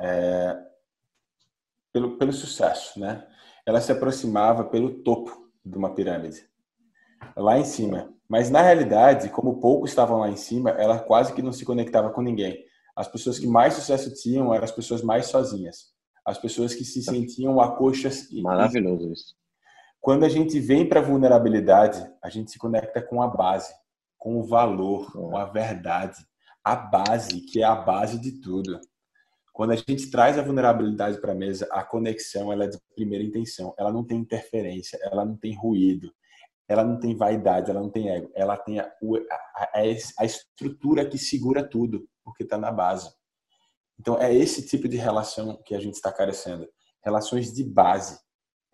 é, 0.02 0.58
pelo, 1.94 2.18
pelo 2.18 2.34
sucesso, 2.34 3.00
né? 3.00 3.26
Ela 3.66 3.82
se 3.82 3.92
aproximava 3.92 4.64
pelo 4.64 5.04
topo 5.04 5.48
de 5.64 5.78
uma 5.78 5.94
pirâmide, 5.94 6.48
lá 7.36 7.60
em 7.60 7.66
cima. 7.66 8.14
Mas 8.28 8.50
na 8.50 8.62
realidade, 8.62 9.30
como 9.30 9.60
poucos 9.60 9.92
estavam 9.92 10.20
lá 10.20 10.30
em 10.30 10.36
cima, 10.36 10.72
ela 10.72 11.00
quase 11.00 11.34
que 11.34 11.42
não 11.42 11.52
se 11.52 11.66
conectava 11.66 12.10
com 12.10 12.22
ninguém. 12.22 12.66
As 12.98 13.08
pessoas 13.08 13.38
que 13.38 13.46
mais 13.46 13.76
sucesso 13.76 14.12
tinham 14.16 14.52
eram 14.52 14.64
as 14.64 14.72
pessoas 14.72 15.04
mais 15.04 15.28
sozinhas. 15.28 15.94
As 16.26 16.40
pessoas 16.40 16.74
que 16.74 16.84
se 16.84 17.04
sentiam 17.04 17.62
acoxas. 17.62 18.28
Maravilhoso 18.32 19.14
isso. 19.14 19.36
Quando 20.02 20.26
a 20.26 20.30
gente 20.30 20.60
vem 20.60 20.90
para 20.90 21.00
a 21.00 21.04
vulnerabilidade, 21.04 22.04
a 22.24 22.30
gente 22.30 22.50
se 22.50 22.58
conecta 22.58 23.00
com 23.00 23.22
a 23.22 23.28
base, 23.28 23.72
com 24.18 24.40
o 24.40 24.44
valor, 24.44 25.12
com 25.12 25.38
a 25.38 25.46
verdade. 25.46 26.18
A 26.64 26.76
base, 26.76 27.42
que 27.42 27.62
é 27.62 27.66
a 27.66 27.76
base 27.76 28.20
de 28.20 28.42
tudo. 28.42 28.80
Quando 29.54 29.72
a 29.72 29.76
gente 29.76 30.10
traz 30.10 30.40
a 30.40 30.42
vulnerabilidade 30.42 31.22
para 31.22 31.34
a 31.34 31.36
mesa, 31.36 31.68
a 31.72 31.84
conexão 31.84 32.52
ela 32.52 32.64
é 32.64 32.68
de 32.68 32.80
primeira 32.96 33.24
intenção. 33.24 33.76
Ela 33.78 33.94
não 33.94 34.04
tem 34.04 34.18
interferência, 34.18 34.98
ela 35.04 35.24
não 35.24 35.38
tem 35.38 35.56
ruído, 35.56 36.12
ela 36.68 36.84
não 36.84 37.00
tem 37.00 37.16
vaidade, 37.16 37.70
ela 37.70 37.80
não 37.80 37.92
tem 37.92 38.10
ego. 38.10 38.32
Ela 38.34 38.58
tem 38.58 38.80
a, 38.80 38.92
a, 39.56 39.70
a 40.20 40.26
estrutura 40.26 41.06
que 41.06 41.18
segura 41.18 41.64
tudo, 41.64 42.08
porque 42.28 42.44
está 42.44 42.58
na 42.58 42.72
base. 42.72 43.10
Então, 44.00 44.20
é 44.20 44.34
esse 44.36 44.68
tipo 44.68 44.88
de 44.88 44.98
relação 44.98 45.62
que 45.66 45.74
a 45.74 45.80
gente 45.80 45.96
está 45.96 46.12
carecendo. 46.12 46.68
Relações 47.04 47.54
de 47.54 47.64
base. 47.64 48.20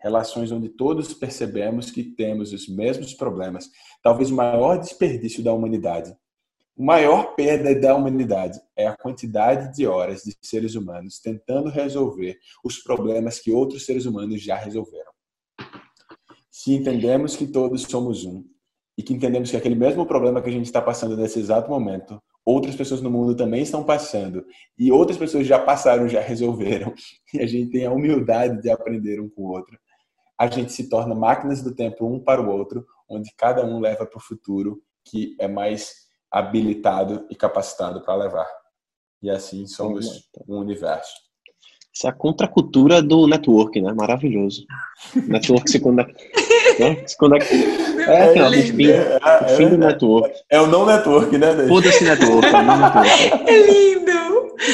Relações 0.00 0.50
onde 0.50 0.68
todos 0.68 1.14
percebemos 1.14 1.90
que 1.90 2.02
temos 2.02 2.52
os 2.52 2.68
mesmos 2.68 3.14
problemas. 3.14 3.70
Talvez 4.02 4.30
o 4.30 4.34
maior 4.34 4.78
desperdício 4.78 5.42
da 5.42 5.52
humanidade 5.52 6.14
o 6.76 6.84
maior 6.84 7.36
perda 7.36 7.72
da 7.72 7.94
humanidade 7.94 8.60
é 8.76 8.88
a 8.88 8.96
quantidade 8.96 9.76
de 9.76 9.86
horas 9.86 10.22
de 10.24 10.36
seres 10.42 10.74
humanos 10.74 11.20
tentando 11.20 11.68
resolver 11.68 12.36
os 12.64 12.78
problemas 12.78 13.38
que 13.38 13.52
outros 13.52 13.86
seres 13.86 14.06
humanos 14.06 14.42
já 14.42 14.56
resolveram. 14.56 15.12
Se 16.50 16.74
entendemos 16.74 17.36
que 17.36 17.46
todos 17.46 17.82
somos 17.82 18.24
um 18.24 18.44
e 18.98 19.04
que 19.04 19.14
entendemos 19.14 19.52
que 19.52 19.56
aquele 19.56 19.76
mesmo 19.76 20.04
problema 20.04 20.42
que 20.42 20.48
a 20.48 20.52
gente 20.52 20.66
está 20.66 20.82
passando 20.82 21.16
nesse 21.16 21.38
exato 21.38 21.70
momento, 21.70 22.20
outras 22.44 22.76
pessoas 22.76 23.00
no 23.00 23.10
mundo 23.10 23.34
também 23.34 23.62
estão 23.62 23.82
passando 23.82 24.44
e 24.78 24.92
outras 24.92 25.16
pessoas 25.16 25.46
já 25.46 25.58
passaram, 25.58 26.08
já 26.08 26.20
resolveram, 26.22 26.94
e 27.32 27.40
a 27.40 27.46
gente 27.46 27.70
tem 27.70 27.86
a 27.86 27.92
humildade 27.92 28.60
de 28.60 28.70
aprender 28.70 29.20
um 29.20 29.28
com 29.28 29.42
o 29.42 29.50
outro, 29.50 29.78
a 30.38 30.46
gente 30.48 30.72
se 30.72 30.88
torna 30.88 31.14
máquinas 31.14 31.62
do 31.62 31.74
tempo 31.74 32.06
um 32.06 32.20
para 32.20 32.42
o 32.42 32.50
outro, 32.50 32.84
onde 33.08 33.32
cada 33.36 33.64
um 33.64 33.80
leva 33.80 34.04
para 34.04 34.18
o 34.18 34.22
futuro 34.22 34.82
que 35.04 35.36
é 35.38 35.46
mais 35.46 36.04
habilitado 36.30 37.26
e 37.30 37.36
capacitado 37.36 38.02
para 38.02 38.16
levar. 38.16 38.46
E 39.22 39.30
assim 39.30 39.66
somos 39.66 40.28
um 40.48 40.58
universo. 40.58 41.14
Isso 41.92 42.08
é 42.08 42.10
a 42.10 42.12
contracultura 42.12 43.00
do 43.00 43.28
network, 43.28 43.80
né? 43.80 43.92
Maravilhoso. 43.92 44.66
network 45.28 45.70
se 45.70 45.78
conecta. 45.78 46.14
Né? 46.78 47.02
Se 47.06 47.16
conecta. 47.16 47.54
É, 47.54 48.32
é, 48.32 48.34
não, 48.34 48.52
fim, 48.52 48.90
é, 48.90 49.18
é, 49.22 49.56
fim 49.56 49.68
do 49.68 49.78
network. 49.78 50.34
É 50.50 50.60
o 50.60 50.66
não 50.66 50.84
network, 50.86 51.36
né? 51.38 51.66
Foda-se 51.68 52.04
network, 52.04 52.46
é 52.46 52.62
não 52.62 52.78
network. 52.78 53.08
É 53.46 53.62
lindo. 53.66 54.04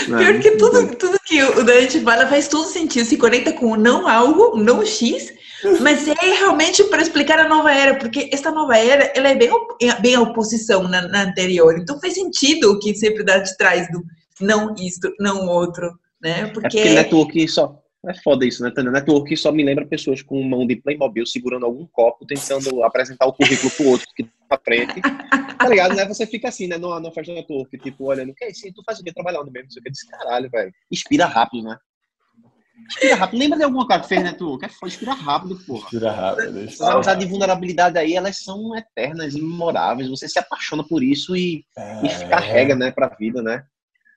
Pior 0.06 0.38
que 0.40 0.50
tudo, 0.52 0.94
tudo 0.96 1.18
que 1.24 1.42
o 1.42 1.64
Dante 1.64 2.00
fala 2.00 2.26
faz 2.26 2.48
todo 2.48 2.66
sentido. 2.66 3.04
Se 3.04 3.16
conecta 3.16 3.52
com 3.52 3.72
o 3.72 3.76
não 3.76 4.06
algo, 4.06 4.56
o 4.56 4.62
não 4.62 4.84
X, 4.84 5.32
mas 5.80 6.06
é 6.06 6.14
realmente 6.38 6.84
para 6.84 7.02
explicar 7.02 7.38
a 7.38 7.48
nova 7.48 7.72
era, 7.72 7.98
porque 7.98 8.28
esta 8.32 8.50
nova 8.50 8.76
era 8.76 9.12
ela 9.14 9.28
é 9.28 9.34
bem, 9.34 9.50
bem 10.00 10.14
a 10.14 10.20
oposição 10.20 10.84
na, 10.84 11.02
na 11.08 11.22
anterior. 11.22 11.78
Então 11.78 12.00
faz 12.00 12.14
sentido 12.14 12.72
o 12.72 12.78
que 12.78 12.94
sempre 12.94 13.24
dá 13.24 13.38
de 13.38 13.56
trás 13.56 13.90
do 13.90 14.02
não 14.40 14.74
isto, 14.74 15.12
não 15.18 15.46
outro, 15.46 15.90
né? 16.20 16.46
Porque, 16.46 16.78
é 16.78 16.82
porque 16.82 16.94
network 16.94 17.48
só 17.48 17.80
é 18.06 18.14
foda 18.14 18.46
isso, 18.46 18.62
né, 18.62 18.70
Tânia? 18.70 18.90
Network 18.90 19.36
só 19.36 19.52
me 19.52 19.62
lembra 19.62 19.86
pessoas 19.86 20.22
com 20.22 20.42
mão 20.42 20.66
de 20.66 20.76
Playmobil 20.76 21.26
segurando 21.26 21.66
algum 21.66 21.86
copo, 21.86 22.24
tentando 22.24 22.82
apresentar 22.82 23.26
o 23.26 23.32
currículo 23.32 23.70
pro 23.72 23.88
outro 23.88 24.06
que 24.16 24.24
tá 24.48 24.58
frente. 24.64 25.00
Tá 25.02 25.68
ligado, 25.68 25.94
né? 25.94 26.06
Você 26.06 26.26
fica 26.26 26.48
assim, 26.48 26.66
né? 26.66 26.78
No, 26.78 26.98
no 26.98 27.12
festa 27.12 27.34
network, 27.34 27.76
tipo, 27.78 28.04
olhando, 28.04 28.34
que 28.34 28.46
isso? 28.46 28.72
Tu 28.72 28.82
faz 28.84 28.98
o 28.98 29.04
quê? 29.04 29.12
Trabalhando 29.12 29.50
mesmo, 29.50 29.64
não 29.64 29.70
sei 29.70 29.80
o 29.80 29.84
que. 29.84 30.16
caralho, 30.16 30.48
velho. 30.50 30.72
Inspira 30.90 31.26
rápido, 31.26 31.64
né? 31.64 31.76
Inspira 32.86 33.14
rápido. 33.16 33.38
Lembra 33.38 33.58
de 33.58 33.64
alguma 33.64 33.86
coisa 33.86 34.02
que 34.02 34.08
fez, 34.08 34.22
né, 34.22 34.32
tu? 34.32 34.58
Que 34.58 34.64
é 34.64 34.68
foda, 34.70 34.86
inspira 34.86 35.12
rápido, 35.12 35.56
porra. 35.66 35.84
Inspira 35.84 36.10
rápido. 36.10 36.58
Essas 36.60 36.80
amizades 36.80 37.24
de 37.26 37.30
vulnerabilidade 37.30 37.98
aí, 37.98 38.14
elas 38.14 38.42
são 38.42 38.74
eternas, 38.74 39.34
imemoráveis. 39.34 40.08
Você 40.08 40.26
se 40.26 40.38
apaixona 40.38 40.82
por 40.82 41.02
isso 41.02 41.36
e, 41.36 41.66
é... 41.76 42.06
e 42.06 42.28
carrega, 42.30 42.74
né, 42.74 42.90
pra 42.90 43.14
vida, 43.18 43.42
né? 43.42 43.62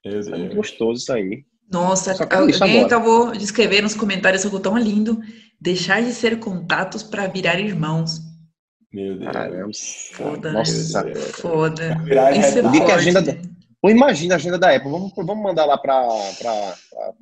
É 0.06 0.38
muito 0.38 0.56
gostoso 0.56 1.02
isso 1.02 1.12
aí. 1.12 1.44
Nossa, 1.74 2.16
alguém 2.62 2.84
acabou 2.84 3.32
de 3.32 3.44
escrever 3.44 3.82
nos 3.82 3.96
comentários 3.96 4.46
algo 4.46 4.60
tão 4.60 4.78
lindo. 4.78 5.20
Deixar 5.60 6.04
de 6.04 6.12
ser 6.14 6.38
contatos 6.38 7.02
para 7.02 7.26
virar 7.26 7.60
irmãos. 7.60 8.22
Meu 8.94 9.18
Deus. 9.18 9.32
Caramba. 9.32 9.72
Foda. 10.14 10.52
Nossa. 10.52 11.12
Foda. 11.34 11.98
Isso 12.38 12.60
é 12.60 12.62
forte. 12.62 12.92
agenda, 12.92 13.42
ou 13.82 13.90
imagina 13.90 14.36
a 14.36 14.38
agenda 14.38 14.60
da 14.60 14.76
Apple. 14.76 14.92
Vamos, 14.92 15.12
vamos 15.16 15.44
mandar 15.44 15.66
lá 15.66 15.78
para 15.78 15.96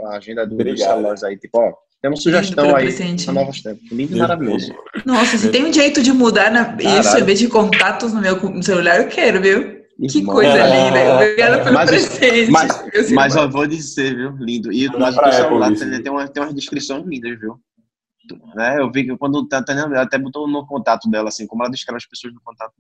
a 0.02 0.18
agenda 0.18 0.46
do, 0.46 0.58
dos 0.58 0.80
celulares 0.80 1.24
aí. 1.24 1.38
Tipo, 1.38 1.60
ó, 1.60 1.74
tem 2.02 2.12
uma 2.12 2.18
sugestão 2.18 2.76
aí 2.76 2.94
para 3.24 3.34
novos 3.34 3.62
tempos. 3.62 3.90
Lindo 3.90 4.18
e 4.18 4.20
maravilhoso. 4.20 4.74
Nossa, 5.06 5.38
se 5.38 5.50
tem 5.50 5.64
um 5.64 5.72
jeito 5.72 6.04
de 6.04 6.12
mudar 6.12 6.52
na, 6.52 6.76
isso 7.00 7.18
em 7.18 7.24
vez 7.24 7.40
de 7.40 7.48
contatos 7.48 8.12
no 8.12 8.20
meu 8.20 8.62
celular, 8.62 9.00
eu 9.00 9.08
quero, 9.08 9.42
viu? 9.42 9.81
Que 10.10 10.24
coisa 10.24 10.54
linda. 10.54 11.16
Obrigada 11.16 11.64
pelo 11.64 11.76
mas, 11.76 11.90
presente. 11.90 12.52
Mas, 12.52 13.12
mas 13.12 13.36
eu 13.36 13.50
vou 13.50 13.68
dizer, 13.68 14.16
viu? 14.16 14.32
Lindo. 14.40 14.72
E 14.72 14.88
mas 14.98 15.16
o 15.16 15.32
celular 15.32 15.74
tem, 15.76 16.02
tem, 16.02 16.12
uma, 16.12 16.28
tem 16.28 16.42
umas 16.42 16.56
descrições 16.56 17.06
lindas, 17.06 17.40
viu? 17.40 17.60
Né? 18.56 18.80
Eu 18.80 18.92
vi 18.92 19.06
que 19.06 19.18
quando 19.18 19.48
a 19.52 19.64
Tânia 19.64 19.86
até 20.02 20.18
botou 20.18 20.48
no 20.48 20.66
contato 20.66 21.10
dela, 21.10 21.30
assim, 21.30 21.46
como 21.46 21.64
ela 21.64 21.72
descreve 21.72 21.98
as 21.98 22.06
pessoas 22.08 22.34
no 22.34 22.42
contato. 22.42 22.74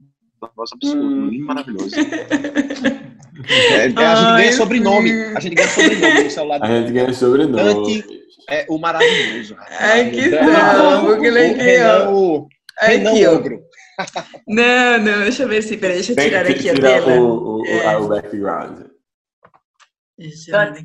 Nossa, 0.58 0.74
absurdo, 0.74 1.06
hum. 1.06 1.28
lindo 1.28 1.46
maravilhoso. 1.46 1.96
É, 1.96 3.86
é, 3.94 4.06
a 4.06 4.16
gente 4.16 4.38
ganha 4.38 4.54
sobrenome. 4.54 5.12
A 5.12 5.40
gente 5.40 5.56
ganha 5.56 5.68
sobrenome 5.68 6.24
no 6.24 6.32
celular. 6.32 6.64
A 6.64 6.68
gente 6.68 6.92
ganha 6.92 7.14
sobrenome. 7.14 8.04
é 8.50 8.66
o 8.68 8.80
maravilhoso. 8.80 9.56
Ai, 9.80 10.10
que 10.10 10.30
bom, 10.32 11.20
que 11.20 11.30
legal. 11.30 12.16
O 12.16 12.48
Renan, 12.82 13.12
Renan 13.12 13.32
Ogro. 13.32 13.62
Não, 14.48 14.98
não, 14.98 15.20
deixa 15.22 15.44
eu 15.44 15.48
ver 15.48 15.62
se. 15.62 15.78
Peraí, 15.78 15.96
deixa 15.96 16.14
eu 16.14 16.16
tirar 16.16 16.46
aqui 16.46 16.70
a 16.70 16.74
tela. 16.74 17.20
O, 17.20 17.62
o, 17.62 17.66
é. 17.66 17.98
o 17.98 18.08
background. 18.08 18.88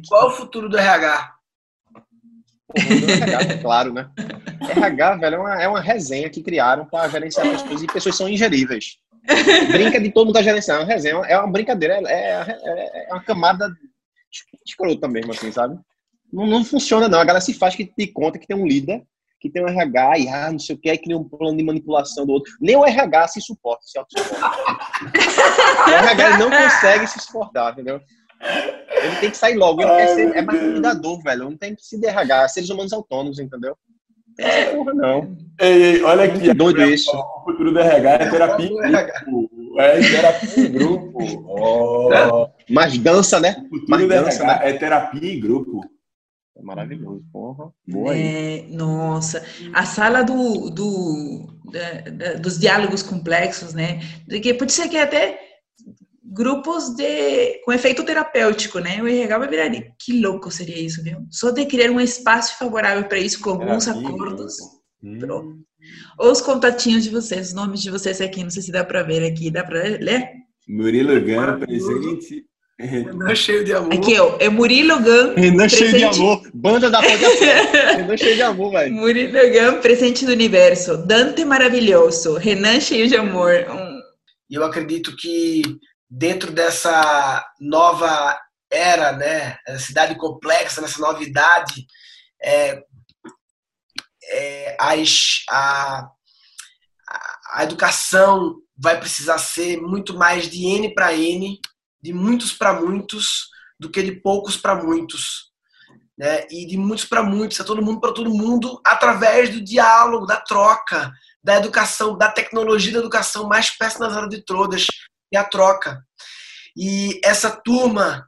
Qual 0.08 0.28
o 0.28 0.30
futuro 0.30 0.68
do 0.68 0.78
RH? 0.78 1.36
RH, 2.74 3.58
claro, 3.62 3.92
né? 3.92 4.10
RH, 4.68 5.16
velho, 5.16 5.36
é 5.36 5.38
uma, 5.38 5.62
é 5.62 5.68
uma 5.68 5.80
resenha 5.80 6.28
que 6.28 6.42
criaram 6.42 6.84
para 6.86 7.08
gerenciar 7.08 7.48
pessoas 7.48 7.82
e 7.82 7.86
pessoas 7.86 8.16
são 8.16 8.28
ingeríveis. 8.28 8.98
Brinca 9.70 10.00
de 10.00 10.10
todo 10.10 10.26
mundo 10.26 10.36
a 10.36 10.42
gerenciar, 10.42 10.78
é 10.78 10.80
uma 10.80 10.86
resenha, 10.86 11.14
é 11.26 11.38
uma 11.38 11.50
brincadeira, 11.50 11.94
é, 12.06 12.42
é, 12.42 13.08
é 13.08 13.12
uma 13.12 13.22
camada 13.22 13.70
escrota 14.64 15.08
mesmo, 15.08 15.32
assim, 15.32 15.50
sabe? 15.52 15.78
Não, 16.32 16.46
não 16.46 16.64
funciona, 16.64 17.08
não. 17.08 17.20
A 17.20 17.24
galera 17.24 17.44
se 17.44 17.54
faz 17.54 17.74
que 17.74 17.84
te 17.84 18.06
conta 18.08 18.38
que 18.38 18.46
tem 18.46 18.56
um 18.56 18.66
líder 18.66 19.02
que 19.46 19.52
tem 19.52 19.64
um 19.64 19.68
RH 19.68 20.18
e 20.18 20.28
ah, 20.28 20.52
não 20.52 20.58
sei 20.58 20.76
o 20.76 20.78
que, 20.78 20.90
aí 20.90 20.98
cria 20.98 21.16
um 21.16 21.24
plano 21.24 21.56
de 21.56 21.64
manipulação 21.64 22.26
do 22.26 22.32
outro. 22.32 22.52
Nem 22.60 22.76
o 22.76 22.84
RH 22.84 23.28
se 23.28 23.40
suporta, 23.40 23.82
se 23.84 23.98
auto-suporta. 23.98 24.56
o 25.86 25.90
RH 25.90 26.38
não 26.38 26.50
consegue 26.50 27.06
se 27.06 27.20
suportar, 27.20 27.72
entendeu? 27.72 28.00
Ele 29.02 29.16
tem 29.16 29.30
que 29.30 29.36
sair 29.36 29.56
logo, 29.56 29.82
ele 29.82 29.90
quer 29.90 30.08
ser, 30.08 30.36
é 30.36 30.42
mais 30.42 30.60
cuidador, 30.60 31.22
velho. 31.22 31.44
Não 31.44 31.56
tem 31.56 31.74
que 31.74 31.82
se 31.82 32.04
RH, 32.04 32.48
seres 32.48 32.70
humanos 32.70 32.92
autônomos, 32.92 33.38
entendeu? 33.38 33.76
É, 34.38 34.66
porra, 34.66 34.92
não. 34.92 35.36
Ei, 35.58 35.82
ei, 35.82 36.02
olha 36.02 36.24
aqui. 36.24 36.52
Doido 36.52 36.82
isso. 36.82 37.10
O 37.10 37.44
futuro 37.44 37.72
do 37.72 37.78
RH 37.78 38.10
é 38.10 38.30
terapia 38.30 38.66
em 38.66 38.92
grupo. 38.92 39.80
É 39.80 40.00
terapia 40.00 40.64
em 40.64 40.72
grupo. 40.72 41.16
Oh. 41.58 42.48
Mas 42.68 42.98
dança, 42.98 43.40
né? 43.40 43.56
O 43.72 43.78
futuro 43.78 44.02
do 44.02 44.08
dança, 44.08 44.42
RH 44.42 44.58
né? 44.58 44.70
é 44.70 44.72
terapia 44.74 45.34
em 45.34 45.40
grupo. 45.40 45.80
É 46.56 46.62
maravilhoso, 46.62 47.22
porra. 47.30 47.70
Boa 47.86 48.16
é, 48.16 48.66
nossa, 48.70 49.44
a 49.74 49.84
sala 49.84 50.22
do, 50.22 50.70
do, 50.70 51.46
da, 51.70 52.10
da, 52.10 52.32
dos 52.34 52.58
diálogos 52.58 53.02
complexos, 53.02 53.74
né? 53.74 54.00
Que 54.42 54.54
pode 54.54 54.72
ser 54.72 54.88
que 54.88 54.96
até 54.96 55.38
grupos 56.22 56.94
de 56.96 57.60
com 57.64 57.72
efeito 57.72 58.04
terapêutico, 58.04 58.78
né? 58.78 59.02
O 59.02 59.06
RH 59.06 59.38
vai 59.38 59.48
virar. 59.48 59.70
Que 59.98 60.20
louco 60.20 60.50
seria 60.50 60.78
isso, 60.78 61.02
viu? 61.02 61.26
Só 61.30 61.50
de 61.50 61.66
criar 61.66 61.90
um 61.90 62.00
espaço 62.00 62.58
favorável 62.58 63.04
para 63.04 63.18
isso, 63.18 63.40
com 63.40 63.50
alguns 63.50 63.86
acordos. 63.86 64.56
Hum. 65.02 65.18
Pronto. 65.18 65.66
Os 66.18 66.40
contatinhos 66.40 67.04
de 67.04 67.10
vocês, 67.10 67.48
os 67.48 67.54
nomes 67.54 67.82
de 67.82 67.90
vocês 67.90 68.20
aqui, 68.20 68.42
não 68.42 68.50
sei 68.50 68.62
se 68.62 68.72
dá 68.72 68.82
para 68.82 69.02
ver 69.02 69.24
aqui, 69.24 69.50
dá 69.50 69.62
para 69.62 69.82
ler? 69.82 70.30
Murilo 70.66 71.20
Gana, 71.24 71.58
presente. 71.58 72.44
Renan 72.78 73.34
cheio 73.34 73.64
de 73.64 73.72
amor. 73.72 73.94
Aqui, 73.94 74.20
ó, 74.20 74.36
é 74.38 74.48
Murilo 74.50 75.00
Gam. 75.00 75.34
Renan 75.34 75.68
cheio 75.68 75.96
de 75.96 76.04
amor. 76.04 76.42
Banda 76.52 76.90
da 76.90 77.00
Renan 77.96 78.16
cheio 78.16 78.36
de 78.36 78.42
amor, 78.42 78.72
velho. 78.72 78.92
Murilo 78.92 79.52
Gam, 79.52 79.80
presente 79.80 80.26
do 80.26 80.32
universo. 80.32 80.98
Dante 80.98 81.44
maravilhoso. 81.44 82.36
Renan 82.36 82.78
cheio 82.80 83.08
de 83.08 83.16
amor. 83.16 83.52
E 84.50 84.54
eu 84.54 84.64
acredito 84.64 85.16
que 85.16 85.62
dentro 86.08 86.52
dessa 86.52 87.44
nova 87.60 88.38
era, 88.70 89.12
né, 89.12 89.56
cidade 89.78 90.14
complexa, 90.16 90.80
nessa 90.80 91.00
novidade, 91.00 91.86
é, 92.42 92.82
é, 94.30 94.76
as, 94.78 95.44
a, 95.48 96.08
a 97.54 97.64
educação 97.64 98.56
vai 98.76 98.98
precisar 98.98 99.38
ser 99.38 99.80
muito 99.80 100.14
mais 100.14 100.48
de 100.48 100.66
N 100.66 100.94
para 100.94 101.14
N, 101.14 101.58
de 102.06 102.12
muitos 102.12 102.52
para 102.52 102.72
muitos, 102.72 103.48
do 103.80 103.90
que 103.90 104.00
de 104.00 104.12
poucos 104.12 104.56
para 104.56 104.76
muitos. 104.76 105.50
Né? 106.16 106.46
E 106.50 106.64
de 106.64 106.76
muitos 106.76 107.04
para 107.04 107.22
muitos, 107.22 107.58
é 107.58 107.64
todo 107.64 107.82
mundo 107.82 108.00
para 108.00 108.12
todo 108.12 108.30
mundo, 108.30 108.80
através 108.86 109.50
do 109.50 109.60
diálogo, 109.60 110.24
da 110.24 110.36
troca, 110.36 111.12
da 111.42 111.56
educação, 111.56 112.16
da 112.16 112.30
tecnologia 112.30 112.92
da 112.92 113.00
educação 113.00 113.48
mais 113.48 113.76
personalizada 113.76 114.28
de 114.28 114.40
todas, 114.44 114.86
e 115.32 115.36
a 115.36 115.42
troca. 115.42 116.00
E 116.76 117.20
essa 117.24 117.50
turma 117.50 118.24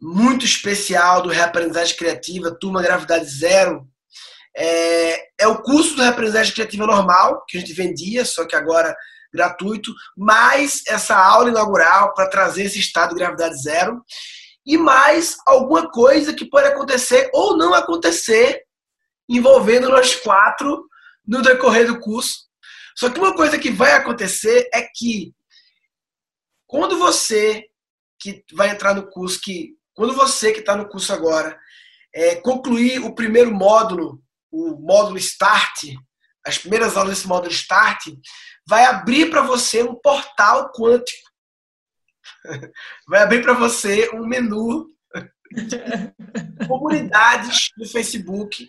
muito 0.00 0.46
especial 0.46 1.22
do 1.22 1.28
Reaprendizagem 1.28 1.96
Criativa, 1.96 2.56
Turma 2.58 2.82
Gravidade 2.82 3.26
Zero. 3.26 3.86
É, 4.56 5.42
é 5.42 5.46
o 5.46 5.62
curso 5.62 5.96
do 5.96 6.02
Reaprendizagem 6.02 6.54
Criativa 6.54 6.86
normal, 6.86 7.44
que 7.46 7.58
a 7.58 7.60
gente 7.60 7.74
vendia, 7.74 8.24
só 8.24 8.46
que 8.46 8.56
agora 8.56 8.96
gratuito, 9.32 9.92
mais 10.16 10.82
essa 10.86 11.16
aula 11.16 11.50
inaugural 11.50 12.14
para 12.14 12.28
trazer 12.28 12.64
esse 12.64 12.78
estado 12.78 13.10
de 13.10 13.20
gravidade 13.20 13.62
zero 13.62 14.02
e 14.64 14.76
mais 14.76 15.36
alguma 15.46 15.90
coisa 15.90 16.34
que 16.34 16.44
pode 16.44 16.66
acontecer 16.66 17.30
ou 17.32 17.56
não 17.56 17.72
acontecer 17.72 18.62
envolvendo 19.28 19.88
nós 19.88 20.14
quatro 20.14 20.88
no 21.26 21.42
decorrer 21.42 21.86
do 21.86 22.00
curso. 22.00 22.46
Só 22.96 23.10
que 23.10 23.18
uma 23.18 23.34
coisa 23.34 23.58
que 23.58 23.70
vai 23.70 23.92
acontecer 23.92 24.68
é 24.72 24.82
que 24.94 25.34
quando 26.66 26.98
você 26.98 27.64
que 28.18 28.44
vai 28.52 28.70
entrar 28.70 28.94
no 28.94 29.08
curso, 29.08 29.40
que 29.40 29.76
quando 29.94 30.14
você 30.14 30.52
que 30.52 30.60
está 30.60 30.74
no 30.74 30.88
curso 30.88 31.12
agora 31.12 31.58
é, 32.14 32.36
concluir 32.36 33.00
o 33.00 33.14
primeiro 33.14 33.54
módulo, 33.54 34.20
o 34.50 34.76
módulo 34.76 35.18
Start, 35.18 35.84
as 36.46 36.58
primeiras 36.58 36.96
aulas 36.96 37.16
desse 37.16 37.28
módulo 37.28 37.52
Start, 37.52 38.06
vai 38.66 38.84
abrir 38.84 39.30
para 39.30 39.42
você 39.42 39.82
um 39.82 39.94
portal 39.94 40.72
quântico. 40.72 41.26
Vai 43.08 43.22
abrir 43.22 43.42
para 43.42 43.54
você 43.54 44.08
um 44.12 44.26
menu 44.26 44.88
de 45.52 46.66
comunidades 46.66 47.68
no 47.76 47.86
Facebook, 47.88 48.68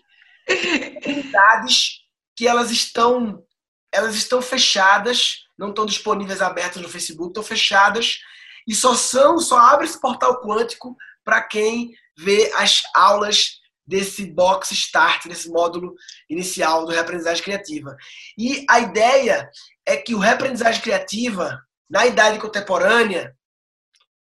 comunidades 1.04 2.02
que 2.36 2.48
elas 2.48 2.72
estão 2.72 3.44
elas 3.92 4.16
estão 4.16 4.42
fechadas, 4.42 5.48
não 5.58 5.70
estão 5.70 5.86
disponíveis 5.86 6.42
abertas 6.42 6.82
no 6.82 6.90
Facebook, 6.90 7.30
estão 7.30 7.44
fechadas 7.44 8.20
e 8.68 8.76
só 8.76 8.94
são, 8.96 9.40
só 9.40 9.58
abre 9.58 9.86
esse 9.86 10.00
portal 10.00 10.42
quântico 10.42 10.96
para 11.24 11.42
quem 11.42 11.94
vê 12.18 12.52
as 12.56 12.84
aulas 12.94 13.60
desse 13.88 14.26
box 14.26 14.72
start, 14.72 15.28
desse 15.28 15.50
módulo 15.50 15.96
inicial 16.30 16.86
do 16.86 16.92
reaprendizagem 16.92 17.44
criativa. 17.44 17.96
E 18.38 18.66
a 18.70 18.80
ideia 18.80 19.50
é 19.86 19.96
que 19.96 20.14
o 20.14 20.20
reaprendizagem 20.20 20.82
criativa, 20.82 21.62
na 21.90 22.06
idade 22.06 22.38
contemporânea, 22.38 23.34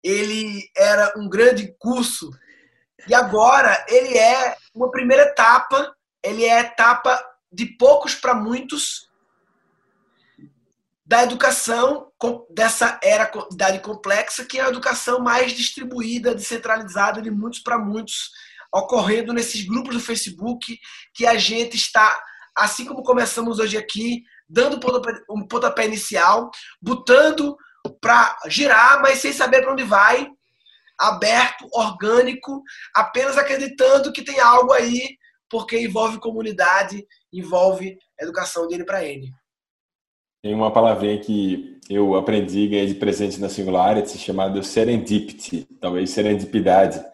ele 0.02 0.70
era 0.76 1.12
um 1.16 1.28
grande 1.28 1.74
curso 1.78 2.30
e 3.08 3.14
agora 3.14 3.84
ele 3.88 4.16
é 4.16 4.56
uma 4.72 4.90
primeira 4.90 5.24
etapa, 5.24 5.94
ele 6.22 6.44
é 6.44 6.58
a 6.58 6.60
etapa 6.60 7.20
de 7.50 7.66
poucos 7.66 8.14
para 8.14 8.34
muitos 8.34 9.06
da 11.04 11.22
educação 11.22 12.10
dessa 12.50 12.98
era 13.00 13.30
idade 13.52 13.78
complexa, 13.78 14.44
que 14.44 14.58
é 14.58 14.64
a 14.64 14.68
educação 14.68 15.20
mais 15.20 15.52
distribuída, 15.52 16.34
descentralizada, 16.34 17.22
de 17.22 17.30
muitos 17.30 17.60
para 17.60 17.78
muitos, 17.78 18.32
ocorrendo 18.74 19.32
nesses 19.32 19.64
grupos 19.66 19.94
do 19.94 20.00
Facebook, 20.00 20.78
que 21.14 21.26
a 21.26 21.36
gente 21.36 21.76
está, 21.76 22.18
assim 22.56 22.84
como 22.84 23.02
começamos 23.02 23.58
hoje 23.58 23.76
aqui, 23.76 24.22
dando 24.48 24.78
um 25.30 25.46
pontapé 25.46 25.86
inicial, 25.86 26.50
botando 26.80 27.56
para 28.00 28.36
girar, 28.48 29.00
mas 29.00 29.18
sem 29.18 29.32
saber 29.32 29.62
para 29.62 29.72
onde 29.72 29.84
vai, 29.84 30.28
aberto, 30.98 31.68
orgânico, 31.72 32.62
apenas 32.94 33.36
acreditando 33.36 34.12
que 34.12 34.22
tem 34.22 34.40
algo 34.40 34.72
aí, 34.72 35.16
porque 35.48 35.78
envolve 35.78 36.18
comunidade, 36.18 37.04
envolve 37.32 37.96
educação 38.20 38.66
de 38.66 38.74
N 38.74 38.84
para 38.84 39.04
N. 39.04 39.32
Tem 40.42 40.54
uma 40.54 40.72
palavrinha 40.72 41.18
que 41.18 41.78
eu 41.88 42.14
aprendi 42.14 42.68
ganhei 42.68 42.86
de 42.86 42.94
presente 42.94 43.40
na 43.40 43.48
Singularity 43.48 44.18
chamado 44.18 44.62
serendipity, 44.62 45.66
talvez 45.80 46.10
serendipidade, 46.10 47.04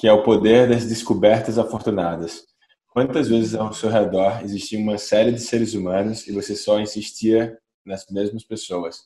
que 0.00 0.08
é 0.08 0.12
o 0.14 0.22
poder 0.22 0.66
das 0.66 0.86
descobertas 0.86 1.58
afortunadas. 1.58 2.44
Quantas 2.88 3.28
vezes 3.28 3.54
ao 3.54 3.70
seu 3.74 3.90
redor 3.90 4.40
existia 4.42 4.78
uma 4.78 4.96
série 4.96 5.30
de 5.30 5.40
seres 5.40 5.74
humanos 5.74 6.26
e 6.26 6.32
você 6.32 6.56
só 6.56 6.80
insistia 6.80 7.58
nas 7.84 8.06
mesmas 8.10 8.42
pessoas? 8.42 9.02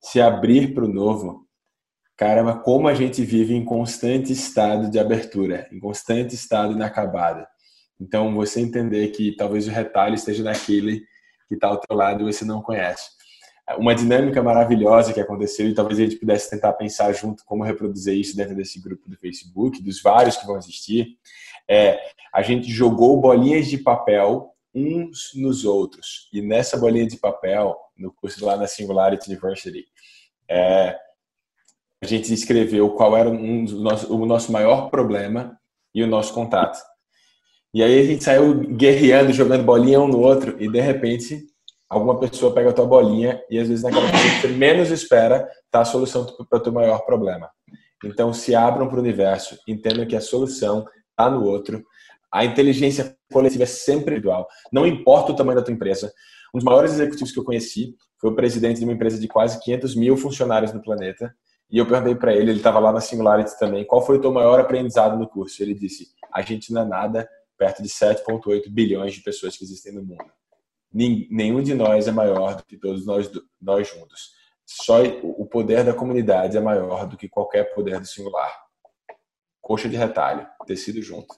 Se 0.00 0.20
abrir 0.20 0.72
para 0.72 0.84
o 0.84 0.88
novo, 0.88 1.48
caramba, 2.16 2.56
como 2.56 2.86
a 2.86 2.94
gente 2.94 3.24
vive 3.24 3.54
em 3.54 3.64
constante 3.64 4.32
estado 4.32 4.88
de 4.88 5.00
abertura, 5.00 5.68
em 5.72 5.80
constante 5.80 6.32
estado 6.32 6.74
inacabado. 6.74 7.44
Então, 8.00 8.32
você 8.32 8.60
entender 8.60 9.08
que 9.08 9.34
talvez 9.34 9.66
o 9.66 9.72
retalho 9.72 10.14
esteja 10.14 10.44
naquele 10.44 11.00
que 11.48 11.56
está 11.56 11.66
ao 11.66 11.80
teu 11.80 11.96
lado 11.96 12.22
e 12.22 12.32
você 12.32 12.44
não 12.44 12.62
conhece. 12.62 13.10
Uma 13.78 13.94
dinâmica 13.94 14.42
maravilhosa 14.42 15.12
que 15.12 15.20
aconteceu 15.20 15.68
e 15.68 15.74
talvez 15.74 15.98
a 15.98 16.02
gente 16.02 16.16
pudesse 16.16 16.50
tentar 16.50 16.72
pensar 16.72 17.12
junto 17.12 17.44
como 17.44 17.64
reproduzir 17.64 18.14
isso 18.14 18.36
dentro 18.36 18.54
desse 18.54 18.80
grupo 18.80 19.08
do 19.08 19.16
Facebook, 19.16 19.82
dos 19.82 20.02
vários 20.02 20.36
que 20.36 20.46
vão 20.46 20.58
existir, 20.58 21.16
é 21.68 21.98
a 22.32 22.42
gente 22.42 22.70
jogou 22.70 23.20
bolinhas 23.20 23.66
de 23.66 23.78
papel 23.78 24.54
uns 24.74 25.32
nos 25.34 25.64
outros. 25.64 26.28
E 26.32 26.40
nessa 26.40 26.76
bolinha 26.76 27.06
de 27.06 27.16
papel, 27.16 27.76
no 27.96 28.12
curso 28.12 28.44
lá 28.44 28.56
na 28.56 28.66
Singularity 28.66 29.30
University, 29.30 29.86
é, 30.48 30.96
a 32.02 32.06
gente 32.06 32.32
escreveu 32.32 32.90
qual 32.90 33.16
era 33.16 33.28
um 33.28 33.64
o 33.64 34.26
nosso 34.26 34.52
maior 34.52 34.90
problema 34.90 35.58
e 35.94 36.02
o 36.02 36.06
nosso 36.06 36.32
contato. 36.32 36.78
E 37.72 37.82
aí 37.82 38.00
a 38.00 38.04
gente 38.04 38.24
saiu 38.24 38.60
guerreando, 38.60 39.32
jogando 39.32 39.64
bolinha 39.64 40.00
um 40.00 40.08
no 40.08 40.20
outro, 40.20 40.56
e 40.60 40.68
de 40.68 40.80
repente 40.80 41.46
alguma 41.90 42.20
pessoa 42.20 42.54
pega 42.54 42.70
a 42.70 42.72
tua 42.72 42.86
bolinha 42.86 43.42
e 43.50 43.58
às 43.58 43.68
vezes 43.68 43.82
naquela 43.82 44.08
que 44.08 44.40
você 44.40 44.48
menos 44.48 44.90
espera 44.90 45.50
está 45.64 45.80
a 45.80 45.84
solução 45.84 46.24
para 46.48 46.58
o 46.58 46.62
teu 46.62 46.72
maior 46.72 47.00
problema. 47.04 47.50
Então 48.04 48.32
se 48.32 48.54
abram 48.54 48.86
para 48.86 48.96
o 48.96 49.00
universo, 49.00 49.58
entendam 49.66 50.06
que 50.06 50.14
a 50.14 50.20
solução 50.20 50.86
está 51.10 51.28
no 51.28 51.44
outro. 51.44 51.84
A 52.32 52.44
inteligência 52.44 53.16
coletiva 53.32 53.64
é 53.64 53.66
sempre 53.66 54.14
individual. 54.14 54.46
Não 54.72 54.86
importa 54.86 55.32
o 55.32 55.36
tamanho 55.36 55.58
da 55.58 55.64
tua 55.64 55.74
empresa. 55.74 56.12
Um 56.54 56.58
dos 56.58 56.64
maiores 56.64 56.92
executivos 56.92 57.32
que 57.32 57.38
eu 57.38 57.44
conheci 57.44 57.96
foi 58.20 58.30
o 58.30 58.36
presidente 58.36 58.78
de 58.78 58.84
uma 58.84 58.92
empresa 58.92 59.18
de 59.18 59.26
quase 59.26 59.60
500 59.60 59.96
mil 59.96 60.16
funcionários 60.16 60.72
no 60.72 60.80
planeta. 60.80 61.34
E 61.70 61.78
eu 61.78 61.86
perguntei 61.86 62.14
para 62.14 62.32
ele, 62.32 62.50
ele 62.50 62.58
estava 62.58 62.78
lá 62.78 62.92
na 62.92 63.00
Singularity 63.00 63.58
também, 63.58 63.84
qual 63.84 64.04
foi 64.04 64.18
o 64.18 64.20
teu 64.20 64.32
maior 64.32 64.58
aprendizado 64.60 65.16
no 65.16 65.28
curso? 65.28 65.62
Ele 65.62 65.74
disse: 65.74 66.08
a 66.32 66.42
gente 66.42 66.72
não 66.72 66.82
é 66.82 66.84
nada 66.84 67.28
perto 67.56 67.82
de 67.82 67.88
7,8 67.88 68.68
bilhões 68.70 69.14
de 69.14 69.22
pessoas 69.22 69.56
que 69.56 69.64
existem 69.64 69.92
no 69.92 70.02
mundo. 70.02 70.24
Nenhum 70.92 71.62
de 71.62 71.74
nós 71.74 72.08
é 72.08 72.12
maior 72.12 72.56
do 72.56 72.64
que 72.64 72.76
todos 72.76 73.06
nós, 73.06 73.30
nós 73.60 73.88
juntos. 73.88 74.32
Só 74.66 75.02
o 75.22 75.46
poder 75.46 75.84
da 75.84 75.94
comunidade 75.94 76.56
é 76.56 76.60
maior 76.60 77.06
do 77.06 77.16
que 77.16 77.28
qualquer 77.28 77.74
poder 77.74 78.00
do 78.00 78.06
singular. 78.06 78.52
Coxa 79.60 79.88
de 79.88 79.96
retalho, 79.96 80.46
tecido 80.66 81.00
junto. 81.02 81.34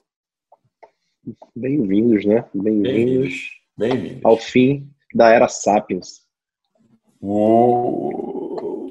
Bem-vindos, 1.55 2.25
né? 2.25 2.47
Bem-vindos. 2.53 3.49
Bem-vindos. 3.77 4.25
Ao 4.25 4.37
fim 4.37 4.91
da 5.15 5.29
era 5.29 5.47
Sapiens. 5.47 6.27
Uou. 7.21 8.89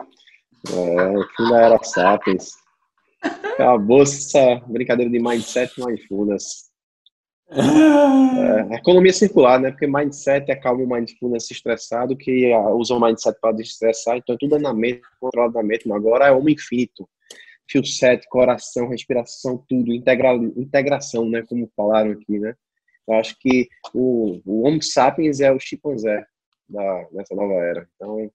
É, 0.71 1.19
o 1.19 1.23
fim 1.37 1.51
da 1.51 1.61
era 1.61 1.83
Sapiens. 1.83 2.53
Acabou 3.23 4.03
essa 4.03 4.57
brincadeira 4.67 5.11
de 5.11 5.19
mindset 5.19 5.73
mindfulness. 5.79 6.72
É, 7.55 8.77
economia 8.77 9.13
circular, 9.13 9.61
né? 9.61 9.71
Porque 9.71 9.87
mindset 9.87 10.51
é 10.51 10.57
calmo, 10.57 10.87
mindfulness 10.87 11.51
estressado, 11.51 12.17
que 12.17 12.51
usa 12.75 12.95
o 12.95 13.01
mindset 13.01 13.39
para 13.41 13.53
desestressar, 13.53 14.17
então 14.17 14.37
tudo 14.39 14.57
é 14.57 14.59
na 14.59 14.73
mente, 14.73 15.03
controlado 15.21 15.55
na 15.55 15.63
mente, 15.63 15.91
agora 15.93 16.27
é 16.27 16.33
homem 16.33 16.55
infinito. 16.55 17.09
Fio 17.71 17.85
set, 17.85 18.27
coração, 18.29 18.89
respiração, 18.89 19.63
tudo, 19.69 19.93
integra, 19.93 20.35
integração, 20.35 21.29
né? 21.29 21.43
Como 21.49 21.71
falaram 21.77 22.13
aqui, 22.13 22.39
né? 22.39 22.55
Eu 23.07 23.15
acho 23.15 23.37
que 23.39 23.69
o, 23.95 24.41
o 24.45 24.67
Homo 24.67 24.83
sapiens 24.83 25.41
é 25.41 25.53
o 25.53 25.59
chimpanzé 25.59 26.25
da, 26.69 27.05
dessa 27.13 27.35
nova 27.35 27.55
era. 27.55 27.89
Então, 27.97 28.31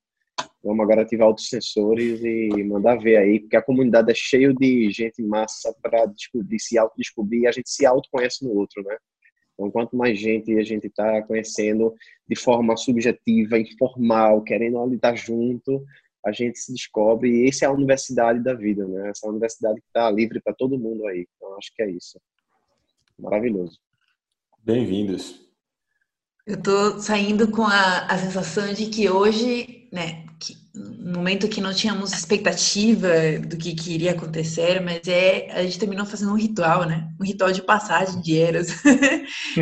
vamos 0.68 0.84
agora 0.84 1.02
ativar 1.02 1.30
outros 1.30 1.48
sensores 1.48 2.19
e 2.22 2.61
mandar 2.64 2.98
ver 2.98 3.15
aí, 3.15 3.39
porque 3.39 3.56
a 3.56 3.61
comunidade 3.61 4.11
é 4.11 4.14
cheia 4.14 4.53
de 4.53 4.91
gente 4.91 5.23
massa 5.23 5.73
para 5.81 6.06
descobrir, 6.07 6.60
se 6.60 6.77
autodescobrir 6.77 7.44
e 7.44 7.48
a 7.48 7.52
gente 7.53 7.69
se 7.69 7.85
autoconhece 7.85 8.44
no 8.44 8.53
outro, 8.53 8.84
né? 8.84 8.98
Então, 9.53 9.72
quanto 9.72 9.95
mais 9.95 10.19
gente 10.19 10.53
a 10.57 10.64
gente 10.64 10.88
está 10.88 11.22
conhecendo 11.23 11.95
de 12.27 12.35
forma 12.35 12.76
subjetiva, 12.76 13.57
informal, 13.57 14.44
querendo 14.44 14.77
ali 14.80 14.98
estar 14.98 15.15
junto, 15.15 15.84
a 16.26 16.34
gente 16.34 16.60
se 16.60 16.73
descobre 16.73 17.30
e 17.30 17.48
essa 17.48 17.64
é 17.64 17.68
a 17.69 17.72
universidade 17.72 18.44
da 18.44 18.53
vida, 18.53 18.85
né? 18.85 19.10
Essa 19.10 19.26
é 19.26 19.30
a 19.30 19.31
universidade 19.31 19.80
que 19.80 19.88
está 19.88 20.11
livre 20.11 20.41
para 20.41 20.53
todo 20.53 20.77
mundo 20.77 21.07
aí. 21.07 21.26
Então, 21.38 21.57
acho 21.57 21.73
que 21.73 21.81
é 21.81 21.89
isso. 21.89 22.19
Maravilhoso. 23.18 23.80
Bem-vindos. 24.61 25.48
Eu 26.45 26.56
estou 26.56 26.99
saindo 26.99 27.49
com 27.52 27.64
a, 27.64 28.06
a 28.06 28.18
sensação 28.18 28.73
de 28.73 28.85
que 28.89 29.10
hoje, 29.10 29.77
né, 29.92 30.26
que, 30.40 30.56
no 30.74 31.18
momento 31.18 31.48
que 31.48 31.62
não 31.62 31.74
tínhamos 31.74 32.12
expectativa 32.14 33.40
do 33.46 33.58
que, 33.58 33.74
que 33.74 33.94
iria 33.94 34.12
acontecer, 34.12 34.82
mas 34.82 35.08
é 35.08 35.50
a 35.52 35.64
gente 35.64 35.80
terminou 35.80 36.06
fazendo 36.06 36.32
um 36.32 36.38
ritual, 36.38 36.86
né? 36.86 37.10
Um 37.20 37.24
ritual 37.24 37.52
de 37.52 37.62
passagem 37.62 38.22
de 38.22 38.40
eras 38.40 38.68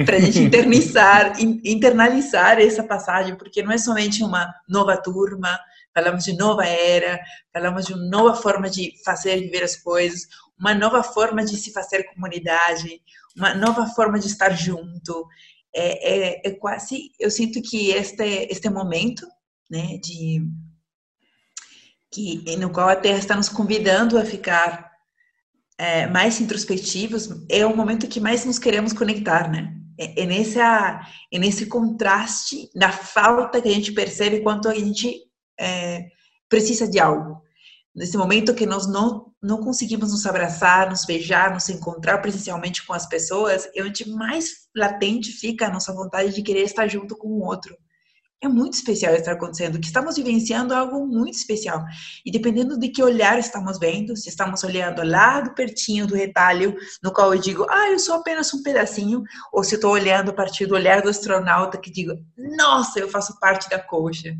para 0.06 0.18
a 0.18 0.20
gente 0.20 0.40
internalizar, 0.40 1.34
internalizar 1.40 2.60
essa 2.60 2.84
passagem, 2.84 3.36
porque 3.36 3.62
não 3.62 3.72
é 3.72 3.78
somente 3.78 4.24
uma 4.24 4.54
nova 4.68 4.98
turma, 4.98 5.60
falamos 5.94 6.26
de 6.26 6.36
nova 6.36 6.66
era, 6.66 7.20
falamos 7.54 7.86
de 7.86 7.94
uma 7.94 8.10
nova 8.10 8.36
forma 8.36 8.70
de 8.70 8.94
fazer, 9.06 9.40
viver 9.40 9.64
as 9.64 9.76
coisas, 9.76 10.28
uma 10.60 10.74
nova 10.74 11.04
forma 11.04 11.46
de 11.46 11.56
se 11.56 11.72
fazer 11.72 12.04
comunidade, 12.14 13.02
uma 13.36 13.54
nova 13.54 13.86
forma 13.88 14.20
de 14.20 14.28
estar 14.28 14.52
junto. 14.52 15.28
É, 15.74 16.40
é, 16.40 16.42
é 16.46 16.52
quase, 16.52 17.12
eu 17.20 17.30
sinto 17.30 17.62
que 17.62 17.92
este 17.92 18.48
este 18.50 18.70
momento, 18.70 19.28
né, 19.76 19.98
de 19.98 20.42
que 22.12 22.56
no 22.56 22.70
qual 22.70 22.88
a 22.88 22.96
Terra 22.96 23.18
está 23.18 23.36
nos 23.36 23.50
convidando 23.50 24.18
a 24.18 24.24
ficar 24.24 24.90
é, 25.78 26.08
mais 26.08 26.40
introspectivos, 26.40 27.30
é 27.50 27.66
o 27.66 27.76
momento 27.76 28.08
que 28.08 28.22
mais 28.22 28.46
nos 28.46 28.58
queremos 28.58 28.94
conectar, 28.94 29.52
né? 29.52 29.76
É, 30.00 30.22
é, 30.22 30.26
nessa, 30.26 31.02
é 31.32 31.38
nesse 31.40 31.66
contraste 31.66 32.70
da 32.74 32.90
falta 32.90 33.62
que 33.62 33.68
a 33.68 33.74
gente 33.74 33.92
percebe 33.92 34.40
quanto 34.40 34.70
a 34.70 34.76
gente 34.76 35.22
é, 35.60 36.06
precisa 36.48 36.88
de 36.88 37.00
algo. 37.00 37.42
Nesse 37.94 38.18
momento 38.18 38.54
que 38.54 38.66
nós 38.66 38.88
não, 38.88 39.34
não 39.42 39.58
conseguimos 39.62 40.12
nos 40.12 40.26
abraçar, 40.26 40.90
nos 40.90 41.06
beijar, 41.06 41.54
nos 41.54 41.68
encontrar 41.68 42.20
presencialmente 42.20 42.86
com 42.86 42.94
as 42.94 43.08
pessoas, 43.08 43.70
é 43.76 43.84
onde 43.84 44.10
mais 44.10 44.68
latente 44.76 45.32
fica 45.34 45.68
a 45.68 45.72
nossa 45.72 45.94
vontade 45.94 46.34
de 46.34 46.42
querer 46.42 46.64
estar 46.64 46.88
junto 46.88 47.18
com 47.18 47.28
o 47.28 47.44
outro 47.44 47.76
é 48.46 48.50
muito 48.50 48.74
especial 48.74 49.14
estar 49.14 49.34
acontecendo, 49.34 49.80
que 49.80 49.88
estamos 49.88 50.16
vivenciando 50.16 50.74
algo 50.74 51.06
muito 51.06 51.36
especial. 51.36 51.84
E 52.26 52.32
dependendo 52.32 52.78
de 52.78 52.90
que 52.90 53.04
olhar 53.04 53.38
estamos 53.40 53.80
vendo, 53.80 54.16
se 54.16 54.30
estamos 54.30 54.64
olhando 54.64 55.04
lá 55.04 55.42
do 55.42 55.54
pertinho 55.54 56.08
do 56.08 56.16
retalho, 56.16 56.76
no 57.04 57.12
qual 57.12 57.34
eu 57.34 57.40
digo, 57.40 57.66
ah, 57.70 57.92
eu 57.92 58.00
sou 58.00 58.16
apenas 58.16 58.54
um 58.54 58.64
pedacinho, 58.64 59.24
ou 59.52 59.64
se 59.64 59.76
estou 59.76 59.92
olhando 59.92 60.32
a 60.32 60.34
partir 60.34 60.66
do 60.66 60.76
olhar 60.76 61.02
do 61.02 61.10
astronauta, 61.10 61.78
que 61.78 61.92
digo, 61.92 62.14
nossa, 62.58 63.00
eu 63.00 63.10
faço 63.10 63.40
parte 63.40 63.70
da 63.70 63.80
coxa. 63.80 64.32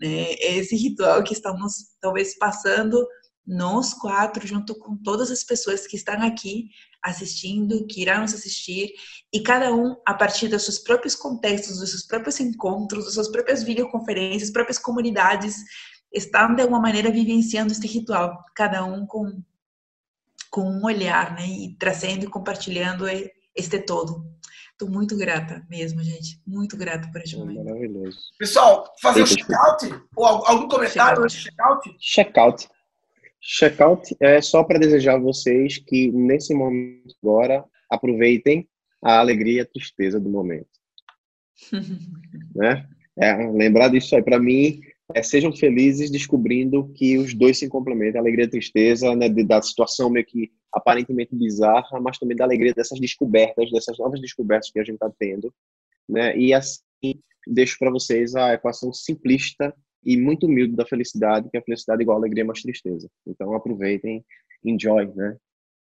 Né? 0.00 0.32
É 0.32 0.56
esse 0.56 0.76
ritual 0.76 1.22
que 1.22 1.32
estamos 1.32 1.74
talvez 2.00 2.36
passando 2.38 3.06
nós 3.46 3.92
quatro, 3.92 4.46
junto 4.46 4.74
com 4.78 4.96
todas 4.96 5.30
as 5.30 5.42
pessoas 5.42 5.86
que 5.86 5.96
estão 5.96 6.22
aqui 6.22 6.68
assistindo, 7.02 7.86
que 7.86 8.02
irão 8.02 8.22
nos 8.22 8.34
assistir, 8.34 8.92
e 9.32 9.42
cada 9.42 9.74
um, 9.74 9.96
a 10.06 10.14
partir 10.14 10.48
dos 10.48 10.64
seus 10.64 10.78
próprios 10.78 11.14
contextos, 11.14 11.78
dos 11.78 11.90
seus 11.90 12.06
próprios 12.06 12.38
encontros, 12.40 13.04
das 13.04 13.14
suas 13.14 13.28
próprias 13.28 13.62
videoconferências, 13.62 14.50
próprias 14.50 14.78
comunidades, 14.78 15.56
estão 16.12 16.54
de 16.54 16.62
alguma 16.62 16.80
maneira 16.80 17.10
vivenciando 17.10 17.72
este 17.72 17.86
ritual, 17.86 18.38
cada 18.54 18.84
um 18.84 19.06
com, 19.06 19.42
com 20.50 20.62
um 20.62 20.84
olhar, 20.84 21.34
né, 21.34 21.46
e 21.46 21.76
trazendo 21.78 22.24
e 22.24 22.30
compartilhando 22.30 23.04
este 23.54 23.78
todo. 23.80 24.30
Estou 24.72 24.88
muito 24.88 25.16
grata 25.16 25.64
mesmo, 25.70 26.02
gente. 26.02 26.40
Muito 26.46 26.76
grata 26.76 27.08
por 27.12 27.20
este 27.20 27.36
momento. 27.36 27.64
Maravilhoso. 27.64 28.18
Pessoal, 28.38 28.92
fazer 29.00 29.22
o 29.22 29.26
check-out? 29.26 30.02
Ou 30.16 30.26
algum 30.26 30.66
comentário 30.66 31.24
check-out? 31.28 31.96
Check-out. 32.00 32.68
Checkout 33.42 34.16
é 34.20 34.40
só 34.40 34.62
para 34.62 34.78
desejar 34.78 35.16
a 35.16 35.20
vocês 35.20 35.78
que, 35.78 36.12
nesse 36.12 36.54
momento 36.54 37.14
agora, 37.20 37.64
aproveitem 37.90 38.68
a 39.02 39.18
alegria 39.18 39.58
e 39.58 39.60
a 39.60 39.66
tristeza 39.66 40.20
do 40.20 40.30
momento. 40.30 40.68
né? 42.54 42.88
É, 43.18 43.34
lembrar 43.50 43.88
disso 43.88 44.14
aí, 44.14 44.22
para 44.22 44.38
mim, 44.38 44.80
é, 45.12 45.22
sejam 45.22 45.52
felizes 45.52 46.10
descobrindo 46.10 46.88
que 46.94 47.18
os 47.18 47.34
dois 47.34 47.58
se 47.58 47.68
complementam, 47.68 48.20
a 48.20 48.22
alegria 48.22 48.44
e 48.44 48.48
a 48.48 48.50
tristeza, 48.50 49.14
né, 49.16 49.28
da 49.28 49.60
situação 49.60 50.08
meio 50.08 50.24
que 50.24 50.52
aparentemente 50.72 51.34
bizarra, 51.34 52.00
mas 52.00 52.18
também 52.18 52.36
da 52.36 52.44
alegria 52.44 52.72
dessas 52.72 52.98
descobertas, 52.98 53.70
dessas 53.70 53.98
novas 53.98 54.20
descobertas 54.20 54.70
que 54.70 54.78
a 54.78 54.84
gente 54.84 54.94
está 54.94 55.10
tendo. 55.18 55.52
Né? 56.08 56.36
E 56.38 56.54
assim, 56.54 57.20
deixo 57.46 57.76
para 57.78 57.90
vocês 57.90 58.34
a 58.36 58.54
equação 58.54 58.92
simplista 58.92 59.74
e 60.04 60.16
muito 60.16 60.46
humilde 60.46 60.74
da 60.74 60.84
felicidade, 60.84 61.48
que 61.50 61.56
a 61.56 61.62
felicidade 61.62 62.00
é 62.00 62.04
igual 62.04 62.18
a 62.18 62.20
alegria 62.20 62.44
mais 62.44 62.62
tristeza. 62.62 63.08
Então 63.26 63.54
aproveitem, 63.54 64.24
enjoy, 64.64 65.06
né? 65.14 65.36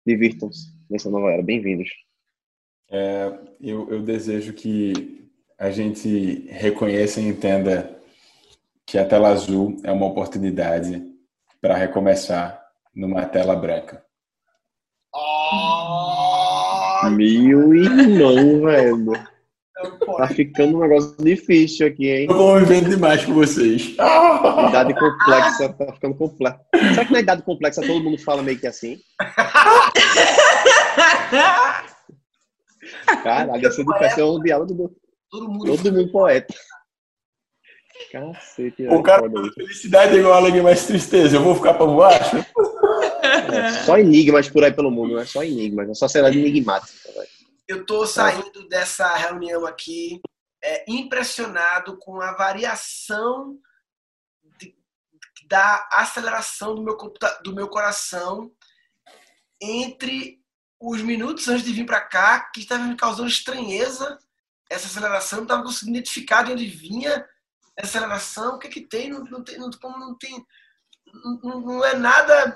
Divirtam-se 0.06 0.74
nessa 0.90 1.10
nova 1.10 1.32
era. 1.32 1.44
Bem-vindos. 1.44 1.90
É, 2.90 3.32
eu, 3.60 3.90
eu 3.90 4.02
desejo 4.02 4.54
que 4.54 5.30
a 5.58 5.72
gente 5.72 6.46
reconheça 6.50 7.22
e 7.22 7.28
entenda 7.28 8.00
que 8.86 8.98
a 8.98 9.06
tela 9.06 9.30
azul 9.30 9.78
é 9.84 9.92
uma 9.92 10.08
oportunidade 10.08 11.02
para 11.62 11.78
recomeçar 11.78 12.62
numa 12.94 13.26
tela 13.26 13.56
branca. 13.56 14.04
Oh, 15.14 17.10
Meu 17.12 17.74
irmão, 17.74 18.62
velho. 18.62 19.14
Tá 20.18 20.28
ficando 20.28 20.78
um 20.78 20.82
negócio 20.82 21.16
difícil 21.20 21.88
aqui, 21.88 22.10
hein? 22.10 22.28
Eu 22.30 22.36
vou 22.36 22.60
vivendo 22.60 22.90
demais 22.90 23.24
com 23.26 23.34
vocês. 23.34 23.96
Idade 24.70 24.94
complexa, 24.94 25.70
tá 25.70 25.94
ficando 25.94 26.16
complexa. 26.16 26.60
Será 26.74 27.06
que 27.06 27.14
na 27.14 27.20
idade 27.20 27.42
complexa 27.44 27.82
todo 27.82 28.04
mundo 28.04 28.18
fala 28.18 28.42
meio 28.42 28.60
que 28.60 28.68
assim? 28.68 29.00
Caralho, 33.24 33.68
essa 33.68 33.84
do 33.84 33.94
é 33.94 34.24
um 34.24 34.40
diálogo 34.40 34.74
do. 34.74 34.96
Todo 35.30 35.48
mundo, 35.48 35.66
todo 35.66 35.94
mundo 35.94 36.12
poeta. 36.12 36.54
Cacete, 38.12 38.88
o 38.88 39.04
cara 39.04 39.30
felicidade 39.54 40.16
é 40.16 40.20
igual 40.20 40.34
a 40.34 40.38
alegria 40.38 40.64
mais 40.64 40.86
tristeza. 40.86 41.38
Eu 41.38 41.44
vou 41.44 41.56
ficar 41.56 41.76
pra 41.76 41.86
baixo? 41.86 42.38
É, 43.24 43.72
só 43.86 43.98
enigmas 43.98 44.50
por 44.50 44.64
aí 44.64 44.72
pelo 44.74 44.92
mundo, 44.92 45.16
né? 45.16 45.26
Só 45.26 45.44
enigmas, 45.44 45.90
é 45.90 45.94
só 45.94 46.08
será 46.08 46.30
enigmática, 46.30 47.12
velho. 47.14 47.41
Eu 47.72 47.84
estou 47.84 48.06
saindo 48.06 48.68
dessa 48.68 49.08
reunião 49.16 49.66
aqui 49.66 50.22
é, 50.62 50.84
impressionado 50.92 51.98
com 52.00 52.20
a 52.20 52.34
variação 52.34 53.58
de, 54.60 54.76
da 55.48 55.88
aceleração 55.94 56.76
do 56.76 56.84
meu, 56.84 56.98
do 57.42 57.56
meu 57.56 57.70
coração 57.70 58.52
entre 59.62 60.44
os 60.82 61.02
minutos 61.02 61.48
antes 61.48 61.64
de 61.64 61.72
vir 61.72 61.86
para 61.86 62.02
cá, 62.02 62.42
que 62.54 62.60
estava 62.60 62.84
me 62.84 62.98
causando 62.98 63.30
estranheza. 63.30 64.20
Essa 64.70 64.88
aceleração, 64.88 65.38
não 65.38 65.46
estava 65.46 65.64
conseguindo 65.64 65.98
identificar 65.98 66.44
de 66.44 66.52
onde 66.52 66.66
vinha 66.66 67.26
essa 67.78 68.00
aceleração, 68.00 68.56
o 68.56 68.60
que 68.60 68.68
é 68.68 68.70
que 68.70 68.82
tem, 68.82 69.10
não, 69.10 69.24
não 69.24 69.42
tem, 69.46 69.58
não, 69.58 69.70
não 69.98 70.18
tem, 70.18 70.46
não, 71.42 71.62
não 71.62 71.86
é 71.86 71.96
nada, 71.96 72.54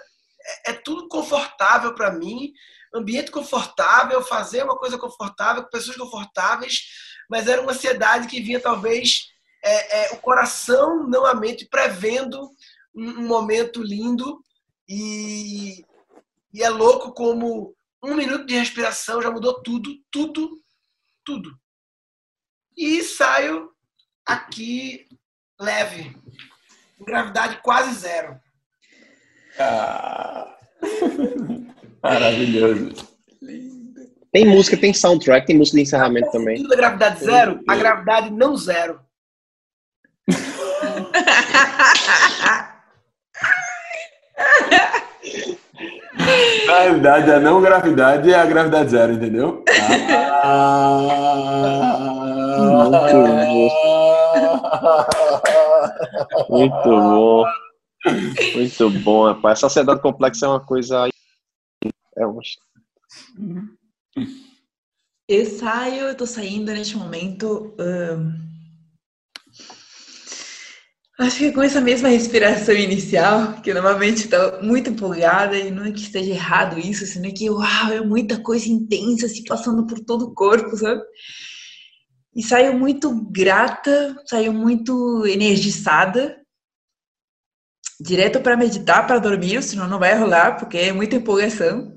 é, 0.65 0.71
é 0.71 0.73
tudo 0.73 1.07
confortável 1.07 1.95
para 1.95 2.11
mim, 2.11 2.51
ambiente 2.93 3.31
confortável, 3.31 4.21
fazer 4.21 4.63
uma 4.63 4.77
coisa 4.77 4.97
confortável, 4.97 5.63
com 5.63 5.69
pessoas 5.69 5.97
confortáveis, 5.97 6.81
mas 7.29 7.47
era 7.47 7.61
uma 7.61 7.71
ansiedade 7.71 8.27
que 8.27 8.41
vinha 8.41 8.59
talvez 8.59 9.27
é, 9.63 10.05
é, 10.05 10.13
o 10.13 10.17
coração, 10.17 11.07
não 11.07 11.25
a 11.25 11.33
mente, 11.33 11.67
prevendo 11.67 12.39
um, 12.95 13.09
um 13.09 13.27
momento 13.27 13.81
lindo 13.81 14.39
e, 14.87 15.83
e 16.53 16.63
é 16.63 16.69
louco 16.69 17.11
como 17.13 17.75
um 18.03 18.13
minuto 18.13 18.45
de 18.45 18.55
respiração 18.55 19.21
já 19.21 19.31
mudou 19.31 19.61
tudo, 19.63 19.97
tudo, 20.11 20.61
tudo. 21.23 21.59
E 22.77 23.01
saio 23.01 23.71
aqui 24.25 25.07
leve, 25.59 26.15
gravidade 26.99 27.59
quase 27.63 27.93
zero. 27.95 28.39
Ah. 29.57 30.55
Maravilhoso. 32.05 32.93
Tem 34.31 34.45
música, 34.45 34.77
tem 34.77 34.93
soundtrack, 34.93 35.47
tem 35.47 35.57
música 35.57 35.77
de 35.77 35.83
encerramento 35.83 36.31
também. 36.31 36.61
Da 36.67 36.75
gravidade 36.75 37.23
zero, 37.23 37.59
a 37.67 37.75
gravidade 37.75 38.29
não 38.31 38.55
zero. 38.55 38.99
Gravidade, 46.65 47.31
a 47.31 47.39
não 47.39 47.61
gravidade 47.61 48.31
é 48.31 48.35
a 48.35 48.45
gravidade 48.45 48.91
zero, 48.91 49.13
entendeu? 49.13 49.63
Muito 56.49 56.83
bom. 56.83 57.45
Muito 58.55 58.89
bom, 59.01 59.25
rapaz. 59.25 59.59
A 59.59 59.61
sociedade 59.61 60.01
complexa 60.01 60.45
é 60.45 60.49
uma 60.49 60.59
coisa 60.59 61.07
é 62.17 62.25
um. 62.27 62.39
Eu 65.27 65.45
saio, 65.45 66.03
eu 66.03 66.15
tô 66.15 66.25
saindo 66.25 66.71
neste 66.71 66.95
momento. 66.95 67.75
acho 71.19 71.37
que 71.39 71.51
com 71.51 71.63
essa 71.63 71.81
mesma 71.81 72.09
respiração 72.09 72.75
inicial, 72.75 73.61
que 73.61 73.73
normalmente 73.73 74.25
estou 74.25 74.61
muito 74.63 74.89
empolgada, 74.89 75.57
e 75.57 75.71
não 75.71 75.85
é 75.85 75.91
que 75.91 76.01
esteja 76.01 76.31
errado 76.31 76.77
isso, 76.77 77.05
senão 77.05 77.33
que, 77.33 77.49
uau, 77.49 77.91
é 77.91 78.01
muita 78.01 78.39
coisa 78.39 78.69
intensa 78.69 79.27
se 79.27 79.43
passando 79.45 79.87
por 79.87 79.99
todo 79.99 80.25
o 80.25 80.33
corpo, 80.33 80.75
sabe? 80.77 81.01
E 82.35 82.43
saio 82.43 82.77
muito 82.77 83.11
grata, 83.31 84.15
saio 84.25 84.53
muito 84.53 85.25
energizada, 85.25 86.37
direto 87.99 88.41
para 88.41 88.57
meditar, 88.57 89.07
para 89.07 89.19
dormir, 89.19 89.63
senão 89.63 89.87
não 89.87 89.99
vai 89.99 90.17
rolar, 90.17 90.57
porque 90.57 90.77
é 90.77 90.91
muita 90.91 91.15
empolgação. 91.15 91.94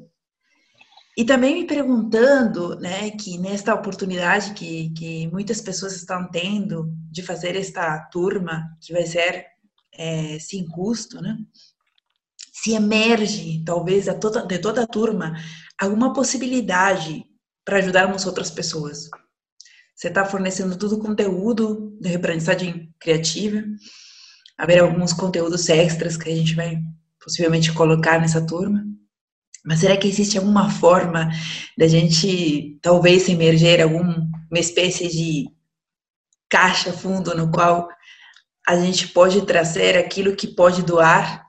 E 1.18 1.24
também 1.24 1.52
me 1.52 1.66
perguntando, 1.66 2.78
né, 2.78 3.10
que 3.10 3.38
nesta 3.38 3.74
oportunidade 3.74 4.54
que, 4.54 4.90
que 4.90 5.26
muitas 5.26 5.60
pessoas 5.60 5.96
estão 5.96 6.30
tendo 6.30 6.94
de 7.10 7.24
fazer 7.24 7.56
esta 7.56 7.98
turma, 8.04 8.62
que 8.80 8.92
vai 8.92 9.04
ser 9.04 9.44
é, 9.94 10.38
sem 10.38 10.64
custo, 10.64 11.20
né? 11.20 11.36
se 12.52 12.70
emerge, 12.70 13.64
talvez, 13.64 14.06
toda, 14.20 14.46
de 14.46 14.58
toda 14.60 14.84
a 14.84 14.86
turma, 14.86 15.34
alguma 15.76 16.12
possibilidade 16.12 17.24
para 17.64 17.78
ajudarmos 17.78 18.24
outras 18.24 18.48
pessoas. 18.48 19.08
Você 19.96 20.06
está 20.06 20.24
fornecendo 20.24 20.78
todo 20.78 20.94
o 20.94 21.00
conteúdo 21.00 21.98
de 22.00 22.14
aprendizagem 22.14 22.94
criativa, 23.00 23.64
haver 24.56 24.78
alguns 24.78 25.12
conteúdos 25.12 25.68
extras 25.68 26.16
que 26.16 26.30
a 26.30 26.34
gente 26.34 26.54
vai 26.54 26.80
possivelmente 27.20 27.72
colocar 27.72 28.20
nessa 28.20 28.44
turma. 28.46 28.84
Mas 29.64 29.80
será 29.80 29.96
que 29.96 30.08
existe 30.08 30.38
alguma 30.38 30.70
forma 30.70 31.30
da 31.76 31.86
gente 31.86 32.78
talvez 32.82 33.28
emerger 33.28 33.82
alguma 33.82 34.26
espécie 34.52 35.08
de 35.08 35.46
caixa 36.48 36.92
fundo 36.92 37.36
no 37.36 37.50
qual 37.50 37.88
a 38.66 38.76
gente 38.76 39.08
pode 39.08 39.42
trazer 39.46 39.96
aquilo 39.96 40.36
que 40.36 40.46
pode 40.46 40.82
doar? 40.82 41.46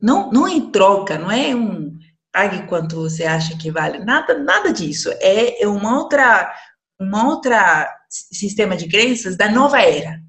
Não, 0.00 0.30
não 0.30 0.48
em 0.48 0.70
troca, 0.70 1.18
não 1.18 1.30
é 1.30 1.54
um 1.54 1.98
pague 2.32 2.66
quanto 2.66 2.96
você 2.96 3.24
acha 3.24 3.56
que 3.56 3.70
vale, 3.70 3.98
nada, 4.04 4.38
nada 4.38 4.72
disso. 4.72 5.10
É, 5.20 5.62
é 5.62 5.68
uma 5.68 5.98
outra, 5.98 6.52
uma 6.98 7.26
outra 7.26 7.88
sistema 8.08 8.76
de 8.76 8.88
crenças 8.88 9.36
da 9.36 9.50
nova 9.50 9.80
era, 9.80 10.20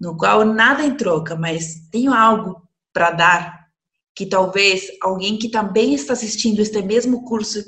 no 0.00 0.16
qual 0.16 0.44
nada 0.44 0.82
em 0.84 0.96
troca, 0.96 1.36
mas 1.36 1.88
tenho 1.90 2.12
algo 2.12 2.62
para 2.92 3.10
dar 3.10 3.57
que 4.18 4.26
talvez 4.26 4.90
alguém 5.00 5.38
que 5.38 5.48
também 5.48 5.94
está 5.94 6.12
assistindo 6.12 6.58
este 6.58 6.82
mesmo 6.82 7.24
curso 7.24 7.62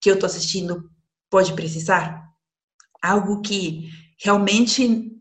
que 0.00 0.10
eu 0.10 0.14
estou 0.14 0.26
assistindo 0.26 0.90
pode 1.30 1.52
precisar. 1.52 2.28
Algo 3.00 3.40
que 3.40 3.88
realmente 4.20 5.12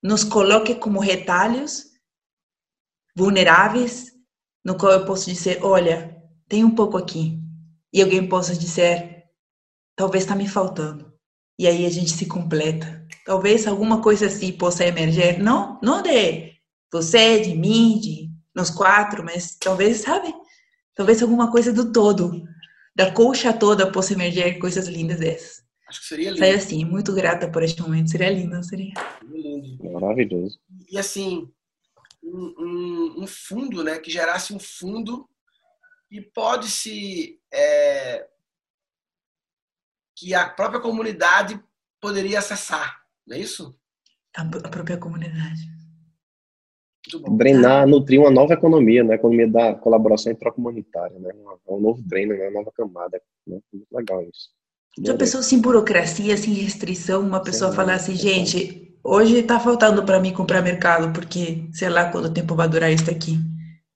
nos 0.00 0.22
coloque 0.22 0.76
como 0.76 1.00
retalhos 1.00 1.86
vulneráveis, 3.16 4.12
no 4.64 4.76
qual 4.76 4.92
eu 4.92 5.04
posso 5.04 5.28
dizer, 5.28 5.64
olha, 5.64 6.16
tem 6.48 6.62
um 6.62 6.76
pouco 6.76 6.96
aqui. 6.96 7.40
E 7.92 8.00
alguém 8.00 8.28
possa 8.28 8.54
dizer, 8.54 9.24
talvez 9.96 10.22
está 10.22 10.36
me 10.36 10.48
faltando. 10.48 11.12
E 11.58 11.66
aí 11.66 11.84
a 11.84 11.90
gente 11.90 12.10
se 12.12 12.26
completa. 12.26 13.04
Talvez 13.26 13.66
alguma 13.66 14.00
coisa 14.00 14.26
assim 14.26 14.52
possa 14.52 14.86
emerger, 14.86 15.42
não, 15.42 15.80
não 15.82 16.00
de 16.02 16.52
você, 16.92 17.40
de 17.40 17.56
mim, 17.56 17.98
de 17.98 18.23
nós 18.54 18.70
quatro, 18.70 19.24
mas 19.24 19.56
talvez, 19.56 19.98
sabe? 19.98 20.32
Talvez 20.94 21.22
alguma 21.22 21.50
coisa 21.50 21.72
do 21.72 21.92
todo, 21.92 22.44
da 22.94 23.10
colcha 23.10 23.52
toda 23.52 23.90
possa 23.90 24.12
emergir 24.12 24.58
coisas 24.58 24.86
lindas 24.86 25.18
dessas. 25.18 25.64
Acho 25.88 26.00
que 26.00 26.06
seria 26.06 26.30
lindo. 26.30 26.38
Sai 26.38 26.50
assim, 26.52 26.84
muito 26.84 27.12
grata 27.12 27.50
por 27.50 27.62
este 27.62 27.82
momento. 27.82 28.10
Seria 28.10 28.30
lindo, 28.30 28.54
não 28.54 28.62
seria? 28.62 28.94
Lindo. 29.22 29.92
Maravilhoso. 29.92 30.58
E 30.88 30.96
assim, 30.96 31.52
um, 32.22 32.54
um, 32.58 33.22
um, 33.22 33.26
fundo, 33.26 33.82
né? 33.82 33.98
Que 33.98 34.10
gerasse 34.10 34.54
um 34.54 34.58
fundo 34.58 35.28
e 36.10 36.20
pode 36.20 36.70
se. 36.70 37.40
É, 37.52 38.26
que 40.16 40.32
a 40.32 40.48
própria 40.48 40.80
comunidade 40.80 41.60
poderia 42.00 42.38
acessar, 42.38 43.02
não 43.26 43.36
é 43.36 43.40
isso? 43.40 43.76
A, 44.36 44.42
a 44.42 44.68
própria 44.68 44.96
comunidade 44.96 45.73
drenar, 47.36 47.86
nutrir 47.86 48.20
uma 48.20 48.30
nova 48.30 48.54
economia, 48.54 49.04
né? 49.04 49.14
Economia 49.14 49.48
da 49.48 49.74
colaboração 49.74 50.32
e 50.32 50.36
troca 50.36 50.58
humanitária, 50.58 51.18
né? 51.18 51.30
Um 51.68 51.80
novo 51.80 52.02
treino, 52.08 52.34
né? 52.34 52.48
Uma 52.48 52.60
nova 52.60 52.72
camada. 52.74 53.20
Né? 53.46 53.58
Muito 53.72 53.86
legal 53.92 54.22
isso. 54.22 54.48
Já 55.02 55.14
pensou 55.14 55.42
sem 55.42 55.60
burocracia, 55.60 56.36
sem 56.36 56.54
restrição, 56.54 57.20
uma 57.20 57.42
pessoa 57.42 57.70
Sim, 57.70 57.76
falar 57.76 57.94
assim, 57.94 58.14
gente, 58.14 58.96
hoje 59.02 59.38
está 59.38 59.58
faltando 59.58 60.04
para 60.04 60.20
mim 60.20 60.32
comprar 60.32 60.62
mercado, 60.62 61.12
porque 61.12 61.68
sei 61.72 61.88
lá 61.88 62.10
quanto 62.10 62.32
tempo 62.32 62.54
vai 62.54 62.68
durar 62.68 62.92
isso 62.92 63.10
aqui. 63.10 63.36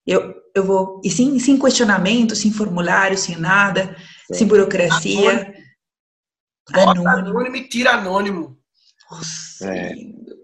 Eu, 0.05 0.35
eu 0.55 0.65
vou, 0.65 1.01
e 1.05 1.11
sem, 1.11 1.39
sem 1.39 1.59
questionamento, 1.59 2.35
sem 2.35 2.51
formulário, 2.51 3.17
sem 3.17 3.37
nada, 3.37 3.97
Sim. 4.27 4.35
sem 4.35 4.47
burocracia. 4.47 5.55
Anônimo. 6.73 7.09
anônimo 7.09 7.57
e 7.57 7.69
tira 7.69 7.93
anônimo. 7.93 8.59
Nossa, 9.11 9.73
é. 9.73 9.95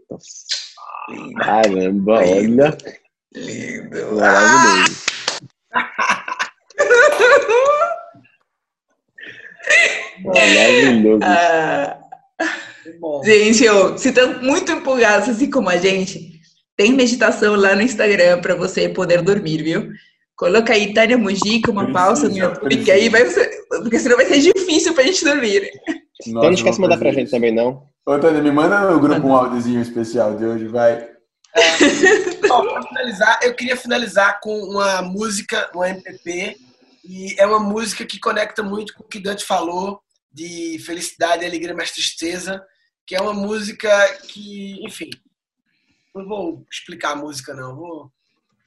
Nossa. 0.08 0.63
Caramba, 1.38 2.12
olha. 2.12 2.76
Lindo. 3.34 4.16
Maravilhoso. 4.16 5.04
Maravilhoso. 10.24 11.20
Ah, 11.22 11.98
gente, 13.24 13.64
eu, 13.64 13.92
você 13.92 14.12
tá 14.12 14.26
muito 14.40 14.70
empolgado, 14.72 15.30
assim 15.30 15.50
como 15.50 15.68
a 15.68 15.76
gente, 15.76 16.40
tem 16.76 16.92
meditação 16.92 17.54
lá 17.54 17.74
no 17.74 17.82
Instagram 17.82 18.40
para 18.40 18.54
você 18.54 18.88
poder 18.88 19.22
dormir, 19.22 19.62
viu? 19.62 19.90
Coloca 20.36 20.72
aí 20.72 20.92
Tânia 20.92 21.16
Mujica, 21.16 21.70
uma 21.70 21.92
pausa 21.92 22.28
no 22.28 22.36
YouTube, 22.36 22.84
que 22.84 22.90
aí 22.90 23.08
vai 23.08 23.26
ser, 23.26 23.48
porque 23.68 23.98
senão 23.98 24.16
vai 24.16 24.26
ser 24.26 24.40
difícil 24.40 24.92
pra 24.94 25.04
gente 25.04 25.24
dormir. 25.24 25.70
Nossa, 25.86 26.28
então 26.28 26.42
não 26.42 26.52
esquece 26.52 26.76
de 26.76 26.82
mandar 26.82 26.98
pra 26.98 27.12
gente 27.12 27.30
também, 27.30 27.52
não. 27.52 27.93
Ô, 28.06 28.18
Tânia, 28.18 28.42
me 28.42 28.50
manda 28.50 28.80
no 28.90 29.00
grupo 29.00 29.26
um 29.26 29.34
áudiozinho 29.34 29.80
especial 29.80 30.36
de 30.36 30.44
hoje, 30.44 30.68
vai. 30.68 30.92
É, 31.54 32.38
para 32.46 32.82
finalizar, 32.82 33.40
eu 33.42 33.54
queria 33.54 33.76
finalizar 33.76 34.40
com 34.40 34.58
uma 34.58 35.00
música, 35.00 35.70
uma 35.74 35.88
MPP, 35.88 36.58
e 37.04 37.34
é 37.38 37.46
uma 37.46 37.60
música 37.60 38.04
que 38.04 38.20
conecta 38.20 38.62
muito 38.62 38.94
com 38.94 39.04
o 39.04 39.08
que 39.08 39.20
Dante 39.20 39.44
falou 39.44 40.02
de 40.30 40.78
felicidade, 40.84 41.44
alegria, 41.44 41.74
mas 41.74 41.92
tristeza, 41.92 42.62
que 43.06 43.14
é 43.14 43.20
uma 43.20 43.32
música 43.32 43.88
que, 44.28 44.84
enfim, 44.84 45.10
não 46.14 46.26
vou 46.26 46.66
explicar 46.70 47.12
a 47.12 47.16
música 47.16 47.54
não, 47.54 47.76
vou 47.76 48.12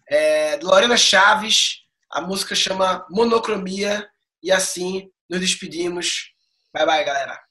é, 0.10 0.58
Lorena 0.64 0.96
Chaves, 0.96 1.82
a 2.10 2.22
música 2.22 2.56
chama 2.56 3.06
Monocromia 3.10 4.10
e 4.42 4.52
assim 4.52 5.12
nos 5.30 5.42
despedimos. 5.42 6.32
Bye 6.74 6.86
bye, 6.86 7.04
galera. 7.04 7.47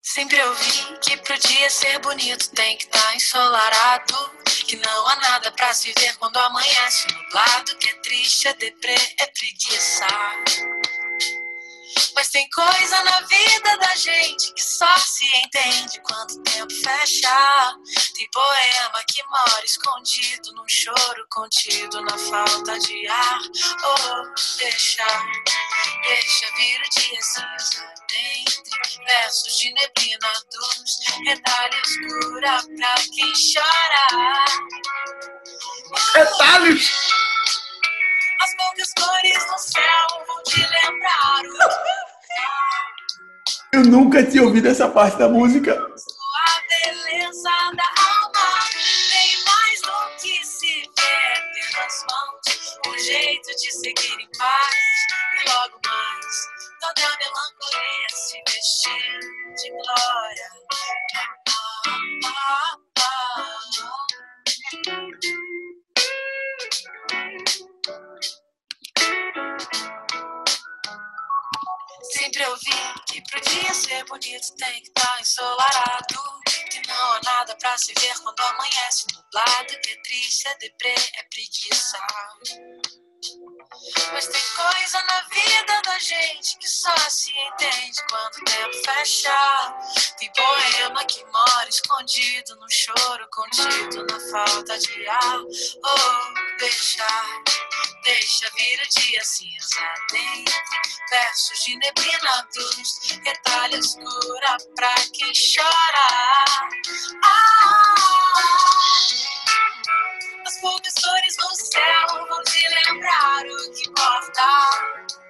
Sempre 0.00 0.40
ouvi 0.44 0.98
que 1.02 1.16
pro 1.16 1.36
dia 1.36 1.68
ser 1.68 1.98
bonito 1.98 2.50
tem 2.50 2.76
que 2.76 2.84
estar 2.84 3.00
tá 3.00 3.16
ensolarado. 3.16 4.44
Que 4.44 4.76
não 4.76 5.08
há 5.08 5.16
nada 5.16 5.50
pra 5.52 5.74
se 5.74 5.92
ver 5.98 6.16
quando 6.18 6.36
amanhece 6.36 7.08
nublado. 7.12 7.76
Que 7.78 7.90
é 7.90 7.94
triste, 7.94 8.46
é 8.46 8.54
deprê, 8.54 8.94
é 8.94 9.26
preguiça. 9.26 10.06
Mas 12.14 12.28
tem 12.28 12.48
coisa 12.50 13.04
na 13.04 13.20
vida 13.20 13.76
da 13.78 13.94
gente 13.96 14.52
que 14.52 14.62
só 14.62 14.96
se 14.98 15.24
entende 15.38 16.00
quando 16.02 16.30
o 16.32 16.42
tempo 16.42 16.72
fecha. 16.72 17.76
Tem 18.14 18.28
poema 18.30 19.04
que 19.08 19.22
mora 19.24 19.64
escondido 19.64 20.52
num 20.54 20.68
choro 20.68 21.26
contido 21.30 22.00
na 22.02 22.16
falta 22.16 22.78
de 22.78 23.06
ar. 23.08 23.38
Oh, 23.84 24.34
deixa, 24.58 25.06
deixa 26.02 26.46
vir 26.56 26.80
o 26.80 27.00
dia 27.00 27.22
cinza 27.22 27.94
dentre 28.08 29.04
versos 29.06 29.58
de 29.58 29.72
neblina 29.72 30.32
dos 30.52 30.98
retalhos 31.26 31.96
cura 31.96 32.62
pra 32.76 32.94
quem 33.12 33.32
chora. 33.52 34.44
Retalhos! 36.14 36.90
As 38.84 38.92
cores 38.92 39.40
no 39.50 39.56
céu 39.56 39.80
vão 40.26 40.42
te 40.42 40.60
lembrar 40.60 41.40
eu 43.72 43.80
nunca 43.80 44.22
tinha 44.22 44.42
ouvido 44.42 44.68
essa 44.68 44.86
parte 44.86 45.16
da 45.16 45.26
música. 45.26 45.74
Sua 45.74 46.60
beleza 46.68 47.48
da 47.76 47.88
alma 47.96 48.60
tem 49.08 49.42
mais 49.46 49.80
do 49.80 49.90
que 50.20 50.44
se 50.44 50.82
vê 50.82 50.90
ter 50.92 51.78
nas 51.78 52.04
mãos. 52.10 52.42
Um 52.86 52.98
jeito 52.98 53.48
de 53.56 53.72
seguir 53.72 54.20
em 54.20 54.28
paz 54.36 54.76
e 55.42 55.48
logo 55.48 55.80
mais 55.86 56.46
toda 56.78 57.06
a 57.06 57.16
melancolia 57.16 58.10
se 58.10 58.42
vestir 58.46 59.18
de 59.62 59.70
glória. 59.70 60.50
Ah, 61.86 62.76
ah, 62.98 62.98
ah, 62.98 63.60
Sempre 72.34 72.48
ouvi 72.48 72.94
que 73.06 73.22
pro 73.30 73.40
dia 73.42 73.72
ser 73.72 74.04
bonito 74.06 74.56
tem 74.56 74.82
que 74.82 74.88
estar 74.88 75.06
tá 75.06 75.20
ensolarado. 75.20 76.42
Que 76.68 76.84
não 76.88 77.12
há 77.12 77.20
nada 77.22 77.54
pra 77.54 77.78
se 77.78 77.94
ver 77.96 78.12
quando 78.18 78.40
amanhece 78.40 79.06
nublado. 79.14 79.80
Que 79.80 79.90
é 79.90 80.02
triste, 80.02 80.48
é 80.48 80.58
deprê, 80.58 80.94
é 81.14 81.22
preguiça. 81.32 81.96
Mas 84.12 84.26
tem 84.26 84.42
coisa 84.56 85.02
na 85.04 85.20
vida 85.20 85.82
da 85.84 85.98
gente 86.00 86.58
que 86.58 86.66
só 86.66 86.96
se 87.08 87.30
entende 87.30 88.02
quando 88.10 88.34
o 88.34 88.44
tempo 88.44 88.84
fecha. 88.84 89.76
Tem 90.18 90.32
poema 90.32 91.04
que 91.04 91.24
mora 91.26 91.68
escondido 91.68 92.56
no 92.56 92.66
choro 92.68 93.28
contido, 93.30 94.06
na 94.06 94.18
falta 94.32 94.76
de 94.76 95.06
ar. 95.06 95.38
Oh, 95.38 96.43
deixar 96.58 97.42
deixa 98.04 98.50
vir 98.56 98.80
o 98.80 99.00
dia 99.00 99.24
cinza 99.24 99.80
dentro. 100.10 100.54
Versos 101.10 101.64
de 101.64 101.76
neblina 101.76 102.48
dos 102.54 103.18
retalho 103.24 103.78
escura 103.78 104.56
pra 104.76 104.94
quem 105.12 105.32
chora. 105.32 106.44
Ah, 107.24 107.94
as 110.46 110.60
poucas 110.60 110.94
cores 110.94 111.36
no 111.38 111.56
céu 111.56 112.26
vão 112.28 112.42
te 112.44 112.68
lembrar 112.68 113.46
o 113.46 113.72
que 113.72 113.88
importa 113.88 115.23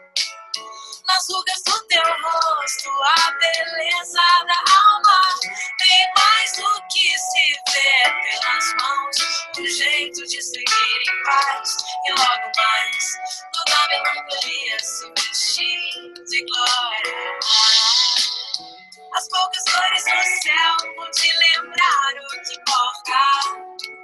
nas 1.06 1.26
rugas 1.28 1.62
do 1.64 1.86
teu 1.86 2.02
rosto, 2.02 2.90
a 3.02 3.30
beleza 3.32 4.20
da 4.46 4.64
alma. 4.82 5.20
Tem 5.78 6.12
mais 6.16 6.52
do 6.56 6.82
que 6.88 7.18
se 7.18 7.52
vê 7.70 8.40
pelas 8.40 8.74
mãos, 8.74 9.16
um 9.58 9.66
jeito 9.66 10.26
de 10.26 10.42
seguir 10.42 11.02
em 11.08 11.24
paz. 11.24 11.76
E 12.06 12.12
logo 12.12 12.52
mais, 12.56 13.14
toda 13.52 13.88
melancolia 13.88 14.78
se 14.80 15.10
vestir 15.10 15.78
de 16.28 16.44
glória. 16.46 17.38
As 19.14 19.28
poucas 19.28 19.64
cores 19.64 20.04
do 20.04 20.42
céu 20.42 20.94
vão 20.96 21.10
te 21.10 21.32
lembrar 21.32 22.14
o 22.14 22.42
que 22.42 22.54
importa 22.54 24.03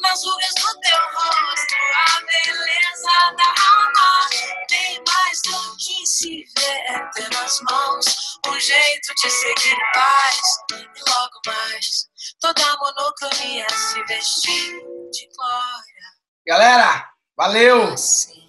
nas 0.00 0.24
rugas 0.24 0.54
do 0.56 0.80
teu 0.80 0.98
rosto, 1.14 1.74
a 2.06 2.20
beleza 2.20 3.36
da 3.36 3.54
alma. 3.72 4.28
Tem 4.68 5.02
mais 5.06 5.42
do 5.42 5.76
que 5.76 6.06
se 6.06 6.44
vê 6.56 7.00
pelas 7.14 7.60
mãos, 7.70 8.04
um 8.46 8.60
jeito 8.60 9.14
de 9.14 9.30
seguir 9.30 9.72
em 9.72 9.92
paz. 9.92 10.40
E 10.72 11.10
logo 11.10 11.40
mais, 11.46 12.06
toda 12.40 12.62
a 12.62 12.76
monotonia 12.76 13.66
se 13.70 14.02
vestir 14.04 14.72
de 15.10 15.28
glória. 15.36 16.04
Galera, 16.46 17.08
valeu! 17.36 17.92
Assim 17.92 18.43